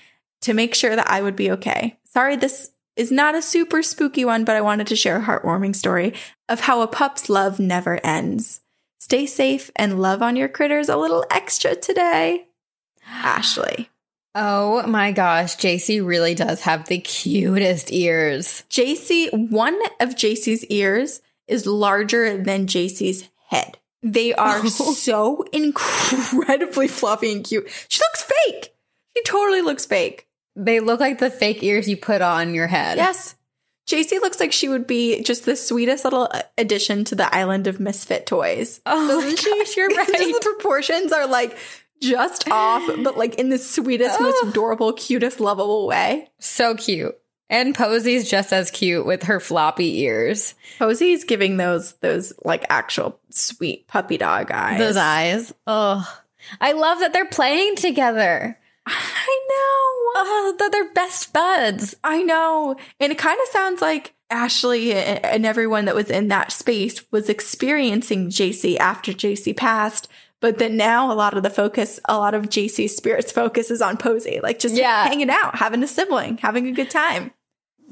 to 0.42 0.54
make 0.54 0.74
sure 0.74 0.96
that 0.96 1.08
I 1.08 1.22
would 1.22 1.36
be 1.36 1.50
okay. 1.52 1.98
Sorry, 2.04 2.36
this 2.36 2.72
is 2.96 3.10
not 3.10 3.34
a 3.34 3.42
super 3.42 3.82
spooky 3.82 4.24
one, 4.24 4.44
but 4.44 4.56
I 4.56 4.60
wanted 4.60 4.86
to 4.88 4.96
share 4.96 5.16
a 5.16 5.22
heartwarming 5.22 5.74
story 5.74 6.14
of 6.48 6.60
how 6.60 6.82
a 6.82 6.86
pup's 6.86 7.28
love 7.28 7.58
never 7.58 8.04
ends. 8.04 8.60
Stay 8.98 9.26
safe 9.26 9.70
and 9.76 10.00
love 10.00 10.22
on 10.22 10.36
your 10.36 10.48
critters 10.48 10.88
a 10.88 10.96
little 10.96 11.24
extra 11.30 11.74
today. 11.74 12.48
Ashley. 13.06 13.88
Oh 14.34 14.86
my 14.86 15.10
gosh, 15.12 15.56
JC 15.56 16.04
really 16.06 16.34
does 16.34 16.60
have 16.62 16.86
the 16.86 16.98
cutest 16.98 17.92
ears. 17.92 18.62
JC, 18.70 19.50
one 19.50 19.78
of 19.98 20.10
JC's 20.10 20.64
ears 20.66 21.20
is 21.48 21.66
larger 21.66 22.40
than 22.42 22.66
JC's 22.66 23.28
head. 23.48 23.78
They 24.02 24.32
are 24.32 24.60
Oh. 24.62 24.68
so 24.94 25.44
incredibly 25.52 26.86
fluffy 26.88 27.32
and 27.32 27.44
cute. 27.44 27.68
She 27.88 28.00
looks 28.00 28.22
fake. 28.22 28.72
She 29.16 29.22
totally 29.24 29.62
looks 29.62 29.84
fake. 29.84 30.28
They 30.56 30.78
look 30.80 31.00
like 31.00 31.18
the 31.18 31.30
fake 31.30 31.62
ears 31.62 31.88
you 31.88 31.96
put 31.96 32.22
on 32.22 32.54
your 32.54 32.66
head. 32.68 32.96
Yes. 32.98 33.34
JC 33.88 34.20
looks 34.20 34.38
like 34.38 34.52
she 34.52 34.68
would 34.68 34.86
be 34.86 35.22
just 35.22 35.44
the 35.44 35.56
sweetest 35.56 36.04
little 36.04 36.28
addition 36.56 37.04
to 37.06 37.16
the 37.16 37.34
island 37.34 37.66
of 37.66 37.80
misfit 37.80 38.26
toys. 38.26 38.80
Oh 38.86 39.20
my 39.20 39.34
she? 39.34 39.50
gosh, 39.58 39.76
you're 39.76 39.88
right. 39.96 40.06
the 40.06 40.38
proportions 40.40 41.10
are 41.12 41.26
like 41.26 41.56
just 42.00 42.48
off, 42.50 42.82
but 43.02 43.16
like 43.18 43.34
in 43.36 43.48
the 43.50 43.58
sweetest, 43.58 44.18
Oh. 44.20 44.22
most 44.22 44.44
adorable, 44.44 44.92
cutest, 44.92 45.40
lovable 45.40 45.86
way. 45.86 46.28
So 46.38 46.74
cute. 46.74 47.16
And 47.48 47.74
Posy's 47.74 48.30
just 48.30 48.52
as 48.52 48.70
cute 48.70 49.04
with 49.04 49.24
her 49.24 49.40
floppy 49.40 50.00
ears. 50.02 50.54
Posy's 50.78 51.24
giving 51.24 51.56
those 51.56 51.94
those 51.94 52.32
like 52.44 52.64
actual 52.70 53.18
sweet 53.30 53.88
puppy 53.88 54.16
dog 54.18 54.50
eyes. 54.52 54.78
Those 54.78 54.96
eyes. 54.96 55.52
Oh. 55.66 56.06
I 56.60 56.72
love 56.72 57.00
that 57.00 57.12
they're 57.12 57.26
playing 57.26 57.76
together. 57.76 58.56
I 58.86 59.40
know. 59.48 60.22
Oh, 60.22 60.54
that 60.58 60.72
they're 60.72 60.92
best 60.92 61.32
buds. 61.32 61.94
I 62.02 62.22
know. 62.22 62.76
And 62.98 63.12
it 63.12 63.18
kind 63.18 63.38
of 63.40 63.48
sounds 63.48 63.80
like 63.82 64.14
Ashley 64.30 64.92
and 64.94 65.44
everyone 65.44 65.84
that 65.86 65.94
was 65.94 66.08
in 66.10 66.28
that 66.28 66.52
space 66.52 67.04
was 67.10 67.28
experiencing 67.28 68.28
JC 68.30 68.76
after 68.78 69.12
JC 69.12 69.56
passed. 69.56 70.08
But 70.40 70.58
then 70.58 70.76
now 70.76 71.12
a 71.12 71.14
lot 71.14 71.36
of 71.36 71.42
the 71.42 71.50
focus, 71.50 72.00
a 72.06 72.16
lot 72.16 72.32
of 72.34 72.44
JC's 72.48 72.96
spirits 72.96 73.30
focus 73.30 73.70
is 73.70 73.82
on 73.82 73.96
Posy, 73.98 74.40
like 74.42 74.58
just 74.58 74.74
Yeah. 74.74 75.04
hanging 75.06 75.28
out, 75.30 75.56
having 75.56 75.82
a 75.82 75.86
sibling, 75.86 76.38
having 76.38 76.66
a 76.66 76.72
good 76.72 76.90
time. 76.90 77.30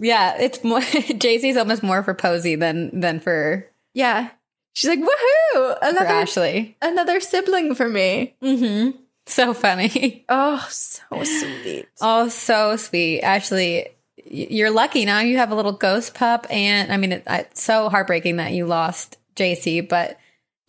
Yeah, 0.00 0.36
it's 0.40 0.62
more 0.64 0.80
JC's 0.80 1.56
almost 1.56 1.82
more 1.82 2.02
for 2.02 2.14
Posy 2.14 2.54
than 2.54 3.00
than 3.00 3.20
for, 3.20 3.66
Yeah. 3.94 4.30
She's 4.74 4.88
like, 4.88 5.00
woohoo! 5.00 5.52
for 5.52 5.78
Another 5.82 6.06
Ashley. 6.06 6.76
another 6.80 7.20
sibling 7.20 7.74
for 7.74 7.88
me. 7.88 8.36
Mm-hmm. 8.42 8.96
So 9.26 9.52
funny. 9.52 10.24
Oh, 10.30 10.64
so 10.70 11.24
sweet. 11.24 11.86
Oh, 12.00 12.28
so 12.28 12.76
sweet. 12.76 13.20
Ashley, 13.22 13.88
you're 14.24 14.70
lucky 14.70 15.04
now. 15.04 15.18
You 15.20 15.36
have 15.38 15.50
a 15.50 15.54
little 15.54 15.72
ghost 15.72 16.14
pup, 16.14 16.46
and 16.48 16.92
I 16.92 16.96
mean, 16.96 17.12
it, 17.12 17.24
it's 17.28 17.62
so 17.62 17.88
heartbreaking 17.88 18.36
that 18.36 18.52
you 18.52 18.66
lost 18.66 19.16
JC, 19.36 19.86
but 19.86 20.18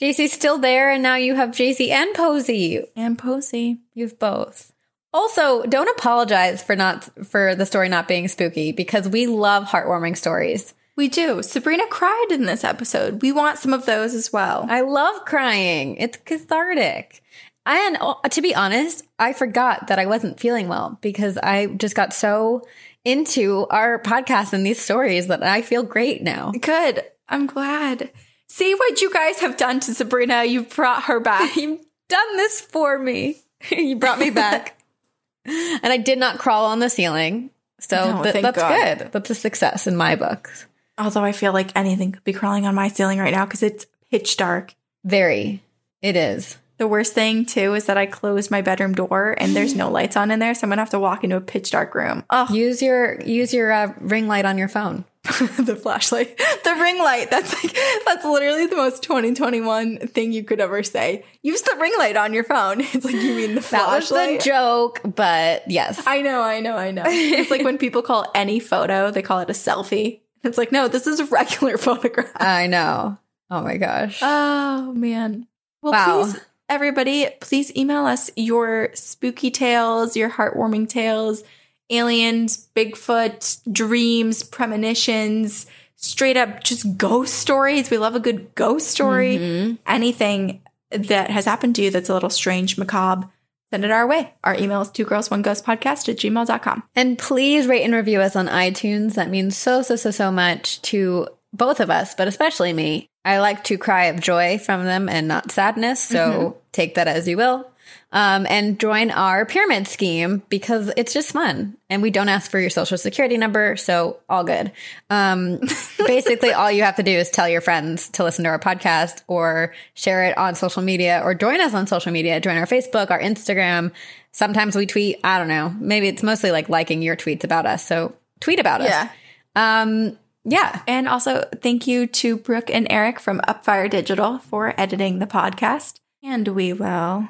JC's 0.02 0.32
still 0.32 0.58
there, 0.58 0.92
and 0.92 1.04
now 1.04 1.16
you 1.16 1.36
have 1.36 1.50
JC 1.50 1.90
and 1.90 2.14
Posy. 2.16 2.84
And 2.96 3.18
Posy. 3.18 3.80
You 3.94 4.06
have 4.06 4.18
both. 4.18 4.72
Also, 5.12 5.64
don't 5.64 5.90
apologize 5.90 6.64
for 6.64 6.76
not 6.76 7.10
for 7.26 7.56
the 7.56 7.66
story 7.66 7.90
not 7.90 8.08
being 8.08 8.28
spooky 8.28 8.72
because 8.72 9.10
we 9.10 9.28
love 9.28 9.66
heartwarming 9.66 10.16
stories. 10.16 10.74
We 10.96 11.08
do. 11.08 11.42
Sabrina 11.42 11.88
cried 11.88 12.28
in 12.30 12.46
this 12.46 12.64
episode. 12.64 13.22
We 13.22 13.32
want 13.32 13.58
some 13.58 13.74
of 13.74 13.86
those 13.86 14.14
as 14.14 14.32
well. 14.32 14.66
I 14.70 14.82
love 14.82 15.26
crying. 15.26 15.96
It's 15.96 16.18
cathartic. 16.18 17.24
And 17.66 17.98
uh, 18.00 18.16
to 18.30 18.42
be 18.42 18.54
honest, 18.54 19.06
I 19.18 19.34
forgot 19.34 19.88
that 19.88 20.00
I 20.00 20.06
wasn't 20.06 20.40
feeling 20.40 20.68
well 20.68 20.98
because 21.02 21.38
I 21.38 21.68
just 21.68 21.96
got 21.96 22.14
so 22.14 22.68
into 23.06 23.66
our 23.70 24.02
podcast 24.02 24.54
and 24.54 24.66
these 24.66 24.82
stories 24.82 25.28
that 25.28 25.42
I 25.44 25.62
feel 25.62 25.84
great 25.84 26.22
now. 26.22 26.52
Good. 26.52 27.04
I'm 27.28 27.48
glad. 27.48 28.12
See 28.50 28.74
what 28.74 29.02
you 29.02 29.12
guys 29.14 29.40
have 29.40 29.58
done 29.58 29.80
to 29.82 29.94
Sabrina. 29.94 30.44
You've 30.44 30.76
brought 30.76 31.04
her 31.04 31.20
back. 31.20 31.56
You've 31.56 31.80
done 32.10 32.38
this 32.38 32.60
for 32.62 32.98
me. 32.98 33.38
you 33.72 33.96
brought 33.96 34.20
me 34.20 34.30
back. 34.32 34.76
and 35.46 35.86
I 35.86 35.98
did 35.98 36.18
not 36.20 36.40
crawl 36.40 36.66
on 36.66 36.80
the 36.80 36.90
ceiling. 36.90 37.52
So 37.80 38.18
No, 38.18 38.24
th- 38.24 38.42
that's 38.42 38.58
God. 38.58 38.98
good. 38.98 39.12
That's 39.12 39.30
a 39.30 39.36
success 39.36 39.88
in 39.88 39.96
my 39.96 40.16
books. 40.16 40.66
Although 40.98 41.24
I 41.24 41.32
feel 41.32 41.54
like 41.54 41.72
anything 41.78 42.12
could 42.12 42.24
be 42.26 42.34
crawling 42.34 42.66
on 42.66 42.76
my 42.76 42.90
ceiling 42.90 43.20
right 43.20 43.34
now 43.34 43.46
because 43.46 43.64
it's 43.64 43.86
pitch 44.12 44.36
dark. 44.36 44.74
Very. 45.06 45.64
It 46.02 46.16
is. 46.18 46.58
The 46.78 46.88
worst 46.88 47.14
thing 47.14 47.46
too 47.46 47.74
is 47.76 47.86
that 47.86 47.98
I 47.98 48.06
closed 48.06 48.52
my 48.52 48.62
bedroom 48.62 48.94
door 48.94 49.36
and 49.38 49.56
there's 49.56 49.76
no 49.76 49.90
lights 49.92 50.16
on 50.18 50.32
in 50.32 50.40
there, 50.40 50.54
so 50.56 50.64
I'm 50.64 50.70
gonna 50.70 50.82
have 50.82 50.90
to 50.92 51.00
walk 51.00 51.24
into 51.24 51.36
a 51.36 51.42
pitch 51.42 51.72
dark 51.72 51.94
room. 51.94 52.24
Oh, 52.30 52.48
Use 52.54 52.82
your 52.82 53.20
use 53.22 53.54
your 53.54 53.72
uh, 53.72 53.94
ring 54.00 54.28
light 54.30 54.46
on 54.46 54.58
your 54.58 54.70
phone. 54.70 55.04
the 55.60 55.76
flashlight, 55.76 56.38
the 56.38 56.76
ring 56.76 56.98
light. 57.00 57.30
That's 57.32 57.54
like 57.64 57.78
that's 58.06 58.26
literally 58.26 58.66
the 58.68 58.76
most 58.76 59.04
2021 59.04 59.98
thing 60.08 60.32
you 60.34 60.44
could 60.44 60.60
ever 60.60 60.84
say. 60.84 61.24
Use 61.44 61.62
the 61.62 61.76
ring 61.80 61.94
light 61.98 62.18
on 62.18 62.34
your 62.34 62.44
phone. 62.44 62.82
It's 62.94 63.06
like 63.06 63.16
you 63.16 63.36
mean 63.36 63.56
the 63.56 63.62
flashlight. 63.62 64.10
That 64.10 64.36
was 64.36 64.44
the 64.44 64.50
joke, 64.50 65.02
but 65.16 65.70
yes. 65.70 66.02
I 66.06 66.22
know, 66.22 66.42
I 66.42 66.60
know, 66.60 66.76
I 66.76 66.92
know. 66.92 67.04
It's 67.06 67.52
like 67.52 67.64
when 67.64 67.78
people 67.86 68.02
call 68.02 68.30
any 68.36 68.60
photo, 68.60 69.12
they 69.12 69.22
call 69.22 69.40
it 69.40 69.50
a 69.50 69.54
selfie. 69.54 70.22
It's 70.44 70.58
like 70.58 70.72
no, 70.72 70.88
this 70.88 71.08
is 71.08 71.20
a 71.20 71.26
regular 71.26 71.78
photograph. 71.78 72.32
I 72.36 72.68
know. 72.68 73.18
Oh 73.52 73.62
my 73.62 73.78
gosh. 73.78 74.20
Oh 74.22 74.94
man. 74.94 75.48
Well, 75.82 75.94
Wow. 75.94 76.24
please, 76.24 76.40
everybody, 76.68 77.28
please 77.42 77.76
email 77.76 78.06
us 78.06 78.30
your 78.36 78.90
spooky 78.94 79.50
tales, 79.52 80.16
your 80.18 80.30
heartwarming 80.30 80.88
tales, 80.90 81.44
aliens, 81.90 82.70
Bigfoot, 82.76 83.60
dreams, 83.72 84.44
premonitions, 84.44 85.66
straight 85.96 86.38
up 86.38 86.64
just 86.64 86.98
ghost 86.98 87.34
stories. 87.36 87.90
We 87.90 87.98
love 87.98 88.16
a 88.16 88.20
good 88.20 88.54
ghost 88.56 88.88
story. 88.90 89.38
Mhm. 89.38 89.78
Anything 89.88 90.62
that 90.92 91.30
has 91.30 91.46
happened 91.46 91.76
to 91.76 91.82
you 91.84 91.92
that's 91.92 92.10
a 92.10 92.14
little 92.14 92.30
strange, 92.30 92.78
macabre, 92.78 93.30
send 93.72 93.86
it 93.86 93.92
our 93.92 94.08
way. 94.08 94.34
Our 94.44 94.56
email 94.56 94.82
is 94.82 94.90
two 94.90 95.06
girls, 95.06 95.30
one 95.30 95.42
ghost 95.42 95.66
podcast 95.66 96.10
at 96.10 96.18
gmail.com. 96.18 96.84
And 96.96 97.18
please 97.18 97.68
rate 97.68 97.84
and 97.84 97.94
review 97.94 98.22
us 98.22 98.36
on 98.36 98.48
iTunes. 98.48 99.16
That 99.16 99.30
means 99.30 99.56
so, 99.58 99.82
so, 99.82 99.96
so, 99.96 100.10
so 100.12 100.32
much 100.32 100.82
to 100.84 101.28
both 101.54 101.80
of 101.80 101.90
us, 101.90 102.16
but 102.16 102.28
especially 102.28 102.74
me. 102.74 103.08
I 103.26 103.40
like 103.40 103.64
to 103.66 103.78
cry 103.78 104.06
of 104.06 104.20
joy 104.22 104.58
from 104.58 104.86
them 104.86 105.10
and 105.10 105.28
not 105.28 105.52
sadness. 105.52 106.00
So 106.00 106.58
take 106.72 106.96
that 106.96 107.08
as 107.08 107.28
you 107.28 107.38
will. 107.38 107.70
Um, 108.12 108.48
and 108.50 108.80
join 108.80 109.12
our 109.12 109.46
pyramid 109.46 109.88
scheme 109.88 110.42
because 110.50 110.92
it's 110.98 111.14
just 111.14 111.32
fun. 111.32 111.78
And 111.92 112.02
we 112.02 112.10
don't 112.10 112.30
ask 112.30 112.50
for 112.50 112.60
your 112.60 112.72
social 112.72 112.98
security 112.98 113.38
number. 113.38 113.76
So 113.76 114.20
all 114.28 114.44
good. 114.44 114.72
Um, 115.12 115.60
basically, 116.08 116.52
all 116.52 116.72
you 116.72 116.82
have 116.84 116.96
to 116.96 117.04
do 117.04 117.12
is 117.12 117.30
tell 117.30 117.48
your 117.48 117.62
friends 117.62 118.10
to 118.10 118.24
listen 118.24 118.46
to 118.46 118.50
our 118.50 118.60
podcast 118.60 119.22
or 119.28 119.76
share 119.94 120.24
it 120.26 120.38
on 120.40 120.56
social 120.56 120.82
media 120.82 121.22
or 121.24 121.36
join 121.36 121.62
us 121.62 121.76
on 121.76 121.86
social 121.86 122.12
media. 122.12 122.40
Join 122.40 122.58
our 122.58 122.66
Facebook, 122.66 123.12
our 123.12 123.22
Instagram. 123.22 123.92
Sometimes 124.32 124.76
we 124.76 124.88
tweet. 124.88 125.20
I 125.24 125.38
don't 125.38 125.48
know. 125.48 125.74
Maybe 125.80 126.08
it's 126.08 126.24
mostly 126.24 126.50
like 126.50 126.68
liking 126.68 127.04
your 127.04 127.16
tweets 127.16 127.44
about 127.44 127.68
us. 127.68 127.86
So 127.86 128.16
tweet 128.40 128.60
about 128.60 128.82
us. 128.82 128.90
Yeah. 128.90 129.10
Um, 129.56 130.18
yeah. 130.46 130.82
And 130.88 131.08
also, 131.08 131.48
thank 131.62 131.86
you 131.86 132.08
to 132.08 132.38
Brooke 132.38 132.72
and 132.72 132.88
Eric 132.90 133.20
from 133.20 133.40
Upfire 133.42 133.90
Digital 133.90 134.40
for 134.40 134.74
editing 134.80 135.20
the 135.20 135.28
podcast. 135.28 136.00
And 136.24 136.48
we 136.50 136.74
will 136.74 137.30